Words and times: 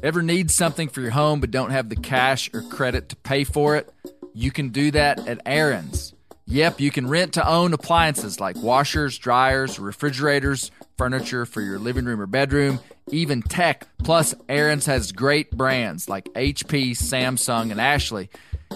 Ever 0.00 0.22
need 0.22 0.50
something 0.50 0.88
for 0.88 1.00
your 1.00 1.10
home 1.10 1.40
but 1.40 1.50
don't 1.50 1.70
have 1.70 1.88
the 1.88 1.96
cash 1.96 2.48
or 2.54 2.62
credit 2.62 3.08
to 3.08 3.16
pay 3.16 3.42
for 3.42 3.76
it? 3.76 3.92
You 4.32 4.52
can 4.52 4.68
do 4.68 4.92
that 4.92 5.26
at 5.26 5.40
Aaron's. 5.44 6.14
Yep, 6.46 6.80
you 6.80 6.90
can 6.92 7.08
rent 7.08 7.34
to 7.34 7.46
own 7.46 7.72
appliances 7.72 8.38
like 8.38 8.56
washers, 8.56 9.18
dryers, 9.18 9.78
refrigerators, 9.78 10.70
furniture 10.96 11.44
for 11.44 11.60
your 11.60 11.78
living 11.78 12.04
room 12.04 12.20
or 12.20 12.26
bedroom, 12.26 12.78
even 13.10 13.42
tech. 13.42 13.86
Plus, 13.98 14.34
Aaron's 14.48 14.86
has 14.86 15.10
great 15.10 15.50
brands 15.50 16.08
like 16.08 16.24
HP, 16.34 16.92
Samsung, 16.92 17.72
and 17.72 17.80
Ashley. 17.80 18.30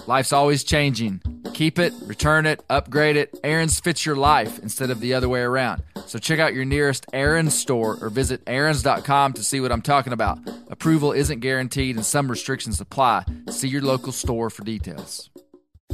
Life's 0.07 0.32
always 0.32 0.64
changing. 0.64 1.23
Keep 1.54 1.78
it, 1.78 1.92
return 2.06 2.46
it, 2.46 2.62
upgrade 2.70 3.16
it. 3.16 3.38
Aaron's 3.44 3.78
fits 3.78 4.06
your 4.06 4.16
life 4.16 4.58
instead 4.60 4.90
of 4.90 5.00
the 5.00 5.14
other 5.14 5.28
way 5.28 5.40
around. 5.40 5.82
So 6.06 6.18
check 6.18 6.38
out 6.38 6.54
your 6.54 6.64
nearest 6.64 7.06
Aaron's 7.12 7.54
store 7.54 7.98
or 8.00 8.08
visit 8.08 8.42
Aaron's.com 8.46 9.34
to 9.34 9.44
see 9.44 9.60
what 9.60 9.70
I'm 9.70 9.82
talking 9.82 10.12
about. 10.12 10.38
Approval 10.70 11.12
isn't 11.12 11.40
guaranteed 11.40 11.96
and 11.96 12.04
some 12.04 12.30
restrictions 12.30 12.80
apply. 12.80 13.24
See 13.50 13.68
your 13.68 13.82
local 13.82 14.12
store 14.12 14.50
for 14.50 14.64
details. 14.64 15.30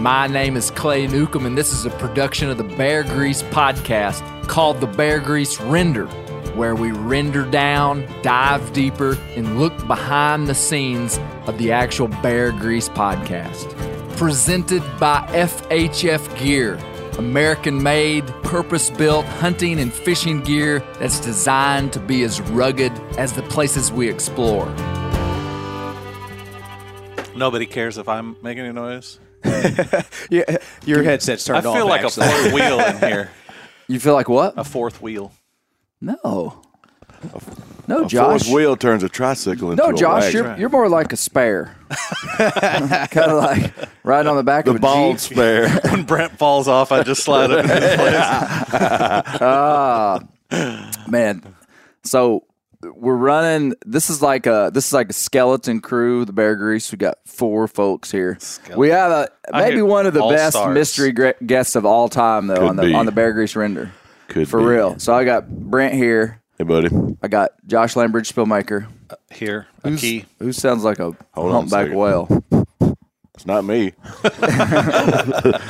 My 0.00 0.26
name 0.28 0.56
is 0.56 0.70
Clay 0.70 1.06
Newcomb, 1.06 1.44
and 1.44 1.58
this 1.58 1.74
is 1.74 1.84
a 1.84 1.90
production 1.90 2.48
of 2.48 2.56
the 2.56 2.64
Bear 2.64 3.02
Grease 3.02 3.42
podcast 3.42 4.48
called 4.48 4.80
The 4.80 4.86
Bear 4.86 5.20
Grease 5.20 5.60
Render, 5.60 6.06
where 6.56 6.74
we 6.74 6.90
render 6.90 7.44
down, 7.44 8.08
dive 8.22 8.72
deeper, 8.72 9.18
and 9.36 9.60
look 9.60 9.76
behind 9.86 10.48
the 10.48 10.54
scenes 10.54 11.20
of 11.44 11.58
the 11.58 11.72
actual 11.72 12.08
Bear 12.08 12.50
Grease 12.50 12.88
podcast. 12.88 13.76
Presented 14.16 14.80
by 14.98 15.20
FHF 15.32 16.38
Gear, 16.38 16.78
American 17.18 17.82
made, 17.82 18.26
purpose 18.42 18.88
built 18.88 19.26
hunting 19.26 19.78
and 19.78 19.92
fishing 19.92 20.40
gear 20.40 20.78
that's 20.98 21.20
designed 21.20 21.92
to 21.92 22.00
be 22.00 22.22
as 22.22 22.40
rugged 22.40 22.92
as 23.18 23.34
the 23.34 23.42
places 23.42 23.92
we 23.92 24.08
explore. 24.08 24.66
Nobody 27.36 27.66
cares 27.66 27.98
if 27.98 28.08
I'm 28.08 28.38
making 28.40 28.64
a 28.64 28.72
noise. 28.72 29.20
Yeah, 30.30 30.56
your 30.84 31.02
headset's 31.02 31.44
turned 31.44 31.66
off. 31.66 31.74
I 31.74 31.78
feel 31.78 31.84
off. 31.84 31.90
like 31.90 32.04
actually. 32.04 32.26
a 32.26 32.30
fourth 32.30 32.52
wheel 32.52 32.80
in 32.80 32.98
here. 33.10 33.30
You 33.88 33.98
feel 34.00 34.14
like 34.14 34.28
what? 34.28 34.54
A 34.56 34.64
fourth 34.64 35.00
wheel. 35.02 35.32
No. 36.00 36.62
No, 37.86 38.04
A 38.04 38.08
Josh. 38.08 38.44
fourth 38.44 38.54
wheel 38.54 38.76
turns 38.76 39.02
a 39.02 39.08
tricycle 39.08 39.72
into 39.72 39.82
No, 39.82 39.90
a 39.90 39.94
Josh, 39.94 40.22
wagon. 40.32 40.44
you're, 40.44 40.58
you're 40.58 40.68
more 40.68 40.88
like 40.88 41.12
a 41.12 41.16
spare. 41.16 41.76
kind 42.38 43.30
of 43.30 43.36
like 43.42 43.74
right 44.04 44.24
on 44.24 44.36
the 44.36 44.42
back 44.44 44.64
the 44.64 44.70
of 44.70 44.76
a 44.76 44.78
bald 44.78 45.18
Jeep. 45.18 45.32
spare. 45.32 45.68
When 45.90 46.04
Brent 46.04 46.38
falls 46.38 46.68
off, 46.68 46.92
I 46.92 47.02
just 47.02 47.22
slide 47.24 47.50
up 47.50 47.64
in 47.64 47.70
his 47.70 47.94
place. 47.96 48.14
Ah, 49.42 50.20
man. 51.08 51.42
So 52.04 52.44
we're 52.82 53.16
running. 53.16 53.74
This 53.84 54.08
is 54.10 54.22
like 54.22 54.46
a 54.46 54.70
this 54.72 54.86
is 54.88 54.92
like 54.92 55.10
a 55.10 55.12
skeleton 55.12 55.80
crew. 55.80 56.24
The 56.24 56.32
Bear 56.32 56.56
Grease. 56.56 56.90
We 56.92 56.98
got 56.98 57.18
four 57.26 57.68
folks 57.68 58.10
here. 58.10 58.38
We 58.76 58.88
have 58.90 59.10
a 59.10 59.28
I 59.52 59.68
maybe 59.68 59.82
one 59.82 60.06
of 60.06 60.14
the 60.14 60.22
best 60.28 60.56
stars. 60.56 60.74
mystery 60.74 61.12
gra- 61.12 61.34
guests 61.44 61.76
of 61.76 61.84
all 61.84 62.08
time 62.08 62.46
though 62.46 62.56
Could 62.56 62.68
on 62.68 62.76
the 62.76 62.82
be. 62.82 62.94
on 62.94 63.06
the 63.06 63.12
Bear 63.12 63.32
Grease 63.32 63.54
render 63.56 63.92
Could 64.28 64.40
be 64.40 64.44
for 64.46 64.60
be. 64.60 64.66
real. 64.66 64.98
So 64.98 65.12
I 65.14 65.24
got 65.24 65.48
Brent 65.48 65.94
here. 65.94 66.40
Hey, 66.58 66.64
buddy. 66.64 66.88
I 67.22 67.28
got 67.28 67.52
Josh 67.66 67.94
Landbridge, 67.94 68.30
Spielmaker. 68.32 68.86
Uh, 69.08 69.16
here, 69.30 69.66
a 69.82 69.88
Who's- 69.90 70.00
key. 70.00 70.24
Who 70.38 70.52
sounds 70.52 70.84
like 70.84 70.98
a 70.98 71.12
Hold 71.32 71.46
on 71.46 71.50
a 71.50 71.52
humpback 71.54 71.92
whale? 71.92 72.44
It's 73.34 73.46
not 73.46 73.64
me. 73.64 73.92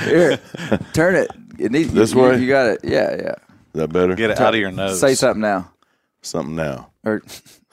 Here, 0.05 0.39
turn 0.93 1.15
it. 1.15 1.31
it 1.59 1.71
needs, 1.71 1.93
This 1.93 2.13
you, 2.13 2.21
way? 2.21 2.39
You 2.41 2.49
got 2.49 2.67
it. 2.67 2.81
Yeah, 2.83 3.15
yeah. 3.17 3.35
Is 3.73 3.75
that 3.75 3.93
better? 3.93 4.15
Get 4.17 4.31
it 4.31 4.41
out 4.41 4.55
of 4.55 4.61
your 4.61 4.73
nose. 4.73 4.99
Say 5.01 5.15
something 5.15 5.41
now, 5.41 5.71
Something 6.23 6.55
now. 6.57 6.91
or 7.05 7.23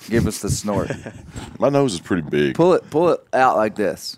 give 0.09 0.25
us 0.27 0.41
the 0.41 0.49
snort. 0.49 0.89
My 1.59 1.69
nose 1.69 1.93
is 1.93 1.99
pretty 1.99 2.21
big. 2.27 2.55
pull 2.55 2.73
it, 2.73 2.89
pull 2.89 3.09
it 3.09 3.19
out 3.33 3.57
like 3.57 3.75
this. 3.75 4.17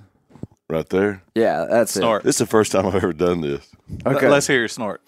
Right 0.69 0.87
there. 0.89 1.23
Yeah, 1.33 1.65
that's 1.67 1.93
Snort. 1.93 2.23
This 2.23 2.35
is 2.35 2.39
the 2.39 2.45
first 2.45 2.71
time 2.71 2.85
I've 2.85 2.93
ever 2.93 3.11
done 3.11 3.41
this. 3.41 3.67
it. 3.89 4.05
Okay. 4.05 4.29
Let's 4.29 4.45
hear 4.45 4.59
your 4.59 4.67
snort. 4.67 5.01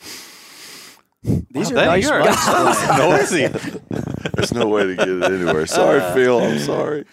These 1.23 1.71
are 1.71 1.75
nice 1.75 2.03
you're 2.03 2.23
mics. 2.23 2.97
noisy. 2.97 3.47
There's 4.33 4.53
no 4.55 4.67
way 4.67 4.87
to 4.87 4.95
get 4.95 5.07
it 5.07 5.23
anywhere. 5.23 5.67
Sorry, 5.67 5.99
uh, 5.99 6.13
Phil. 6.15 6.39
I'm 6.39 6.57
sorry. 6.57 7.05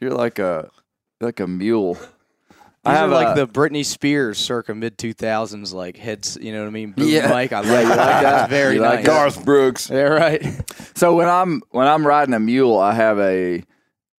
You're 0.00 0.14
like 0.14 0.38
a 0.38 0.70
like 1.20 1.40
a 1.40 1.46
mule. 1.46 1.98
These 2.84 2.94
are 2.94 3.08
like 3.08 3.36
a- 3.36 3.40
the 3.40 3.46
Britney 3.46 3.84
Spears 3.84 4.38
circa 4.38 4.74
mid 4.74 4.96
two 4.96 5.12
thousands 5.12 5.72
like 5.72 5.96
heads. 5.98 6.38
You 6.40 6.52
know 6.52 6.60
what 6.60 6.68
I 6.68 6.70
mean? 6.70 6.92
Boom 6.92 7.08
Yeah. 7.08 7.26
I 7.26 7.30
like, 7.30 7.50
Yeah, 7.50 7.60
like 7.60 7.86
that? 7.88 8.48
Very 8.50 8.76
You 8.76 8.80
like 8.80 9.00
nice. 9.00 9.06
that? 9.06 9.10
Garth 9.12 9.44
Brooks. 9.44 9.90
Yeah, 9.90 10.00
right. 10.02 10.44
So 10.96 11.14
when 11.16 11.28
I'm 11.28 11.62
when 11.70 11.86
I'm 11.86 12.06
riding 12.06 12.34
a 12.34 12.40
mule, 12.40 12.78
I 12.78 12.92
have 12.92 13.18
a 13.18 13.62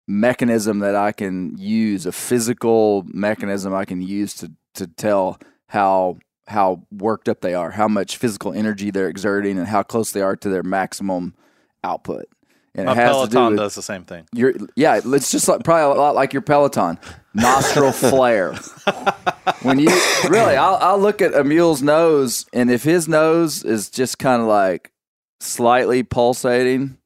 mechanism 0.08 0.80
that 0.80 0.96
I 0.96 1.12
can 1.12 1.56
use, 1.58 2.06
a 2.08 2.12
physical 2.12 3.04
mechanism 3.08 3.74
I 3.74 3.86
can 3.86 4.02
use 4.02 4.34
to 4.36 4.52
to 4.76 4.88
tell 4.88 5.38
how 5.68 6.18
how 6.48 6.82
worked 6.92 7.30
up 7.30 7.42
they 7.42 7.54
are, 7.54 7.72
how 7.72 7.88
much 7.88 8.18
physical 8.18 8.52
energy 8.54 8.90
they're 8.90 9.08
exerting, 9.10 9.58
and 9.60 9.68
how 9.68 9.84
close 9.84 10.12
they 10.12 10.22
are 10.22 10.36
to 10.36 10.50
their 10.50 10.64
maximum 10.64 11.36
output. 11.84 12.26
And 12.74 12.86
My 12.86 12.94
to 12.94 13.00
do 13.00 13.06
Peloton 13.06 13.46
with 13.48 13.58
does 13.58 13.76
the 13.76 13.82
same 13.82 14.06
thing. 14.06 14.28
your 14.34 14.54
yeah. 14.76 15.02
It's 15.04 15.30
just 15.30 15.48
like 15.50 15.64
probably 15.64 15.98
a 15.98 16.02
lot 16.02 16.16
like 16.16 16.32
your 16.32 16.42
Peloton 16.42 16.98
nostril 17.34 17.92
flare. 17.92 18.54
When 19.62 19.78
you 19.78 19.90
really, 20.30 20.56
I'll, 20.56 20.78
I'll 20.78 21.00
look 21.00 21.22
at 21.22 21.34
a 21.34 21.44
mule's 21.44 21.82
nose, 21.82 22.46
and 22.54 22.72
if 22.72 22.84
his 22.84 23.08
nose 23.08 23.64
is 23.66 23.90
just 23.90 24.20
kind 24.20 24.42
of 24.42 24.48
like 24.48 24.92
slightly 25.42 26.04
pulsating, 26.04 26.98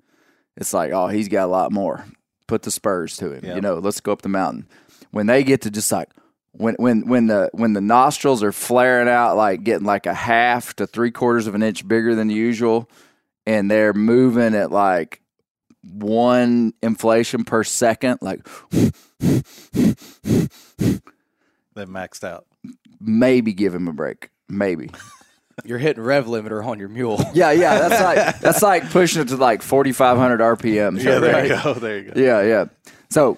it's 0.55 0.73
like, 0.73 0.91
oh, 0.91 1.07
he's 1.07 1.27
got 1.27 1.45
a 1.45 1.51
lot 1.51 1.71
more. 1.71 2.05
Put 2.47 2.61
the 2.61 2.71
spurs 2.71 3.17
to 3.17 3.31
him. 3.31 3.43
Yeah. 3.43 3.55
You 3.55 3.61
know, 3.61 3.75
let's 3.75 3.99
go 4.01 4.11
up 4.11 4.21
the 4.21 4.29
mountain. 4.29 4.67
When 5.11 5.25
they 5.25 5.43
get 5.43 5.61
to 5.61 5.71
just 5.71 5.91
like 5.91 6.09
when 6.51 6.75
when 6.75 7.07
when 7.07 7.27
the 7.27 7.49
when 7.53 7.73
the 7.73 7.81
nostrils 7.81 8.43
are 8.43 8.51
flaring 8.51 9.09
out, 9.09 9.35
like 9.35 9.63
getting 9.63 9.85
like 9.85 10.05
a 10.05 10.13
half 10.13 10.75
to 10.75 10.85
three 10.85 11.11
quarters 11.11 11.47
of 11.47 11.55
an 11.55 11.63
inch 11.63 11.87
bigger 11.87 12.13
than 12.13 12.29
usual, 12.29 12.87
and 13.47 13.69
they're 13.69 13.93
moving 13.93 14.53
at 14.53 14.71
like 14.71 15.21
one 15.87 16.73
inflation 16.81 17.43
per 17.43 17.63
second, 17.63 18.19
like 18.21 18.45
They 21.75 21.85
maxed 21.85 22.23
out. 22.23 22.45
maybe 22.99 23.53
give 23.53 23.73
him 23.75 23.87
a 23.87 23.93
break. 23.93 24.29
Maybe. 24.47 24.89
You're 25.63 25.77
hitting 25.77 26.03
rev 26.03 26.25
limiter 26.25 26.65
on 26.65 26.79
your 26.79 26.89
mule. 26.89 27.19
Yeah, 27.33 27.51
yeah. 27.51 27.87
That's 27.87 28.01
like 28.03 28.39
that's 28.39 28.61
like 28.61 28.89
pushing 28.91 29.21
it 29.21 29.29
to 29.29 29.37
like 29.37 29.61
forty 29.61 29.91
five 29.93 30.17
hundred 30.17 30.39
RPMs. 30.41 31.01
Yeah, 31.03 31.19
there 31.19 31.33
right? 31.33 31.49
you 31.49 31.63
go. 31.63 31.73
There 31.73 31.97
you 31.99 32.11
go. 32.11 32.21
Yeah, 32.21 32.41
yeah. 32.41 32.65
So, 33.09 33.37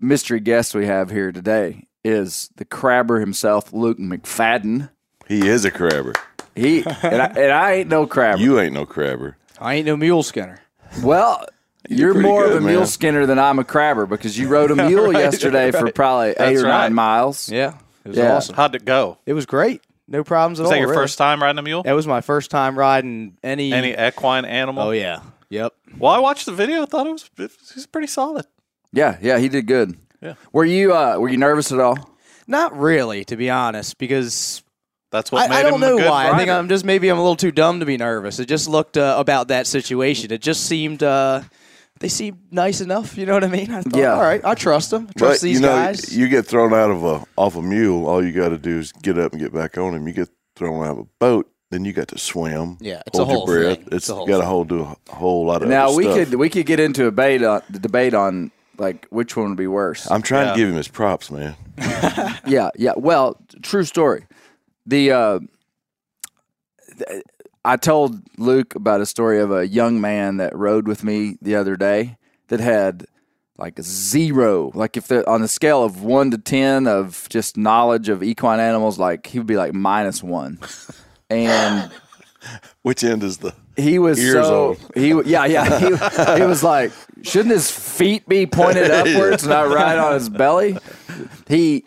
mystery 0.00 0.40
guest 0.40 0.74
we 0.74 0.86
have 0.86 1.10
here 1.10 1.32
today 1.32 1.86
is 2.02 2.50
the 2.56 2.64
crabber 2.64 3.20
himself, 3.20 3.72
Luke 3.74 3.98
McFadden. 3.98 4.90
He 5.28 5.46
is 5.48 5.64
a 5.66 5.70
crabber. 5.70 6.14
He 6.54 6.78
and 6.84 7.22
I, 7.22 7.26
and 7.26 7.52
I 7.52 7.72
ain't 7.74 7.88
no 7.90 8.06
crabber. 8.06 8.40
You 8.40 8.58
ain't 8.60 8.72
no 8.74 8.86
crabber. 8.86 9.36
I 9.60 9.74
ain't 9.74 9.86
no 9.86 9.96
mule 9.96 10.22
skinner. 10.22 10.60
Well, 11.02 11.44
you're 11.88 12.12
pretty 12.14 12.28
more 12.28 12.44
of 12.44 12.50
good, 12.52 12.62
a 12.62 12.66
mule 12.66 12.80
man. 12.80 12.86
skinner 12.86 13.26
than 13.26 13.38
I'm 13.38 13.58
a 13.58 13.64
crabber 13.64 14.06
because 14.06 14.38
you 14.38 14.48
rode 14.48 14.70
a 14.70 14.76
mule 14.88 15.12
yesterday 15.12 15.70
for 15.70 15.90
probably 15.92 16.30
eight 16.30 16.38
That's 16.38 16.60
or 16.62 16.64
right. 16.64 16.82
nine 16.82 16.94
miles. 16.94 17.48
Yeah, 17.50 17.74
it 18.04 18.08
was 18.08 18.16
Yeah. 18.16 18.36
awesome. 18.36 18.54
How'd 18.56 18.74
it 18.74 18.84
go? 18.84 19.18
It 19.26 19.32
was 19.34 19.46
great. 19.46 19.82
No 20.08 20.22
problems 20.24 20.60
at 20.60 20.64
Was 20.64 20.66
all. 20.68 20.72
that 20.72 20.80
your 20.80 20.88
really. 20.90 21.02
first 21.02 21.16
time 21.18 21.42
riding 21.42 21.58
a 21.58 21.62
mule? 21.62 21.82
That 21.82 21.92
was 21.92 22.06
my 22.06 22.20
first 22.20 22.50
time 22.50 22.78
riding 22.78 23.36
any. 23.42 23.72
Any 23.72 23.92
equine 23.98 24.44
animal? 24.44 24.82
Oh 24.88 24.90
yeah. 24.90 25.20
Yep. 25.50 25.72
Well, 25.98 26.12
I 26.12 26.18
watched 26.18 26.46
the 26.46 26.52
video. 26.52 26.82
I 26.82 26.86
thought 26.86 27.06
it 27.06 27.12
was 27.12 27.30
it 27.38 27.50
was 27.76 27.86
pretty 27.86 28.08
solid. 28.08 28.46
Yeah, 28.92 29.16
yeah, 29.22 29.38
he 29.38 29.48
did 29.48 29.66
good. 29.66 29.96
Yeah. 30.20 30.34
Were 30.52 30.64
you 30.64 30.94
uh, 30.94 31.16
were 31.18 31.28
you 31.28 31.36
nervous 31.36 31.70
at 31.72 31.78
all? 31.80 32.10
Not 32.46 32.76
really, 32.76 33.24
to 33.26 33.36
be 33.36 33.48
honest, 33.50 33.96
because 33.98 34.62
That's 35.14 35.30
what 35.32 35.48
made 35.48 35.54
I, 35.56 35.60
I 35.60 35.62
don't 35.62 35.74
him 35.74 35.82
a 35.82 35.86
know 35.90 35.96
good 35.98 36.10
why. 36.10 36.30
I 36.30 36.36
think. 36.36 36.50
I'm 36.50 36.68
just 36.68 36.84
maybe 36.84 37.08
I'm 37.08 37.16
a 37.18 37.22
little 37.22 37.36
too 37.36 37.52
dumb 37.52 37.80
to 37.80 37.86
be 37.86 37.96
nervous. 37.96 38.38
It 38.40 38.46
just 38.46 38.68
looked 38.68 38.96
uh, 38.96 39.14
about 39.18 39.48
that 39.48 39.66
situation. 39.66 40.32
It 40.32 40.42
just 40.42 40.64
seemed 40.66 41.02
uh, 41.02 41.42
they 42.00 42.08
seemed 42.08 42.38
nice 42.50 42.80
enough. 42.80 43.16
You 43.16 43.24
know 43.26 43.34
what 43.34 43.44
I 43.44 43.48
mean? 43.48 43.70
I 43.70 43.80
thought, 43.82 43.96
Yeah. 43.96 44.14
All 44.14 44.22
right, 44.22 44.44
I 44.44 44.54
trust 44.54 44.90
them. 44.90 45.06
I 45.08 45.12
trust 45.18 45.40
But 45.40 45.44
these 45.46 45.56
you 45.56 45.62
know, 45.62 45.68
guys. 45.68 46.14
you 46.16 46.28
get 46.28 46.46
thrown 46.46 46.74
out 46.74 46.90
of 46.90 47.04
a 47.04 47.24
off 47.36 47.56
a 47.56 47.62
mule. 47.62 48.06
All 48.08 48.24
you 48.24 48.32
got 48.32 48.48
to 48.50 48.58
do 48.58 48.78
is 48.80 48.90
get 48.92 49.18
up 49.18 49.32
and 49.32 49.40
get 49.40 49.52
back 49.54 49.78
on 49.78 49.94
him. 49.94 50.06
You 50.08 50.12
get 50.12 50.28
thrown 50.56 50.84
out 50.84 50.92
of 50.92 50.98
a 50.98 51.04
boat, 51.20 51.50
then 51.70 51.84
you 51.84 51.92
got 51.92 52.08
to 52.08 52.18
swim. 52.18 52.76
Yeah, 52.80 53.02
it's 53.06 53.18
a 53.18 53.24
hold 53.24 53.48
whole 53.48 53.54
your 53.54 53.64
breath. 53.64 53.76
thing. 53.78 53.86
It's, 53.86 53.96
It's 53.96 54.08
a 54.08 54.14
whole 54.16 54.26
got 54.26 54.38
to 54.38 54.46
hold 54.46 54.68
do 54.68 54.80
a 54.82 55.14
whole 55.14 55.46
lot 55.46 55.62
of 55.62 55.68
Now 55.68 55.88
other 55.88 55.96
we 55.96 56.02
stuff. 56.04 56.16
could 56.30 56.34
we 56.34 56.50
could 56.50 56.66
get 56.66 56.80
into 56.80 57.02
a 57.02 57.10
debate 57.12 57.42
on 57.44 57.62
the 57.70 57.78
debate 57.78 58.14
on 58.14 58.50
like 58.76 59.06
which 59.10 59.36
one 59.36 59.50
would 59.50 59.56
be 59.58 59.68
worse. 59.68 60.10
I'm 60.10 60.22
trying 60.22 60.46
Yeah. 60.48 60.52
to 60.54 60.58
give 60.58 60.68
him 60.70 60.74
his 60.76 60.88
props, 60.88 61.30
man. 61.30 61.54
yeah, 62.46 62.70
yeah. 62.76 62.92
Well, 62.96 63.38
true 63.62 63.84
story. 63.84 64.26
The 64.86 65.12
uh, 65.12 65.38
I 67.64 67.76
told 67.76 68.20
Luke 68.38 68.74
about 68.74 69.00
a 69.00 69.06
story 69.06 69.40
of 69.40 69.50
a 69.50 69.66
young 69.66 70.00
man 70.00 70.36
that 70.36 70.54
rode 70.56 70.86
with 70.86 71.02
me 71.02 71.36
the 71.40 71.54
other 71.56 71.76
day 71.76 72.16
that 72.48 72.60
had 72.60 73.06
like 73.56 73.80
zero. 73.80 74.70
Like 74.74 74.96
if 74.96 75.08
they're 75.08 75.28
on 75.28 75.40
the 75.40 75.48
scale 75.48 75.82
of 75.82 76.02
one 76.02 76.30
to 76.32 76.38
ten 76.38 76.86
of 76.86 77.26
just 77.30 77.56
knowledge 77.56 78.08
of 78.08 78.22
equine 78.22 78.60
animals, 78.60 78.98
like 78.98 79.26
he 79.26 79.38
would 79.38 79.46
be 79.46 79.56
like 79.56 79.72
minus 79.72 80.22
one. 80.22 80.58
And 81.30 81.90
Which 82.82 83.02
end 83.02 83.22
is 83.22 83.38
the? 83.38 83.54
he 83.76 83.98
was 83.98 84.18
Ears 84.20 84.34
so 84.46 84.70
on. 84.70 84.76
he 84.94 85.08
yeah 85.28 85.46
yeah 85.46 85.78
he, 85.80 85.86
he 86.40 86.46
was 86.46 86.62
like 86.62 86.92
shouldn't 87.22 87.52
his 87.52 87.70
feet 87.70 88.28
be 88.28 88.46
pointed 88.46 88.88
upwards 88.90 89.44
not 89.46 89.68
right 89.68 89.98
on 89.98 90.12
his 90.14 90.28
belly 90.28 90.76
he 91.48 91.84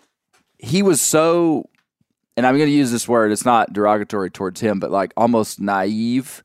he 0.58 0.82
was 0.84 1.00
so 1.00 1.70
and 2.38 2.48
i'm 2.48 2.56
going 2.56 2.70
to 2.70 2.76
use 2.76 2.92
this 2.92 3.08
word 3.08 3.32
it's 3.32 3.46
not 3.46 3.74
derogatory 3.74 4.32
towards 4.32 4.62
him 4.62 4.80
but 4.80 4.92
like 4.92 5.12
almost 5.18 5.60
naive 5.60 6.44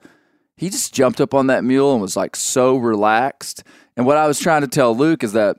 he 0.56 0.68
just 0.68 0.92
jumped 0.92 1.20
up 1.20 1.34
on 1.34 1.46
that 1.46 1.62
mule 1.62 1.92
and 1.92 2.02
was 2.02 2.16
like 2.16 2.34
so 2.34 2.76
relaxed 2.76 3.62
and 3.96 4.04
what 4.04 4.16
i 4.16 4.26
was 4.26 4.40
trying 4.40 4.62
to 4.62 4.68
tell 4.68 4.96
luke 4.96 5.22
is 5.22 5.32
that 5.32 5.56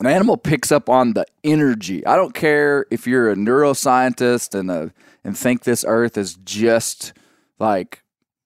an 0.00 0.06
animal 0.06 0.36
picks 0.36 0.72
up 0.72 0.88
on 0.88 1.12
the 1.12 1.24
energy. 1.42 2.04
I 2.06 2.16
don't 2.16 2.34
care 2.34 2.86
if 2.90 3.06
you're 3.06 3.30
a 3.30 3.36
neuroscientist 3.36 4.58
and 4.58 4.70
a, 4.70 4.92
and 5.22 5.36
think 5.36 5.62
this 5.62 5.84
earth 5.86 6.18
is 6.18 6.36
just 6.44 7.12
like 7.58 8.02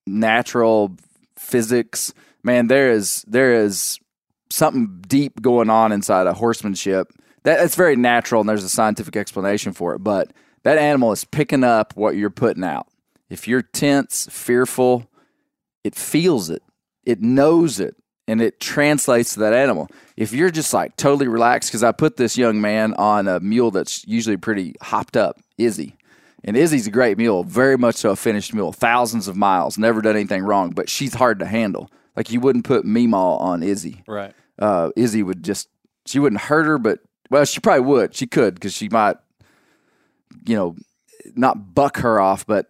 natural 0.06 0.96
physics. 1.36 2.12
Man, 2.42 2.66
there 2.68 2.90
is 2.92 3.24
there 3.26 3.54
is 3.54 3.98
something 4.50 5.02
deep 5.06 5.40
going 5.40 5.70
on 5.70 5.92
inside 5.92 6.26
of 6.26 6.36
horsemanship. 6.36 7.12
That 7.44 7.60
it's 7.64 7.76
very 7.76 7.96
natural 7.96 8.40
and 8.40 8.48
there's 8.48 8.64
a 8.64 8.68
scientific 8.68 9.16
explanation 9.16 9.72
for 9.72 9.94
it, 9.94 10.00
but 10.00 10.32
that 10.62 10.78
animal 10.78 11.12
is 11.12 11.24
picking 11.24 11.64
up 11.64 11.96
what 11.96 12.16
you're 12.16 12.30
putting 12.30 12.64
out. 12.64 12.88
If 13.30 13.46
you're 13.46 13.62
tense, 13.62 14.26
fearful, 14.30 15.08
it 15.84 15.94
feels 15.94 16.50
it. 16.50 16.62
It 17.04 17.20
knows 17.20 17.80
it 17.80 17.96
and 18.26 18.42
it 18.42 18.60
translates 18.60 19.34
to 19.34 19.40
that 19.40 19.54
animal. 19.54 19.88
If 20.16 20.32
you're 20.32 20.50
just 20.50 20.74
like 20.74 20.96
totally 20.96 21.28
relaxed, 21.28 21.70
because 21.70 21.82
I 21.82 21.92
put 21.92 22.16
this 22.16 22.36
young 22.36 22.60
man 22.60 22.94
on 22.94 23.26
a 23.26 23.40
mule 23.40 23.70
that's 23.70 24.06
usually 24.06 24.36
pretty 24.36 24.74
hopped 24.82 25.16
up, 25.16 25.38
Izzy. 25.56 25.96
And 26.44 26.56
Izzy's 26.56 26.86
a 26.86 26.90
great 26.90 27.18
mule, 27.18 27.42
very 27.42 27.76
much 27.76 27.96
so 27.96 28.10
a 28.10 28.16
finished 28.16 28.54
mule, 28.54 28.72
thousands 28.72 29.26
of 29.28 29.36
miles, 29.36 29.76
never 29.78 30.00
done 30.00 30.14
anything 30.14 30.44
wrong, 30.44 30.70
but 30.70 30.88
she's 30.88 31.14
hard 31.14 31.38
to 31.40 31.46
handle. 31.46 31.90
Like 32.16 32.30
you 32.30 32.40
wouldn't 32.40 32.64
put 32.64 32.84
Meemaw 32.84 33.40
on 33.40 33.62
Izzy. 33.62 34.02
right. 34.06 34.34
Uh, 34.58 34.90
Izzy 34.96 35.22
would 35.22 35.44
just, 35.44 35.68
she 36.04 36.18
wouldn't 36.18 36.42
hurt 36.42 36.66
her, 36.66 36.78
but, 36.78 36.98
well, 37.30 37.44
she 37.44 37.60
probably 37.60 37.86
would. 37.86 38.14
She 38.14 38.26
could, 38.26 38.54
because 38.54 38.72
she 38.72 38.88
might, 38.88 39.16
you 40.46 40.56
know, 40.56 40.76
not 41.34 41.74
buck 41.74 41.98
her 41.98 42.20
off, 42.20 42.46
but 42.46 42.66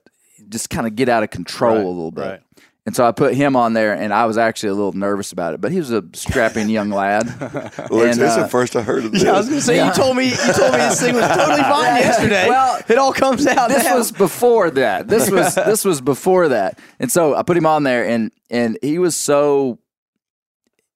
just 0.49 0.71
kind 0.71 0.87
of 0.87 0.97
get 0.97 1.09
out 1.09 1.23
of 1.23 1.31
control 1.31 1.77
Right, 1.77 1.85
a 1.85 1.89
little 1.89 2.11
bit. 2.11 2.21
right. 2.23 2.41
And 2.87 2.97
so 2.97 3.05
I 3.07 3.13
put 3.13 3.35
him 3.35 3.55
on 3.55 3.75
there, 3.75 3.93
and 3.93 4.15
I 4.15 4.25
was 4.25 4.39
actually 4.39 4.71
a 4.71 4.75
little 4.75 4.95
nervous 4.95 5.31
about 5.31 5.53
it. 5.53 5.61
But 5.61 5.73
he 5.73 5.79
was 5.79 5.91
a 5.91 6.03
strapping 6.15 6.71
young 6.71 6.89
lad. 6.89 7.27
Well, 7.91 8.03
And, 8.07 8.19
it's 8.19 8.37
uh, 8.37 8.43
the 8.45 8.49
first 8.49 8.77
I 8.77 8.81
heard 8.83 9.05
of 9.05 9.13
this. 9.13 9.23
Yeah, 9.25 9.33
I 9.35 9.39
was 9.39 9.49
gonna 9.49 9.61
say 9.61 9.85
you 9.85 9.93
told 9.93 10.17
me 10.17 10.31
you 10.31 10.53
told 10.55 10.73
me 10.73 10.79
this 10.79 10.99
thing 11.01 11.15
was 11.15 11.29
totally 11.29 11.61
fine 11.63 11.97
yesterday. 12.01 12.49
Well, 12.49 12.81
it 12.89 12.97
all 12.97 13.13
comes 13.13 13.47
out. 13.47 13.69
this 13.69 13.85
now. 13.85 13.97
was 13.99 14.11
before 14.11 14.71
that. 14.71 15.07
This 15.07 15.31
was 15.39 15.55
this 15.55 15.85
was 15.85 16.01
before 16.01 16.49
that. 16.49 16.79
And 16.99 17.13
so 17.13 17.35
I 17.35 17.43
put 17.43 17.57
him 17.59 17.67
on 17.67 17.83
there, 17.83 18.07
and 18.09 18.31
and 18.49 18.79
he 18.83 18.99
was 18.99 19.17
so 19.17 19.79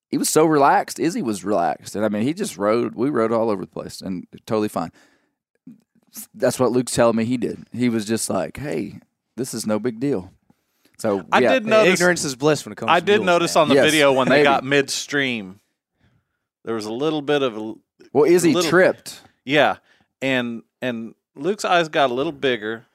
he 0.09 0.17
was 0.17 0.29
so 0.29 0.45
relaxed. 0.45 0.99
Izzy 0.99 1.21
was 1.21 1.43
relaxed, 1.43 1.95
and 1.95 2.03
I 2.03 2.09
mean, 2.09 2.23
he 2.23 2.33
just 2.33 2.57
rode. 2.57 2.95
We 2.95 3.09
rode 3.11 3.31
all 3.31 3.49
over 3.51 3.61
the 3.61 3.71
place, 3.71 4.01
and 4.01 4.25
totally 4.47 4.69
fine. 4.69 4.91
That's 6.33 6.59
what 6.59 6.71
Luke's 6.71 6.91
telling 6.93 7.15
me 7.15 7.25
he 7.25 7.37
did. 7.37 7.65
He 7.73 7.89
was 7.89 8.05
just 8.05 8.29
like, 8.29 8.57
"Hey, 8.57 8.99
this 9.35 9.53
is 9.53 9.65
no 9.65 9.79
big 9.79 9.99
deal." 9.99 10.31
So 10.99 11.25
I 11.31 11.39
yeah, 11.39 11.53
did 11.53 11.65
notice. 11.65 11.93
ignorance 11.99 12.23
is 12.23 12.35
bliss 12.35 12.65
when 12.65 12.71
it 12.73 12.75
comes. 12.75 12.89
I 12.91 12.99
to 12.99 13.05
did 13.05 13.21
notice 13.23 13.55
man. 13.55 13.63
on 13.63 13.69
the 13.69 13.75
Yes, 13.75 13.85
video 13.85 14.13
when 14.13 14.27
they 14.29 14.35
maybe. 14.37 14.43
got 14.43 14.63
midstream, 14.63 15.59
there 16.63 16.75
was 16.75 16.85
a 16.85 16.93
little 16.93 17.21
bit 17.21 17.41
of 17.41 17.57
a 17.57 17.73
Well, 18.13 18.25
Izzy 18.25 18.53
little- 18.53 18.69
tripped. 18.69 19.21
yeah, 19.43 19.77
and 20.21 20.63
and 20.81 21.15
Luke's 21.35 21.65
eyes 21.65 21.89
got 21.89 22.11
a 22.11 22.13
little 22.13 22.31
bigger, 22.31 22.85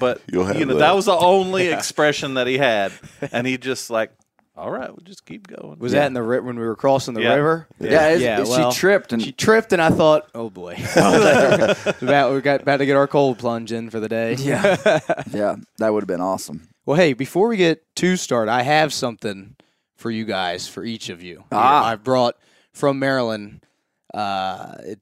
but 0.00 0.20
You'll 0.32 0.44
have 0.46 0.58
you 0.58 0.64
know 0.64 0.74
that. 0.74 0.80
that 0.80 0.94
was 0.96 1.04
the 1.04 1.16
only 1.16 1.68
expression 1.72 2.34
that 2.34 2.46
he 2.46 2.56
had, 2.58 2.92
and 3.30 3.46
he 3.46 3.58
just 3.58 3.90
like, 3.90 4.10
all 4.56 4.70
right, 4.70 4.88
we'll 4.88 5.04
just 5.04 5.24
keep 5.26 5.46
going. 5.48 5.78
Was 5.78 5.92
that 5.92 6.06
in 6.06 6.12
the 6.12 6.22
ri- 6.22 6.40
when 6.40 6.58
we 6.58 6.64
were 6.64 6.76
crossing 6.76 7.14
the 7.14 7.22
Yeah. 7.22 7.34
river? 7.34 7.66
Yeah, 7.80 8.08
Izzy- 8.10 8.24
Yeah, 8.24 8.44
she 8.44 8.50
well, 8.50 8.72
tripped, 8.72 9.12
and 9.12 9.20
She 9.22 9.32
tripped, 9.32 9.72
and 9.72 9.82
I 9.82 9.90
thought, 9.90 10.28
oh 10.34 10.48
boy, 10.50 10.74
about 10.96 12.32
we 12.34 12.40
got 12.40 12.62
about 12.62 12.76
to 12.78 12.86
get 12.86 12.96
our 12.96 13.06
cold 13.08 13.38
plunge 13.38 13.72
in 13.72 13.90
for 13.90 14.00
the 14.00 14.08
day. 14.08 14.34
yeah, 14.34 14.76
yeah, 15.32 15.56
that 15.78 15.92
would 15.92 16.02
have 16.02 16.08
been 16.08 16.20
awesome. 16.20 16.68
Well, 16.86 16.96
hey, 16.96 17.12
before 17.14 17.48
we 17.48 17.56
get 17.56 17.82
to 17.96 18.16
start, 18.16 18.48
I 18.48 18.62
have 18.62 18.92
something 18.92 19.56
for 19.96 20.10
you 20.10 20.24
guys, 20.24 20.68
for 20.68 20.84
each 20.84 21.08
of 21.08 21.22
you. 21.22 21.44
Ah. 21.50 21.86
I've 21.86 22.04
brought 22.04 22.36
from 22.72 22.98
Maryland. 22.98 23.64
Uh, 24.12 24.74
it, 24.80 25.00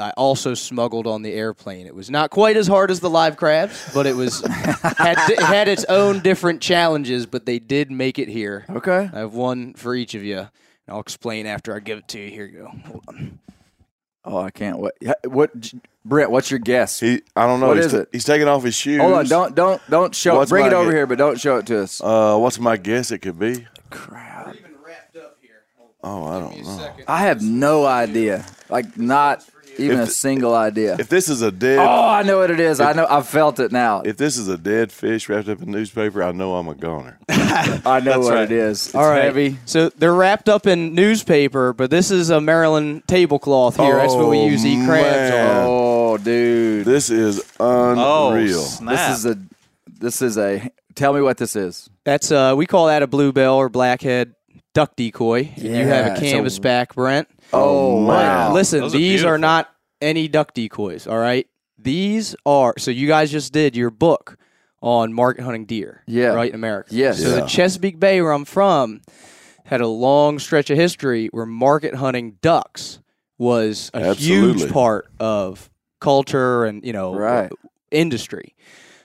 I 0.00 0.10
also 0.16 0.54
smuggled 0.54 1.06
on 1.06 1.22
the 1.22 1.32
airplane. 1.32 1.86
It 1.86 1.94
was 1.94 2.10
not 2.10 2.30
quite 2.30 2.56
as 2.56 2.66
hard 2.66 2.90
as 2.90 3.00
the 3.00 3.10
live 3.10 3.36
crabs, 3.36 3.90
but 3.94 4.06
it 4.06 4.16
was 4.16 4.40
had 4.46 5.18
had 5.38 5.68
its 5.68 5.84
own 5.84 6.20
different 6.20 6.60
challenges. 6.60 7.26
But 7.26 7.46
they 7.46 7.58
did 7.58 7.90
make 7.90 8.18
it 8.18 8.28
here. 8.28 8.64
Okay. 8.70 9.10
I 9.12 9.18
have 9.20 9.34
one 9.34 9.74
for 9.74 9.94
each 9.94 10.14
of 10.14 10.24
you. 10.24 10.38
And 10.38 10.48
I'll 10.88 11.00
explain 11.00 11.46
after 11.46 11.74
I 11.74 11.80
give 11.80 11.98
it 11.98 12.08
to 12.08 12.18
you. 12.20 12.30
Here 12.30 12.46
you 12.46 12.58
go. 12.58 12.66
Hold 12.86 13.04
on. 13.08 13.38
Oh, 14.24 14.38
I 14.38 14.50
can't 14.50 14.78
wait. 14.78 14.92
Yeah, 15.00 15.14
What, 15.24 15.50
Brent? 16.04 16.30
What's 16.30 16.50
your 16.50 16.60
guess? 16.60 17.00
He, 17.00 17.22
I 17.34 17.46
don't 17.46 17.58
know. 17.60 17.68
What 17.68 17.78
he's, 17.78 17.86
is 17.86 17.92
ta- 17.92 17.98
it? 18.00 18.08
he's 18.12 18.24
taking 18.24 18.48
off 18.48 18.62
his 18.62 18.74
shoes. 18.74 19.00
Hold 19.00 19.14
on, 19.14 19.26
don't 19.26 19.54
don't 19.54 19.80
don't 19.88 20.14
show. 20.14 20.36
What's 20.36 20.50
bring 20.50 20.66
it 20.66 20.72
over 20.74 20.90
gu- 20.90 20.96
here, 20.96 21.06
but 21.06 21.16
don't 21.18 21.40
show 21.40 21.56
it 21.56 21.66
to 21.66 21.82
us. 21.82 22.00
Uh, 22.02 22.36
what's 22.36 22.58
my 22.58 22.76
guess? 22.76 23.10
It 23.10 23.18
could 23.20 23.38
be. 23.38 23.66
Crap. 23.88 24.54
Even 24.54 24.72
wrapped 24.86 25.16
up 25.16 25.36
here. 25.40 25.62
Oh, 26.02 26.24
I 26.26 26.38
don't 26.40 26.62
know. 26.62 26.92
I 27.08 27.18
have 27.20 27.42
no 27.42 27.86
idea. 27.86 28.44
Like 28.68 28.96
not 28.98 29.42
even 29.80 30.00
If- 30.00 30.08
a 30.08 30.12
single 30.12 30.54
idea. 30.54 30.96
If 30.98 31.08
this 31.08 31.28
is 31.28 31.42
a 31.42 31.50
dead, 31.50 31.78
oh, 31.78 32.08
I 32.08 32.22
know 32.22 32.38
what 32.38 32.50
it 32.50 32.60
is. 32.60 32.78
I 32.80 32.92
know. 32.92 33.06
I've 33.08 33.26
felt 33.28 33.58
it 33.58 33.72
now. 33.72 34.02
if 34.04 34.16
this 34.16 34.36
is 34.36 34.48
a 34.48 34.56
dead 34.58 34.92
fish 34.92 35.28
wrapped 35.28 35.48
up 35.48 35.62
in 35.62 35.70
newspaper, 35.70 36.22
I 36.22 36.32
know 36.32 36.54
I'm 36.56 36.68
a 36.68 36.74
goner. 36.74 37.18
I 37.28 38.00
know 38.04 38.20
what 38.20 38.34
right. 38.34 38.42
it 38.44 38.52
is. 38.52 38.86
It's 38.86 38.94
All 38.94 39.08
right. 39.08 39.24
heavy. 39.24 39.56
So 39.64 39.88
they're 39.90 40.14
wrapped 40.14 40.48
up 40.48 40.66
in 40.66 40.94
newspaper, 40.94 41.72
but 41.72 41.90
this 41.90 42.10
is 42.10 42.30
a 42.30 42.40
Maryland 42.40 43.02
tablecloth 43.08 43.76
here. 43.76 43.96
That's 43.96 44.14
what 44.14 44.28
we 44.30 44.38
Oh, 44.38 44.46
use 44.48 44.64
eat 44.64 44.84
crabs 44.86 45.30
man. 45.30 45.56
on. 45.56 45.64
Oh, 45.66 46.16
dude. 46.18 46.84
This 46.86 47.10
is 47.10 47.42
oh, 47.58 48.30
unreal. 48.30 48.60
snap. 48.62 49.10
This 49.10 49.18
is 49.18 49.26
a. 49.26 49.38
This 49.98 50.22
is 50.22 50.38
a. 50.38 50.70
Tell 50.94 51.12
me 51.12 51.20
what 51.20 51.38
this 51.38 51.56
is. 51.56 51.88
That's 52.04 52.30
uh, 52.32 52.54
we 52.56 52.66
call 52.66 52.86
that 52.88 53.02
a 53.02 53.06
bluebill 53.06 53.54
or 53.54 53.68
blackhead 53.68 54.34
duck 54.74 54.94
decoy. 54.96 55.52
And 55.56 55.62
you 55.64 55.72
have 55.86 56.06
a 56.06 56.10
it's 56.12 56.20
a- 56.20 56.24
canvas 56.24 56.58
back, 56.58 56.94
Brent. 56.94 57.28
Oh, 57.52 58.02
oh 58.02 58.06
wow. 58.06 58.52
Listen, 58.52 58.80
Those 58.80 58.94
are 58.94 58.98
these 58.98 59.20
are 59.22 59.36
beautiful. 59.36 59.40
not 59.40 59.70
any 60.00 60.28
duck 60.28 60.54
decoys. 60.54 61.06
All 61.06 61.18
right, 61.18 61.46
these 61.78 62.34
are. 62.46 62.74
So 62.78 62.90
you 62.90 63.06
guys 63.08 63.30
just 63.30 63.52
did 63.52 63.76
your 63.76 63.90
book 63.90 64.36
on 64.82 65.12
market 65.12 65.42
hunting 65.44 65.66
deer. 65.66 66.02
Yeah. 66.06 66.28
right 66.28 66.48
in 66.48 66.54
America. 66.54 66.94
Yes. 66.94 67.20
So 67.22 67.30
the 67.30 67.38
Yeah. 67.40 67.46
Chesapeake 67.46 68.00
Bay, 68.00 68.20
where 68.22 68.32
I'm 68.32 68.44
from, 68.46 69.02
had 69.64 69.80
a 69.80 69.86
long 69.88 70.38
stretch 70.38 70.70
of 70.70 70.78
history 70.78 71.28
where 71.32 71.44
market 71.46 71.94
hunting 71.96 72.38
ducks 72.40 73.00
was 73.38 73.90
a 73.94 74.08
Absolutely. 74.10 74.60
huge 74.62 74.72
part 74.72 75.06
of 75.20 75.68
culture 76.00 76.64
and 76.64 76.84
you 76.84 76.92
know 76.92 77.14
Right. 77.14 77.50
industry. 77.90 78.54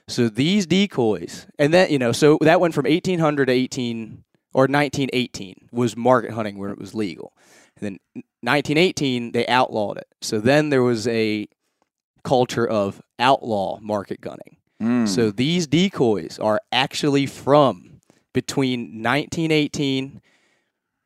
So 0.07 0.29
these 0.29 0.65
decoys, 0.67 1.47
and 1.57 1.73
then 1.73 1.89
you 1.89 1.97
know, 1.99 2.11
so 2.11 2.37
that 2.41 2.59
went 2.61 2.73
from 2.73 2.85
1800 2.85 3.47
to 3.47 3.51
18 3.51 4.23
or 4.53 4.67
1918 4.67 5.67
was 5.71 5.97
market 5.97 6.31
hunting 6.31 6.57
where 6.57 6.69
it 6.69 6.77
was 6.77 6.93
legal. 6.93 7.33
And 7.77 7.85
then 7.85 8.23
1918 8.41 9.31
they 9.31 9.47
outlawed 9.47 9.97
it. 9.97 10.07
So 10.21 10.39
then 10.39 10.69
there 10.69 10.83
was 10.83 11.07
a 11.07 11.47
culture 12.23 12.67
of 12.67 13.01
outlaw 13.19 13.79
market 13.81 14.21
gunning. 14.21 14.57
Mm. 14.81 15.07
So 15.07 15.31
these 15.31 15.67
decoys 15.67 16.37
are 16.39 16.59
actually 16.71 17.25
from 17.25 18.01
between 18.33 19.01
1918 19.01 20.21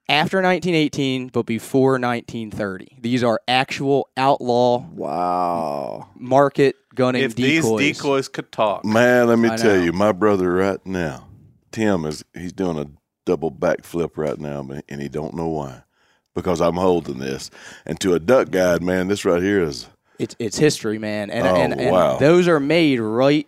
after 0.08 0.38
1918 0.42 1.28
but 1.28 1.46
before 1.46 1.92
1930. 1.94 2.98
These 3.00 3.24
are 3.24 3.40
actual 3.48 4.10
outlaw 4.18 4.80
wow. 4.80 6.10
market 6.16 6.76
gunning 6.96 7.24
If 7.24 7.36
decoys. 7.36 7.80
these 7.80 7.98
decoys 7.98 8.28
could 8.28 8.52
talk, 8.52 8.84
Man, 8.84 9.28
let 9.28 9.38
me 9.38 9.50
I 9.50 9.56
tell 9.56 9.78
know. 9.78 9.84
you, 9.84 9.94
my 9.94 10.12
brother 10.12 10.52
right 10.52 10.84
now, 10.86 11.28
Tim 11.72 12.06
is 12.06 12.26
he's 12.34 12.54
doing 12.54 12.78
a 12.78 12.88
double 13.26 13.52
backflip 13.52 14.18
right 14.18 14.40
now, 14.40 14.68
and 14.90 15.02
he 15.02 15.08
don't 15.08 15.36
know 15.36 15.48
why. 15.48 15.84
Because 16.36 16.62
I'm 16.62 16.76
holding 16.76 17.18
this. 17.20 17.50
And 17.86 18.00
to 18.02 18.14
a 18.14 18.20
duck 18.20 18.52
guide, 18.52 18.82
man, 18.84 19.08
this 19.08 19.26
right 19.26 19.42
here 19.42 19.64
is 19.64 19.88
It's 20.20 20.36
it's 20.40 20.58
history, 20.58 20.98
man, 21.00 21.30
and 21.32 21.48
Oh, 21.48 21.56
and, 21.56 21.80
and 21.80 21.92
wow. 21.92 22.18
those 22.18 22.48
are 22.48 22.60
made 22.60 23.00
right. 23.00 23.48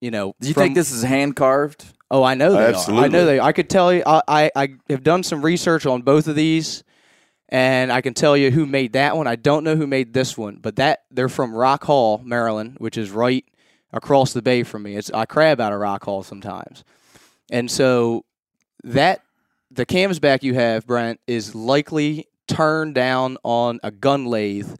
You 0.00 0.10
know, 0.10 0.34
Do 0.40 0.48
you 0.48 0.54
from- 0.54 0.62
think 0.64 0.74
this 0.74 0.90
is 0.92 1.02
hand 1.02 1.34
carved? 1.36 1.84
Oh, 2.10 2.22
I 2.22 2.34
know 2.34 2.52
they 2.52 2.72
are. 2.72 3.00
I 3.04 3.08
know 3.08 3.24
they. 3.26 3.40
I 3.40 3.52
could 3.52 3.68
tell 3.68 3.92
you. 3.92 4.02
I, 4.06 4.22
I 4.28 4.50
I 4.54 4.68
have 4.90 5.02
done 5.02 5.22
some 5.24 5.42
research 5.44 5.84
on 5.86 6.02
both 6.02 6.28
of 6.28 6.36
these, 6.36 6.84
and 7.48 7.90
I 7.90 8.02
can 8.02 8.14
tell 8.14 8.36
you 8.36 8.50
who 8.52 8.66
made 8.66 8.92
that 8.92 9.16
one. 9.16 9.26
I 9.26 9.34
don't 9.36 9.64
know 9.64 9.74
who 9.74 9.86
made 9.86 10.12
this 10.12 10.38
one, 10.38 10.58
but 10.62 10.76
that 10.76 11.04
they're 11.10 11.30
from 11.30 11.54
Rock 11.54 11.82
Hall, 11.84 12.20
Maryland, 12.22 12.76
which 12.78 12.96
is 12.96 13.10
right 13.10 13.44
across 13.92 14.32
the 14.32 14.42
bay 14.42 14.62
from 14.62 14.82
me. 14.84 14.94
It's 14.94 15.10
I 15.10 15.24
crab 15.24 15.60
out 15.60 15.72
of 15.72 15.80
Rock 15.80 16.04
Hall 16.04 16.22
sometimes, 16.22 16.84
and 17.50 17.68
so 17.68 18.24
that 18.84 19.22
the 19.74 19.86
cams 19.86 20.18
canvasback 20.18 20.42
you 20.42 20.54
have, 20.54 20.86
Brent, 20.86 21.20
is 21.26 21.54
likely 21.54 22.26
turned 22.46 22.94
down 22.94 23.36
on 23.42 23.80
a 23.82 23.90
gun 23.90 24.26
lathe 24.26 24.74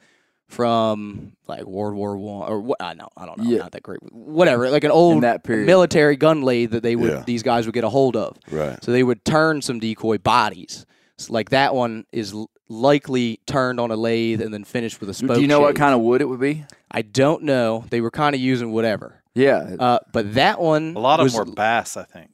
from 0.48 1.32
like 1.46 1.64
World 1.64 1.94
War 1.94 2.16
One 2.16 2.48
or 2.48 2.60
what? 2.60 2.80
I 2.80 2.94
know, 2.94 3.08
I 3.16 3.26
don't 3.26 3.38
know, 3.38 3.50
Yeah. 3.50 3.58
not 3.58 3.72
that 3.72 3.82
great. 3.82 4.00
Whatever, 4.12 4.70
like 4.70 4.84
an 4.84 4.90
old 4.90 5.22
that 5.22 5.42
period. 5.44 5.66
military 5.66 6.16
gun 6.16 6.42
lathe 6.42 6.70
that 6.72 6.82
they 6.82 6.96
would 6.96 7.10
Yeah. 7.10 7.22
these 7.26 7.42
guys 7.42 7.66
would 7.66 7.74
get 7.74 7.84
a 7.84 7.88
hold 7.88 8.16
of. 8.16 8.36
right. 8.50 8.82
So 8.84 8.92
they 8.92 9.02
would 9.02 9.24
turn 9.24 9.62
some 9.62 9.80
decoy 9.80 10.18
bodies. 10.18 10.86
So 11.18 11.32
like 11.32 11.50
that 11.50 11.74
one 11.74 12.04
is 12.12 12.32
l- 12.32 12.50
likely 12.68 13.40
turned 13.46 13.80
on 13.80 13.90
a 13.90 13.96
lathe 13.96 14.40
and 14.40 14.52
then 14.54 14.64
finished 14.64 15.00
with 15.00 15.08
a 15.10 15.14
spoke. 15.14 15.36
Do 15.36 15.40
you 15.42 15.48
know 15.48 15.60
what 15.60 15.70
shave. 15.70 15.76
kind 15.76 15.94
of 15.94 16.00
wood 16.00 16.20
it 16.20 16.26
would 16.26 16.40
be? 16.40 16.64
I 16.90 17.02
don't 17.02 17.42
know. 17.44 17.84
They 17.90 18.00
were 18.00 18.10
kind 18.10 18.34
of 18.34 18.40
using 18.40 18.72
whatever. 18.72 19.22
Yeah. 19.34 19.76
Uh, 19.78 19.98
but 20.12 20.34
that 20.34 20.60
one, 20.60 20.94
a 20.96 21.00
lot 21.00 21.18
of 21.20 21.24
was, 21.24 21.34
them 21.34 21.48
were 21.48 21.54
bass. 21.54 21.96
I 21.96 22.04
think 22.04 22.30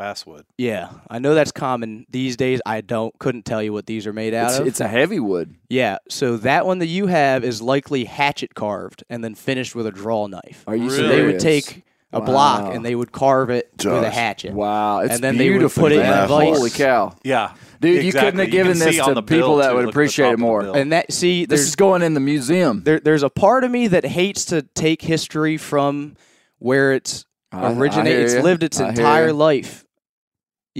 basswood. 0.00 0.46
Yeah, 0.56 0.88
I 1.10 1.18
know 1.18 1.34
that's 1.34 1.52
common 1.52 2.06
these 2.08 2.36
days. 2.36 2.60
I 2.64 2.80
don't 2.80 3.16
couldn't 3.18 3.44
tell 3.44 3.62
you 3.62 3.72
what 3.72 3.84
these 3.86 4.06
are 4.06 4.12
made 4.14 4.32
out 4.32 4.50
it's, 4.50 4.58
of. 4.58 4.66
it's 4.66 4.80
a 4.80 4.88
heavy 4.88 5.20
wood. 5.20 5.54
yeah, 5.68 5.98
so 6.08 6.38
that 6.38 6.64
one 6.66 6.78
that 6.78 6.86
you 6.86 7.06
have 7.06 7.44
is 7.44 7.60
likely 7.60 8.04
hatchet 8.06 8.54
carved 8.54 9.04
and 9.10 9.22
then 9.22 9.34
finished 9.34 9.74
with 9.74 9.86
a 9.86 9.90
draw 9.92 10.26
knife. 10.26 10.64
Are 10.66 10.74
you 10.74 10.84
Really? 10.84 10.96
So 10.96 11.08
they 11.08 11.22
would 11.24 11.38
take 11.40 11.84
a 12.12 12.20
block 12.20 12.74
and 12.74 12.84
they 12.84 12.94
would 12.94 13.12
carve 13.12 13.50
it 13.50 13.70
with 13.84 14.02
a 14.02 14.10
hatchet. 14.10 14.52
Wow, 14.54 15.00
it's 15.00 15.14
And 15.14 15.22
then 15.22 15.36
they 15.36 15.50
would 15.50 15.58
beautiful. 15.58 15.82
put 15.84 15.92
it 15.92 16.00
in 16.00 16.06
a 16.06 16.26
vise. 16.26 16.56
Holy 16.56 16.70
cow, 16.70 17.14
Yeah, 17.22 17.52
dude! 17.80 18.02
You 18.04 18.10
couldn't 18.12 18.40
have 18.40 18.50
given 18.50 18.78
this 18.78 18.96
to 19.04 19.12
the 19.14 19.22
people 19.22 19.56
that 19.58 19.68
too. 19.68 19.74
would 19.76 19.80
Look 19.80 19.82
at 19.82 19.84
the 19.84 19.90
appreciate 19.90 20.32
it 20.32 20.38
more. 20.38 20.76
And 20.76 20.92
that 20.92 21.12
see, 21.12 21.44
This 21.44 21.60
is 21.60 21.76
going 21.76 22.00
in 22.02 22.14
the 22.14 22.20
museum. 22.20 22.82
there, 22.84 23.00
there's 23.00 23.22
a 23.22 23.30
part 23.30 23.64
of 23.64 23.70
me 23.70 23.86
that 23.88 24.06
hates 24.06 24.46
to 24.46 24.62
take 24.62 25.02
history 25.02 25.56
from 25.58 26.16
where 26.58 26.94
it's 26.94 27.26
I- 27.52 27.66
I 27.66 27.72
originated. 27.74 28.22
It's 28.30 28.42
lived 28.44 28.62
its 28.62 28.80
I 28.80 28.88
entire 28.90 29.32
life. 29.32 29.84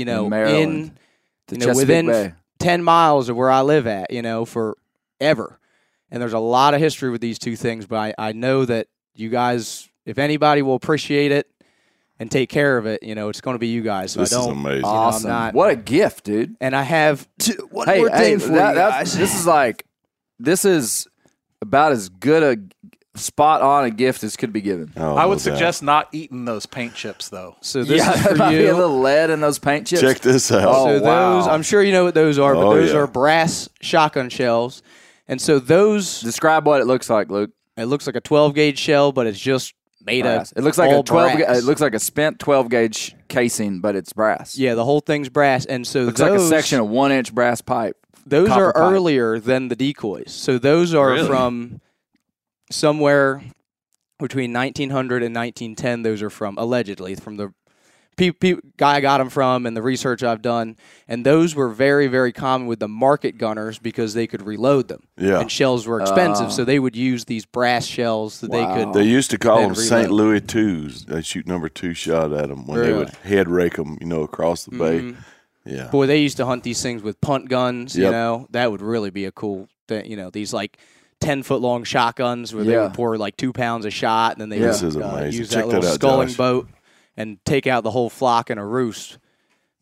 You 0.01 0.05
know, 0.07 0.25
in, 0.25 0.31
Maryland. 0.31 0.99
The 1.49 1.59
you 1.59 1.67
know, 1.67 1.75
within 1.75 2.07
Bay. 2.07 2.35
ten 2.59 2.83
miles 2.83 3.29
of 3.29 3.37
where 3.37 3.51
I 3.51 3.61
live 3.63 3.87
at. 3.87 4.11
You 4.11 4.23
know, 4.23 4.45
forever. 4.45 5.59
And 6.11 6.21
there's 6.21 6.33
a 6.33 6.39
lot 6.41 6.75
of 6.75 6.81
history 6.81 7.11
with 7.11 7.21
these 7.21 7.39
two 7.39 7.55
things, 7.55 7.87
but 7.87 7.97
I, 7.97 8.15
I 8.31 8.33
know 8.33 8.65
that 8.65 8.89
you 9.15 9.29
guys, 9.29 9.89
if 10.05 10.19
anybody 10.19 10.61
will 10.61 10.75
appreciate 10.75 11.31
it 11.31 11.49
and 12.19 12.29
take 12.31 12.49
care 12.51 12.77
of 12.79 12.85
it, 12.87 13.05
you 13.05 13.15
know, 13.15 13.29
it's 13.29 13.41
going 13.41 13.55
to 13.55 13.61
be 13.61 13.69
you 13.69 13.83
guys. 13.83 14.11
So 14.13 14.21
This 14.21 14.33
I 14.33 14.41
is 14.41 14.47
don't. 14.47 14.57
amazing. 14.59 14.83
know, 14.83 14.89
I'm 14.89 14.95
Awesome! 14.97 15.31
not- 15.31 15.55
what 15.55 15.71
a 15.71 15.77
gift, 15.77 16.25
dude. 16.25 16.57
And 16.61 16.75
I 16.75 16.83
have 16.83 17.29
two, 17.39 17.69
one 17.71 17.87
hey, 17.87 17.99
more 17.99 18.09
hey, 18.11 18.19
thing 18.31 18.39
for 18.41 18.49
that- 18.55 18.71
you 18.71 18.75
guys. 18.81 19.17
this 19.17 19.39
is 19.39 19.47
like, 19.47 19.87
this 20.41 20.65
is 20.65 21.07
about 21.63 21.93
as 21.93 22.09
good 22.09 22.43
a 22.43 22.80
spot 23.17 23.61
on 23.61 23.85
a 23.85 23.91
gift 23.91 24.23
as 24.23 24.37
could 24.37 24.53
be 24.53 24.61
given. 24.61 24.93
Oh, 24.97 25.15
I 25.17 25.27
would 25.27 25.37
doubt. 25.37 25.43
suggest 25.43 25.83
not 25.83 26.09
eating 26.13 26.45
those 26.45 26.65
paint 26.67 26.95
chips 26.95 27.29
though. 27.29 27.57
so 27.61 27.83
this 27.85 27.99
yeah, 28.03 28.15
is 28.15 28.23
there 28.23 28.33
for 28.33 28.39
might 28.39 28.51
you. 28.53 28.59
be 28.59 28.67
a 28.67 28.75
little 28.77 29.01
lead 29.01 29.31
in 29.31 29.41
those 29.41 29.59
paint 29.59 29.87
chips. 29.89 30.01
Check 30.03 30.21
this 30.21 30.51
out. 30.53 30.65
Oh, 30.67 30.99
so 30.99 31.03
wow. 31.05 31.39
those, 31.41 31.49
I'm 31.49 31.63
sure 31.63 31.83
you 31.83 31.93
know 31.93 32.05
what 32.05 32.15
those 32.15 32.39
are, 32.39 32.55
but 32.55 32.67
Oh, 32.67 32.75
those 32.77 32.93
yeah. 32.93 32.99
are 32.99 33.07
brass 33.07 33.69
shotgun 33.81 34.29
shells. 34.29 34.83
And 35.27 35.41
so 35.41 35.59
those, 35.59 36.21
Describe 36.21 36.67
what 36.67 36.81
it 36.81 36.87
looks 36.87 37.09
like, 37.11 37.31
Luke. 37.31 37.51
it 37.77 37.85
looks 37.87 38.07
like 38.07 38.17
a 38.17 38.21
12 38.21 38.55
gauge 38.55 38.79
shell, 38.79 39.13
but 39.13 39.27
it's 39.27 39.39
just 39.39 39.75
made 40.05 40.23
Brass. 40.23 40.53
of. 40.53 40.59
It 40.59 40.63
looks 40.63 40.79
like 40.79 40.91
all 40.91 41.01
a 41.01 41.05
twelve. 41.05 41.37
ga- 41.39 41.53
It 41.59 41.65
looks 41.65 41.81
like 41.81 41.95
a 41.95 41.99
spent 42.01 42.39
twelve 42.39 42.69
gauge 42.71 43.15
casing, 43.29 43.81
but 43.81 43.95
it's 43.97 44.13
brass. 44.15 44.57
Yeah, 44.57 44.75
the 44.75 44.85
whole 44.85 45.01
thing's 45.01 45.29
brass, 45.29 45.67
and 45.67 45.87
so 45.87 46.05
looks 46.05 46.19
those, 46.21 46.31
like 46.31 46.41
a 46.41 46.49
section 46.63 46.81
of 46.81 46.89
one 46.89 47.13
inch 47.13 47.35
brass 47.35 47.61
pipe. 47.61 47.97
Those 48.25 48.49
are 48.51 48.73
pipe. 48.73 48.81
earlier 48.81 49.39
than 49.39 49.69
the 49.69 49.77
decoys. 49.77 50.33
So 50.33 50.59
those 50.59 50.95
are 50.95 51.11
Really? 51.11 51.27
from 51.29 51.81
somewhere 52.71 53.43
between 54.19 54.53
1900 54.53 55.23
and 55.23 55.35
1910. 55.35 56.03
Those 56.03 56.23
are 56.23 56.31
from 56.31 56.57
allegedly 56.59 57.15
from 57.15 57.37
the 57.37 57.53
pe- 58.17 58.33
pe- 58.33 58.57
guy 58.77 58.97
I 58.97 59.01
got 59.01 59.19
them 59.19 59.31
from 59.31 59.65
and 59.67 59.75
the 59.77 59.81
research 59.83 60.23
I've 60.23 60.43
done. 60.43 60.77
And 61.09 61.25
those 61.25 61.55
were 61.55 61.69
very 61.71 62.07
very 62.07 62.33
common 62.33 62.67
with 62.69 62.79
the 62.81 62.89
market 62.89 63.39
gunners 63.39 63.79
because 63.79 64.13
they 64.15 64.27
could 64.27 64.43
reload 64.43 64.89
them. 64.89 65.05
Yeah. 65.17 65.41
And 65.41 65.51
shells 65.51 65.87
were 65.87 66.01
expensive, 66.01 66.47
Ah. 66.49 66.51
so 66.51 66.65
they 66.65 66.79
would 66.79 66.97
use 66.97 67.25
these 67.25 67.47
brass 67.47 67.87
shells 67.87 68.41
that 68.41 68.51
Wow. 68.51 68.75
they 68.77 68.85
could. 68.85 68.93
They 68.95 69.05
used 69.05 69.31
to 69.31 69.39
call 69.39 69.61
them 69.63 69.75
St. 69.75 70.11
Louis 70.11 70.41
twos. 70.43 71.07
They 71.07 71.23
shoot 71.23 71.47
number 71.47 71.69
two 71.71 71.95
shot 71.95 72.33
at 72.33 72.49
them 72.51 72.67
when 72.67 72.83
they 72.83 72.93
would 72.93 73.11
head 73.25 73.49
rake 73.49 73.77
them, 73.77 73.97
you 74.01 74.07
know, 74.07 74.23
across 74.23 74.65
the 74.65 74.73
bay. 74.77 75.01
Mhm. 75.01 75.17
Yeah. 75.65 75.89
Boy, 75.89 76.07
they 76.07 76.19
used 76.19 76.37
to 76.39 76.47
hunt 76.47 76.63
these 76.63 76.83
things 76.83 77.03
with 77.03 77.21
punt 77.21 77.49
guns. 77.49 77.97
You 77.97 78.11
know, 78.11 78.47
that 78.51 78.71
would 78.71 78.81
really 78.83 79.11
be 79.11 79.25
a 79.25 79.33
cool 79.33 79.69
thing. 79.89 80.11
You 80.11 80.17
know, 80.17 80.29
these 80.31 80.53
like 80.53 80.77
ten 81.21 81.43
foot 81.43 81.61
long 81.61 81.85
shotguns 81.85 82.55
where 82.55 82.65
they 82.65 82.73
Yeah. 82.73 82.85
would 82.85 82.95
pour 82.95 83.17
like 83.19 83.37
two 83.37 83.53
pounds 83.53 83.85
of 83.85 83.93
shot, 83.93 84.33
and 84.33 84.41
then 84.41 84.49
they 84.49 84.59
This 84.59 84.83
would 84.83 84.89
is 84.89 84.97
uh, 84.97 85.01
amazing. 85.01 85.39
use 85.41 85.51
Check 85.51 85.59
that 85.61 85.67
little 85.67 85.83
that 85.83 85.89
out, 85.89 85.95
sculling 85.95 86.29
Josh. 86.29 86.37
boat 86.37 86.69
and 87.17 87.39
take 87.45 87.67
out 87.67 87.85
the 87.85 87.91
whole 87.91 88.09
flock 88.11 88.51
in 88.51 88.59
a 88.59 88.67
roost. 88.67 89.19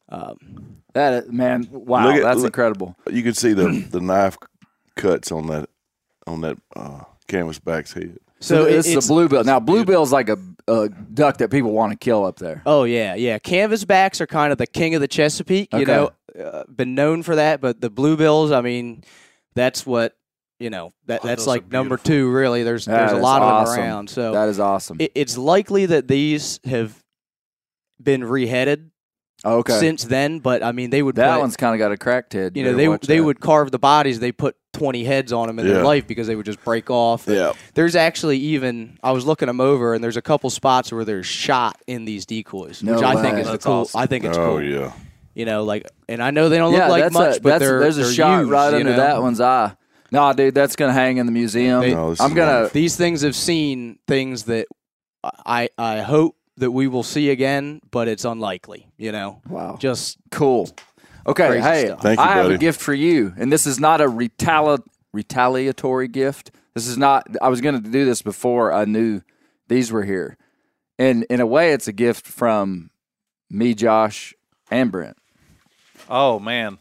Um, 0.09 0.77
That 0.95 1.25
is, 1.25 1.31
man, 1.33 1.69
wow, 1.71 2.07
Look 2.07 2.17
at- 2.17 2.23
that's 2.23 2.37
look- 2.39 2.47
incredible. 2.47 2.97
You 3.11 3.23
could 3.23 3.37
see 3.37 3.53
the 3.53 3.87
the 3.91 4.01
knife 4.01 4.37
cuts 4.97 5.31
on 5.31 5.47
that 5.49 5.69
on 6.27 6.41
that 6.41 6.57
uh, 6.75 7.01
canvasback's 7.29 7.93
head. 7.93 8.19
So, 8.41 8.55
so 8.57 8.63
it- 8.67 8.71
this 8.73 8.87
it's 8.87 8.97
is 9.05 9.11
a 9.11 9.13
bluebill. 9.13 9.45
Now, 9.45 9.61
bluebill's 9.61 10.13
like 10.13 10.29
a, 10.29 10.39
a 10.67 10.89
duck 10.89 11.39
that 11.39 11.51
people 11.51 11.73
want 11.73 11.93
to 11.93 11.99
kill 11.99 12.25
up 12.25 12.39
there. 12.39 12.63
oh 12.67 12.85
yeah, 12.85 13.15
yeah. 13.15 13.39
Canvasbacks 13.39 14.21
are 14.21 14.27
kind 14.27 14.51
of 14.51 14.59
the 14.59 14.67
king 14.67 14.95
of 14.95 15.01
the 15.01 15.09
Chesapeake. 15.09 15.73
You 15.73 15.81
Okay. 15.83 15.93
know, 15.93 16.11
uh, 16.43 16.65
been 16.75 16.95
known 16.95 17.23
for 17.23 17.37
that. 17.37 17.61
But 17.61 17.81
the 17.81 17.91
bluebills, 17.91 18.53
I 18.53 18.61
mean, 18.61 19.05
that's 19.55 19.85
what 19.87 20.17
you 20.59 20.71
know. 20.71 20.87
Oh, 20.87 20.93
that 21.07 21.21
Oh, 21.23 21.27
that's 21.27 21.47
like 21.47 21.71
number 21.71 21.97
two. 21.97 22.31
Really, 22.31 22.63
there's 22.63 22.85
there's 22.87 23.13
a 23.13 23.17
is 23.17 23.23
lot 23.23 23.43
of 23.43 23.67
them 23.69 23.79
around. 23.79 24.11
So 24.11 24.33
That 24.33 24.49
is 24.49 24.61
awesome. 24.61 24.97
it, 25.01 25.13
it's 25.15 25.37
likely 25.39 25.87
that 25.87 26.09
these 26.09 26.61
have 26.65 27.03
been 28.03 28.23
reheaded 28.23 28.91
okay, 29.45 29.79
since 29.79 30.05
then. 30.05 30.39
But 30.41 30.63
I 30.63 30.73
mean, 30.73 30.91
they 30.91 31.03
would 31.03 31.17
that 31.17 31.35
put- 31.35 31.41
one's 31.41 31.57
kind 31.57 31.75
of 31.75 31.79
got 31.79 31.93
a 31.93 31.97
cracked 31.97 32.33
head. 32.33 32.57
you 32.57 32.65
know 32.65 32.75
they 32.75 32.89
watch 32.89 33.03
they 33.07 33.19
that. 33.19 33.25
would 33.25 33.41
carve 33.41 33.71
the 33.71 33.79
bodies. 33.79 34.21
They 34.21 34.33
put 34.33 34.57
twenty 34.73 35.03
heads 35.05 35.33
on 35.33 35.49
them 35.49 35.59
in 35.59 35.67
Yeah. 35.67 35.75
their 35.75 35.85
life 35.85 36.07
because 36.07 36.27
they 36.27 36.37
would 36.37 36.47
just 36.47 36.63
break 36.65 36.91
off. 36.91 37.25
Yeah. 37.27 37.53
There's 37.75 37.97
actually 37.97 38.39
even 38.39 38.99
I 39.03 39.13
was 39.13 39.27
looking 39.27 39.47
them 39.47 39.61
over, 39.61 39.95
and 39.95 40.03
there's 40.05 40.17
a 40.17 40.23
couple 40.23 40.51
spots 40.51 40.93
where 40.93 41.05
there's 41.05 41.27
shot 41.27 41.81
in 41.87 42.05
these 42.05 42.27
decoys, 42.27 42.83
No 42.83 42.95
which 42.95 43.03
I 43.03 43.21
think 43.23 43.35
way. 43.35 43.41
is 43.43 43.51
the 43.51 43.59
cool. 43.59 43.73
awesome. 43.73 44.01
I 44.01 44.07
think 44.07 44.25
it's 44.25 44.39
oh 44.39 44.57
cool. 44.59 44.63
yeah. 44.63 44.93
You 45.35 45.45
know, 45.45 45.63
like, 45.63 45.87
and 46.09 46.21
I 46.21 46.33
know 46.33 46.49
they 46.49 46.59
don't 46.59 46.73
yeah, 46.73 46.89
look 46.89 47.01
like 47.01 47.13
much, 47.13 47.37
a, 47.37 47.41
but 47.41 47.59
they're 47.61 47.79
there's 47.79 47.97
a 47.97 48.03
they're 48.03 48.13
shot 48.13 48.39
used, 48.41 48.51
right 48.51 48.75
under 48.75 48.91
know? 48.91 48.97
that 48.97 49.23
one's 49.23 49.41
eye. 49.41 49.73
No, 50.11 50.33
dude, 50.33 50.55
that's 50.55 50.77
gonna 50.77 50.93
hang 50.93 51.19
in 51.19 51.27
the 51.27 51.33
museum. 51.33 51.81
They- 51.81 51.95
No, 51.95 52.15
I'm 52.21 52.35
gonna. 52.35 52.53
wonderful. 52.53 52.75
These 52.75 52.97
things 52.97 53.23
have 53.23 53.37
seen 53.37 53.99
things 54.07 54.45
that 54.45 54.67
I 55.45 55.69
I 55.77 56.01
hope 56.01 56.37
that 56.57 56.71
we 56.71 56.89
will 56.89 57.03
see 57.03 57.31
again, 57.31 57.81
but 57.91 58.09
it's 58.09 58.25
unlikely. 58.25 58.89
You 58.97 59.13
know, 59.13 59.41
Wow, 59.49 59.77
just 59.79 60.17
cool. 60.31 60.71
Okay, 61.27 61.47
Crazy 61.49 61.63
hey, 61.63 61.87
stuff. 61.87 62.01
Thank 62.03 62.19
you, 62.19 62.25
I 62.25 62.33
have 62.35 62.51
a 62.51 62.57
gift 62.59 62.81
for 62.81 62.95
you, 62.95 63.35
and 63.37 63.53
this 63.53 63.67
is 63.67 63.79
not 63.79 64.01
a 64.01 64.07
retali- 64.07 64.83
retaliatory 65.13 66.09
gift. 66.09 66.51
This 66.75 66.87
is 66.89 66.97
not. 66.97 67.27
I 67.43 67.49
was 67.49 67.61
going 67.61 67.83
to 67.83 67.91
do 67.91 68.05
this 68.07 68.23
before 68.23 68.73
I 68.73 68.87
knew 68.87 69.21
these 69.69 69.93
were 69.93 70.05
here, 70.05 70.39
and 70.99 71.25
in 71.29 71.41
a 71.41 71.47
way, 71.47 71.73
it's 71.73 71.87
a 71.87 71.93
gift 71.93 72.27
from 72.27 72.91
me, 73.51 73.75
Josh, 73.75 74.33
and 74.71 74.91
Brent. 74.91 75.19
Oh 76.09 76.39
man, 76.39 76.79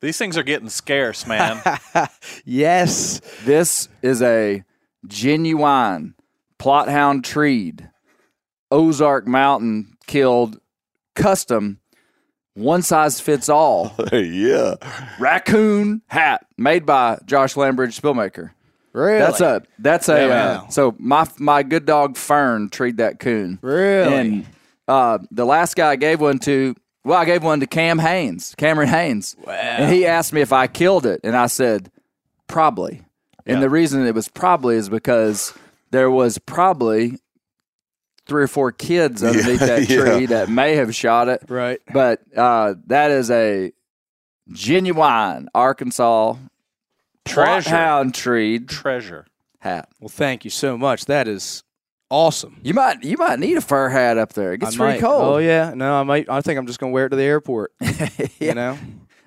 these 0.00 0.18
things 0.18 0.36
are 0.36 0.42
getting 0.42 0.68
scarce, 0.68 1.26
man. 1.26 1.60
yes. 2.44 3.20
This 3.44 3.88
is 4.02 4.22
a 4.22 4.64
genuine 5.06 6.14
Plott 6.58 6.88
hound 6.88 7.24
treed, 7.24 7.88
Ozark 8.70 9.26
Mountain 9.26 9.96
killed, 10.06 10.60
custom, 11.14 11.80
one 12.58 12.82
size 12.82 13.20
fits 13.20 13.48
all 13.48 13.94
yeah. 14.12 14.74
raccoon 15.20 16.02
hat 16.08 16.44
made 16.56 16.84
by 16.84 17.18
Josh 17.24 17.54
Landbridge, 17.54 17.98
Spielmaker. 17.98 18.50
Really? 18.92 19.18
That's 19.20 19.40
a 19.40 19.62
that's 19.78 20.08
a 20.08 20.26
Yeah, 20.26 20.34
uh, 20.34 20.68
so 20.68 20.96
my 20.98 21.28
my 21.38 21.62
good 21.62 21.86
dog 21.86 22.16
Fern 22.16 22.68
treed 22.68 22.96
that 22.96 23.20
coon. 23.20 23.60
Really? 23.62 24.14
And 24.14 24.46
uh, 24.88 25.18
the 25.30 25.44
last 25.44 25.76
guy 25.76 25.90
I 25.90 25.96
gave 25.96 26.20
one 26.20 26.38
to, 26.40 26.74
well, 27.04 27.18
I 27.18 27.24
gave 27.24 27.42
one 27.42 27.60
to 27.60 27.66
Cam 27.66 27.98
Hanes, 27.98 28.54
Cameron 28.56 28.88
Hanes, 28.88 29.36
wow. 29.44 29.52
and 29.52 29.92
he 29.92 30.06
asked 30.06 30.32
me 30.32 30.40
if 30.40 30.52
I 30.52 30.66
killed 30.66 31.06
it, 31.06 31.20
and 31.24 31.36
I 31.36 31.46
said 31.46 31.90
probably. 32.46 33.02
And 33.46 33.62
the 33.62 33.70
reason 33.70 34.06
it 34.06 34.14
was 34.14 34.28
probably 34.28 34.76
is 34.76 34.90
because 34.90 35.54
there 35.90 36.10
was 36.10 36.36
probably 36.36 37.18
three 38.26 38.42
or 38.42 38.48
four 38.48 38.72
kids 38.72 39.24
underneath 39.24 39.60
that 39.60 39.88
yeah. 39.88 40.00
tree 40.04 40.26
that 40.26 40.50
may 40.50 40.76
have 40.76 40.94
shot 40.94 41.28
it. 41.28 41.42
right. 41.48 41.80
But 41.90 42.20
uh, 42.36 42.74
that 42.88 43.10
is 43.10 43.30
a 43.30 43.72
genuine 44.50 45.48
Arkansas 45.54 46.36
Treasure. 47.24 47.70
hound 47.70 48.14
treed 48.14 48.68
Treasure. 48.68 49.26
hat. 49.60 49.88
Well, 49.98 50.08
thank 50.10 50.44
you 50.44 50.50
so 50.50 50.76
much. 50.76 51.06
That 51.06 51.26
is 51.26 51.62
awesome. 52.10 52.58
You 52.62 52.74
might 52.74 53.02
you 53.02 53.16
might 53.16 53.38
need 53.38 53.56
a 53.56 53.60
fur 53.60 53.88
hat 53.88 54.18
up 54.18 54.32
there. 54.32 54.52
It 54.52 54.58
gets 54.58 54.74
I 54.74 54.76
pretty 54.78 54.92
might- 55.00 55.00
cold. 55.08 55.22
Oh 55.34 55.38
yeah, 55.38 55.72
no, 55.74 55.94
I 55.94 56.02
might. 56.02 56.28
I 56.28 56.40
think 56.40 56.58
I'm 56.58 56.66
just 56.66 56.78
gonna 56.78 56.92
wear 56.92 57.06
it 57.06 57.10
to 57.10 57.16
the 57.16 57.22
airport. 57.24 57.72
You 58.40 58.54
know, 58.54 58.78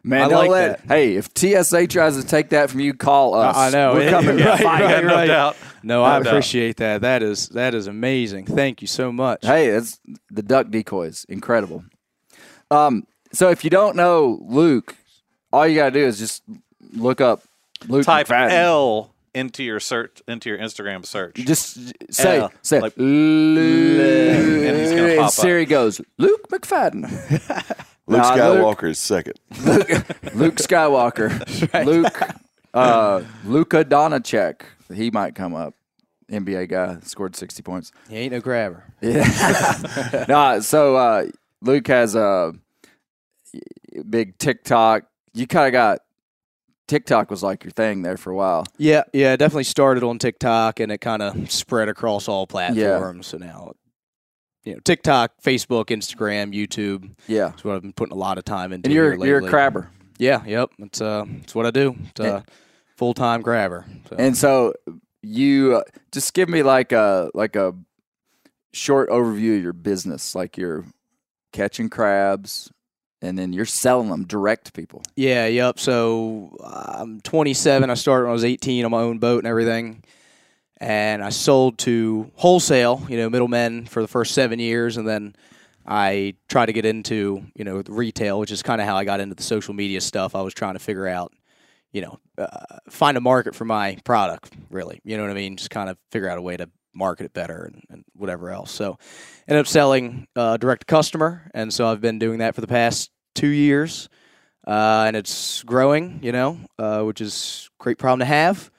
Man, 0.03 0.21
I 0.23 0.27
don't 0.29 0.37
like 0.39 0.49
let, 0.49 0.87
that. 0.87 0.95
Hey, 0.95 1.15
if 1.15 1.29
TSA 1.35 1.85
tries 1.87 2.15
to 2.19 2.25
take 2.25 2.49
that 2.49 2.69
from 2.71 2.79
you, 2.79 2.93
call 2.93 3.35
us. 3.35 3.55
I 3.55 3.69
know. 3.69 3.93
We're 3.93 4.09
coming 4.09 4.37
to 4.37 4.43
Right, 4.45 4.59
fight. 4.63 4.81
right, 4.83 5.03
no 5.03 5.27
doubt. 5.27 5.57
no, 5.83 6.03
I 6.03 6.17
doubt. 6.19 6.27
appreciate 6.27 6.77
that. 6.77 7.01
That 7.01 7.21
is 7.21 7.49
that 7.49 7.75
is 7.75 7.87
amazing. 7.87 8.45
Thank 8.45 8.81
you 8.81 8.87
so 8.87 9.11
much. 9.11 9.45
Hey, 9.45 9.67
it's 9.67 9.99
the 10.31 10.41
duck 10.41 10.69
decoys. 10.71 11.25
Incredible. 11.29 11.83
Um, 12.71 13.05
so 13.33 13.49
if 13.49 13.63
you 13.63 13.69
don't 13.69 13.95
know 13.95 14.39
Luke, 14.47 14.95
all 15.51 15.67
you 15.67 15.75
gotta 15.75 15.91
do 15.91 16.05
is 16.05 16.17
just 16.17 16.41
look 16.93 17.19
up 17.21 17.43
Luke 17.87 18.05
Type 18.05 18.27
McFadden. 18.27 18.51
L 18.51 19.13
into 19.33 19.63
your 19.63 19.79
search 19.79 20.21
into 20.27 20.49
your 20.49 20.57
Instagram 20.57 21.05
search. 21.05 21.35
Just 21.35 21.93
say 22.13 22.39
L, 22.39 22.51
say 22.61 22.79
like- 22.81 22.93
Luke, 22.97 24.67
and 24.67 24.77
he's 24.77 24.91
gonna 24.91 25.15
pop 25.15 25.25
up. 25.27 25.31
Siri 25.31 25.65
goes 25.65 26.01
Luke 26.17 26.47
McFadden. 26.49 27.09
Luke 28.07 28.21
Nah, 28.23 28.35
Skywalker 28.35 28.89
is 28.89 28.99
second. 28.99 29.35
Luke 30.33 30.55
Skywalker, 30.57 31.85
Luke, 31.85 32.21
uh, 32.73 33.21
Luka 33.45 33.85
Dončić. 33.85 34.61
He 34.93 35.11
might 35.11 35.35
come 35.35 35.55
up. 35.55 35.75
NBA 36.29 36.69
guy 36.69 36.97
scored 37.03 37.35
sixty 37.35 37.61
points. 37.61 37.91
He 38.09 38.17
ain't 38.17 38.33
no 38.33 38.39
grabber. 38.41 38.83
Yeah. 39.01 40.25
no, 40.27 40.59
so 40.61 40.95
uh, 40.95 41.25
Luke 41.61 41.87
has 41.87 42.15
a 42.15 42.53
big 44.09 44.37
TikTok. 44.37 45.03
You 45.33 45.47
kind 45.47 45.67
of 45.67 45.71
got 45.73 45.99
TikTok 46.87 47.29
was 47.31 47.41
like 47.41 47.63
your 47.63 47.71
thing 47.71 48.01
there 48.01 48.17
for 48.17 48.31
a 48.31 48.35
while. 48.35 48.65
Yeah, 48.77 49.03
yeah, 49.13 49.33
it 49.33 49.37
definitely 49.37 49.63
started 49.63 50.03
on 50.03 50.19
TikTok 50.19 50.79
and 50.79 50.91
it 50.91 50.99
kind 50.99 51.21
of 51.21 51.51
spread 51.51 51.89
across 51.89 52.27
all 52.27 52.47
platforms. 52.47 53.27
Yeah. 53.27 53.31
So 53.31 53.37
now, 53.37 53.73
you 54.63 54.73
know, 54.73 54.79
TikTok, 54.83 55.41
Facebook, 55.43 55.85
Instagram, 55.85 56.53
YouTube. 56.53 57.11
Yeah. 57.27 57.49
That's 57.49 57.63
what 57.63 57.75
I've 57.75 57.81
been 57.81 57.93
putting 57.93 58.13
a 58.13 58.19
lot 58.19 58.37
of 58.37 58.43
time 58.43 58.73
into. 58.73 58.87
And 58.87 58.93
you're 58.93 59.25
you're 59.25 59.45
a 59.45 59.49
crabber. 59.49 59.89
Yeah, 60.17 60.43
yep. 60.45 60.69
That's 60.77 61.01
uh, 61.01 61.25
that's 61.27 61.55
what 61.55 61.65
I 61.65 61.71
do. 61.71 61.95
It's 62.09 62.19
a 62.19 62.43
full 62.97 63.13
time 63.13 63.41
crabber. 63.41 63.85
So. 64.09 64.15
And 64.19 64.37
so 64.37 64.73
you 65.21 65.77
uh, 65.77 65.83
just 66.11 66.33
give 66.33 66.49
me 66.49 66.61
like 66.61 66.91
a 66.91 67.31
like 67.33 67.55
a 67.55 67.73
short 68.73 69.09
overview 69.09 69.57
of 69.57 69.63
your 69.63 69.73
business, 69.73 70.35
like 70.35 70.57
you're 70.57 70.85
catching 71.51 71.89
crabs 71.89 72.71
and 73.21 73.37
then 73.37 73.53
you're 73.53 73.65
selling 73.65 74.09
them 74.09 74.25
direct 74.25 74.65
to 74.65 74.71
people. 74.71 75.03
Yeah, 75.15 75.45
yep. 75.47 75.79
So 75.79 76.57
I'm 76.63 77.21
27. 77.21 77.89
I 77.89 77.93
started 77.93 78.23
when 78.23 78.31
I 78.31 78.33
was 78.33 78.43
18 78.43 78.83
on 78.83 78.91
my 78.91 79.01
own 79.01 79.19
boat 79.19 79.39
and 79.39 79.47
everything. 79.47 80.03
And 80.77 81.23
I 81.23 81.29
sold 81.29 81.77
to 81.79 82.31
wholesale, 82.35 83.05
you 83.07 83.17
know, 83.17 83.29
middlemen 83.29 83.85
for 83.85 84.01
the 84.01 84.07
first 84.07 84.33
seven 84.33 84.57
years. 84.57 84.97
And 84.97 85.07
then 85.07 85.35
I 85.85 86.33
tried 86.49 86.67
to 86.67 86.73
get 86.73 86.85
into, 86.85 87.45
you 87.55 87.63
know, 87.63 87.83
retail, 87.87 88.39
which 88.39 88.51
is 88.51 88.63
kind 88.63 88.81
of 88.81 88.87
how 88.87 88.97
I 88.97 89.05
got 89.05 89.19
into 89.19 89.35
the 89.35 89.43
social 89.43 89.75
media 89.75 90.01
stuff. 90.01 90.33
I 90.33 90.41
was 90.41 90.55
trying 90.55 90.73
to 90.73 90.79
figure 90.79 91.07
out, 91.07 91.33
you 91.91 92.01
know, 92.01 92.19
uh, 92.39 92.79
find 92.89 93.15
a 93.15 93.21
market 93.21 93.53
for 93.53 93.65
my 93.65 93.99
product, 94.03 94.53
really. 94.71 94.99
You 95.03 95.17
know 95.17 95.23
what 95.23 95.31
I 95.31 95.35
mean? 95.35 95.57
Just 95.57 95.69
kind 95.69 95.89
of 95.89 95.97
figure 96.09 96.27
out 96.27 96.39
a 96.39 96.41
way 96.41 96.57
to 96.57 96.67
market 96.93 97.25
it 97.25 97.33
better 97.33 97.63
and, 97.65 97.83
and 97.89 98.05
whatever 98.13 98.49
else. 98.51 98.71
So 98.71 98.97
ended 99.47 99.61
up 99.61 99.67
selling 99.67 100.27
uh, 100.35 100.57
direct 100.57 100.81
to 100.81 100.85
customer. 100.85 101.49
And 101.53 101.73
so 101.73 101.87
I've 101.87 102.01
been 102.01 102.19
doing 102.19 102.39
that 102.39 102.55
for 102.55 102.61
the 102.61 102.67
past 102.67 103.11
two 103.35 103.47
years 103.47 104.09
uh, 104.67 105.05
and 105.07 105.15
it's 105.15 105.63
growing, 105.63 106.19
you 106.21 106.31
know, 106.31 106.59
uh, 106.77 107.01
which 107.01 107.21
is 107.21 107.69
a 107.79 107.83
great 107.83 107.97
problem 107.97 108.19
to 108.19 108.25
have. 108.25 108.69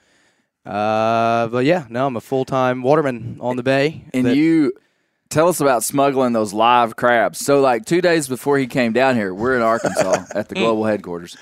Uh, 0.65 1.47
but 1.47 1.65
yeah, 1.65 1.85
no, 1.89 2.07
I'm 2.07 2.15
a 2.15 2.21
full 2.21 2.45
time 2.45 2.81
waterman 2.81 3.37
on 3.41 3.57
the 3.57 3.63
bay. 3.63 4.05
And 4.13 4.25
that- 4.27 4.35
you 4.37 4.73
tell 5.29 5.47
us 5.49 5.59
about 5.59 5.83
smuggling 5.83 6.31
those 6.33 6.53
live 6.53 6.95
crabs. 6.95 7.39
So 7.39 7.59
like 7.59 7.85
2 7.85 8.01
days 8.01 8.27
before 8.27 8.57
he 8.57 8.67
came 8.67 8.93
down 8.93 9.15
here, 9.15 9.33
we're 9.33 9.55
in 9.55 9.61
Arkansas 9.61 10.25
at 10.35 10.47
the 10.49 10.55
global 10.55 10.85
headquarters. 10.85 11.35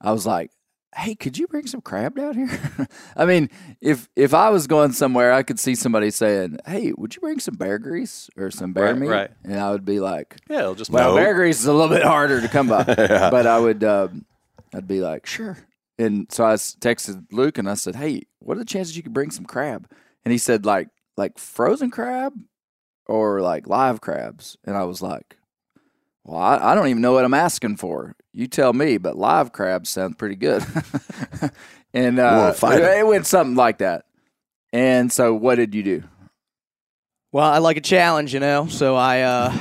I 0.00 0.12
was 0.12 0.26
like, 0.26 0.50
"Hey, 0.94 1.14
could 1.14 1.38
you 1.38 1.46
bring 1.46 1.66
some 1.66 1.80
crab 1.80 2.16
down 2.16 2.34
here?" 2.34 2.88
I 3.16 3.24
mean, 3.24 3.50
if 3.80 4.08
if 4.16 4.34
I 4.34 4.50
was 4.50 4.66
going 4.66 4.92
somewhere, 4.92 5.32
I 5.32 5.42
could 5.42 5.58
see 5.58 5.74
somebody 5.74 6.10
saying, 6.10 6.58
"Hey, 6.66 6.92
would 6.96 7.14
you 7.14 7.20
bring 7.20 7.40
some 7.40 7.54
bear 7.56 7.78
grease 7.78 8.28
or 8.36 8.50
some 8.50 8.72
bear 8.72 8.92
Right, 8.94 8.98
meat?" 8.98 9.08
right. 9.08 9.30
And 9.44 9.58
I 9.60 9.70
would 9.70 9.84
be 9.84 10.00
like, 10.00 10.36
Yeah, 10.48 10.60
it'll 10.60 10.74
just 10.74 10.90
Well, 10.90 11.10
No. 11.10 11.16
bear 11.16 11.34
grease 11.34 11.60
is 11.60 11.66
a 11.66 11.72
little 11.72 11.94
bit 11.94 12.02
harder 12.04 12.40
to 12.40 12.48
come 12.48 12.68
by, 12.68 12.84
but 13.08 13.46
I 13.46 13.58
would, 13.58 13.84
um, 13.84 14.24
I'd 14.74 14.88
be 14.88 15.00
like, 15.00 15.26
sure. 15.26 15.58
And 15.98 16.30
so 16.30 16.44
i 16.44 16.54
texted 16.54 17.26
Luke 17.32 17.58
and 17.58 17.68
I 17.68 17.74
said, 17.74 17.96
hey, 17.96 18.22
what 18.38 18.56
are 18.56 18.60
the 18.60 18.64
chances 18.64 18.96
you 18.96 19.02
could 19.02 19.12
bring 19.12 19.30
some 19.32 19.44
crab? 19.44 19.90
And 20.24 20.30
he 20.30 20.38
said, 20.38 20.64
like, 20.64 20.88
like 21.16 21.38
frozen 21.38 21.90
crab 21.90 22.34
or 23.06 23.40
like 23.40 23.66
live 23.66 24.00
crabs. 24.00 24.56
And 24.64 24.76
I 24.76 24.84
was 24.84 25.02
like, 25.02 25.36
well, 26.24 26.38
I, 26.38 26.70
I 26.70 26.74
don't 26.76 26.86
even 26.86 27.02
know 27.02 27.12
what 27.14 27.24
I'm 27.24 27.34
asking 27.34 27.78
for. 27.78 28.14
You 28.38 28.46
tell 28.46 28.72
me, 28.72 28.98
but 28.98 29.18
live 29.18 29.50
crabs 29.50 29.90
sound 29.90 30.16
pretty 30.16 30.36
good. 30.36 30.64
and 31.92 32.20
uh, 32.20 32.34
wanna 32.36 32.54
fight 32.54 32.80
it, 32.80 32.84
'em. 32.84 32.98
it 33.00 33.06
went 33.08 33.26
something 33.26 33.56
like 33.56 33.78
that. 33.78 34.04
And 34.72 35.12
so, 35.12 35.34
what 35.34 35.56
did 35.56 35.74
you 35.74 35.82
do? 35.82 36.04
well, 37.32 37.50
I 37.50 37.58
like 37.58 37.76
a 37.76 37.80
challenge, 37.80 38.32
you 38.32 38.38
know, 38.38 38.68
so 38.68 38.94
I, 38.94 39.22
uh, 39.22 39.52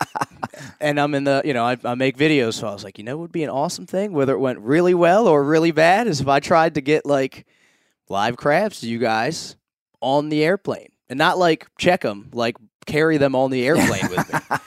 and 0.80 0.98
I'm 0.98 1.14
in 1.14 1.24
the, 1.24 1.42
you 1.44 1.52
know, 1.52 1.64
I, 1.64 1.76
I 1.84 1.94
make 1.94 2.16
videos. 2.16 2.54
So 2.54 2.68
I 2.68 2.72
was 2.72 2.84
like, 2.84 2.96
you 2.96 3.04
know, 3.04 3.16
what 3.18 3.22
would 3.22 3.32
be 3.32 3.44
an 3.44 3.50
awesome 3.50 3.84
thing, 3.84 4.12
whether 4.12 4.32
it 4.32 4.40
went 4.40 4.60
really 4.60 4.94
well 4.94 5.28
or 5.28 5.44
really 5.44 5.70
bad, 5.70 6.06
is 6.06 6.22
if 6.22 6.26
I 6.28 6.40
tried 6.40 6.76
to 6.76 6.80
get 6.80 7.04
like 7.04 7.46
live 8.08 8.38
crabs 8.38 8.80
to 8.80 8.88
you 8.88 8.98
guys 8.98 9.56
on 10.00 10.30
the 10.30 10.42
airplane 10.42 10.88
and 11.10 11.18
not 11.18 11.38
like 11.38 11.66
check 11.78 12.00
them, 12.00 12.30
like 12.32 12.56
carry 12.86 13.18
them 13.18 13.34
on 13.34 13.50
the 13.50 13.66
airplane 13.66 14.08
with 14.08 14.32
me. 14.32 14.40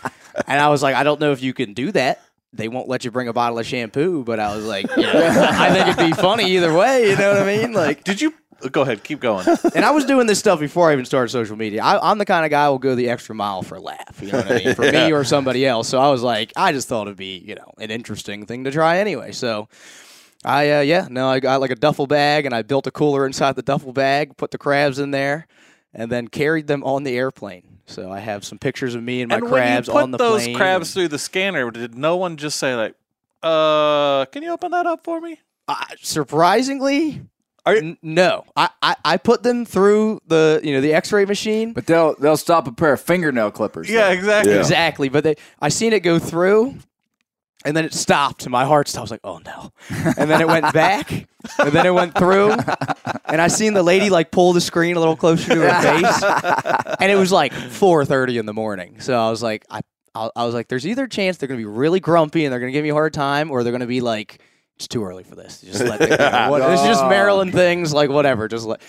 And 0.48 0.60
I 0.60 0.70
was 0.70 0.82
like, 0.82 0.96
I 0.96 1.04
don't 1.04 1.20
know 1.20 1.32
if 1.32 1.44
you 1.44 1.54
can 1.54 1.76
do 1.76 1.92
that. 1.92 2.20
They 2.54 2.68
won't 2.68 2.88
let 2.88 3.04
you 3.04 3.12
bring 3.12 3.28
a 3.28 3.34
bottle 3.34 3.58
of 3.58 3.66
shampoo, 3.66 4.24
but 4.24 4.40
I 4.40 4.56
was 4.56 4.66
like, 4.66 4.86
yeah, 4.96 5.48
I 5.60 5.74
think 5.74 5.88
it'd 5.88 6.16
be 6.16 6.22
funny 6.22 6.46
either 6.56 6.74
way. 6.74 7.10
You 7.10 7.18
know 7.18 7.34
what 7.34 7.42
I 7.42 7.58
mean? 7.58 7.74
Like, 7.74 8.04
Did 8.04 8.22
you 8.22 8.34
go 8.72 8.84
ahead? 8.84 9.04
Keep 9.04 9.22
going. 9.22 9.46
and 9.76 9.84
I 9.84 9.92
was 9.92 10.06
doing 10.06 10.28
this 10.28 10.40
stuff 10.40 10.60
before 10.60 10.90
I 10.90 10.94
even 10.94 11.06
started 11.06 11.30
social 11.30 11.56
media. 11.56 11.84
I, 11.84 12.12
I'm 12.12 12.18
the 12.20 12.26
kind 12.26 12.46
of 12.46 12.52
guy 12.52 12.66
who 12.66 12.72
will 12.72 12.80
go 12.80 12.96
the 12.96 13.10
extra 13.10 13.34
mile 13.34 13.64
for 13.64 13.76
a 13.76 13.82
laugh. 13.82 14.20
You 14.22 14.32
know 14.32 14.38
what 14.38 14.52
I 14.52 14.58
mean? 14.64 14.76
For 14.76 14.82
me 14.92 15.12
or 15.12 15.24
somebody 15.24 15.66
else. 15.66 15.90
So 15.90 16.00
I 16.00 16.10
was 16.12 16.22
like, 16.22 16.54
I 16.56 16.72
just 16.72 16.88
thought 16.88 17.08
it'd 17.08 17.18
be, 17.18 17.40
you 17.40 17.56
know, 17.56 17.74
an 17.80 17.90
interesting 17.92 18.46
thing 18.46 18.64
to 18.66 18.72
try 18.72 19.00
anyway. 19.00 19.32
So 19.32 19.68
I, 20.46 20.72
uh, 20.72 20.82
yeah, 20.82 21.08
no, 21.10 21.28
I 21.28 21.40
got 21.40 21.60
like 21.60 21.72
a 21.72 21.76
duffel 21.76 22.06
bag 22.08 22.46
and 22.46 22.54
I 22.54 22.62
built 22.62 22.86
a 22.86 22.92
cooler 22.92 23.26
inside 23.26 23.56
the 23.56 23.64
duffel 23.64 23.94
bag, 23.94 24.38
put 24.38 24.52
the 24.52 24.58
crabs 24.58 25.00
in 25.00 25.12
there, 25.12 25.48
and 25.94 26.12
then 26.12 26.28
carried 26.28 26.68
them 26.68 26.84
on 26.84 27.04
the 27.04 27.18
airplane. 27.18 27.73
So 27.94 28.12
I 28.12 28.20
have 28.20 28.44
some 28.44 28.58
pictures 28.60 28.96
of 28.96 29.04
me 29.04 29.22
and 29.22 29.30
my 29.30 29.38
and 29.38 29.48
crabs 29.48 29.88
when 29.88 29.96
you 29.96 30.00
put 30.00 30.04
on 30.04 30.12
the 30.12 30.18
those 30.18 30.44
plane. 30.44 30.56
crabs 30.58 30.94
through 30.94 31.08
the 31.10 31.20
scanner, 31.20 31.70
did 31.72 31.96
no 31.96 32.18
one 32.18 32.38
just 32.38 32.58
say 32.60 32.76
like, 32.76 32.96
"Uh, 33.42 34.26
can 34.26 34.44
you 34.44 34.52
open 34.52 34.72
that 34.72 34.86
up 34.86 35.04
for 35.04 35.22
me"? 35.22 35.40
Uh, 35.68 35.76
surprisingly, 36.02 37.22
Are 37.66 37.76
you- 37.76 37.82
n- 37.82 37.98
no. 38.02 38.46
I, 38.56 38.70
I, 38.82 38.96
I 39.06 39.18
put 39.18 39.44
them 39.44 39.64
through 39.66 40.20
the 40.28 40.60
you 40.64 40.74
know 40.74 40.82
the 40.82 40.94
X-ray 40.94 41.26
machine. 41.26 41.74
But 41.74 41.86
they'll 41.86 42.16
they'll 42.16 42.38
stop 42.38 42.68
a 42.68 42.72
pair 42.72 42.94
of 42.94 43.02
fingernail 43.02 43.52
clippers. 43.52 43.90
Yeah, 43.90 44.08
though. 44.08 44.12
exactly. 44.14 44.54
Yeah. 44.54 44.60
Exactly. 44.60 45.10
But 45.10 45.24
they, 45.24 45.36
I 45.62 45.70
seen 45.70 45.94
it 45.94 46.02
go 46.02 46.20
through, 46.20 46.76
and 47.66 47.76
then 47.76 47.86
it 47.86 47.94
stopped. 47.94 48.44
And 48.44 48.52
my 48.52 48.66
heart 48.66 48.88
stopped. 48.88 49.00
I 49.00 49.04
was 49.04 49.12
like, 49.12 49.22
"Oh 49.24 49.40
no!" 49.46 49.72
And 50.18 50.30
then 50.30 50.42
it 50.42 50.48
went 50.48 50.74
back, 50.74 51.12
and 51.12 51.72
then 51.72 51.86
it 51.86 51.94
went 51.94 52.16
through, 52.16 52.52
and 53.26 53.42
I 53.42 53.48
seen 53.48 53.74
the 53.74 53.84
lady 53.84 54.10
like 54.10 54.32
pull 54.32 54.54
the 54.54 54.62
screen 54.62 54.96
a 54.96 55.00
little 55.00 55.16
closer 55.16 55.54
to 55.54 55.62
her 55.62 55.82
face, 55.82 56.24
and 57.00 57.12
it 57.12 57.16
was 57.16 57.32
like 57.32 57.54
4:30 57.54 58.40
in 58.40 58.46
the 58.46 58.54
morning. 58.54 59.00
So 59.00 59.18
I 59.20 59.30
was 59.30 59.42
like, 59.44 59.66
I, 59.70 59.82
I, 60.16 60.30
I 60.36 60.46
was 60.46 60.54
like, 60.54 60.68
"There's 60.68 60.88
either 60.88 61.06
a 61.06 61.10
chance 61.10 61.38
they're 61.38 61.48
gonna 61.48 61.58
be 61.58 61.66
really 61.66 62.00
grumpy 62.00 62.46
and 62.46 62.52
they're 62.52 62.60
gonna 62.60 62.72
give 62.72 62.84
me 62.84 62.90
a 62.90 62.94
hard 62.94 63.14
time, 63.14 63.52
or 63.52 63.64
they're 63.64 63.74
gonna 63.74 63.88
be 63.88 64.02
like." 64.02 64.40
It's 64.78 64.88
too 64.88 65.06
early 65.06 65.24
for 65.24 65.36
this. 65.36 65.62
Just 65.62 65.82
let 65.82 66.02
it 66.02 66.18
go. 66.18 66.48
What, 66.50 66.68
this 66.68 66.82
just 66.82 67.06
Maryland 67.06 67.54
things, 67.54 67.94
like 67.94 68.10
whatever. 68.10 68.48
Just 68.48 68.66
let. 68.66 68.82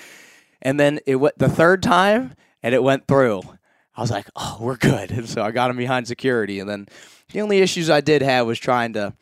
And 0.63 0.81
then 0.81 0.99
it 1.07 1.17
went 1.17 1.37
the 1.37 1.51
third 1.51 1.83
time, 1.83 2.33
and 2.63 2.75
it 2.75 2.83
went 2.83 3.07
through. 3.07 3.43
I 3.97 4.01
was 4.01 4.11
like, 4.11 4.27
oh, 4.35 4.59
we're 4.61 4.77
good. 4.77 5.11
And 5.11 5.29
so 5.35 5.43
I 5.43 5.51
got 5.51 5.71
him 5.71 5.77
behind 5.77 6.09
security. 6.09 6.61
And 6.61 6.69
then 6.69 6.89
the 7.33 7.41
only 7.41 7.59
issues 7.61 7.91
I 7.91 8.01
did 8.01 8.23
have 8.23 8.47
was 8.47 8.59
trying 8.59 8.93
to 8.95 9.15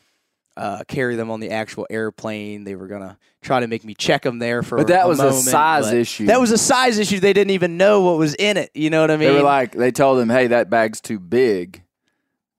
uh, 0.56 0.82
carry 0.86 1.16
them 1.16 1.30
on 1.30 1.40
the 1.40 1.50
actual 1.50 1.86
airplane. 1.88 2.64
They 2.64 2.74
were 2.74 2.86
going 2.86 3.00
to 3.02 3.16
try 3.40 3.60
to 3.60 3.66
make 3.66 3.84
me 3.84 3.94
check 3.94 4.22
them 4.22 4.38
there 4.38 4.62
for 4.62 4.76
But 4.76 4.88
that 4.88 5.06
a 5.06 5.08
was 5.08 5.20
a 5.20 5.32
size 5.32 5.92
issue. 5.92 6.26
That 6.26 6.40
was 6.40 6.50
a 6.50 6.58
size 6.58 6.98
issue. 6.98 7.20
They 7.20 7.32
didn't 7.32 7.52
even 7.52 7.76
know 7.76 8.02
what 8.02 8.18
was 8.18 8.34
in 8.34 8.56
it. 8.56 8.70
You 8.74 8.90
know 8.90 9.00
what 9.00 9.10
I 9.10 9.16
mean? 9.16 9.28
They 9.28 9.34
were 9.34 9.42
like, 9.42 9.72
they 9.72 9.90
told 9.90 10.18
them, 10.18 10.28
"Hey, 10.28 10.48
that 10.48 10.68
bag's 10.68 11.00
too 11.00 11.18
big," 11.18 11.82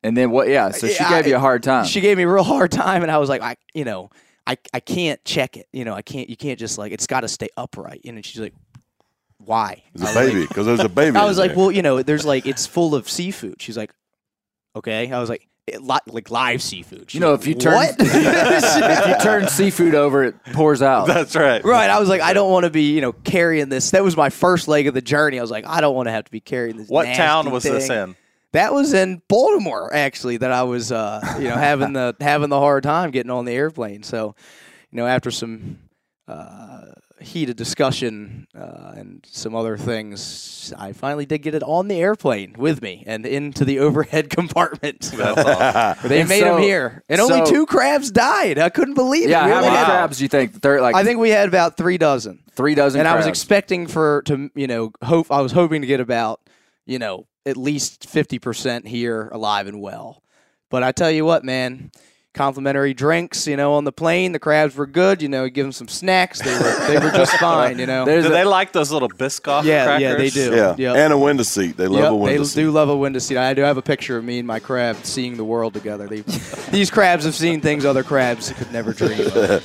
and 0.02 0.18
then 0.18 0.32
what? 0.32 0.48
Yeah, 0.48 0.72
so 0.72 0.88
she 0.88 0.94
Yeah, 1.04 1.22
gave 1.22 1.28
you 1.28 1.36
a 1.36 1.40
hard 1.40 1.62
time. 1.62 1.86
she 1.86 2.02
gave 2.02 2.18
me 2.18 2.24
a 2.24 2.28
real 2.28 2.44
hard 2.56 2.72
time, 2.72 3.04
and 3.04 3.12
I 3.12 3.20
was 3.20 3.30
like, 3.30 3.42
I, 3.44 3.58
you 3.76 3.86
know, 3.86 4.10
I, 4.48 4.58
I 4.74 4.80
can't 4.80 5.24
check 5.24 5.56
it. 5.56 5.68
You 5.72 5.86
know, 5.86 5.94
I 5.94 6.02
can't. 6.02 6.30
You 6.30 6.36
can't 6.36 6.58
just 6.58 6.78
like 6.80 6.92
it's 6.92 7.06
got 7.08 7.22
to 7.22 7.28
stay 7.28 7.50
upright. 7.56 8.02
You 8.04 8.12
know, 8.12 8.22
she's 8.22 8.42
like, 8.42 8.56
why? 9.38 9.84
It's 9.94 10.02
a 10.04 10.14
baby 10.14 10.48
because 10.48 10.66
there's 10.66 10.80
a 10.80 10.90
baby. 10.90 11.16
I 11.20 11.26
was 11.26 11.38
like, 11.38 11.52
there. 11.52 11.58
well, 11.60 11.72
you 11.72 11.84
know, 11.84 12.02
there's 12.02 12.26
like 12.26 12.48
it's 12.48 12.66
full 12.66 12.96
of 12.96 13.08
seafood. 13.08 13.62
She's 13.62 13.78
like, 13.78 13.92
okay. 14.76 15.12
I 15.12 15.20
was 15.20 15.30
like, 15.30 15.48
it, 15.66 15.82
li- 15.82 16.00
like 16.08 16.30
live 16.30 16.62
seafood. 16.62 17.10
She's 17.10 17.16
You 17.16 17.20
know, 17.22 17.34
if 17.36 17.48
you 17.48 17.56
turn- 17.56 17.74
what? 17.76 17.96
if 18.00 19.08
you 19.08 19.24
turn 19.24 19.48
seafood 19.48 19.96
over, 19.96 20.24
it 20.24 20.36
pours 20.52 20.82
out. 20.82 21.08
That's 21.08 21.36
right. 21.36 21.64
right. 21.64 21.90
I 21.90 22.00
was 22.00 22.10
like, 22.10 22.22
I 22.22 22.34
don't 22.34 22.52
want 22.52 22.66
to 22.66 22.70
be, 22.70 22.94
you 22.94 23.02
know, 23.02 23.14
carrying 23.14 23.70
this. 23.70 23.92
That 23.92 24.04
was 24.04 24.18
my 24.18 24.30
first 24.30 24.68
leg 24.68 24.88
of 24.88 24.94
the 24.94 25.02
journey. 25.02 25.40
I 25.40 25.42
was 25.42 25.52
like, 25.52 25.66
I 25.66 25.80
don't 25.80 25.96
want 25.96 26.08
to 26.08 26.12
have 26.12 26.26
to 26.26 26.32
be 26.32 26.42
carrying 26.42 26.78
this. 26.78 26.90
What 26.90 27.06
nasty 27.06 27.18
town 27.22 27.52
was 27.52 27.64
this 27.64 27.90
in? 27.90 28.16
That 28.52 28.74
was 28.74 28.94
in 28.94 29.22
Baltimore, 29.30 29.92
actually. 29.94 30.38
That 30.38 30.52
I 30.52 30.64
was, 30.64 30.92
uh, 30.92 31.22
you 31.40 31.48
know, 31.48 31.56
having 31.56 31.94
the 31.94 32.16
having 32.20 32.50
the 32.50 32.60
hard 32.60 32.84
time 32.84 33.12
getting 33.12 33.32
on 33.32 33.46
the 33.46 33.54
airplane. 33.54 34.04
So, 34.04 34.36
you 34.92 34.98
know, 34.98 35.08
after 35.08 35.32
some 35.32 35.80
uh, 36.28 36.82
heated 37.24 37.58
discussion 37.58 38.48
uh, 38.56 38.94
and 38.96 39.26
some 39.30 39.56
other 39.56 39.78
things, 39.78 40.74
I 40.78 40.94
finally 40.94 41.26
did 41.26 41.40
get 41.40 41.56
it 41.56 41.64
on 41.64 41.88
the 41.88 42.00
airplane 42.00 42.56
with 42.58 42.82
me 42.82 43.04
and 43.08 43.26
into 43.26 43.66
the 43.66 43.80
overhead 43.80 44.30
compartment. 44.30 45.04
So 45.04 45.18
they 46.04 46.24
made 46.24 46.42
so- 46.42 46.58
him 46.58 46.62
here, 46.62 47.04
and 47.10 47.20
only 47.20 47.50
two 47.50 47.66
crabs 47.66 48.12
died. 48.12 48.58
I 48.60 48.70
couldn't 48.70 48.96
believe 48.96 49.30
yeah, 49.30 49.44
it. 49.44 49.48
We 49.48 49.52
how 49.54 49.62
many 49.62 49.86
crabs 49.86 50.18
do 50.18 50.24
you 50.24 50.30
think? 50.30 50.62
Third, 50.62 50.82
like 50.82 50.96
I 50.96 51.04
think 51.04 51.20
we 51.20 51.30
had 51.30 51.48
about 51.48 51.78
three 51.78 51.98
dozen 51.98 52.44
three 52.56 52.76
dozen. 52.76 53.00
and 53.00 53.08
I 53.08 53.16
was 53.16 53.26
expecting 53.26 53.88
for 53.88 54.22
to 54.24 54.50
you 54.56 54.68
know 54.68 54.92
hope 55.02 55.32
I 55.32 55.42
was 55.42 55.52
hoping 55.52 55.82
to 55.82 55.88
get 55.88 56.00
about 56.00 56.42
you 56.86 57.00
know 57.00 57.28
at 57.46 57.58
least 57.58 58.10
fifty 58.10 58.40
percent 58.40 58.88
here 58.88 59.30
alive 59.32 59.68
and 59.68 59.82
well. 59.82 60.24
But 60.70 60.84
I 60.84 60.92
tell 60.92 61.12
you 61.12 61.24
what, 61.24 61.44
man, 61.44 61.92
complimentary 62.34 62.94
drinks, 62.94 63.46
you 63.48 63.56
know, 63.56 63.74
on 63.74 63.84
the 63.84 63.92
plane, 63.92 64.32
the 64.32 64.40
crabs 64.40 64.76
were 64.76 64.88
good. 64.88 65.22
You 65.22 65.30
know, 65.30 65.44
You 65.44 65.50
give 65.52 65.66
them 65.66 65.72
some 65.72 65.88
snacks, 65.88 66.42
they 66.42 66.54
were 66.54 66.88
they 66.88 66.98
were 67.00 67.12
just 67.12 67.34
fine. 67.40 67.78
You 67.80 67.86
know, 67.86 68.06
There's 68.06 68.24
Do 68.26 68.32
a- 68.32 68.34
they 68.34 68.44
like 68.44 68.72
those 68.74 68.92
little 68.92 69.10
Biscoff 69.10 69.64
yeah, 69.64 69.86
crackers? 69.86 70.02
yeah, 70.02 70.16
they 70.16 70.30
do. 70.30 70.56
yeah, 70.56 70.76
Yep. 70.78 70.96
and 70.98 71.14
a 71.14 71.18
window 71.18 71.44
seat. 71.44 71.78
They 71.78 71.88
love 71.88 72.02
Yep, 72.02 72.12
a 72.12 72.16
window 72.16 72.38
they 72.40 72.44
seat. 72.46 72.56
They 72.56 72.62
do 72.64 72.72
love 72.72 72.90
a 72.90 72.98
window 72.98 73.20
seat. 73.20 73.38
I 73.38 73.54
do 73.54 73.62
have 73.62 73.78
a 73.78 73.82
picture 73.82 74.18
of 74.18 74.24
me 74.24 74.40
and 74.40 74.48
my 74.48 74.60
crab 74.60 74.98
seeing 75.04 75.38
the 75.38 75.44
world 75.46 75.74
together. 75.74 76.08
They, 76.08 76.22
these 76.72 76.90
crabs 76.90 77.24
have 77.26 77.36
seen 77.36 77.62
things 77.62 77.86
other 77.86 78.04
crabs 78.04 78.52
could 78.54 78.72
never 78.72 78.94
dream 78.94 79.20
of. 79.28 79.64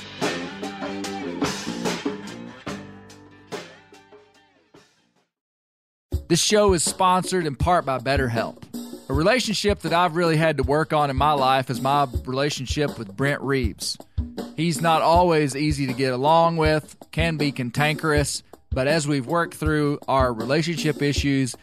This 6.27 6.39
show 6.39 6.73
is 6.73 6.83
sponsored 6.83 7.45
in 7.45 7.55
part 7.55 7.85
by 7.85 7.97
BetterHelp. 7.99 8.61
A 9.09 9.13
relationship 9.13 9.79
that 9.79 9.91
I've 9.91 10.15
really 10.15 10.37
had 10.37 10.57
to 10.57 10.63
work 10.63 10.93
on 10.93 11.09
in 11.09 11.17
my 11.17 11.31
life 11.31 11.71
is 11.71 11.81
my 11.81 12.07
relationship 12.25 12.99
with 12.99 13.17
Brent 13.17 13.41
Reaves. 13.41 13.97
He's 14.55 14.83
not 14.83 15.01
always 15.01 15.55
easy 15.55 15.87
to 15.87 15.93
get 15.93 16.13
along 16.13 16.57
with, 16.57 16.95
can 17.09 17.37
be 17.37 17.51
cantankerous, 17.51 18.43
but 18.71 18.87
as 18.87 19.07
we've 19.07 19.25
worked 19.25 19.55
through 19.55 19.97
our 20.07 20.31
relationship 20.31 21.01
issues, 21.01 21.55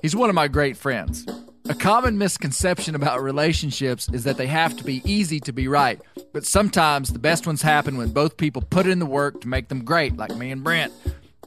he's 0.00 0.16
one 0.16 0.30
of 0.30 0.34
my 0.34 0.48
great 0.48 0.78
friends. 0.78 1.26
A 1.68 1.74
common 1.74 2.16
misconception 2.16 2.94
about 2.94 3.22
relationships 3.22 4.08
is 4.08 4.24
that 4.24 4.38
they 4.38 4.46
have 4.46 4.74
to 4.78 4.84
be 4.84 5.02
easy 5.04 5.38
to 5.40 5.52
be 5.52 5.68
right, 5.68 6.00
but 6.32 6.46
sometimes 6.46 7.12
the 7.12 7.18
best 7.18 7.46
ones 7.46 7.60
happen 7.60 7.98
when 7.98 8.08
both 8.08 8.38
people 8.38 8.62
put 8.62 8.86
in 8.86 9.00
the 9.00 9.06
work 9.06 9.42
to 9.42 9.48
make 9.48 9.68
them 9.68 9.84
great, 9.84 10.16
like 10.16 10.34
me 10.34 10.50
and 10.50 10.64
Brent. 10.64 10.94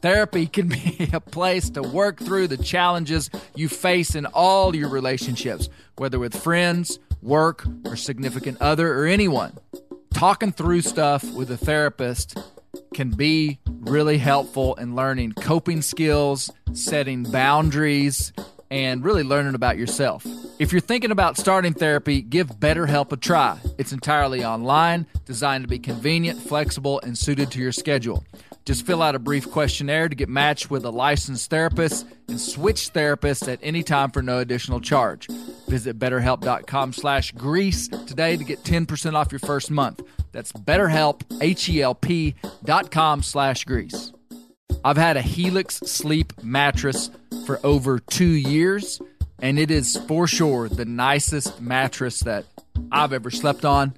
Therapy 0.01 0.47
can 0.47 0.67
be 0.67 1.09
a 1.13 1.19
place 1.19 1.69
to 1.71 1.81
work 1.81 2.19
through 2.19 2.47
the 2.47 2.57
challenges 2.57 3.29
you 3.55 3.67
face 3.67 4.15
in 4.15 4.25
all 4.27 4.75
your 4.75 4.89
relationships, 4.89 5.69
whether 5.97 6.19
with 6.19 6.35
friends, 6.35 6.99
work, 7.21 7.65
or 7.85 7.95
significant 7.95 8.61
other, 8.61 8.93
or 8.93 9.05
anyone. 9.05 9.57
Talking 10.13 10.51
through 10.51 10.81
stuff 10.81 11.23
with 11.33 11.51
a 11.51 11.57
therapist 11.57 12.37
can 12.93 13.11
be 13.11 13.59
really 13.65 14.17
helpful 14.17 14.75
in 14.75 14.95
learning 14.95 15.33
coping 15.33 15.81
skills, 15.81 16.51
setting 16.73 17.23
boundaries, 17.23 18.33
and 18.71 19.03
really 19.03 19.23
learning 19.23 19.55
about 19.55 19.77
yourself. 19.77 20.25
If 20.59 20.71
you're 20.71 20.81
thinking 20.81 21.11
about 21.11 21.37
starting 21.37 21.73
therapy, 21.73 22.21
give 22.21 22.59
BetterHelp 22.59 23.11
a 23.11 23.17
try. 23.17 23.57
It's 23.77 23.93
entirely 23.93 24.43
online, 24.43 25.07
designed 25.25 25.63
to 25.63 25.67
be 25.67 25.79
convenient, 25.79 26.39
flexible, 26.39 26.99
and 27.01 27.17
suited 27.17 27.49
to 27.51 27.59
your 27.59 27.71
schedule. 27.71 28.23
Just 28.69 28.85
fill 28.85 29.01
out 29.01 29.15
a 29.15 29.19
brief 29.19 29.49
questionnaire 29.49 30.07
to 30.07 30.15
get 30.15 30.29
matched 30.29 30.69
with 30.69 30.85
a 30.85 30.91
licensed 30.91 31.49
therapist 31.49 32.05
and 32.27 32.39
switch 32.39 32.93
therapists 32.93 33.51
at 33.51 33.57
any 33.63 33.81
time 33.81 34.11
for 34.11 34.21
no 34.21 34.37
additional 34.37 34.79
charge. 34.79 35.27
Visit 35.67 35.97
betterhelp.com 35.97 36.93
slash 36.93 37.31
grease 37.31 37.87
today 37.87 38.37
to 38.37 38.43
get 38.43 38.61
10% 38.61 39.15
off 39.15 39.31
your 39.31 39.39
first 39.39 39.71
month. 39.71 40.03
That's 40.33 40.51
betterhelp, 40.51 41.23
H-E-L-P 41.41 42.35
dot 42.63 42.91
com 42.91 43.23
slash 43.23 43.63
grease. 43.63 44.13
I've 44.85 44.97
had 44.97 45.17
a 45.17 45.23
Helix 45.23 45.77
Sleep 45.77 46.31
mattress 46.43 47.09
for 47.47 47.59
over 47.63 47.97
two 47.97 48.35
years, 48.35 49.01
and 49.41 49.57
it 49.57 49.71
is 49.71 49.97
for 50.07 50.27
sure 50.27 50.69
the 50.69 50.85
nicest 50.85 51.59
mattress 51.59 52.19
that 52.19 52.45
I've 52.91 53.13
ever 53.13 53.31
slept 53.31 53.65
on. 53.65 53.95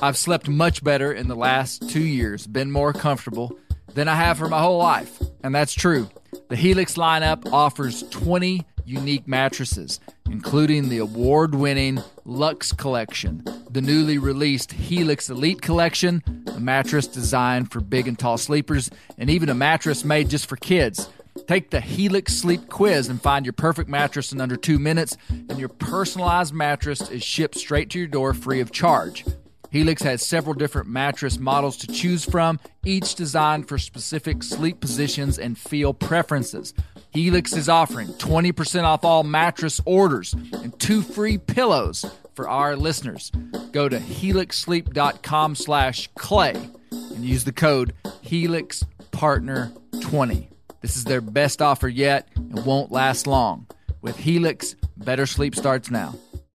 I've 0.00 0.16
slept 0.16 0.48
much 0.48 0.82
better 0.82 1.12
in 1.12 1.28
the 1.28 1.36
last 1.36 1.90
two 1.90 2.02
years, 2.02 2.46
been 2.46 2.70
more 2.70 2.94
comfortable 2.94 3.58
than 3.96 4.08
I 4.08 4.14
have 4.14 4.36
for 4.36 4.46
my 4.46 4.60
whole 4.60 4.76
life, 4.76 5.20
and 5.42 5.54
that's 5.54 5.72
true. 5.72 6.08
The 6.50 6.54
Helix 6.54 6.94
lineup 6.94 7.50
offers 7.50 8.02
20 8.10 8.62
unique 8.84 9.26
mattresses, 9.26 10.00
including 10.30 10.90
the 10.90 10.98
award 10.98 11.54
winning 11.54 12.02
Luxe 12.26 12.72
Collection, 12.72 13.42
the 13.70 13.80
newly 13.80 14.18
released 14.18 14.72
Helix 14.72 15.30
Elite 15.30 15.62
Collection, 15.62 16.22
a 16.54 16.60
mattress 16.60 17.06
designed 17.06 17.72
for 17.72 17.80
big 17.80 18.06
and 18.06 18.18
tall 18.18 18.36
sleepers, 18.36 18.90
and 19.16 19.30
even 19.30 19.48
a 19.48 19.54
mattress 19.54 20.04
made 20.04 20.28
just 20.28 20.46
for 20.46 20.56
kids. 20.56 21.08
Take 21.48 21.70
the 21.70 21.80
Helix 21.80 22.34
Sleep 22.34 22.68
Quiz 22.68 23.08
and 23.08 23.20
find 23.20 23.46
your 23.46 23.54
perfect 23.54 23.88
mattress 23.88 24.30
in 24.30 24.42
under 24.42 24.56
two 24.56 24.78
minutes, 24.78 25.16
and 25.30 25.58
your 25.58 25.70
personalized 25.70 26.52
mattress 26.52 27.08
is 27.10 27.22
shipped 27.22 27.56
straight 27.56 27.88
to 27.90 27.98
your 27.98 28.08
door 28.08 28.34
free 28.34 28.60
of 28.60 28.72
charge. 28.72 29.24
Helix 29.70 30.02
has 30.02 30.24
several 30.24 30.54
different 30.54 30.88
mattress 30.88 31.38
models 31.38 31.76
to 31.78 31.86
choose 31.88 32.24
from, 32.24 32.60
each 32.84 33.14
designed 33.14 33.68
for 33.68 33.78
specific 33.78 34.42
sleep 34.42 34.80
positions 34.80 35.38
and 35.38 35.58
feel 35.58 35.92
preferences. 35.94 36.74
Helix 37.10 37.52
is 37.54 37.68
offering 37.68 38.08
20% 38.08 38.84
off 38.84 39.04
all 39.04 39.22
mattress 39.22 39.80
orders 39.84 40.32
and 40.52 40.76
two 40.78 41.02
free 41.02 41.36
pillows 41.38 42.04
for 42.34 42.48
our 42.48 42.76
listeners. 42.76 43.30
Go 43.72 43.88
to 43.88 43.98
helixsleep.com 43.98 45.54
slash 45.54 46.08
clay 46.16 46.54
and 46.90 47.24
use 47.24 47.44
the 47.44 47.52
code 47.52 47.94
HelixPartner20. 48.04 50.48
This 50.82 50.96
is 50.96 51.04
their 51.04 51.22
best 51.22 51.62
offer 51.62 51.88
yet 51.88 52.28
and 52.36 52.64
won't 52.64 52.92
last 52.92 53.26
long. 53.26 53.66
With 54.02 54.18
Helix, 54.18 54.76
better 54.96 55.26
sleep 55.26 55.56
starts 55.56 55.90
now. 55.90 56.14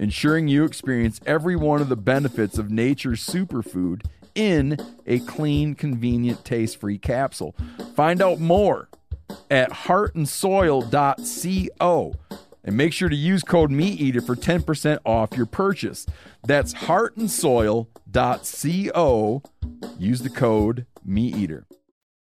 ensuring 0.00 0.48
you 0.48 0.64
experience 0.64 1.20
every 1.26 1.54
one 1.54 1.80
of 1.80 1.88
the 1.88 1.96
benefits 1.96 2.58
of 2.58 2.70
nature's 2.70 3.24
superfood 3.24 4.04
in 4.34 4.76
a 5.06 5.20
clean, 5.20 5.74
convenient, 5.74 6.44
taste 6.44 6.80
free 6.80 6.98
capsule. 6.98 7.54
Find 7.94 8.20
out 8.22 8.40
more 8.40 8.88
at 9.50 9.70
heartandsoil.co 9.70 12.14
and 12.62 12.76
make 12.76 12.92
sure 12.92 13.08
to 13.08 13.16
use 13.16 13.42
code 13.42 13.70
MeatEater 13.70 14.22
for 14.24 14.36
10% 14.36 14.98
off 15.04 15.36
your 15.36 15.46
purchase. 15.46 16.06
That's 16.44 16.74
heartandsoil.co. 16.74 19.42
Use 19.98 20.22
the 20.22 20.30
code 20.30 20.86
MeatEater. 21.06 21.64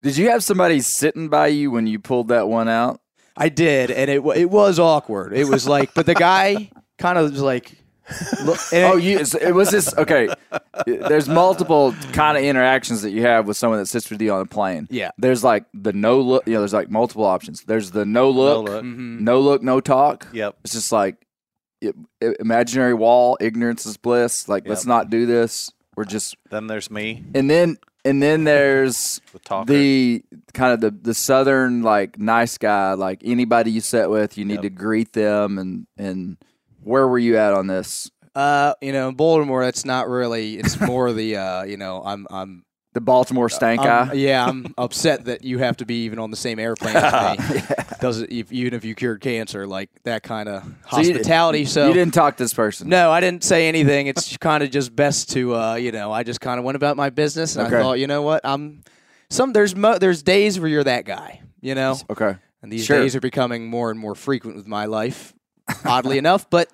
Did 0.03 0.17
you 0.17 0.31
have 0.31 0.43
somebody 0.43 0.81
sitting 0.81 1.29
by 1.29 1.49
you 1.49 1.71
when 1.71 1.87
you 1.87 1.99
pulled 2.01 2.29
that 2.29 2.49
one 2.49 2.69
out? 2.69 3.01
I 3.37 3.49
did, 3.49 3.91
and 3.91 4.11
it 4.11 4.23
it 4.37 4.51
was 4.51 4.79
awkward. 4.79 5.33
It 5.33 5.49
was 5.49 5.67
like, 5.67 5.95
but 5.95 6.05
the 6.05 6.15
guy 6.15 6.71
kind 7.03 7.19
of 7.19 7.31
was 7.31 7.43
like, 7.43 7.73
look, 8.45 8.59
and 8.73 8.85
Oh, 8.93 8.97
it- 8.97 9.05
you. 9.05 9.19
It 9.41 9.55
was 9.55 9.71
this. 9.71 9.93
Okay. 9.97 10.29
There's 10.87 11.29
multiple 11.29 11.95
kind 12.13 12.37
of 12.37 12.43
interactions 12.45 13.03
that 13.03 13.11
you 13.11 13.23
have 13.23 13.47
with 13.47 13.57
someone 13.57 13.79
that 13.79 13.87
sits 13.87 14.11
with 14.11 14.21
you 14.21 14.33
on 14.33 14.41
a 14.41 14.47
plane. 14.47 14.89
Yeah. 14.91 15.11
There's 15.19 15.45
like 15.45 15.65
the 15.75 15.93
no 15.93 16.21
look. 16.21 16.47
You 16.47 16.55
know, 16.55 16.61
there's 16.61 16.73
like 16.73 16.91
multiple 16.91 17.25
options. 17.25 17.63
There's 17.65 17.91
the 17.93 18.05
no 18.05 18.31
look, 18.31 18.69
look. 18.69 18.83
Mm-hmm. 18.85 19.23
no 19.25 19.41
look, 19.41 19.63
no 19.63 19.81
talk. 19.81 20.27
Yep. 20.33 20.57
It's 20.65 20.73
just 20.73 20.91
like 20.93 21.17
i- 21.85 21.93
i- 22.23 22.35
imaginary 22.41 22.95
wall. 22.95 23.37
Ignorance 23.41 23.87
is 23.87 23.97
bliss. 23.97 24.49
Like 24.49 24.67
let's 24.69 24.87
not 24.87 25.09
do 25.11 25.27
this. 25.27 25.71
We're 25.97 26.05
just 26.07 26.37
Then 26.51 26.67
there's 26.67 26.91
me, 26.91 27.23
and 27.35 27.49
then 27.51 27.77
and 28.05 28.21
then 28.23 28.45
there's 28.45 29.21
the 29.33 29.65
the 29.67 30.25
kind 30.55 30.73
of 30.73 30.81
the 30.81 30.91
the 30.91 31.15
southern 31.15 31.83
like 31.83 32.19
nice 32.19 32.59
guy. 32.59 32.95
Like 32.95 33.21
anybody 33.25 33.71
you 33.71 33.81
sit 33.81 34.11
with, 34.11 34.37
you 34.39 34.45
need 34.45 34.55
Yep. 34.55 34.63
to 34.63 34.71
greet 34.71 35.13
them 35.13 35.59
and 35.59 35.87
and. 35.97 36.37
Where 36.83 37.07
were 37.09 37.19
you 37.19 37.37
at 37.39 37.53
on 37.53 37.67
this? 37.67 38.11
uh, 38.35 38.73
you 38.81 38.93
know, 38.93 39.09
in 39.11 39.15
Baltimore, 39.15 39.63
that's 39.65 39.85
not 39.85 40.09
really. 40.09 40.57
It's 40.57 40.81
more 40.81 41.13
the, 41.13 41.37
uh, 41.37 41.63
you 41.65 41.77
know, 41.77 42.03
I'm, 42.03 42.27
I'm, 42.31 42.65
The 42.95 43.01
Baltimore 43.03 43.51
stank 43.51 43.83
I'm- 43.83 44.13
yeah, 44.17 44.47
I'm 44.47 44.73
upset 44.79 45.27
that 45.27 45.45
you 45.45 45.59
have 45.59 45.77
to 45.79 45.85
be 45.87 46.05
even 46.05 46.19
on 46.19 46.31
the 46.31 46.37
same 46.39 46.59
airplane 46.59 46.97
as 46.97 47.39
me. 47.51 47.61
Does 48.01 48.23
it, 48.23 48.33
if, 48.33 48.51
even 48.51 48.73
if 48.73 48.85
you 48.87 48.95
cured 48.95 49.21
cancer, 49.21 49.67
like 49.67 49.91
that 50.05 50.23
kind 50.23 50.49
of 50.49 50.63
So 50.91 51.01
you- 51.01 51.13
hospitality. 51.13 51.67
So, 51.67 51.89
you 51.89 51.93
didn't 51.93 52.15
talk 52.15 52.39
to 52.39 52.43
this 52.43 52.55
person. 52.55 52.89
No, 52.89 53.11
I 53.11 53.21
didn't 53.21 53.45
say 53.45 53.69
anything. 53.69 54.07
It's 54.07 54.35
kind 54.39 54.63
of 54.65 54.71
just 54.71 54.97
best 54.97 55.31
to, 55.33 55.55
uh, 55.55 55.75
you 55.75 55.93
know, 55.93 56.11
I 56.11 56.23
just 56.23 56.41
kind 56.41 56.59
of 56.59 56.65
went 56.65 56.77
about 56.77 56.97
my 56.97 57.11
business, 57.11 57.57
and 57.57 57.67
Okay. 57.67 57.77
I 57.77 57.83
thought, 57.83 57.99
you 57.99 58.07
know 58.07 58.23
what, 58.23 58.41
I'm 58.45 58.83
some 59.31 59.53
there's 59.53 59.77
mo- 59.77 59.99
there's 59.99 60.23
days 60.23 60.59
where 60.59 60.69
you're 60.71 60.85
that 60.85 61.05
guy, 61.05 61.43
you 61.61 61.75
know, 61.75 61.99
Okay. 62.11 62.35
and 62.63 62.73
these 62.73 62.85
Sure. 62.87 62.99
days 62.99 63.15
are 63.15 63.21
becoming 63.21 63.67
more 63.67 63.91
and 63.91 64.01
more 64.01 64.15
frequent 64.15 64.57
with 64.57 64.67
my 64.67 64.87
life, 64.87 65.33
oddly 65.85 66.19
enough. 66.19 66.49
But 66.49 66.71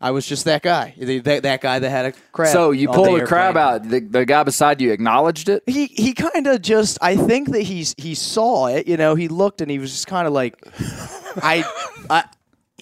I 0.00 0.12
was 0.12 0.26
just 0.26 0.46
that 0.46 0.62
guy, 0.62 0.94
the, 0.96 1.18
that, 1.20 1.42
that 1.42 1.60
guy 1.60 1.78
that 1.78 1.90
had 1.90 2.06
a 2.06 2.12
crab. 2.32 2.52
So 2.52 2.70
you 2.70 2.88
on 2.88 2.94
pull 2.94 3.12
the 3.12 3.20
the 3.20 3.26
crab 3.26 3.56
out. 3.56 3.82
The, 3.88 4.00
the 4.00 4.24
guy 4.24 4.42
beside 4.44 4.80
you 4.80 4.92
acknowledged 4.92 5.48
it. 5.50 5.62
He 5.66 5.86
he 5.86 6.14
kind 6.14 6.46
of 6.46 6.62
just 6.62 6.96
I 7.02 7.16
think 7.16 7.50
that 7.50 7.62
he's 7.62 7.94
he 7.98 8.14
saw 8.14 8.68
it, 8.68 8.88
you 8.88 8.96
know, 8.96 9.14
he 9.14 9.28
looked 9.28 9.60
and 9.60 9.70
he 9.70 9.78
was 9.78 9.90
just 9.90 10.06
kind 10.06 10.26
of 10.26 10.32
like 10.32 10.56
I 11.42 11.64
I 12.08 12.24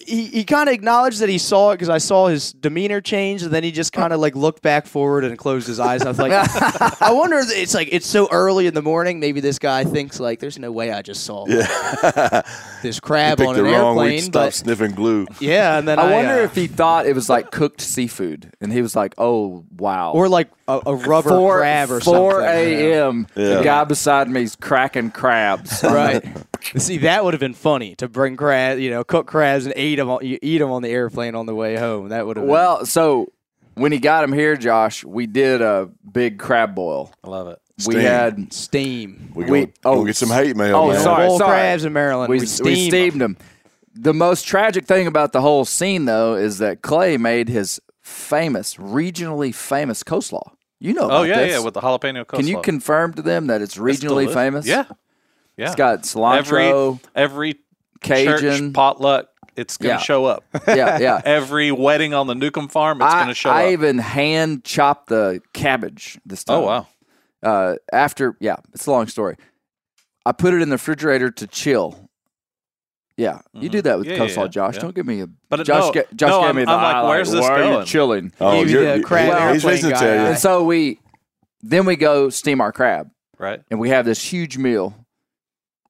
he, 0.09 0.25
he 0.25 0.43
kind 0.43 0.67
of 0.67 0.73
acknowledged 0.73 1.19
that 1.19 1.29
he 1.29 1.37
saw 1.37 1.71
it 1.71 1.75
because 1.75 1.89
I 1.89 1.99
saw 1.99 2.27
his 2.27 2.51
demeanor 2.53 2.99
change, 3.01 3.43
and 3.43 3.51
then 3.51 3.63
he 3.63 3.71
just 3.71 3.93
kind 3.93 4.11
of 4.11 4.19
like 4.19 4.35
looked 4.35 4.61
back 4.61 4.87
forward 4.87 5.23
and 5.23 5.37
closed 5.37 5.67
his 5.67 5.79
eyes. 5.79 6.01
I 6.03 6.09
was 6.09 6.19
like, 6.19 6.31
I 7.01 7.11
wonder. 7.11 7.37
If 7.39 7.49
it's 7.51 7.73
like 7.73 7.89
it's 7.91 8.07
so 8.07 8.27
early 8.31 8.67
in 8.67 8.73
the 8.73 8.81
morning. 8.81 9.19
Maybe 9.19 9.39
this 9.39 9.59
guy 9.59 9.83
thinks 9.83 10.19
like, 10.19 10.39
"There's 10.39 10.59
no 10.59 10.71
way 10.71 10.91
I 10.91 11.01
just 11.01 11.23
saw 11.23 11.45
this 12.81 12.99
crab 12.99 13.37
Picked 13.37 13.49
on 13.49 13.55
the 13.55 13.63
wrong 13.63 13.97
airplane." 13.97 14.21
Stop 14.21 14.33
But 14.33 14.53
sniffing 14.53 14.91
glue. 14.91 15.27
yeah, 15.39 15.77
and 15.77 15.87
then 15.87 15.99
I, 15.99 16.03
I 16.03 16.11
wonder 16.13 16.41
uh, 16.41 16.43
if 16.43 16.55
he 16.55 16.67
thought 16.67 17.05
it 17.05 17.13
was 17.13 17.29
like 17.29 17.51
cooked 17.51 17.81
seafood, 17.81 18.51
and 18.61 18.71
he 18.73 18.81
was 18.81 18.95
like, 18.95 19.13
"Oh 19.17 19.65
wow!" 19.77 20.11
or 20.13 20.29
like 20.29 20.49
a, 20.67 20.79
a 20.85 20.95
rubber 20.95 21.29
four 21.29 21.57
crab 21.59 21.91
or 21.91 21.99
four 21.99 22.31
something. 22.41 22.47
a.m. 22.49 23.27
Yeah. 23.35 23.55
The 23.55 23.63
guy 23.63 23.83
beside 23.83 24.29
me's 24.29 24.55
cracking 24.55 25.11
crabs. 25.11 25.83
right. 25.83 26.25
See, 26.77 26.97
that 26.99 27.23
would 27.23 27.33
have 27.33 27.39
been 27.39 27.53
funny 27.53 27.95
to 27.95 28.07
bring 28.07 28.35
crab, 28.35 28.79
you 28.79 28.89
know, 28.89 29.03
cook 29.03 29.27
crabs 29.27 29.65
and 29.65 29.75
eat 29.77 29.95
them. 29.95 30.09
On, 30.09 30.25
you 30.25 30.37
eat 30.41 30.57
them 30.59 30.71
on 30.71 30.81
the 30.81 30.89
airplane 30.89 31.35
on 31.35 31.45
the 31.45 31.55
way 31.55 31.75
home. 31.77 32.09
That 32.09 32.25
would 32.27 32.37
have. 32.37 32.45
well, 32.45 32.85
so 32.85 33.31
when 33.75 33.91
he 33.91 33.99
got 33.99 34.23
him 34.23 34.33
here, 34.33 34.57
Josh, 34.57 35.03
we 35.03 35.25
did 35.27 35.61
a 35.61 35.89
big 36.11 36.37
crab 36.39 36.75
boil. 36.75 37.11
I 37.23 37.29
love 37.29 37.47
it. 37.47 37.59
We 37.87 37.95
had 37.95 38.51
steam. 38.51 39.31
We, 39.33 39.45
We- 39.45 39.59
gonna, 39.61 39.71
oh, 39.85 39.95
gonna 39.95 40.07
get 40.07 40.15
some 40.17 40.29
hate 40.29 40.55
mail. 40.55 40.75
oh, 40.75 40.89
man. 40.91 40.99
sorry. 41.01 41.27
Bowl 41.27 41.39
crabs 41.39 41.85
in 41.85 41.93
Maryland. 41.93 42.29
we, 42.29 42.39
We, 42.39 42.41
we 42.63 42.87
steamed 42.89 43.21
them. 43.21 43.37
The 43.95 44.13
most 44.13 44.43
tragic 44.45 44.85
thing 44.85 45.07
about 45.07 45.31
the 45.31 45.41
whole 45.41 45.63
scene, 45.65 46.05
though, 46.05 46.35
is 46.35 46.57
that 46.57 46.81
Clay 46.81 47.17
made 47.17 47.47
his 47.49 47.79
famous, 48.01 48.75
regionally 48.75 49.53
famous 49.55 50.03
coleslaw. 50.03 50.51
You 50.79 50.93
know 50.93 51.01
oh, 51.03 51.05
about 51.05 51.19
Oh 51.19 51.23
yeah, 51.23 51.37
this. 51.39 51.51
yeah, 51.53 51.59
with 51.59 51.73
the 51.73 51.81
jalapeno 51.81 52.25
coleslaw. 52.25 52.37
Can 52.37 52.47
you 52.47 52.61
confirm 52.61 53.13
to 53.15 53.21
them 53.21 53.47
that 53.47 53.61
it's 53.61 53.75
It's 53.75 53.79
regionally 53.79 54.25
delicious. 54.27 54.33
famous? 54.33 54.65
Yeah, 54.67 54.85
yeah. 55.59 55.65
It's 55.67 55.75
got 55.75 55.99
every 55.99 56.61
cilantro, 56.61 56.99
every 57.15 57.55
Cajun. 58.01 58.39
church 58.39 58.73
potluck. 58.73 59.27
It's 59.55 59.75
gonna 59.77 59.95
Yeah. 59.95 59.99
show 59.99 60.25
up. 60.25 60.43
yeah, 60.67 60.99
yeah. 60.99 61.21
every 61.25 61.71
wedding 61.71 62.13
on 62.13 62.27
the 62.27 62.35
Newcomb 62.35 62.69
farm, 62.69 63.01
it's 63.01 63.13
gonna 63.13 63.33
show 63.33 63.49
I 63.49 63.63
up. 63.63 63.69
I 63.69 63.73
even 63.73 63.97
hand 63.97 64.63
chopped 64.63 65.09
the 65.09 65.41
cabbage 65.53 66.17
this 66.25 66.43
time. 66.45 66.57
Oh 66.59 66.61
wow. 66.65 66.87
Uh, 67.43 67.75
after, 67.91 68.35
yeah, 68.39 68.57
it's 68.73 68.85
a 68.87 68.91
long 68.91 69.07
story. 69.07 69.35
I 70.25 70.31
put 70.33 70.53
it 70.53 70.61
in 70.61 70.69
the 70.69 70.75
refrigerator 70.75 71.31
to 71.31 71.47
chill. 71.47 72.09
Yeah, 73.17 73.39
you 73.53 73.67
do 73.67 73.81
that 73.81 73.97
with 73.97 74.07
Mm-hmm. 74.07 74.15
Yeah, 74.15 74.23
yeah, 74.27 74.29
coleslaw, 74.35 74.41
yeah, 74.43 74.47
Josh. 74.47 74.75
yeah. 74.75 74.81
Don't 74.81 74.95
give 74.95 75.05
me 75.05 75.21
a. 75.21 75.27
But 75.49 75.65
Josh, 75.65 75.87
no, 75.87 75.91
ga- 75.91 76.07
Josh 76.15 76.29
no, 76.29 76.39
gave 76.39 76.45
I'm- 76.47 76.55
me 76.55 76.63
the 76.65 76.71
I'm 76.71 76.81
like, 76.83 76.95
eye, 76.95 77.07
where's 77.09 77.31
this 77.31 77.41
why 77.41 77.49
are 77.49 77.63
you 77.63 77.69
going?" 77.71 77.85
chilling? 77.85 78.33
Oh, 78.39 78.59
Give 78.59 78.69
you 78.69 78.79
you're- 78.81 78.97
the 78.99 79.03
crab 79.03 79.27
well, 79.29 79.53
he's 79.53 79.65
airplane 79.65 79.73
listening 79.75 79.91
guy. 79.93 79.99
to 79.99 80.05
you. 80.05 80.27
And 80.29 80.37
so 80.37 80.63
we, 80.63 80.99
then 81.61 81.85
we 81.85 81.97
go 81.97 82.29
steam 82.29 82.61
our 82.61 82.71
crab, 82.71 83.09
Right. 83.37 83.61
and 83.69 83.77
we 83.79 83.89
have 83.89 84.05
this 84.05 84.21
huge 84.23 84.57
meal, 84.57 84.98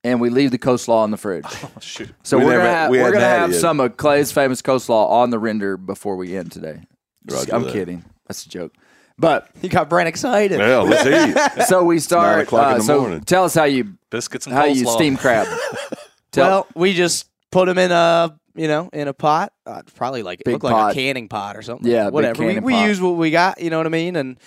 and 0.04 0.22
we 0.22 0.30
leave 0.30 0.52
the 0.52 0.58
coleslaw 0.58 1.04
in 1.06 1.12
the 1.12 1.18
fridge. 1.18 1.46
Oh 1.64 1.72
shoot. 1.82 2.10
So 2.24 2.38
We 2.38 2.46
we 2.46 2.52
are 2.52 2.58
never- 2.58 2.64
gonna 2.64 2.76
have, 2.78 2.92
we 2.92 2.98
we're 3.02 3.12
gonna 3.12 3.26
have 3.26 3.52
yet. 3.52 3.60
some 3.62 3.80
of 3.80 3.98
Clay's 3.98 4.32
famous 4.32 4.62
coleslaw 4.62 5.10
on 5.10 5.30
the 5.30 5.40
render 5.40 5.78
before 5.78 6.16
we 6.16 6.36
end 6.38 6.52
today. 6.52 6.84
Roger 7.30 7.54
I'm 7.56 7.64
that. 7.64 7.74
kidding. 7.74 8.06
That's 8.28 8.46
a 8.46 8.50
joke. 8.50 8.74
But 9.18 9.50
He 9.62 9.68
got 9.68 9.90
Brent 9.90 10.08
excited. 10.08 10.60
Well, 10.60 10.86
let's 10.86 11.58
eat. 11.60 11.64
so 11.68 11.84
we 11.84 12.00
start. 12.00 12.44
o'clock 12.44 12.68
in 12.68 12.74
uh, 12.76 12.78
the 12.78 12.84
so 12.84 13.02
morning. 13.02 13.22
tell 13.22 13.44
us 13.44 13.54
how 13.54 13.66
you 13.66 13.96
Biscuits 14.10 14.46
and 14.48 14.56
how 14.56 14.64
you 14.66 14.86
steam 14.88 15.18
crab. 15.18 15.46
Tell, 16.32 16.50
Well, 16.50 16.68
we 16.76 16.94
just 16.94 17.28
put 17.52 17.66
them 17.66 17.78
in 17.78 17.92
a 17.92 18.40
you 18.56 18.68
know 18.68 18.90
in 18.94 19.08
a 19.08 19.14
pot. 19.14 19.52
Uh, 19.66 19.82
probably 19.96 20.24
like 20.24 20.40
it 20.42 20.46
Big 20.46 20.54
looked 20.54 20.64
like 20.64 20.92
a 20.92 20.96
canning 20.96 21.28
pot 21.28 21.58
or 21.58 21.62
something. 21.62 21.90
Yeah, 21.92 22.06
big 22.06 22.14
whatever. 22.14 22.44
We, 22.44 22.50
canning 22.54 22.64
we 22.64 22.82
use 22.84 23.02
what 23.02 23.18
we 23.18 23.32
got. 23.32 23.60
You 23.62 23.70
know 23.70 23.78
what 23.78 23.86
I 23.88 23.90
mean? 23.90 24.16
And 24.16 24.38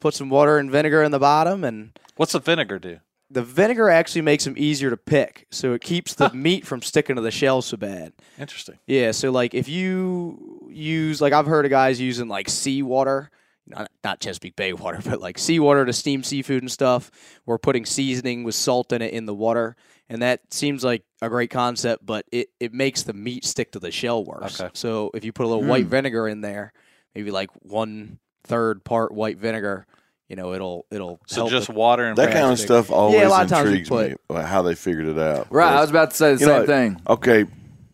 put 0.00 0.14
some 0.14 0.30
water 0.30 0.56
and 0.58 0.70
vinegar 0.70 1.02
in 1.02 1.10
the 1.12 1.18
bottom 1.18 1.62
and. 1.64 1.90
What's 2.16 2.32
the 2.32 2.40
vinegar 2.40 2.78
do? 2.78 2.98
The 3.32 3.42
vinegar 3.42 3.88
actually 3.88 4.20
makes 4.22 4.44
them 4.44 4.54
easier 4.58 4.90
to 4.90 4.96
pick, 4.96 5.46
so 5.50 5.72
it 5.72 5.80
keeps 5.80 6.14
the 6.14 6.30
meat 6.34 6.66
from 6.66 6.82
sticking 6.82 7.16
to 7.16 7.22
the 7.22 7.30
shell 7.30 7.62
so 7.62 7.78
bad. 7.78 8.12
Interesting. 8.38 8.78
Yeah, 8.86 9.12
so 9.12 9.30
like 9.30 9.54
if 9.54 9.68
you 9.68 10.68
use 10.70 11.20
like 11.20 11.32
I've 11.32 11.46
heard 11.46 11.64
of 11.64 11.70
guys 11.70 11.98
using 11.98 12.28
like 12.28 12.50
seawater, 12.50 13.30
not 13.66 13.90
not 14.04 14.20
Chesapeake 14.20 14.56
Bay 14.56 14.74
water, 14.74 15.00
but 15.04 15.20
like 15.20 15.38
seawater 15.38 15.86
to 15.86 15.94
steam 15.94 16.22
seafood 16.22 16.62
and 16.62 16.70
stuff, 16.70 17.10
or 17.46 17.58
putting 17.58 17.86
seasoning 17.86 18.44
with 18.44 18.54
salt 18.54 18.92
in 18.92 19.00
it 19.00 19.14
in 19.14 19.24
the 19.24 19.34
water, 19.34 19.76
and 20.10 20.20
that 20.20 20.52
seems 20.52 20.84
like 20.84 21.02
a 21.22 21.30
great 21.30 21.50
concept, 21.50 22.04
but 22.04 22.26
it 22.32 22.48
it 22.60 22.74
makes 22.74 23.02
the 23.02 23.14
meat 23.14 23.46
stick 23.46 23.72
to 23.72 23.78
the 23.78 23.90
shell 23.90 24.22
worse. 24.24 24.60
Okay. 24.60 24.70
So 24.74 25.10
if 25.14 25.24
you 25.24 25.32
put 25.32 25.46
a 25.46 25.48
little 25.48 25.64
white 25.64 25.84
hmm. 25.84 25.90
vinegar 25.90 26.28
in 26.28 26.42
there, 26.42 26.74
maybe 27.14 27.30
like 27.30 27.50
one 27.62 28.18
third 28.44 28.84
part 28.84 29.12
white 29.12 29.38
vinegar, 29.38 29.86
you 30.28 30.36
know, 30.36 30.54
it'll 30.54 30.86
it'll 30.90 31.20
So 31.26 31.42
help 31.42 31.50
just 31.50 31.68
with- 31.68 31.76
water 31.76 32.04
and 32.06 32.16
That 32.16 32.30
kind 32.32 32.44
of 32.44 32.48
bread 32.50 32.58
stick. 32.58 32.66
stuff 32.66 32.90
always 32.90 33.28
lot 33.28 33.44
of 33.44 33.50
times 33.50 33.64
we 33.70 33.78
intrigues 33.78 33.88
put- 33.88 34.10
me. 34.10 34.16
Like 34.28 34.46
how 34.46 34.62
they 34.62 34.74
figured 34.74 35.06
it 35.06 35.18
out. 35.18 35.46
right, 35.50 35.72
I 35.76 35.80
was 35.80 35.90
about 35.90 36.10
to 36.10 36.16
say 36.16 36.32
the 36.32 36.38
same 36.38 36.48
know, 36.48 36.66
thing. 36.66 37.00
Okay, 37.08 37.44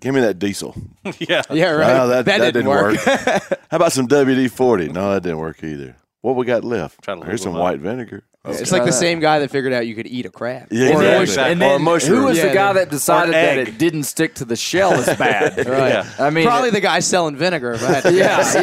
give 0.01 0.14
me 0.14 0.21
that 0.21 0.38
diesel. 0.38 0.77
yeah. 1.19 1.43
yeah, 1.51 1.71
right. 1.71 1.87
Well, 1.87 2.09
that, 2.09 2.25
that, 2.27 2.38
didn't, 2.55 2.67
work. 2.69 3.05
work. 3.07 3.59
How 3.71 3.77
about 3.77 3.93
some 3.93 4.07
WD 4.09 4.51
forty? 4.51 4.88
No, 4.88 5.12
that 5.14 5.23
didn't 5.23 5.38
work 5.38 5.62
either. 5.64 5.97
What 6.21 6.37
we 6.37 6.45
got 6.47 6.64
left? 6.64 7.03
Try 7.03 7.14
to 7.14 7.25
Here's 7.25 7.43
some 7.43 7.55
up. 7.55 7.61
white 7.62 7.81
vinegar. 7.81 8.25
It's 8.44 8.72
like 8.72 8.85
the 8.85 8.92
same 8.92 9.20
guy 9.20 9.40
that 9.40 9.51
figured 9.51 9.72
out 9.74 9.87
you 9.87 9.94
could 9.94 10.07
eat 10.07 10.24
a 10.24 10.31
crab. 10.31 10.68
Yeah, 10.70 10.94
Or 10.96 11.03
exactly. 11.03 11.18
mush- 11.27 11.37
and 11.38 11.62
Or 11.62 11.68
then 11.68 11.83
mushroom. 11.83 12.18
who 12.20 12.24
was 12.27 12.38
Yeah, 12.38 12.48
the 12.48 12.55
guy 12.55 12.72
that 12.74 12.88
decided 12.90 13.35
that 13.35 13.59
it 13.59 13.77
didn't 13.79 14.05
stick 14.05 14.37
to 14.37 14.44
the 14.46 14.57
shell 14.57 14.92
as 14.94 15.07
bad? 15.18 15.59
Right. 15.59 15.88
Yeah. 15.90 16.11
I 16.18 16.31
mean, 16.31 16.46
Probably 16.46 16.70
the 16.70 16.81
guy 16.81 17.01
selling 17.01 17.37
vinegar. 17.37 17.72
If 17.72 17.83
I 17.83 17.92
had 17.92 18.03
to 18.05 18.12
guess. 18.12 18.55
yeah, 18.55 18.62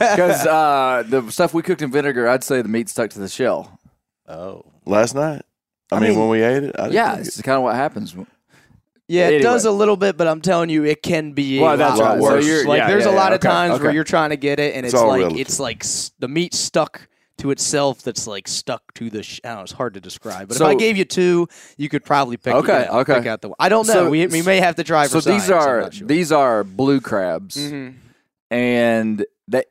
yeah. 0.00 0.14
Because 0.14 0.46
uh, 0.46 1.02
the 1.08 1.30
stuff 1.32 1.52
we 1.52 1.62
cooked 1.62 1.82
in 1.82 1.90
vinegar, 1.90 2.28
I'd 2.28 2.44
say 2.44 2.62
the 2.62 2.68
meat 2.68 2.88
stuck 2.88 3.10
to 3.10 3.18
the 3.18 3.28
shell. 3.28 3.80
Oh. 4.28 4.64
last 4.84 5.14
night? 5.14 5.42
I, 5.90 5.98
mean, 6.00 6.10
mean, 6.10 6.18
when 6.18 6.28
we 6.28 6.42
ate 6.42 6.62
it, 6.64 6.76
I 6.78 6.82
didn't 6.82 6.92
Yeah, 6.92 7.16
it's 7.16 7.40
kind 7.40 7.56
of 7.56 7.62
what 7.64 7.74
happens. 7.76 8.14
Yeah, 9.08 9.28
it 9.30 9.40
does 9.40 9.64
a 9.64 9.70
little 9.72 9.96
bit, 9.96 10.18
but 10.18 10.28
I'm 10.28 10.42
telling 10.42 10.68
you, 10.68 10.84
it 10.84 11.02
can 11.02 11.32
be 11.32 11.58
Well, 11.60 11.72
a 11.72 11.76
that's 11.78 11.98
lot 11.98 12.08
right. 12.10 12.22
So 12.22 12.22
worse. 12.34 12.46
you're- 12.46 12.64
like, 12.66 12.78
yeah, 12.80 12.88
there's 12.88 13.06
yeah, 13.06 13.10
a 13.12 13.16
lot 13.16 13.30
yeah. 13.30 13.36
of 13.36 13.40
times 13.40 13.74
Okay, 13.76 13.84
where 13.84 13.92
you're 13.94 14.04
trying 14.04 14.30
to 14.30 14.36
get 14.36 14.60
it, 14.60 14.74
and 14.76 14.84
it's, 14.84 14.92
It's 14.94 15.02
like 15.02 15.18
relative. 15.20 15.38
it's 15.40 15.58
like 15.58 15.82
s- 15.82 16.12
the 16.18 16.28
meat 16.28 16.52
stuck 16.52 17.08
to 17.38 17.50
itself. 17.50 18.02
That's 18.02 18.26
like 18.26 18.46
stuck 18.48 18.92
to 18.94 19.10
the. 19.10 19.22
Sh- 19.22 19.40
I 19.44 19.48
don't 19.48 19.56
know. 19.58 19.62
It's 19.62 19.72
hard 19.72 19.94
to 19.94 20.00
describe. 20.00 20.48
But 20.48 20.56
So- 20.58 20.66
if 20.66 20.70
I 20.70 20.74
gave 20.74 20.96
you 20.96 21.04
two, 21.04 21.48
you 21.76 21.88
could 21.88 22.04
probably 22.04 22.36
pick. 22.36 22.54
Okay, 22.54 22.82
you 22.86 22.92
know, 22.92 22.98
okay. 23.00 23.14
Pick 23.14 23.26
out 23.26 23.40
the. 23.42 23.50
I 23.58 23.68
don't 23.68 23.86
know. 23.86 23.92
So- 23.92 24.10
we, 24.10 24.26
we 24.26 24.42
may 24.42 24.60
have 24.60 24.76
to 24.76 24.84
try 24.84 25.04
for 25.08 25.20
so 25.20 25.30
these 25.32 25.46
science, 25.46 25.64
I'm 25.64 25.68
are 25.86 25.92
sure. 25.92 26.06
these 26.08 26.32
are 26.32 26.64
blue 26.64 27.00
crabs, 27.00 27.56
Mhm. 27.56 27.94
and 28.50 29.24
they 29.48 29.64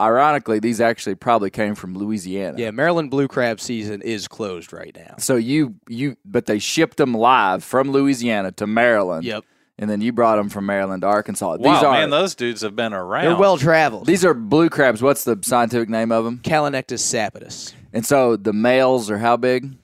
ironically, 0.00 0.58
these 0.58 0.80
actually 0.80 1.14
probably 1.14 1.50
came 1.50 1.74
from 1.74 1.94
Louisiana. 1.96 2.58
Yeah, 2.58 2.70
Maryland 2.70 3.10
blue 3.10 3.28
crab 3.28 3.60
season 3.60 4.02
is 4.02 4.28
closed 4.28 4.72
right 4.72 4.94
now. 4.94 5.14
So 5.18 5.36
you 5.36 5.74
you 5.88 6.16
but 6.24 6.46
they 6.46 6.58
shipped 6.58 6.96
them 6.98 7.14
live 7.14 7.64
from 7.64 7.90
Louisiana 7.90 8.52
to 8.52 8.66
Maryland. 8.66 9.24
Yep. 9.24 9.44
And 9.78 9.90
then 9.90 10.00
you 10.00 10.10
brought 10.12 10.36
them 10.36 10.48
from 10.48 10.64
Maryland 10.64 11.02
to 11.02 11.06
Arkansas. 11.06 11.56
Wow, 11.58 11.74
these 11.74 11.82
are 11.82 11.92
man, 11.92 12.08
those 12.10 12.34
dudes 12.34 12.62
have 12.62 12.74
been 12.74 12.94
around. 12.94 13.24
They're 13.24 13.36
well 13.36 13.58
traveled. 13.58 14.06
these 14.06 14.24
are 14.24 14.32
blue 14.32 14.70
crabs. 14.70 15.02
What's 15.02 15.24
the 15.24 15.38
scientific 15.42 15.90
name 15.90 16.10
of 16.12 16.24
them? 16.24 16.38
Callinectes 16.38 17.00
sapidus. 17.00 17.74
And 17.92 18.04
so 18.04 18.36
the 18.36 18.54
males 18.54 19.10
are 19.10 19.18
how 19.18 19.36
big? 19.36 19.76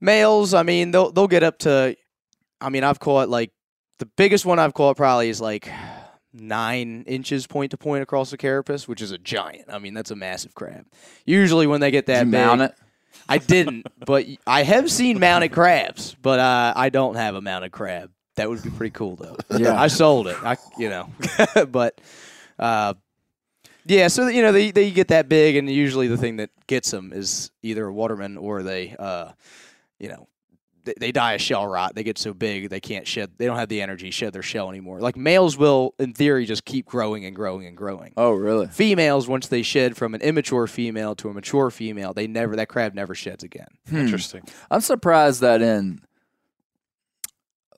Males, 0.00 0.54
I 0.54 0.62
mean, 0.62 0.90
they'll 0.90 1.12
they'll 1.12 1.28
get 1.28 1.42
up 1.42 1.58
to. 1.60 1.96
I 2.60 2.70
mean, 2.70 2.84
I've 2.84 2.98
caught 2.98 3.28
like 3.28 3.50
the 3.98 4.06
biggest 4.06 4.46
one 4.46 4.58
I've 4.58 4.74
caught 4.74 4.96
probably 4.96 5.28
is 5.28 5.40
like 5.40 5.70
nine 6.32 7.04
inches 7.06 7.46
point 7.46 7.70
to 7.70 7.76
point 7.76 8.02
across 8.02 8.30
the 8.30 8.36
carapace, 8.36 8.86
which 8.88 9.02
is 9.02 9.10
a 9.10 9.18
giant. 9.18 9.66
I 9.70 9.78
mean, 9.78 9.94
that's 9.94 10.10
a 10.10 10.16
massive 10.16 10.54
crab. 10.54 10.86
Usually, 11.24 11.66
when 11.66 11.80
they 11.80 11.90
get 11.90 12.06
that 12.06 12.20
Did 12.20 12.26
you 12.28 12.32
big, 12.32 12.40
mount 12.40 12.60
it? 12.62 12.74
I 13.28 13.38
didn't, 13.38 13.86
but 14.06 14.26
I 14.46 14.62
have 14.62 14.90
seen 14.90 15.18
mounted 15.18 15.50
crabs, 15.50 16.14
but 16.20 16.38
uh, 16.38 16.72
I 16.76 16.90
don't 16.90 17.16
have 17.16 17.34
a 17.34 17.40
mounted 17.40 17.72
crab. 17.72 18.10
That 18.36 18.48
would 18.48 18.62
be 18.62 18.70
pretty 18.70 18.92
cool, 18.92 19.16
though. 19.16 19.36
Yeah. 19.56 19.80
I 19.80 19.88
sold 19.88 20.28
it. 20.28 20.36
I, 20.42 20.56
you 20.78 20.88
know, 20.88 21.10
but 21.68 22.00
uh, 22.58 22.94
yeah. 23.86 24.08
So 24.08 24.28
you 24.28 24.42
know, 24.42 24.52
they 24.52 24.70
they 24.70 24.90
get 24.90 25.08
that 25.08 25.28
big, 25.28 25.56
and 25.56 25.70
usually 25.70 26.06
the 26.06 26.16
thing 26.18 26.36
that 26.36 26.50
gets 26.66 26.90
them 26.90 27.12
is 27.14 27.50
either 27.62 27.86
a 27.86 27.92
waterman 27.92 28.36
or 28.36 28.62
they, 28.62 28.94
uh, 28.98 29.32
you 29.98 30.08
know. 30.08 30.28
They, 30.84 30.94
they 31.00 31.10
die 31.10 31.32
of 31.32 31.40
shell 31.40 31.66
rot. 31.66 31.96
They 31.96 32.04
get 32.04 32.16
so 32.16 32.32
big 32.32 32.70
they 32.70 32.78
can't 32.78 33.08
shed. 33.08 33.32
They 33.38 33.46
don't 33.46 33.56
have 33.56 33.68
the 33.68 33.82
energy 33.82 34.06
to 34.06 34.12
shed 34.12 34.32
their 34.32 34.42
shell 34.44 34.70
anymore. 34.70 35.00
Like 35.00 35.16
males 35.16 35.58
will, 35.58 35.96
in 35.98 36.12
theory, 36.12 36.46
just 36.46 36.64
keep 36.64 36.86
growing 36.86 37.24
and 37.24 37.34
growing 37.34 37.66
and 37.66 37.76
growing. 37.76 38.12
Oh, 38.16 38.30
really? 38.30 38.68
Females, 38.68 39.26
once 39.26 39.48
they 39.48 39.62
shed 39.62 39.96
from 39.96 40.14
an 40.14 40.20
immature 40.20 40.68
female 40.68 41.16
to 41.16 41.28
a 41.28 41.34
mature 41.34 41.72
female, 41.72 42.12
they 42.14 42.28
never 42.28 42.54
that 42.54 42.68
crab 42.68 42.94
never 42.94 43.16
sheds 43.16 43.42
again. 43.42 43.66
Interesting. 43.90 44.42
I'm 44.70 44.80
surprised 44.80 45.40
that 45.40 45.60
in 45.60 46.02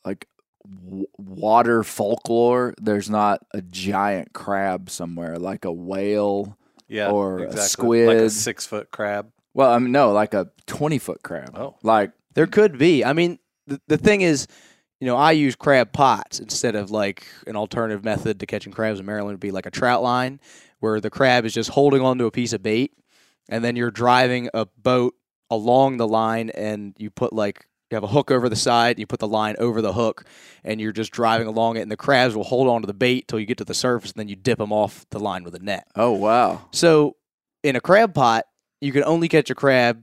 like 0.04 0.26
w- 0.28 0.37
water 0.64 1.82
folklore, 1.82 2.74
there's 2.80 3.08
not 3.08 3.44
a 3.52 3.62
giant 3.62 4.32
crab 4.32 4.90
somewhere, 4.90 5.36
like 5.38 5.64
a 5.64 5.72
whale. 5.72 6.56
Yeah. 6.88 7.10
Or 7.10 7.40
a 7.40 7.42
exactly. 7.42 8.06
Like 8.06 8.16
a 8.16 8.20
squid. 8.20 8.32
six 8.32 8.66
foot 8.66 8.90
crab. 8.90 9.30
Well, 9.54 9.70
I 9.70 9.78
mean, 9.78 9.92
no, 9.92 10.12
like 10.12 10.34
a 10.34 10.50
20 10.66 10.98
foot 10.98 11.22
crab. 11.22 11.56
Oh. 11.56 11.76
like 11.82 12.12
There 12.34 12.46
could 12.46 12.78
be. 12.78 13.04
I 13.04 13.12
mean, 13.12 13.38
the, 13.66 13.80
the 13.88 13.98
thing 13.98 14.22
is, 14.22 14.46
you 15.00 15.06
know, 15.06 15.16
I 15.16 15.32
use 15.32 15.54
crab 15.54 15.92
pots 15.92 16.40
instead 16.40 16.74
of 16.74 16.90
like 16.90 17.26
an 17.46 17.56
alternative 17.56 18.04
method 18.04 18.40
to 18.40 18.46
catching 18.46 18.72
crabs 18.72 19.00
in 19.00 19.06
Maryland 19.06 19.34
would 19.34 19.40
be 19.40 19.50
like 19.50 19.66
a 19.66 19.70
trout 19.70 20.02
line, 20.02 20.40
where 20.80 21.00
the 21.00 21.10
crab 21.10 21.44
is 21.44 21.54
just 21.54 21.70
holding 21.70 22.02
onto 22.02 22.26
a 22.26 22.30
piece 22.30 22.52
of 22.52 22.62
bait, 22.62 22.92
and 23.48 23.62
then 23.62 23.76
you're 23.76 23.90
driving 23.90 24.48
a 24.54 24.66
boat 24.66 25.14
along 25.50 25.98
the 25.98 26.08
line, 26.08 26.50
and 26.50 26.94
you 26.98 27.10
put 27.10 27.32
like 27.32 27.67
you 27.90 27.96
have 27.96 28.04
a 28.04 28.08
hook 28.08 28.30
over 28.30 28.48
the 28.48 28.56
side, 28.56 28.98
you 28.98 29.06
put 29.06 29.18
the 29.20 29.28
line 29.28 29.56
over 29.58 29.80
the 29.80 29.92
hook, 29.94 30.24
and 30.64 30.80
you're 30.80 30.92
just 30.92 31.10
driving 31.10 31.46
along 31.46 31.76
it, 31.76 31.80
and 31.80 31.90
the 31.90 31.96
crabs 31.96 32.34
will 32.34 32.44
hold 32.44 32.68
onto 32.68 32.86
the 32.86 32.94
bait 32.94 33.28
till 33.28 33.40
you 33.40 33.46
get 33.46 33.58
to 33.58 33.64
the 33.64 33.74
surface, 33.74 34.10
and 34.12 34.18
then 34.20 34.28
you 34.28 34.36
dip 34.36 34.58
them 34.58 34.72
off 34.72 35.06
the 35.10 35.18
line 35.18 35.44
with 35.44 35.54
a 35.54 35.58
net. 35.58 35.86
oh 35.96 36.12
wow, 36.12 36.62
So 36.72 37.16
in 37.62 37.76
a 37.76 37.80
crab 37.80 38.14
pot, 38.14 38.44
you 38.80 38.92
can 38.92 39.04
only 39.04 39.28
catch 39.28 39.50
a 39.50 39.54
crab 39.54 40.02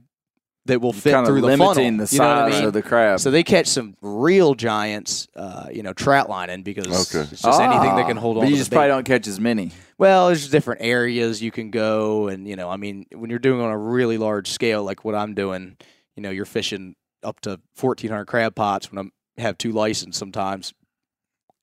that 0.66 0.80
will 0.80 0.92
fit 0.92 1.12
through 1.24 1.40
the 1.42 1.46
limiting 1.46 1.74
funnel. 1.74 2.06
the 2.06 2.12
you 2.14 2.20
know 2.20 2.28
I 2.28 2.50
size 2.50 2.54
mean? 2.58 2.64
of 2.66 2.72
the 2.72 2.82
crab. 2.82 3.20
So 3.20 3.30
they 3.30 3.44
catch 3.44 3.68
some 3.68 3.94
real 4.02 4.54
giants, 4.56 5.28
uh, 5.36 5.68
you 5.72 5.84
know, 5.84 5.92
trout 5.92 6.28
lining 6.28 6.64
because 6.64 6.86
Okay. 6.88 7.20
it's 7.30 7.42
just 7.42 7.60
anything 7.60 7.94
that 7.94 8.06
can 8.08 8.18
Ah, 8.18 8.20
hold 8.20 8.36
on. 8.38 8.42
But 8.42 8.50
you 8.50 8.56
just 8.56 8.72
probably 8.72 8.88
bait. 8.88 8.94
don't 8.94 9.04
catch 9.06 9.28
as 9.28 9.38
many. 9.38 9.70
Well, 9.96 10.26
there's 10.26 10.48
different 10.50 10.80
areas 10.82 11.40
you 11.40 11.52
can 11.52 11.70
go, 11.70 12.26
and 12.26 12.48
you 12.48 12.56
know, 12.56 12.68
I 12.68 12.76
mean, 12.78 13.06
when 13.14 13.30
you're 13.30 13.38
doing 13.38 13.60
on 13.60 13.70
a 13.70 13.78
really 13.78 14.18
large 14.18 14.50
scale, 14.50 14.82
like 14.82 15.04
what 15.04 15.14
I'm 15.14 15.34
doing, 15.34 15.76
you 16.16 16.22
know, 16.24 16.30
you're 16.30 16.44
fishing 16.44 16.96
up 17.26 17.40
to 17.40 17.60
1,400 17.78 18.24
crab 18.26 18.54
pots. 18.54 18.90
When 18.92 19.10
I 19.38 19.40
have 19.42 19.58
two 19.58 19.72
licenses 19.72 20.18
sometimes, 20.18 20.72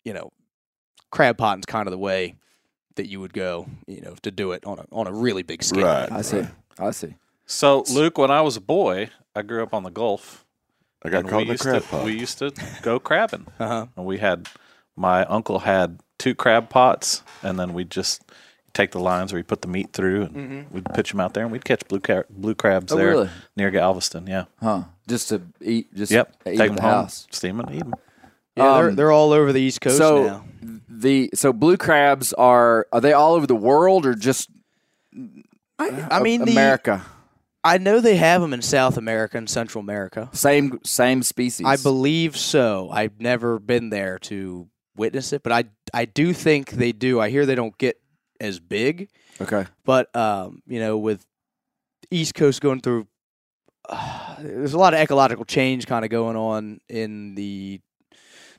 you 0.04 0.14
know, 0.14 0.32
crab 1.12 1.38
potting's 1.38 1.66
kind 1.66 1.88
of 1.88 1.92
the 1.92 1.98
way 1.98 2.36
that 2.96 3.08
you 3.08 3.20
would 3.20 3.34
go, 3.34 3.68
you 3.88 4.02
know, 4.02 4.16
to 4.22 4.30
do 4.32 4.52
it 4.52 4.66
on 4.66 4.80
a 4.80 4.86
on 4.92 5.08
a 5.08 5.12
really 5.14 5.42
big 5.44 5.64
scale. 5.64 5.86
Right. 5.86 6.12
I 6.12 6.22
see. 6.22 6.44
I 6.78 6.92
see. 6.92 7.16
So, 7.46 7.84
Luke, 7.92 8.18
when 8.18 8.32
I 8.32 8.42
was 8.42 8.56
a 8.58 8.62
boy, 8.62 9.10
I 9.36 9.42
grew 9.42 9.64
up 9.64 9.74
on 9.74 9.84
the 9.84 9.90
Gulf. 9.92 10.46
I 11.04 11.10
got 11.10 11.28
caught 11.28 11.38
we 11.38 11.44
in 11.44 11.48
a 11.50 11.52
used 11.54 11.64
crab 11.64 11.82
to, 11.82 11.88
pot. 11.88 12.06
We 12.06 12.14
used 12.18 12.38
to 12.40 12.52
go 12.82 13.00
crabbing. 13.00 13.48
Uh-huh. 13.60 13.88
And 13.98 14.06
we 14.06 14.20
had, 14.20 14.48
my 14.96 15.26
uncle 15.26 15.60
had 15.60 16.00
two 16.18 16.34
crab 16.36 16.70
pots, 16.70 17.22
and 17.42 17.60
then 17.60 17.74
we'd 17.74 17.90
just 17.92 18.24
take 18.74 18.92
the 18.92 19.00
lines 19.00 19.32
where 19.34 19.38
you 19.40 19.44
put 19.44 19.62
the 19.62 19.68
meat 19.68 19.92
through, 19.94 20.24
and 20.24 20.72
we'd 20.72 20.86
pitch 20.94 21.12
them 21.12 21.20
out 21.20 21.34
there, 21.34 21.44
and 21.44 21.52
we'd 21.52 21.66
catch 21.66 21.86
blue 21.90 22.00
car- 22.00 22.26
blue 22.30 22.56
crabs 22.56 22.94
Oh, 22.94 22.96
there 22.96 23.10
really? 23.10 23.30
near 23.58 23.70
Galveston. 23.72 24.28
Yeah. 24.28 24.46
Huh? 24.62 24.84
Just 25.08 25.30
to 25.30 25.42
eat. 25.62 25.94
Just 25.94 26.12
Yep. 26.12 26.36
Eat 26.48 26.58
Take 26.58 26.68
them 26.70 26.76
the 26.78 26.82
home, 26.82 26.92
house. 26.92 27.28
steam 27.32 27.60
and 27.60 27.72
eat 27.72 27.80
them. 27.80 27.94
Yeah, 28.56 28.78
they're, 28.78 28.90
Um, 28.90 28.96
they're 28.96 29.12
all 29.12 29.32
over 29.34 29.52
the 29.52 29.62
East 29.62 29.82
Coast 29.82 29.98
so 29.98 30.24
now. 30.24 30.46
the 30.88 31.30
so 31.34 31.52
blue 31.52 31.76
crabs 31.78 32.34
are 32.34 32.88
are 32.94 33.02
they 33.02 33.12
all 33.14 33.34
over 33.34 33.48
the 33.48 33.56
world 33.56 34.06
or 34.06 34.14
just 34.14 34.50
I 35.80 36.22
mean, 36.22 36.46
the, 36.46 36.52
America? 36.52 37.04
I 37.64 37.78
know 37.78 38.00
they 38.00 38.18
have 38.18 38.42
them 38.42 38.54
in 38.54 38.62
South 38.62 38.98
America 38.98 39.38
and 39.38 39.50
Central 39.50 39.82
America. 39.82 40.30
Same 40.34 40.80
same 40.84 41.24
species. 41.24 41.66
I 41.66 41.78
believe 41.78 42.38
so. 42.38 42.90
I've 42.92 43.20
never 43.20 43.60
been 43.60 43.90
there 43.90 44.20
to 44.20 44.68
witness 44.96 45.34
it, 45.34 45.44
but 45.44 45.52
I 45.52 45.66
I 45.94 46.06
do 46.06 46.34
think 46.34 46.72
they 46.72 46.92
do. 46.92 47.20
I 47.20 47.30
hear 47.30 47.46
they 47.46 47.56
don't 47.56 47.78
get 47.78 48.00
as 48.40 48.60
big, 48.60 49.10
Okay. 49.42 49.66
but 49.86 50.14
um, 50.16 50.62
you 50.68 50.80
know, 50.80 50.98
with 50.98 51.26
East 52.12 52.36
Coast 52.36 52.62
going 52.62 52.82
through, 52.82 53.08
uh, 53.90 54.36
there's 54.40 54.74
a 54.74 54.78
lot 54.78 54.94
of 54.94 55.00
ecological 55.00 55.46
change 55.46 55.86
kind 55.88 56.04
of 56.06 56.12
going 56.12 56.36
on 56.38 56.80
in 56.90 57.36
the 57.36 57.80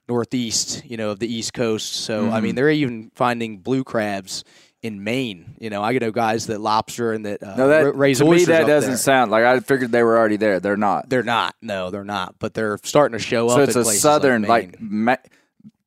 northeast, 0.08 0.84
you 0.84 0.96
know, 0.96 1.10
of 1.10 1.18
the 1.18 1.32
East 1.32 1.52
Coast. 1.54 1.94
So 1.94 2.30
I 2.30 2.38
Mhm. 2.38 2.42
mean, 2.42 2.54
they're 2.56 2.70
even 2.70 3.10
finding 3.14 3.58
blue 3.58 3.84
crabs 3.84 4.44
in 4.82 5.02
Maine. 5.02 5.56
You 5.58 5.70
know, 5.70 5.82
I 5.82 5.92
can 5.94 6.00
know 6.02 6.10
guys 6.12 6.46
that 6.48 6.60
lobster 6.60 7.12
and 7.14 7.24
that 7.24 7.42
uh, 7.42 7.54
No, 7.56 7.68
that 7.68 7.84
ra- 7.86 7.92
raise 7.94 8.18
to 8.18 8.24
me 8.26 8.44
that 8.44 8.66
doesn't 8.66 8.90
there. 8.90 8.96
sound 8.98 9.30
like 9.30 9.44
I 9.44 9.60
figured 9.60 9.92
they 9.92 10.02
were 10.02 10.18
already 10.18 10.36
there. 10.36 10.60
They're 10.60 10.76
not. 10.76 11.08
They're 11.08 11.22
not. 11.22 11.54
No, 11.62 11.90
they're 11.90 12.04
not. 12.04 12.34
But 12.38 12.52
they're 12.52 12.78
starting 12.82 13.16
to 13.18 13.24
show 13.24 13.48
so 13.48 13.62
up. 13.62 13.68
it's 13.68 13.76
in 13.76 13.82
a 13.82 13.84
southern 13.86 14.42
like, 14.42 14.72
like, 14.72 14.80
Ma- 14.80 15.16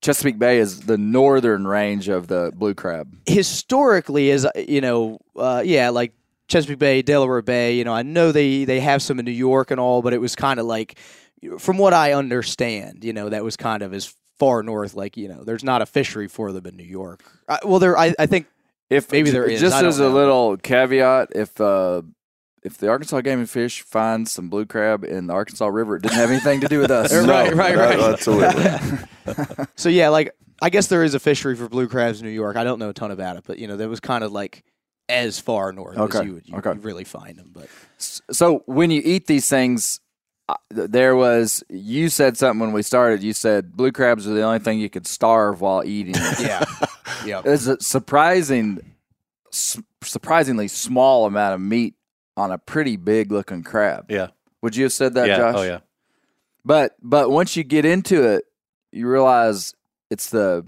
Chesapeake 0.02 0.40
Bay 0.40 0.58
is 0.60 0.82
the 0.82 0.98
northern 0.98 1.68
range 1.68 2.08
of 2.08 2.28
the 2.28 2.52
blue 2.56 2.74
crab. 2.74 3.08
historically, 3.28 4.30
is 4.32 4.48
you 4.56 4.82
know, 4.82 5.20
uh, 5.36 5.62
yeah, 5.64 5.90
like 5.90 6.14
Chesapeake 6.48 6.80
Bay, 6.80 7.02
Delaware 7.02 7.42
Bay. 7.42 7.76
You 7.76 7.84
know, 7.84 7.94
I 7.94 8.04
know 8.04 8.32
they 8.32 8.66
they 8.66 8.80
have 8.80 9.02
some 9.02 9.20
in 9.20 9.26
New 9.26 9.32
York 9.32 9.72
and 9.72 9.80
all, 9.80 10.02
but 10.02 10.14
it 10.14 10.22
was 10.22 10.36
kind 10.36 10.60
of 10.60 10.66
like, 10.66 10.98
from 11.60 11.78
what 11.78 11.94
I 11.94 12.14
understand, 12.14 13.04
you 13.04 13.14
know, 13.14 13.30
that 13.30 13.44
was 13.44 13.58
kind 13.58 13.84
of 13.84 13.94
as 13.94 14.14
far 14.40 14.64
north. 14.64 14.94
Like, 14.94 15.18
you 15.18 15.28
know, 15.28 15.44
there's 15.44 15.64
not 15.64 15.82
a 15.82 15.86
fishery 15.86 16.28
for 16.28 16.52
them 16.52 16.66
in 16.66 16.76
New 16.78 16.84
York. 16.84 17.24
I, 17.48 17.60
well, 17.64 17.80
there, 17.80 17.98
I, 17.98 18.14
I 18.18 18.26
think 18.26 18.48
If 18.90 19.12
Maybe 19.12 19.32
there 19.32 19.46
is. 19.46 19.60
Just 19.60 19.84
as 19.84 20.00
a 20.00 20.10
little 20.10 20.58
caveat, 20.58 21.30
if 21.36 21.60
uh, 21.60 22.02
if 22.64 22.78
the 22.78 22.90
Arkansas 22.90 23.22
Game 23.22 23.40
and 23.40 23.50
Fish 23.50 23.82
finds 23.82 24.32
some 24.32 24.50
blue 24.50 24.66
crab 24.66 25.04
in 25.04 25.28
the 25.28 25.34
Arkansas 25.34 25.68
River, 25.68 25.98
it 25.98 26.04
didn't 26.04 26.16
have 26.16 26.32
anything 26.32 26.62
to 26.62 26.68
do 26.68 26.80
with 26.80 26.92
us. 26.92 27.14
Right, 27.14 27.54
right, 27.54 27.76
No, 27.76 27.82
right. 27.82 28.00
Absolutely. 28.00 29.66
so. 29.76 29.90
Yeah, 29.90 30.10
like 30.10 30.34
I 30.62 30.70
guess 30.70 30.88
there 30.88 31.04
is 31.04 31.14
a 31.14 31.20
fishery 31.20 31.56
for 31.56 31.70
blue 31.70 31.88
crabs 31.88 32.20
in 32.20 32.26
New 32.26 32.34
York. 32.34 32.56
I 32.56 32.64
don't 32.64 32.80
know 32.80 32.90
a 32.90 32.94
ton 32.94 33.12
about 33.12 33.38
it, 33.38 33.44
but 33.46 33.60
you 33.60 33.68
know, 33.68 33.78
that 33.78 33.90
was 33.90 34.00
kind 34.00 34.24
of 34.24 34.32
like 34.32 34.64
as 35.10 35.40
far 35.40 35.72
north 35.72 35.98
Okay, 35.98 36.20
as 36.20 36.26
you 36.26 36.34
would 36.34 36.48
you, 36.48 36.58
okay. 36.58 36.74
you 36.74 36.80
really 36.80 37.04
find 37.04 37.38
them. 37.38 37.52
But 37.54 37.68
So 37.98 38.64
when 38.66 38.92
you 38.92 39.02
eat 39.04 39.28
these 39.28 39.48
things, 39.50 40.00
uh, 40.50 40.56
there 40.70 41.16
was 41.16 41.64
you 41.70 42.10
said 42.10 42.38
something 42.38 42.60
when 42.60 42.72
we 42.74 42.82
started. 42.84 43.24
You 43.24 43.34
said 43.34 43.76
blue 43.76 43.92
crabs 43.92 44.28
are 44.28 44.34
the 44.34 44.44
only 44.44 44.60
thing 44.60 44.80
you 44.80 44.90
could 44.90 45.08
starve 45.08 45.62
while 45.62 45.84
eating. 45.86 46.16
yeah, 46.40 46.64
yeah. 47.26 47.42
It's 47.46 47.68
a 47.68 47.80
surprising, 47.80 48.80
s- 49.52 49.82
surprisingly 50.04 50.68
small 50.68 51.26
amount 51.26 51.56
of 51.56 51.62
meat 51.62 51.96
on 52.38 52.52
a 52.52 52.58
pretty 52.58 52.96
big 52.98 53.32
looking 53.32 53.64
crab. 53.64 54.10
Yeah. 54.10 54.28
Would 54.62 54.76
you 54.76 54.84
have 54.84 54.94
said 54.94 55.14
that, 55.16 55.28
yeah. 55.28 55.38
Josh? 55.38 55.56
Oh, 55.58 55.64
yeah. 55.64 55.80
But 56.64 56.96
but 57.02 57.30
once 57.30 57.56
you 57.56 57.64
get 57.64 57.86
into 57.86 58.24
it, 58.24 58.44
you 58.92 59.08
realize 59.08 59.74
it's 60.10 60.30
the 60.30 60.66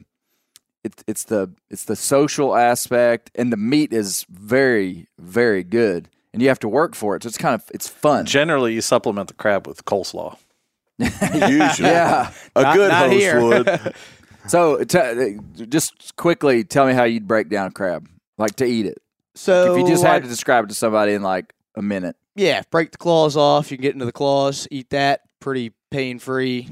it's 0.83 1.03
it's 1.07 1.23
the 1.25 1.51
it's 1.69 1.85
the 1.85 1.95
social 1.95 2.55
aspect, 2.55 3.31
and 3.35 3.51
the 3.51 3.57
meat 3.57 3.91
is 3.93 4.25
very 4.29 5.07
very 5.19 5.63
good, 5.63 6.09
and 6.33 6.41
you 6.41 6.47
have 6.47 6.59
to 6.59 6.69
work 6.69 6.95
for 6.95 7.15
it. 7.15 7.23
So 7.23 7.27
it's 7.27 7.37
kind 7.37 7.55
of 7.55 7.63
it's 7.73 7.87
fun. 7.87 8.25
Generally, 8.25 8.73
you 8.73 8.81
supplement 8.81 9.27
the 9.27 9.33
crab 9.33 9.67
with 9.67 9.83
coleslaw. 9.85 10.37
Usually. 10.99 11.89
yeah. 11.89 12.31
A 12.55 12.61
Not- 12.61 12.75
good 12.75 12.89
not 12.89 13.07
host 13.09 13.13
here. 13.19 13.41
would. 13.43 13.93
So 14.47 14.83
t- 14.83 15.37
just 15.67 16.15
quickly 16.15 16.63
tell 16.63 16.87
me 16.87 16.93
how 16.93 17.03
you'd 17.03 17.27
break 17.27 17.49
down 17.49 17.69
crab, 17.71 18.07
like 18.39 18.55
to 18.55 18.65
eat 18.65 18.87
it. 18.87 18.97
So 19.35 19.73
if 19.75 19.79
you 19.81 19.87
just 19.87 20.03
I- 20.03 20.13
had 20.13 20.23
to 20.23 20.29
describe 20.29 20.63
it 20.65 20.69
to 20.69 20.73
somebody 20.73 21.13
in 21.13 21.21
like 21.21 21.53
a 21.75 21.81
minute. 21.83 22.15
Yeah, 22.35 22.63
break 22.71 22.91
the 22.91 22.97
claws 22.97 23.37
off. 23.37 23.69
You 23.69 23.77
can 23.77 23.83
get 23.83 23.93
into 23.93 24.05
the 24.05 24.11
claws, 24.11 24.67
eat 24.71 24.89
that, 24.89 25.21
pretty 25.39 25.73
pain 25.91 26.17
free. 26.17 26.67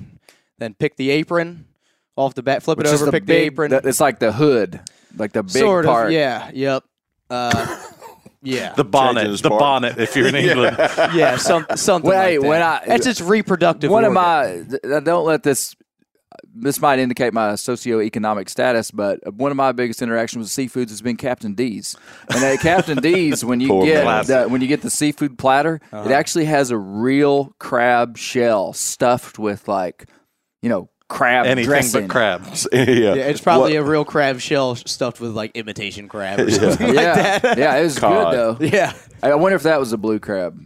Then 0.58 0.74
pick 0.74 0.96
the 0.96 1.12
apron 1.12 1.66
off 2.18 2.34
the 2.34 2.44
bat, 2.44 2.64
flip 2.64 2.78
Which 2.78 2.88
it 2.88 2.94
is 2.94 3.02
over, 3.02 3.06
the 3.06 3.12
pick 3.14 3.26
big, 3.26 3.38
the 3.40 3.46
apron. 3.46 3.72
the- 3.72 3.88
it's 3.88 4.02
like 4.02 4.20
the 4.20 4.32
hood, 4.34 4.82
like 5.18 5.32
the 5.32 5.44
big 5.44 5.52
sort 5.54 5.86
part. 5.86 6.08
of, 6.08 6.12
yeah, 6.14 6.52
yep. 6.54 6.84
Uh, 7.30 7.84
Yeah, 8.44 8.74
The 8.76 8.86
bonnet, 8.86 9.42
the 9.42 9.50
part. 9.50 9.60
bonnet. 9.60 9.98
If 9.98 10.16
you're 10.16 10.28
in 10.28 10.36
England, 10.36 10.78
yeah, 10.78 11.38
some, 11.38 11.66
something 11.76 12.08
Well, 12.08 12.20
like 12.20 12.28
hey, 12.30 12.38
that. 12.38 12.48
when 12.48 12.62
I- 12.62 12.84
That's 12.86 13.08
its 13.08 13.20
reproductive. 13.20 13.90
one 13.92 14.04
of 14.06 14.16
organ. 14.16 14.70
my 14.84 15.00
don't 15.00 15.26
let 15.26 15.44
this 15.44 15.76
this 16.54 16.80
might 16.80 17.00
indicate 17.00 17.34
my 17.34 17.54
socioeconomic 17.54 18.48
status, 18.48 18.92
but 18.92 19.20
one 19.34 19.50
of 19.50 19.58
my 19.58 19.72
biggest 19.72 20.02
interactions 20.02 20.44
with 20.44 20.72
seafoods 20.72 20.90
has 20.90 21.02
been 21.02 21.18
Captain 21.18 21.56
D's. 21.56 21.96
And 22.30 22.44
at 22.44 22.60
Captain 22.60 23.00
D's, 23.02 23.44
when 23.44 23.60
you 23.60 23.70
get 23.86 24.28
the, 24.28 24.46
when 24.48 24.62
you 24.62 24.68
get 24.68 24.82
the 24.82 24.90
seafood 24.92 25.38
platter, 25.38 25.82
it 25.92 26.12
actually 26.12 26.46
has 26.46 26.70
a 26.70 26.78
real 26.78 27.54
crab 27.60 28.18
shell 28.18 28.72
stuffed 28.74 29.40
with 29.40 29.68
like 29.68 30.08
you 30.62 30.70
know 30.70 30.90
crab 31.10 31.46
anything 31.46 31.66
dressing. 31.70 32.08
but 32.08 32.12
crabs. 32.14 32.68
yeah. 32.74 32.84
Yeah, 32.86 33.14
it's 33.16 33.42
probably 33.42 33.76
a 33.76 33.84
real 33.84 34.04
crab 34.06 34.40
shell 34.40 34.76
stuffed 34.76 35.20
with 35.20 35.32
like 35.32 35.52
imitation 35.56 36.08
crab 36.08 36.40
or 36.40 36.52
something 36.52 36.94
Yeah, 36.94 37.14
like 37.14 37.42
that. 37.42 37.58
yeah, 37.58 37.76
it 37.78 37.84
was 37.84 37.98
Cod. 38.00 38.34
good 38.34 38.38
though. 38.72 38.78
Yeah, 38.78 38.94
I 39.24 39.36
wonder 39.36 39.56
if 39.56 39.64
that 39.64 39.80
was 39.80 39.94
a 39.94 39.98
blue 39.98 40.20
crab. 40.20 40.60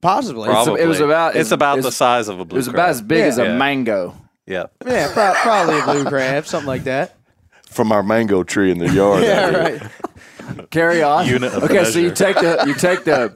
possibly. 0.00 0.48
Probably. 0.48 0.80
it 0.80 0.86
was 0.86 1.00
about- 1.00 1.34
It's 1.36 1.50
it- 1.50 1.54
about 1.54 1.78
it's- 1.78 1.92
the 1.92 1.96
size 1.96 2.28
of 2.28 2.38
a 2.40 2.44
blue. 2.44 2.50
Crab. 2.50 2.52
It 2.54 2.56
was 2.58 2.66
crab. 2.68 2.74
about 2.76 2.90
as 2.90 3.02
big 3.02 3.20
as 3.22 3.38
a 3.38 3.44
Yeah. 3.44 3.56
mango. 3.56 4.14
Yeah. 4.46 4.64
Yeah, 4.86 5.10
pro- 5.12 5.32
probably 5.34 5.78
a 5.80 5.84
blue 5.84 6.04
crab, 6.04 6.46
something 6.46 6.66
like 6.68 6.84
that. 6.84 7.16
From 7.70 7.90
our 7.90 8.02
mango 8.02 8.42
tree 8.44 8.70
in 8.70 8.78
the 8.78 8.88
yard. 8.92 9.22
Yeah, 9.24 9.48
right. 9.50 9.82
Carry 10.70 11.02
on. 11.02 11.26
Unit 11.26 11.52
of 11.54 11.64
okay, 11.64 11.84
so 11.84 11.98
you 11.98 12.10
take 12.12 12.36
the 12.36 12.62
you 12.66 12.74
take 12.74 13.02
the 13.04 13.34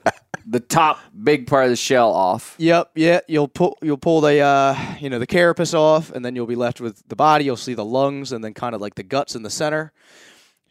the 0.50 0.60
top 0.60 0.98
big 1.22 1.46
part 1.46 1.64
of 1.64 1.70
the 1.70 1.76
shell 1.76 2.10
off. 2.12 2.54
Yep, 2.58 2.92
yeah. 2.94 3.20
You'll 3.28 3.48
pull 3.48 3.76
you'll 3.82 3.98
pull 3.98 4.20
the 4.20 4.40
uh, 4.40 4.76
you 5.00 5.10
know 5.10 5.18
the 5.18 5.26
carapace 5.26 5.74
off, 5.74 6.10
and 6.12 6.24
then 6.24 6.34
you'll 6.36 6.46
be 6.46 6.56
left 6.56 6.80
with 6.80 7.02
the 7.08 7.16
body. 7.16 7.44
You'll 7.44 7.56
see 7.56 7.74
the 7.74 7.84
lungs, 7.84 8.32
and 8.32 8.42
then 8.42 8.54
kind 8.54 8.74
of 8.74 8.80
like 8.80 8.94
the 8.94 9.02
guts 9.02 9.34
in 9.34 9.42
the 9.42 9.50
center. 9.50 9.92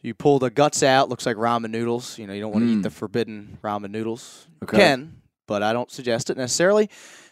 You 0.02 0.14
pull 0.14 0.38
the 0.38 0.50
guts 0.50 0.82
out. 0.82 1.08
Looks 1.08 1.26
like 1.26 1.36
ramen 1.36 1.70
noodles. 1.70 2.18
You 2.18 2.26
know 2.26 2.32
you 2.32 2.40
don't 2.40 2.52
want 2.52 2.64
to 2.64 2.70
eat 2.72 2.82
the 2.82 2.90
forbidden 2.90 3.58
ramen 3.62 3.90
noodles. 3.90 4.46
You 4.60 4.64
Okay. 4.64 4.76
can, 4.78 5.20
but 5.46 5.62
I 5.62 5.72
don't 5.72 5.90
suggest 5.90 6.30
it 6.30 6.36
necessarily. 6.36 6.88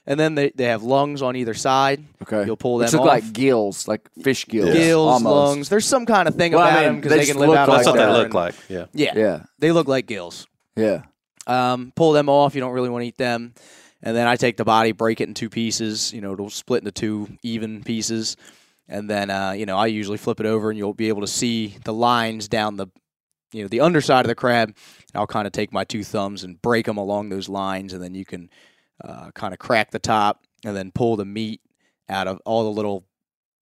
And 0.08 0.20
then 0.20 0.36
they, 0.36 0.50
they 0.50 0.66
have 0.66 0.84
lungs 0.84 1.20
on 1.20 1.34
either 1.34 1.52
side. 1.54 2.04
Okay, 2.22 2.46
You'll 2.46 2.56
pull 2.56 2.76
Which 2.76 2.92
them 2.92 3.00
look 3.00 3.08
off. 3.10 3.14
like 3.24 3.32
gills, 3.32 3.88
like 3.88 4.08
fish 4.22 4.46
gills. 4.46 4.72
Gills, 4.72 5.04
almost. 5.14 5.34
lungs. 5.34 5.68
There's 5.68 5.84
some 5.84 6.06
kind 6.06 6.28
of 6.28 6.36
thing 6.36 6.52
Well, 6.52 6.62
I 6.62 6.68
about 6.70 6.78
mean, 6.78 6.86
them 6.86 6.96
because 7.00 7.10
they 7.10 7.18
they, 7.18 7.26
can 7.26 7.38
live 7.40 7.48
look 7.48 7.58
out 7.58 7.68
like 7.68 7.78
That's 7.78 7.88
what 7.88 7.96
they 7.96 8.06
look 8.12 8.24
and- 8.26 8.34
like. 8.34 8.54
Yeah. 8.68 8.84
Yeah, 8.92 9.12
Yeah, 9.16 9.42
they 9.58 9.72
look 9.72 9.88
like 9.88 10.06
gills. 10.06 10.46
yeah. 10.76 11.02
Um, 11.46 11.92
pull 11.94 12.12
them 12.12 12.28
off. 12.28 12.54
You 12.54 12.60
don't 12.60 12.72
really 12.72 12.88
want 12.88 13.02
to 13.02 13.06
eat 13.06 13.18
them. 13.18 13.54
And 14.02 14.16
then 14.16 14.26
I 14.26 14.36
take 14.36 14.56
the 14.56 14.64
body, 14.64 14.92
break 14.92 15.20
it 15.20 15.28
in 15.28 15.34
two 15.34 15.48
pieces. 15.48 16.12
You 16.12 16.20
know, 16.20 16.32
it'll 16.32 16.50
split 16.50 16.82
into 16.82 16.92
two 16.92 17.28
even 17.42 17.82
pieces. 17.82 18.36
And 18.88 19.10
then, 19.10 19.30
uh, 19.30 19.52
you 19.52 19.66
know, 19.66 19.76
I 19.76 19.86
usually 19.86 20.18
flip 20.18 20.38
it 20.38 20.46
over, 20.46 20.70
and 20.70 20.78
you'll 20.78 20.94
be 20.94 21.08
able 21.08 21.22
to 21.22 21.26
see 21.26 21.76
the 21.84 21.92
lines 21.92 22.46
down 22.46 22.76
the, 22.76 22.86
you 23.52 23.62
know, 23.62 23.68
the 23.68 23.80
underside 23.80 24.24
of 24.24 24.28
the 24.28 24.34
crab. 24.34 24.68
And 24.68 24.76
I'll 25.14 25.26
kind 25.26 25.46
of 25.46 25.52
take 25.52 25.72
my 25.72 25.84
two 25.84 26.04
thumbs 26.04 26.44
and 26.44 26.60
break 26.60 26.86
them 26.86 26.98
along 26.98 27.28
those 27.30 27.48
lines, 27.48 27.92
and 27.92 28.02
then 28.02 28.14
you 28.14 28.24
can 28.24 28.50
uh, 29.02 29.30
kind 29.32 29.52
of 29.52 29.58
crack 29.58 29.90
the 29.90 29.98
top, 29.98 30.44
and 30.64 30.76
then 30.76 30.92
pull 30.92 31.16
the 31.16 31.24
meat 31.24 31.60
out 32.08 32.28
of 32.28 32.40
all 32.44 32.64
the 32.64 32.70
little 32.70 33.05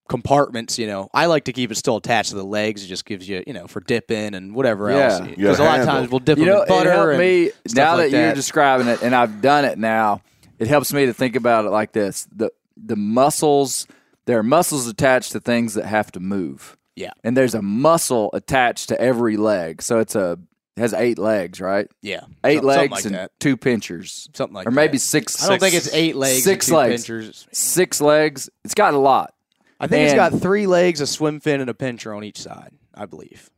compartments. 0.07 0.77
You 0.79 0.87
know, 0.87 1.09
I 1.13 1.25
like 1.25 1.45
to 1.45 1.53
keep 1.53 1.71
it 1.71 1.75
still 1.75 1.97
attached 1.97 2.29
to 2.29 2.35
the 2.35 2.43
legs. 2.43 2.83
It 2.83 2.87
just 2.87 3.05
gives 3.05 3.27
you, 3.27 3.43
you 3.45 3.53
know, 3.53 3.67
for 3.67 3.79
dipping 3.81 4.35
and 4.35 4.53
whatever 4.55 4.89
Yeah. 4.91 4.97
else. 4.97 5.27
Because 5.27 5.59
a 5.59 5.63
got 5.63 5.65
lot 5.65 5.79
of 5.81 5.85
times 5.85 6.09
we'll 6.11 6.19
dip 6.19 6.37
You 6.37 6.45
them 6.45 6.53
know, 6.53 6.61
in 6.63 6.67
butter 6.67 7.11
it 7.11 7.15
and 7.15 7.19
me 7.19 7.49
stuff 7.67 7.75
now 7.75 7.95
like 7.97 8.11
that 8.11 8.17
you're 8.25 8.33
describing 8.35 8.87
it, 8.87 9.01
and 9.01 9.15
I've 9.15 9.41
done 9.41 9.65
it 9.65 9.77
now. 9.77 10.21
It 10.59 10.67
helps 10.67 10.93
me 10.93 11.05
to 11.07 11.13
think 11.13 11.35
about 11.35 11.65
it 11.65 11.69
like 11.71 11.91
this: 11.91 12.27
the 12.35 12.49
the 12.77 12.95
muscles. 12.95 13.87
There 14.25 14.39
are 14.39 14.43
muscles 14.43 14.87
attached 14.87 15.33
to 15.33 15.39
things 15.39 15.75
that 15.75 15.85
have 15.85 16.11
to 16.13 16.19
move. 16.19 16.77
Yeah. 16.97 17.11
and 17.25 17.35
there's 17.35 17.53
a 17.53 17.61
muscle 17.61 18.29
attached 18.31 18.87
to 18.87 18.99
every 19.01 19.35
leg. 19.35 19.81
So 19.81 19.99
it's 19.99 20.15
a 20.15 20.39
it 20.77 20.79
has 20.81 20.93
eight 20.93 21.17
legs, 21.19 21.59
right? 21.61 21.89
Yeah, 22.01 22.21
Eight 22.45 22.57
Some- 22.59 22.65
legs 22.65 22.77
something 22.79 22.91
like 22.91 23.05
and 23.05 23.15
that. 23.15 23.31
two 23.39 23.55
pinchers, 23.57 24.29
Something 24.33 24.55
like 24.55 24.63
that. 24.65 24.69
or 24.69 24.73
maybe 24.73 24.97
that. 24.97 25.01
six. 25.03 25.43
I 25.43 25.49
don't 25.49 25.59
think 25.59 25.75
it's 25.75 25.93
eight 25.93 26.15
legs, 26.15 26.43
six 26.43 26.67
and 26.67 26.71
two 26.73 26.77
legs. 26.77 27.01
pinchers. 27.05 27.47
Six 27.51 27.99
legs. 28.01 28.49
It's 28.63 28.73
got 28.73 28.93
a 28.93 28.97
lot. 28.97 29.33
I 29.79 29.87
think 29.87 30.03
it's 30.03 30.13
And- 30.13 30.31
got 30.33 30.41
three 30.41 30.67
legs, 30.67 31.01
a 31.01 31.07
swim 31.07 31.39
fin, 31.39 31.61
and 31.61 31.69
a 31.69 31.73
pincher 31.73 32.13
on 32.13 32.23
each 32.23 32.39
side. 32.41 32.71
I 32.93 33.05
believe. 33.05 33.49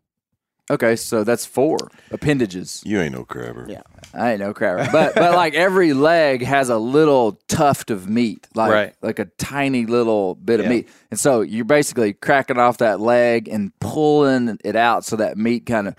Okay, 0.69 0.97
so 0.97 1.23
that's 1.23 1.45
four 1.45 1.77
appendages. 2.11 2.81
You 2.85 2.99
ain't 2.99 3.13
no 3.13 3.23
crabber. 3.23 3.67
Yeah. 3.69 3.83
I 4.13 4.31
ain't 4.31 4.41
no 4.41 4.53
crabber, 4.53 4.85
but 4.91 5.15
but 5.15 5.33
like 5.33 5.53
every 5.53 5.93
leg 5.93 6.43
has 6.43 6.67
a 6.69 6.77
little 6.77 7.39
tuft 7.47 7.89
of 7.89 8.09
meat, 8.09 8.47
like 8.53 8.71
Right. 8.73 8.93
like 9.01 9.19
a 9.19 9.25
tiny 9.37 9.85
little 9.85 10.35
bit 10.35 10.59
of 10.59 10.65
meat, 10.67 10.89
and 11.11 11.17
so 11.19 11.39
you're 11.41 11.63
basically 11.63 12.11
cracking 12.13 12.57
off 12.57 12.79
that 12.79 12.99
leg 12.99 13.47
and 13.47 13.71
pulling 13.79 14.57
it 14.65 14.75
out 14.75 15.05
so 15.05 15.15
that 15.17 15.37
meat 15.37 15.65
kind 15.65 15.87
of 15.87 15.95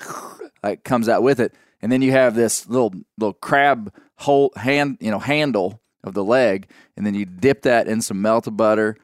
like 0.63 0.85
comes 0.85 1.09
out 1.09 1.23
with 1.23 1.41
it, 1.41 1.55
and 1.81 1.91
then 1.91 2.03
you 2.03 2.11
have 2.13 2.35
this 2.35 2.69
little 2.69 2.93
little 3.17 3.35
crab 3.35 3.91
hole 4.17 4.53
hand 4.57 4.99
you 5.01 5.11
know 5.11 5.19
handle 5.21 5.81
of 6.05 6.13
the 6.13 6.25
leg, 6.25 6.69
and 6.97 7.07
then 7.07 7.15
you 7.15 7.25
dip 7.25 7.63
that 7.63 7.89
in 7.89 8.03
some 8.03 8.21
melted 8.21 8.57
butter, 8.57 8.97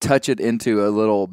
touch 0.00 0.28
it 0.28 0.40
into 0.40 0.86
a 0.86 0.88
little 0.88 1.30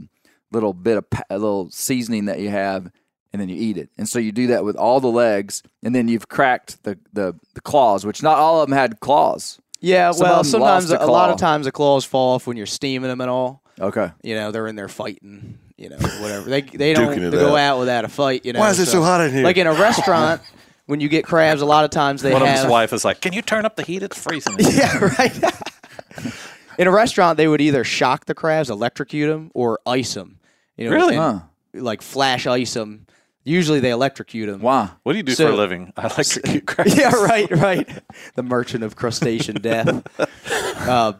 little 0.51 0.73
bit 0.73 0.97
of 0.97 1.05
a 1.29 1.37
little 1.37 1.69
seasoning 1.69 2.25
that 2.25 2.39
you 2.39 2.49
have, 2.49 2.91
and 3.33 3.41
then 3.41 3.49
you 3.49 3.55
eat 3.55 3.77
it. 3.77 3.89
And 3.97 4.07
so 4.07 4.19
you 4.19 4.31
do 4.31 4.47
that 4.47 4.63
with 4.63 4.75
all 4.75 4.99
the 4.99 5.07
legs, 5.07 5.61
and 5.83 5.93
then 5.93 6.07
you've 6.07 6.27
cracked 6.27 6.83
the 6.83 6.97
the, 7.13 7.35
the 7.53 7.61
claws, 7.61 8.05
which 8.05 8.23
not 8.23 8.37
all 8.37 8.61
of 8.61 8.69
them 8.69 8.77
had 8.77 8.99
claws. 8.99 9.59
Yeah. 9.81 10.11
Some 10.11 10.27
well, 10.27 10.43
sometimes 10.43 10.89
a 10.91 10.97
a, 10.97 11.05
lot 11.05 11.29
of 11.29 11.37
times 11.37 11.65
the 11.65 11.71
claws 11.71 12.05
fall 12.05 12.35
off 12.35 12.47
when 12.47 12.57
you're 12.57 12.65
steaming 12.65 13.09
them 13.09 13.21
and 13.21 13.29
all. 13.29 13.61
Okay. 13.79 14.09
You 14.23 14.35
know, 14.35 14.51
they're 14.51 14.67
in 14.67 14.75
there 14.75 14.87
fighting. 14.87 15.59
You 15.77 15.89
know, 15.89 15.97
whatever. 15.97 16.49
They 16.49 16.61
they 16.61 16.93
don't 16.93 17.13
Duking 17.13 17.27
it 17.27 17.31
go 17.31 17.49
out. 17.49 17.57
out 17.57 17.79
without 17.79 18.05
a 18.05 18.07
fight. 18.07 18.45
You 18.45 18.53
know. 18.53 18.59
Why 18.61 18.69
is 18.69 18.79
it 18.79 18.85
so 18.85 19.01
hot 19.01 19.19
in 19.21 19.33
here? 19.33 19.43
Like 19.43 19.57
in 19.57 19.67
a 19.67 19.73
restaurant, 19.73 20.41
when 20.85 21.01
you 21.01 21.09
get 21.09 21.25
crabs, 21.25 21.61
a 21.61 21.65
lot 21.65 21.83
of 21.83 21.91
times 21.91 22.21
they 22.21 22.31
One 22.31 22.41
of 22.41 22.47
have. 22.47 22.59
them's 22.59 22.71
wife 22.71 22.93
is 22.93 23.03
like, 23.03 23.19
"Can 23.19 23.33
you 23.33 23.41
turn 23.41 23.65
up 23.65 23.75
the 23.75 23.83
heat? 23.83 24.01
It's 24.01 24.17
freezing." 24.17 24.55
Yeah, 24.59 24.97
right. 25.19 25.33
in 26.77 26.87
a 26.87 26.91
restaurant, 26.91 27.37
they 27.37 27.47
would 27.47 27.61
either 27.61 27.83
shock 27.83 28.25
the 28.25 28.33
crabs, 28.33 28.69
electrocute 28.69 29.29
them, 29.29 29.51
or 29.53 29.79
ice 29.85 30.13
them. 30.13 30.39
You 30.77 30.89
know, 30.89 30.95
Really? 30.95 31.15
and, 31.15 31.39
Huh. 31.39 31.39
Like 31.81 32.01
flash 32.01 32.47
ice 32.47 32.73
them. 32.73 33.05
Usually 33.43 33.79
they 33.79 33.91
electrocute 33.91 34.49
them. 34.49 34.61
Wow. 34.61 34.91
What 35.03 35.11
do 35.13 35.17
you 35.17 35.23
do 35.23 35.33
So- 35.33 35.47
for 35.47 35.53
a 35.53 35.55
living? 35.55 35.91
I 35.97 36.03
like 36.03 36.25
to 36.27 36.41
cute 36.41 36.65
crabs. 36.67 36.95
yeah, 36.97 37.13
right, 37.13 37.49
right. 37.51 37.87
The 38.35 38.43
merchant 38.43 38.83
of 38.83 38.95
crustacean 38.95 39.61
death. 39.61 40.03
uh, 40.87 41.13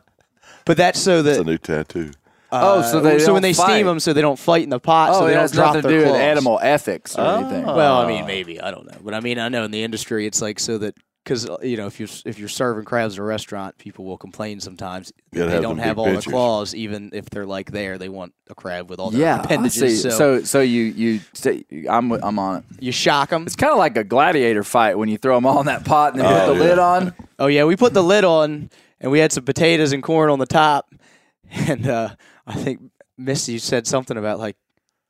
but 0.66 0.78
that's 0.78 1.00
so 1.00 1.22
that. 1.22 1.32
It's 1.32 1.40
a 1.40 1.44
new 1.44 1.58
tattoo. 1.58 2.12
oh, 2.52 2.82
so 2.84 3.02
they 3.02 3.20
so 3.20 3.34
when 3.34 3.42
they 3.42 3.54
fight. 3.54 3.66
steam 3.74 3.86
them, 3.86 4.00
so 4.00 4.14
they 4.14 4.22
don't 4.22 4.40
fight 4.40 4.64
in 4.64 4.70
the 4.70 4.80
pot, 4.80 5.10
Oh, 5.12 5.14
so 5.20 5.26
they 5.26 5.32
it 5.32 5.34
don't 5.34 5.42
has 5.42 5.52
drop 5.52 5.68
nothing 5.76 5.82
to 5.84 5.88
their 5.90 5.98
do 6.00 6.04
with 6.06 6.10
claws. 6.14 6.22
animal 6.22 6.60
ethics 6.62 7.18
or 7.18 7.22
Oh. 7.22 7.36
anything. 7.40 7.66
Well, 7.66 7.98
I 7.98 8.08
mean, 8.08 8.26
maybe 8.26 8.62
I 8.62 8.72
don't 8.72 8.86
know, 8.90 8.98
but 9.04 9.14
I 9.14 9.20
mean, 9.20 9.38
I 9.38 9.50
know 9.50 9.64
in 9.66 9.72
the 9.72 9.84
industry, 9.84 10.26
it's 10.26 10.42
like 10.42 10.60
so 10.60 10.78
that 10.80 10.96
because 11.26 11.50
you 11.64 11.76
know 11.76 11.88
if 11.88 12.00
you're 12.00 12.08
if 12.26 12.40
you're 12.40 12.48
serving 12.48 12.86
crabs 12.86 13.16
at 13.16 13.20
a 13.20 13.24
restaurant, 13.24 13.78
people 13.80 14.06
will 14.06 14.18
complain 14.18 14.60
sometimes 14.62 15.12
they 15.32 15.40
have 15.42 15.62
don't 15.62 15.80
have 15.80 15.96
big 15.98 16.06
all 16.06 16.14
the 16.14 16.22
claws, 16.22 16.74
even 16.76 17.10
if 17.14 17.30
they're 17.32 17.46
like 17.46 17.72
there, 17.72 17.98
they 17.98 18.08
want 18.10 18.34
a 18.50 18.56
crab 18.56 18.90
with 18.90 19.00
all 19.00 19.10
the 19.12 19.18
yeah, 19.18 19.38
I 19.38 19.44
appendages. 19.44 20.04
see. 20.04 20.10
So, 20.10 20.10
So 20.12 20.44
so 20.44 20.62
you 20.62 20.84
you 20.84 21.20
say, 21.34 21.66
I'm 21.90 22.12
I'm 22.12 22.38
on 22.40 22.58
it. 22.60 22.64
you 22.80 22.92
shock 22.92 23.32
them. 23.32 23.44
It's 23.48 23.56
kind 23.56 23.74
of 23.74 23.80
like 23.80 23.98
a 23.98 24.04
gladiator 24.04 24.64
fight 24.64 24.98
when 24.98 25.10
you 25.10 25.18
throw 25.18 25.36
them 25.36 25.46
all 25.48 25.60
in 25.60 25.66
that 25.66 25.84
pot 25.84 26.14
and 26.14 26.22
then 26.22 26.32
Oh, 26.32 26.46
put 26.48 26.54
the 26.54 26.64
yeah. 26.64 26.70
lid 26.70 26.80
on. 26.80 27.14
Oh 27.40 27.48
yeah, 27.48 27.64
we 27.66 27.76
put 27.76 27.94
the 27.94 28.04
lid 28.04 28.24
on, 28.24 28.70
and 29.02 29.12
we 29.12 29.20
had 29.20 29.32
some 29.34 29.44
potatoes 29.44 29.92
and 29.92 30.02
corn 30.04 30.30
on 30.30 30.40
the 30.40 30.46
top, 30.46 30.88
and 31.50 31.88
uh, 31.88 32.10
I 32.48 32.54
think 32.54 32.82
Misty 33.18 33.58
said 33.58 33.88
something 33.88 34.16
about 34.18 34.40
like, 34.40 34.56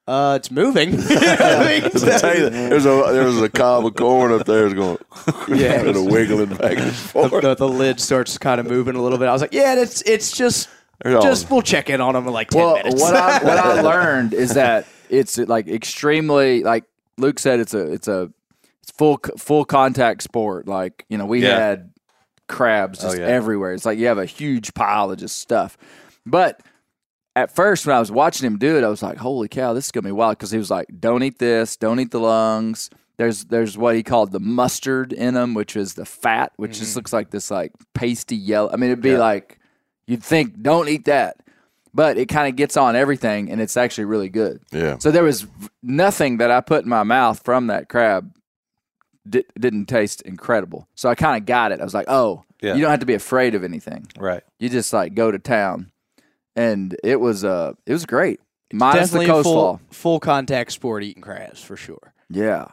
uh, 0.07 0.35
it's 0.39 0.51
moving. 0.51 0.93
I 0.93 0.99
mean, 0.99 1.85
I 1.85 1.89
tell 2.19 2.37
you, 2.37 2.49
there's 2.49 2.85
a 2.85 3.03
there 3.11 3.25
was 3.25 3.41
a 3.41 3.49
cob 3.49 3.85
of 3.85 3.95
corn 3.95 4.31
up 4.31 4.45
there. 4.45 4.65
It's 4.67 4.75
going, 4.75 4.97
Yeah. 5.59 5.77
kind 5.83 5.89
of 5.95 6.05
wiggling 6.05 6.49
back 6.55 6.77
and 6.77 6.89
the, 6.89 6.93
forth. 6.93 7.41
the, 7.41 7.55
the 7.55 7.67
lid 7.67 7.99
starts 7.99 8.37
kind 8.37 8.59
of 8.59 8.67
moving 8.67 8.95
a 8.95 9.01
little 9.01 9.17
bit. 9.17 9.27
I 9.27 9.31
was 9.33 9.41
like, 9.41 9.53
yeah, 9.53 9.75
it's 9.81 10.01
it's 10.03 10.31
just 10.31 10.69
They're 11.03 11.15
all- 11.17 11.21
just 11.23 11.49
we'll 11.49 11.61
check 11.63 11.89
in 11.89 12.01
on 12.01 12.13
them 12.13 12.27
in 12.27 12.33
like 12.33 12.49
ten 12.49 12.61
Well, 12.61 12.75
minutes. 12.75 13.01
what 13.01 13.15
I 13.15 13.43
what 13.43 13.57
I 13.57 13.81
learned 13.83 14.33
is 14.33 14.53
that 14.53 14.85
it's 15.09 15.37
like 15.37 15.67
extremely 15.67 16.63
like 16.63 16.83
Luke 17.17 17.39
said 17.39 17.59
it's 17.59 17.73
a 17.73 17.91
it's 17.91 18.07
a 18.07 18.31
it's 18.83 18.91
full 18.91 19.19
full 19.37 19.65
contact 19.65 20.21
sport. 20.21 20.67
Like 20.67 21.05
you 21.09 21.17
know 21.17 21.25
we 21.25 21.41
Yeah. 21.41 21.57
had 21.57 21.91
crabs 22.47 22.99
just 23.01 23.17
Oh, 23.17 23.19
yeah. 23.19 23.25
everywhere. 23.27 23.73
It's 23.73 23.85
like 23.85 23.97
you 23.97 24.05
have 24.05 24.19
a 24.19 24.25
huge 24.25 24.73
pile 24.75 25.09
of 25.09 25.17
just 25.17 25.39
stuff. 25.39 25.77
But 26.27 26.61
at 27.35 27.53
first, 27.53 27.85
when 27.85 27.95
I 27.95 27.99
was 27.99 28.11
watching 28.11 28.45
him 28.47 28.57
do 28.57 28.77
it, 28.77 28.83
I 28.83 28.87
was 28.87 29.03
like, 29.03 29.17
"Holy 29.17 29.47
cow, 29.47 29.73
this 29.73 29.85
is 29.85 29.91
gonna 29.91 30.07
be 30.07 30.11
wild!" 30.11 30.37
Because 30.37 30.51
he 30.51 30.57
was 30.57 30.71
like, 30.71 30.87
"Don't 30.99 31.23
eat 31.23 31.39
this. 31.39 31.75
Don't 31.75 31.99
eat 31.99 32.11
the 32.11 32.19
lungs." 32.19 32.89
There's 33.17 33.45
there's 33.45 33.77
what 33.77 33.95
he 33.95 34.03
called 34.03 34.31
the 34.31 34.39
mustard 34.39 35.13
in 35.13 35.33
them, 35.35 35.53
which 35.53 35.75
is 35.75 35.93
the 35.93 36.05
fat, 36.05 36.51
which 36.57 36.77
just 36.79 36.91
mm-hmm. 36.91 36.99
looks 36.99 37.13
like 37.13 37.31
this 37.31 37.49
like 37.51 37.71
pasty 37.93 38.35
yellow. 38.35 38.69
I 38.71 38.75
mean, 38.77 38.89
it'd 38.91 39.01
be 39.01 39.11
Yeah. 39.11 39.19
like 39.19 39.59
you'd 40.07 40.23
think, 40.23 40.61
"Don't 40.61 40.87
eat 40.89 41.05
that," 41.05 41.37
but 41.93 42.17
it 42.17 42.27
kind 42.27 42.47
of 42.47 42.55
gets 42.55 42.77
on 42.77 42.95
everything, 42.95 43.49
and 43.51 43.59
it's 43.61 43.77
actually 43.77 44.05
really 44.05 44.29
good. 44.29 44.61
yeah. 44.71 44.97
So 44.99 45.11
there 45.11 45.23
was 45.23 45.47
nothing 45.81 46.37
that 46.37 46.51
I 46.51 46.61
put 46.61 46.83
in 46.83 46.89
my 46.89 47.03
mouth 47.03 47.41
from 47.43 47.67
that 47.67 47.87
crab 47.89 48.31
di- 49.29 49.45
didn't 49.59 49.85
taste 49.87 50.21
incredible. 50.21 50.87
So 50.95 51.09
I 51.09 51.15
kind 51.15 51.41
of 51.41 51.45
got 51.45 51.71
it. 51.71 51.79
I 51.81 51.83
was 51.83 51.93
like, 51.93 52.07
"Oh, 52.09 52.43
Yeah. 52.61 52.75
you 52.75 52.81
don't 52.81 52.91
have 52.91 52.99
to 53.01 53.05
be 53.05 53.13
afraid 53.13 53.55
of 53.55 53.63
anything." 53.63 54.07
Right. 54.17 54.43
you 54.59 54.69
just 54.69 54.93
like 54.93 55.15
go 55.15 55.31
to 55.31 55.39
town 55.39 55.91
and 56.55 56.95
it 57.03 57.19
was 57.19 57.43
uh 57.43 57.73
it 57.85 57.91
was 57.93 58.05
great 58.05 58.39
minus 58.73 59.11
Definitely 59.11 59.25
the 59.27 59.33
a 59.33 59.35
coastlaw 59.37 59.43
full 59.43 59.81
full 59.91 60.19
contact 60.19 60.71
sport 60.71 61.03
eating 61.03 61.21
crabs 61.21 61.61
for 61.63 61.77
sure. 61.77 62.13
yeah 62.29 62.65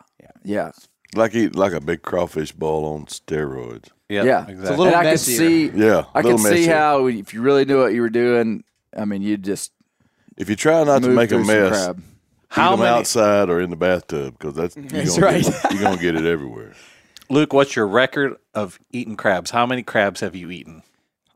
yeah 0.45 0.71
Like 1.15 1.35
eat 1.35 1.55
like 1.55 1.73
a 1.73 1.81
big 1.81 2.03
crawfish 2.03 2.53
ball 2.53 2.85
on 2.95 3.07
steroids. 3.07 3.89
Yeah, 4.09 4.25
Yeah. 4.25 4.41
exactly. 4.49 4.61
It's 4.63 4.69
a 4.71 4.77
little 4.77 4.87
and 4.87 4.95
I 4.97 5.03
could 5.03 5.11
messier. 5.13 5.37
see, 5.39 5.67
Yeah, 5.75 6.05
I 6.15 6.21
little 6.21 6.39
could 6.39 6.47
see 6.47 6.51
messier. 6.67 6.75
how 6.75 7.07
if 7.07 7.33
you 7.35 7.43
really 7.43 7.65
knew 7.65 7.79
what 7.81 7.93
you 7.95 8.01
were 8.03 8.11
doing, 8.11 8.65
I 8.97 9.05
mean, 9.05 9.23
you'd 9.23 9.43
just 9.45 9.73
If 10.37 10.49
you 10.51 10.57
try 10.57 10.83
not 10.85 11.03
to 11.03 11.09
move 11.09 11.17
make 11.17 11.31
a 11.31 11.35
through 11.37 11.45
some 11.45 11.55
mess, 11.55 11.85
crab. 11.85 12.03
How 12.49 12.69
eat 12.69 12.77
them 12.77 12.81
many- 12.81 12.99
outside 12.99 13.49
or 13.51 13.61
in 13.61 13.71
the 13.71 13.77
bathtub 13.77 14.39
because 14.39 14.55
that's 14.55 14.77
you're 14.77 14.87
That's 14.87 15.15
gonna 15.19 15.27
right. 15.27 15.45
Get, 15.45 15.73
you're 15.73 15.83
gonna 15.83 16.01
get 16.01 16.15
it 16.17 16.25
everywhere. 16.27 16.73
Luke, 17.31 17.53
what's 17.53 17.77
your 17.77 17.87
record 17.87 18.37
of 18.55 18.79
eating 18.91 19.17
crabs? 19.17 19.51
How 19.51 19.65
many 19.67 19.83
crabs 19.83 20.21
have 20.21 20.35
you 20.35 20.51
eaten? 20.51 20.83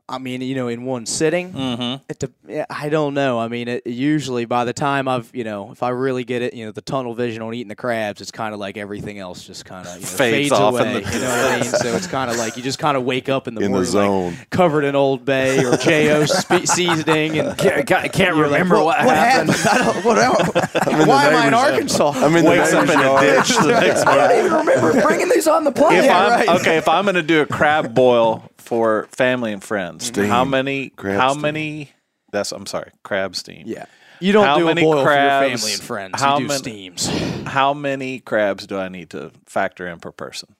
I 0.09 0.19
mean, 0.19 0.41
you 0.41 0.55
know, 0.55 0.69
in 0.69 0.85
one 0.85 1.05
sitting, 1.05 1.51
Mm-hmm. 1.51 2.03
it 2.07 2.19
de- 2.19 2.65
I 2.73 2.87
don't 2.87 3.13
know. 3.13 3.39
I 3.39 3.49
mean, 3.49 3.67
it, 3.67 3.85
usually 3.85 4.45
by 4.45 4.63
the 4.63 4.71
time 4.71 5.05
I've, 5.09 5.29
you 5.33 5.43
know, 5.43 5.71
if 5.73 5.83
I 5.83 5.89
really 5.89 6.23
get 6.23 6.41
it, 6.41 6.53
you 6.53 6.65
know, 6.65 6.71
the 6.71 6.79
tunnel 6.81 7.13
vision 7.13 7.41
on 7.41 7.53
eating 7.53 7.67
the 7.67 7.75
crabs, 7.75 8.21
it's 8.21 8.31
kind 8.31 8.53
of 8.53 8.59
like 8.61 8.77
everything 8.77 9.19
else 9.19 9.43
just 9.45 9.65
kind 9.65 9.85
of 9.85 9.95
you 9.95 10.01
know, 10.01 10.07
Fades 10.07 10.49
fades, 10.49 10.51
off 10.53 10.75
away. 10.75 10.93
the- 11.01 11.11
you 11.11 11.19
know 11.19 11.27
what 11.29 11.51
I 11.51 11.59
mean? 11.59 11.63
So 11.69 11.93
it's 11.93 12.07
kind 12.07 12.31
of 12.31 12.37
like 12.37 12.55
you 12.55 12.63
just 12.63 12.79
kind 12.79 12.95
of 12.95 13.03
wake 13.03 13.27
up 13.27 13.49
in 13.49 13.55
the 13.55 13.59
In 13.61 13.65
the 13.65 13.69
morning 13.69 13.91
zone. 13.91 14.31
like, 14.37 14.49
covered 14.49 14.85
in 14.85 14.95
Old 14.95 15.25
Bay 15.25 15.63
or 15.65 15.75
Jo 15.75 16.23
spe- 16.25 16.65
seasoning, 16.65 17.37
and 17.39 17.57
Can't, 17.57 17.85
can't, 17.85 18.13
can't 18.13 18.35
you're 18.37 18.47
like, 18.47 18.61
remember 18.63 18.81
what, 18.81 18.97
happened. 18.99 19.51
I 19.69 19.77
don't, 19.77 20.05
what 20.05 20.17
else? 20.19 20.47
Why 21.05 21.25
am 21.27 21.35
I 21.35 21.47
in 21.49 21.53
Arkansas? 21.53 22.11
I'm 22.15 22.33
in 22.37 22.45
the 22.45 22.49
Wakes 22.51 22.71
up 22.71 22.83
in 22.85 22.91
a 22.91 23.19
ditch 23.19 23.57
the 23.57 23.67
next 23.81 24.05
I 24.07 24.15
don't 24.29 24.39
even 24.45 24.53
remember 24.57 25.01
bringing 25.01 25.27
these 25.27 25.47
on 25.49 25.65
the 25.65 25.71
plane. 25.73 26.03
If 26.05 26.09
I'm, 26.09 26.29
right. 26.31 26.61
Okay, 26.61 26.77
if 26.77 26.87
I'm 26.87 27.03
going 27.03 27.15
to 27.15 27.21
do 27.23 27.41
a 27.41 27.45
crab 27.45 27.93
boil 27.93 28.46
for 28.67 29.07
family 29.15 29.53
and 29.53 29.63
friends, 29.63 30.05
Steam. 30.07 30.25
how 30.25 30.43
many? 30.45 30.89
Crab 30.89 31.19
how 31.19 31.31
steam. 31.31 31.41
many? 31.41 31.91
That's 32.31 32.51
I'm 32.51 32.65
sorry, 32.65 32.91
crab 33.03 33.35
steam. 33.35 33.63
yeah, 33.65 33.85
you 34.19 34.33
don't 34.33 34.45
How 34.45 34.57
do 34.57 34.65
many 34.65 34.81
a 34.81 34.83
boil 34.83 35.03
crabs- 35.03 35.41
for 35.41 35.47
your 35.47 35.57
family 35.57 35.73
and 35.73 35.81
friends. 35.81 36.21
how 36.21 36.33
you 36.37 36.43
do 36.43 36.47
many- 36.49 36.59
steams. 36.59 37.07
How 37.47 37.73
many 37.73 38.19
crabs 38.19 38.67
do 38.67 38.77
I 38.77 38.89
need 38.89 39.09
to 39.11 39.31
factor 39.45 39.87
in 39.87 39.99
per 39.99 40.11
person? 40.11 40.55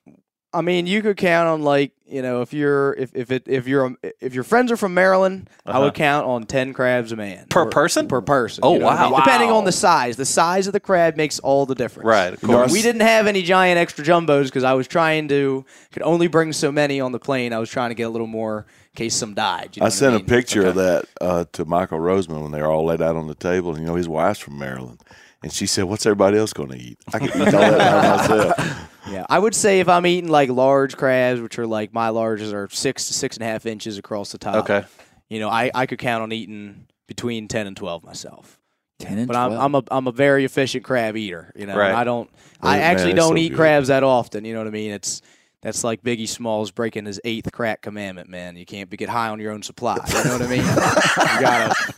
I 0.57 0.61
mean, 0.61 0.87
you 0.87 1.01
could 1.01 1.17
count 1.17 1.47
on 1.47 1.61
like 1.61 1.91
you 2.07 2.21
know 2.21 2.41
if 2.41 2.53
you're 2.53 2.93
if 2.93 3.15
if 3.15 3.31
it 3.31 3.43
if 3.47 3.67
you're 3.67 3.95
if 4.21 4.33
your 4.33 4.43
friends 4.43 4.71
are 4.71 4.77
from 4.77 4.93
Maryland, 4.93 5.49
I 5.65 5.79
would 5.79 5.93
count 5.93 6.25
on 6.25 6.45
ten 6.45 6.73
crabs 6.73 7.11
a 7.11 7.15
man 7.15 7.45
Per 7.49 7.61
Or- 7.63 7.69
person? 7.69 8.07
Per 8.07 8.21
person. 8.21 8.61
Oh, 8.63 8.73
you 8.73 8.79
know 8.79 8.85
what 8.85 8.97
I 8.97 9.09
wow. 9.11 9.17
Depending 9.19 9.51
on 9.51 9.65
the 9.65 9.71
size, 9.71 10.15
the 10.17 10.25
size 10.25 10.67
of 10.67 10.73
the 10.73 10.79
crab 10.79 11.15
makes 11.15 11.39
all 11.39 11.65
the 11.65 11.75
difference. 11.75 12.07
Right, 12.07 12.33
of 12.33 12.41
course. 12.41 12.71
We 12.71 12.81
didn't 12.81 13.01
have 13.01 13.27
any 13.27 13.43
giant 13.43 13.77
extra 13.77 14.03
jumbos 14.03 14.45
because 14.45 14.63
I 14.63 14.73
was 14.73 14.87
trying 14.87 15.27
to 15.29 15.65
could 15.91 16.01
only 16.03 16.27
bring 16.27 16.53
so 16.53 16.71
many 16.71 16.99
on 16.99 17.11
the 17.11 17.19
plane. 17.19 17.53
I 17.53 17.59
was 17.59 17.69
trying 17.69 17.89
to 17.91 17.95
get 17.95 18.03
a 18.03 18.09
little 18.09 18.27
more 18.27 18.65
in 18.93 18.95
case 18.95 19.13
some 19.15 19.33
died. 19.33 19.71
You 19.75 19.81
know 19.81 19.85
I 19.85 19.87
what 19.87 19.93
sent 19.93 20.13
mean? 20.15 20.23
a 20.23 20.27
picture 20.27 20.65
of 20.65 20.75
that 20.75 21.05
uh, 21.21 21.45
to 21.53 21.65
Michael 21.65 21.99
Roseman 21.99 22.41
when 22.41 22.51
they 22.51 22.61
were 22.61 22.67
all 22.71 22.85
laid 22.85 23.01
out 23.01 23.15
on 23.15 23.27
the 23.27 23.35
table. 23.35 23.71
And, 23.71 23.79
you 23.81 23.85
know, 23.85 23.95
his 23.95 24.07
wife's 24.09 24.39
from 24.39 24.57
Maryland. 24.57 25.01
And 25.43 25.53
she 25.53 25.67
said, 25.67 25.83
What's 25.83 26.05
everybody 26.05 26.37
else 26.39 26.51
going 26.51 26.69
to 26.69 26.77
eat? 26.77 26.97
I 27.13 27.19
can 27.19 27.27
eat 27.27 27.53
all 27.53 27.61
that 27.61 28.27
by 28.27 28.37
myself. 28.37 28.89
Yeah, 29.11 29.25
I 29.29 29.39
would 29.39 29.55
say 29.55 29.79
if 29.79 29.87
I'm 29.89 30.05
eating 30.05 30.29
like 30.29 30.49
large 30.49 30.97
crabs, 30.97 31.41
which 31.41 31.57
are 31.59 31.67
like 31.67 31.93
my 31.93 32.09
larges 32.09 32.53
are 32.53 32.67
six 32.69 33.07
to 33.07 33.13
six 33.13 33.37
and 33.37 33.43
a 33.43 33.47
half 33.47 33.65
inches 33.65 33.97
across 33.97 34.31
the 34.31 34.37
top. 34.37 34.55
Okay. 34.69 34.83
You 35.29 35.39
know, 35.39 35.49
I, 35.49 35.71
I 35.73 35.85
could 35.85 35.99
count 35.99 36.23
on 36.23 36.31
eating 36.31 36.87
between 37.07 37.47
ten 37.47 37.67
and 37.67 37.75
twelve 37.77 38.03
myself. 38.03 38.59
10 38.99 39.17
and 39.19 39.27
But 39.27 39.35
I'm, 39.35 39.51
I'm 39.51 39.75
a 39.75 39.83
I'm 39.91 40.07
a 40.07 40.11
very 40.11 40.43
efficient 40.43 40.83
crab 40.83 41.15
eater. 41.15 41.51
You 41.55 41.67
know, 41.67 41.77
Right. 41.77 41.93
I 41.93 42.03
don't 42.03 42.29
Oh, 42.63 42.67
I 42.67 42.79
actually 42.79 43.11
it's 43.11 43.17
don't 43.19 43.33
so 43.33 43.37
eat 43.37 43.49
good. 43.49 43.57
crabs 43.57 43.89
that 43.89 44.03
often. 44.03 44.43
You 44.43 44.53
know 44.53 44.59
what 44.61 44.67
I 44.67 44.71
mean? 44.71 44.91
It's 44.91 45.21
that's 45.61 45.83
like 45.83 46.03
Biggie 46.03 46.27
Smalls 46.27 46.71
breaking 46.71 47.05
his 47.05 47.19
eighth 47.23 47.51
crack 47.51 47.81
commandment, 47.81 48.29
man. 48.29 48.55
You 48.55 48.65
can't 48.65 48.89
be, 48.89 48.97
get 48.97 49.09
high 49.09 49.29
on 49.29 49.39
your 49.39 49.51
own 49.51 49.63
supply. 49.63 49.97
You 50.07 50.23
know 50.23 50.37
what 50.37 50.41
I 50.43 50.47
mean? 50.47 50.59
you 50.59 51.41
gotta. 51.41 51.93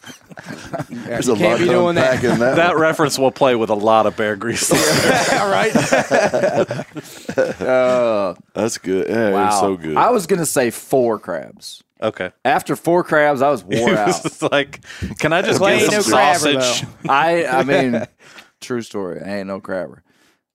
There's 0.90 1.28
you 1.28 1.34
a 1.34 1.38
can't 1.38 1.52
lot 1.52 1.60
be 1.60 1.66
to 1.66 1.72
doing 1.72 1.96
that. 1.96 2.22
that. 2.22 2.56
That 2.56 2.78
reference 2.78 3.20
will 3.20 3.32
play 3.32 3.56
with 3.56 3.70
a 3.70 3.76
lot 3.76 4.06
of 4.06 4.16
bear 4.16 4.38
grease. 4.38 4.72
All 5.34 5.50
right. 5.50 5.76
Uh, 7.38 8.36
That's 8.54 8.78
good. 8.78 9.10
Yeah, 9.10 9.32
wow. 9.32 9.48
it's 9.48 9.60
so 9.60 9.76
good. 9.76 9.98
I 9.98 10.10
was 10.12 10.26
going 10.26 10.40
to 10.40 10.46
say 10.46 10.72
four 10.72 11.20
crabs. 11.20 11.84
okay. 12.02 12.32
After 12.46 12.78
four 12.78 13.04
crabs, 13.04 13.42
I 13.42 13.50
was 13.50 13.64
wore 13.64 13.96
out. 13.96 14.26
It's 14.26 14.42
like, 14.42 14.82
can 15.20 15.34
I 15.34 15.42
just 15.42 15.60
Clay 15.60 15.80
get 15.80 15.92
some 16.04 16.12
no 16.12 16.18
crabber, 16.18 16.62
sausage? 16.62 16.88
I 17.10 17.46
I 17.46 17.64
mean, 17.64 18.06
true 18.62 18.82
story. 18.82 19.22
I 19.22 19.40
ain't 19.40 19.48
no 19.48 19.60
crabber. 19.60 20.04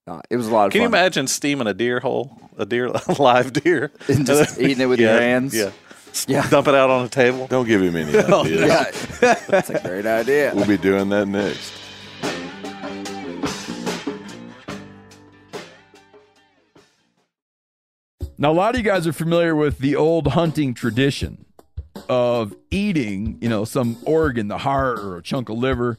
No, 0.06 0.20
it 0.28 0.36
was 0.36 0.48
a 0.48 0.52
lot 0.52 0.66
of 0.66 0.66
fun. 0.66 0.70
Can 0.72 0.80
you 0.82 0.86
imagine 0.86 1.26
steaming 1.26 1.66
a 1.66 1.72
deer 1.74 1.98
whole, 2.00 2.38
a 2.58 2.66
deer, 2.66 2.86
a 3.08 3.22
live 3.22 3.52
deer, 3.52 3.90
And 4.08 4.26
just 4.26 4.60
eating 4.60 4.80
it 4.80 4.86
with 4.86 5.00
your 5.00 5.10
hands? 5.18 5.54
Yeah, 5.56 5.70
Yeah. 6.28 6.48
dump 6.50 6.68
it 6.68 6.74
out 6.74 6.90
on 6.90 7.06
a 7.06 7.08
table. 7.08 7.46
Don't 7.46 7.66
give 7.66 7.80
him 7.82 7.96
any 7.96 8.16
Oh, 8.16 8.44
ideas. 8.44 8.60
Yeah. 9.22 9.34
That's 9.48 9.70
a 9.70 9.80
great 9.80 10.06
idea. 10.06 10.52
We'll 10.54 10.66
be 10.66 10.76
doing 10.76 11.08
that 11.08 11.26
next. 11.26 11.72
Now, 18.36 18.50
a 18.50 18.54
lot 18.54 18.74
of 18.74 18.78
you 18.78 18.84
guys 18.84 19.06
are 19.06 19.12
familiar 19.12 19.54
with 19.54 19.78
the 19.78 19.94
old 19.96 20.28
hunting 20.28 20.74
tradition 20.74 21.44
of 22.08 22.54
eating, 22.70 23.38
you 23.40 23.48
know, 23.48 23.64
some 23.64 23.96
organ, 24.04 24.48
the 24.48 24.58
heart 24.58 24.98
or 24.98 25.16
a 25.16 25.22
chunk 25.22 25.48
of 25.48 25.56
liver 25.58 25.98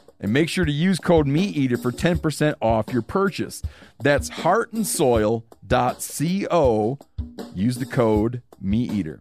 and 0.21 0.31
make 0.31 0.47
sure 0.47 0.63
to 0.63 0.71
use 0.71 0.99
code 0.99 1.27
MeatEater 1.27 1.81
for 1.81 1.91
10% 1.91 2.55
off 2.61 2.93
your 2.93 3.01
purchase. 3.01 3.61
That's 3.99 4.29
heartandsoil.co. 4.29 6.99
Use 7.53 7.77
the 7.77 7.85
code 7.85 8.41
MeatEater. 8.63 9.19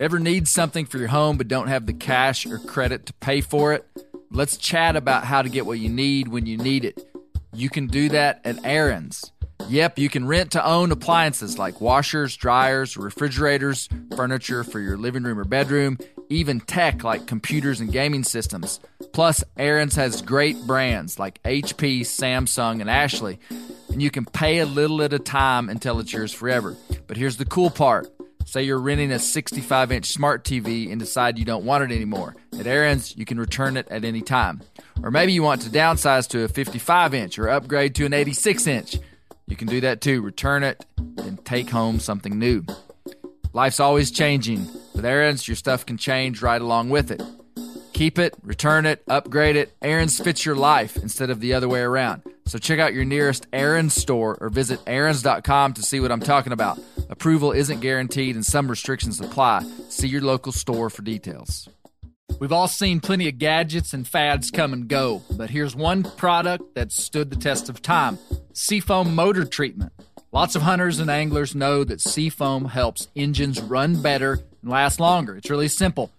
Ever 0.00 0.18
need 0.18 0.48
something 0.48 0.86
for 0.86 0.98
your 0.98 1.08
home 1.08 1.36
but 1.36 1.48
don't 1.48 1.68
have 1.68 1.86
the 1.86 1.92
cash 1.92 2.46
or 2.46 2.58
credit 2.58 3.06
to 3.06 3.12
pay 3.14 3.40
for 3.40 3.74
it? 3.74 3.86
Let's 4.30 4.56
chat 4.56 4.96
about 4.96 5.24
how 5.24 5.42
to 5.42 5.48
get 5.48 5.66
what 5.66 5.78
you 5.78 5.88
need 5.88 6.28
when 6.28 6.46
you 6.46 6.56
need 6.56 6.84
it. 6.84 7.08
You 7.52 7.70
can 7.70 7.86
do 7.86 8.08
that 8.10 8.40
at 8.44 8.64
Aaron's. 8.64 9.32
Yep, 9.68 9.98
you 9.98 10.08
can 10.08 10.26
rent 10.26 10.52
to 10.52 10.64
own 10.64 10.92
appliances 10.92 11.58
like 11.58 11.80
washers, 11.80 12.36
dryers, 12.36 12.96
refrigerators, 12.96 13.88
furniture 14.14 14.62
for 14.62 14.78
your 14.78 14.96
living 14.96 15.24
room 15.24 15.38
or 15.38 15.44
bedroom, 15.44 15.98
even 16.28 16.60
tech 16.60 17.02
like 17.02 17.26
computers 17.26 17.80
and 17.80 17.92
gaming 17.92 18.22
systems. 18.22 18.78
Plus, 19.12 19.42
Aaron's 19.56 19.96
has 19.96 20.22
great 20.22 20.56
brands 20.66 21.18
like 21.18 21.42
HP, 21.42 22.02
Samsung, 22.02 22.80
and 22.80 22.88
Ashley, 22.90 23.38
and 23.88 24.00
you 24.00 24.10
can 24.10 24.24
pay 24.24 24.58
a 24.58 24.66
little 24.66 25.02
at 25.02 25.12
a 25.12 25.18
time 25.18 25.68
until 25.68 25.98
it's 25.98 26.12
yours 26.12 26.32
forever. 26.32 26.76
But 27.06 27.16
here's 27.16 27.36
the 27.36 27.44
cool 27.44 27.70
part. 27.70 28.08
Say 28.44 28.62
you're 28.62 28.78
renting 28.78 29.10
a 29.10 29.18
65 29.18 29.90
inch 29.90 30.06
smart 30.06 30.44
TV 30.44 30.92
and 30.92 31.00
decide 31.00 31.38
you 31.38 31.44
don't 31.44 31.64
want 31.64 31.82
it 31.82 31.94
anymore. 31.94 32.36
At 32.60 32.68
Aaron's, 32.68 33.16
you 33.16 33.24
can 33.24 33.40
return 33.40 33.76
it 33.76 33.88
at 33.90 34.04
any 34.04 34.22
time. 34.22 34.60
Or 35.02 35.10
maybe 35.10 35.32
you 35.32 35.42
want 35.42 35.62
to 35.62 35.70
downsize 35.70 36.28
to 36.28 36.44
a 36.44 36.48
55 36.48 37.14
inch 37.14 37.38
or 37.40 37.48
upgrade 37.48 37.96
to 37.96 38.06
an 38.06 38.12
86 38.12 38.66
inch. 38.68 38.98
You 39.46 39.56
can 39.56 39.68
do 39.68 39.80
that 39.80 40.00
too. 40.00 40.22
Return 40.22 40.62
it 40.62 40.84
and 41.18 41.44
take 41.44 41.70
home 41.70 42.00
something 42.00 42.38
new. 42.38 42.64
Life's 43.52 43.80
always 43.80 44.10
changing. 44.10 44.66
With 44.94 45.04
Aaron's, 45.04 45.46
your 45.46 45.56
stuff 45.56 45.86
can 45.86 45.96
change 45.96 46.42
right 46.42 46.60
along 46.60 46.90
with 46.90 47.10
it. 47.10 47.22
Keep 47.92 48.18
it, 48.18 48.34
return 48.42 48.84
it, 48.84 49.02
upgrade 49.08 49.56
it. 49.56 49.74
Aaron's 49.80 50.20
fits 50.20 50.44
your 50.44 50.56
life 50.56 50.96
instead 50.98 51.30
of 51.30 51.40
the 51.40 51.54
other 51.54 51.68
way 51.68 51.80
around. 51.80 52.22
So 52.44 52.58
check 52.58 52.78
out 52.78 52.92
your 52.92 53.04
nearest 53.04 53.46
Aaron's 53.52 53.94
store 53.94 54.36
or 54.40 54.50
visit 54.50 54.80
Aaron's.com 54.86 55.72
to 55.74 55.82
see 55.82 56.00
what 56.00 56.12
I'm 56.12 56.20
talking 56.20 56.52
about. 56.52 56.78
Approval 57.08 57.52
isn't 57.52 57.80
guaranteed 57.80 58.34
and 58.34 58.44
some 58.44 58.68
restrictions 58.68 59.20
apply. 59.20 59.62
See 59.88 60.08
your 60.08 60.20
local 60.20 60.52
store 60.52 60.90
for 60.90 61.02
details. 61.02 61.68
We've 62.38 62.52
all 62.52 62.68
seen 62.68 63.00
plenty 63.00 63.28
of 63.28 63.38
gadgets 63.38 63.94
and 63.94 64.06
fads 64.06 64.50
come 64.50 64.74
and 64.74 64.86
go, 64.88 65.22
but 65.32 65.48
here's 65.48 65.74
one 65.74 66.02
product 66.02 66.74
that 66.74 66.92
stood 66.92 67.30
the 67.30 67.36
test 67.36 67.70
of 67.70 67.80
time 67.80 68.18
Seafoam 68.52 69.14
Motor 69.14 69.46
Treatment. 69.46 69.92
Lots 70.32 70.54
of 70.54 70.60
hunters 70.60 71.00
and 71.00 71.10
anglers 71.10 71.54
know 71.54 71.82
that 71.84 72.02
Seafoam 72.02 72.66
helps 72.66 73.08
engines 73.16 73.60
run 73.60 74.02
better 74.02 74.40
and 74.60 74.70
last 74.70 75.00
longer. 75.00 75.34
It's 75.36 75.48
really 75.48 75.68
simple. 75.68 76.10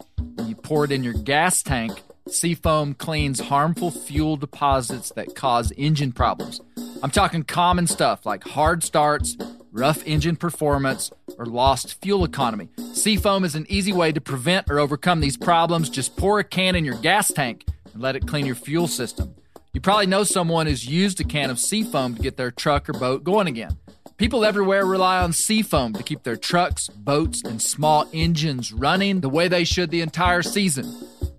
You 0.43 0.55
pour 0.55 0.85
it 0.85 0.91
in 0.91 1.03
your 1.03 1.13
gas 1.13 1.61
tank, 1.61 2.01
Seafoam 2.27 2.95
cleans 2.95 3.39
harmful 3.39 3.91
fuel 3.91 4.37
deposits 4.37 5.11
that 5.11 5.35
cause 5.35 5.71
engine 5.77 6.13
problems. 6.13 6.61
I'm 7.03 7.11
talking 7.11 7.43
common 7.43 7.85
stuff 7.85 8.25
like 8.25 8.43
hard 8.43 8.83
starts, 8.83 9.37
rough 9.77 10.05
engine 10.07 10.35
performance, 10.35 11.11
or 11.37 11.45
lost 11.45 12.01
fuel 12.01 12.25
economy. 12.25 12.67
Seafoam 12.93 13.45
is 13.45 13.53
an 13.55 13.67
easy 13.69 13.93
way 13.93 14.11
to 14.11 14.19
prevent 14.19 14.69
or 14.69 14.79
overcome 14.79 15.19
these 15.19 15.37
problems. 15.37 15.89
Just 15.89 16.17
pour 16.17 16.39
a 16.39 16.43
can 16.43 16.75
in 16.75 16.83
your 16.83 16.97
gas 16.97 17.27
tank 17.31 17.65
and 17.93 18.01
let 18.01 18.15
it 18.15 18.27
clean 18.27 18.45
your 18.45 18.55
fuel 18.55 18.87
system. 18.87 19.35
You 19.73 19.81
probably 19.81 20.07
know 20.07 20.23
someone 20.23 20.65
who's 20.65 20.87
used 20.87 21.21
a 21.21 21.23
can 21.23 21.51
of 21.51 21.59
Seafoam 21.59 22.15
to 22.15 22.21
get 22.21 22.37
their 22.37 22.49
truck 22.49 22.89
or 22.89 22.93
boat 22.93 23.23
going 23.23 23.47
again. 23.47 23.77
People 24.17 24.43
everywhere 24.43 24.83
rely 24.83 25.21
on 25.21 25.31
Seafoam 25.31 25.93
to 25.93 26.01
keep 26.01 26.23
their 26.23 26.35
trucks, 26.35 26.87
boats, 26.87 27.43
and 27.43 27.61
small 27.61 28.09
engines 28.11 28.73
running 28.73 29.21
the 29.21 29.29
way 29.29 29.47
they 29.47 29.63
should 29.63 29.91
the 29.91 30.01
entire 30.01 30.41
season. 30.41 30.91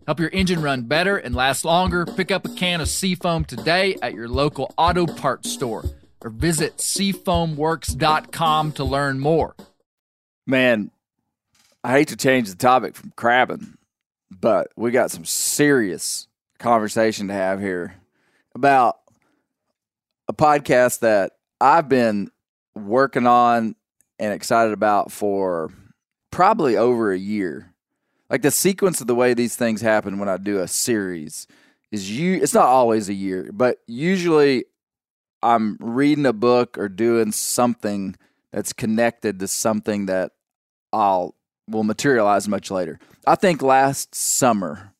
Help 0.06 0.20
your 0.20 0.30
engine 0.32 0.62
run 0.62 0.82
better 0.82 1.16
and 1.16 1.34
last 1.34 1.64
longer. 1.64 2.06
Pick 2.06 2.30
up 2.30 2.44
a 2.44 2.54
can 2.54 2.80
of 2.80 2.88
Seafoam 2.88 3.44
today 3.44 3.96
at 4.00 4.14
your 4.14 4.28
local 4.28 4.72
auto 4.78 5.06
parts 5.06 5.50
store 5.50 5.84
or 6.20 6.30
visit 6.30 6.78
seafoamworks.com 6.78 8.72
to 8.72 8.84
learn 8.84 9.18
more. 9.20 9.54
Man, 10.46 10.90
I 11.84 11.92
hate 11.92 12.08
to 12.08 12.16
change 12.16 12.50
the 12.50 12.56
topic 12.56 12.96
from 12.96 13.12
crabbing, 13.16 13.76
but 14.30 14.68
we 14.76 14.90
got 14.90 15.10
some 15.10 15.24
serious 15.24 16.26
conversation 16.58 17.28
to 17.28 17.34
have 17.34 17.60
here 17.60 17.94
about 18.54 18.96
a 20.26 20.32
podcast 20.32 21.00
that 21.00 21.32
I've 21.60 21.88
been 21.88 22.30
working 22.74 23.26
on 23.26 23.76
and 24.18 24.32
excited 24.32 24.72
about 24.72 25.12
for 25.12 25.70
probably 26.30 26.76
over 26.76 27.12
a 27.12 27.18
year. 27.18 27.72
Like 28.28 28.42
the 28.42 28.50
sequence 28.50 29.00
of 29.00 29.06
the 29.06 29.14
way 29.14 29.34
these 29.34 29.56
things 29.56 29.80
happen 29.80 30.18
when 30.18 30.28
I 30.28 30.36
do 30.36 30.58
a 30.58 30.68
series 30.68 31.46
is 31.90 32.10
you 32.10 32.34
it's 32.42 32.54
not 32.54 32.66
always 32.66 33.08
a 33.08 33.14
year, 33.14 33.50
but 33.52 33.78
usually 33.86 34.64
I'm 35.42 35.76
reading 35.80 36.26
a 36.26 36.32
book 36.32 36.78
or 36.78 36.88
doing 36.88 37.32
something 37.32 38.16
that's 38.52 38.72
connected 38.72 39.38
to 39.40 39.48
something 39.48 40.06
that 40.06 40.32
I'll 40.92 41.34
will 41.68 41.84
materialize 41.84 42.48
much 42.48 42.70
later. 42.70 42.98
I 43.26 43.34
think 43.34 43.60
last 43.60 44.14
summer, 44.14 44.94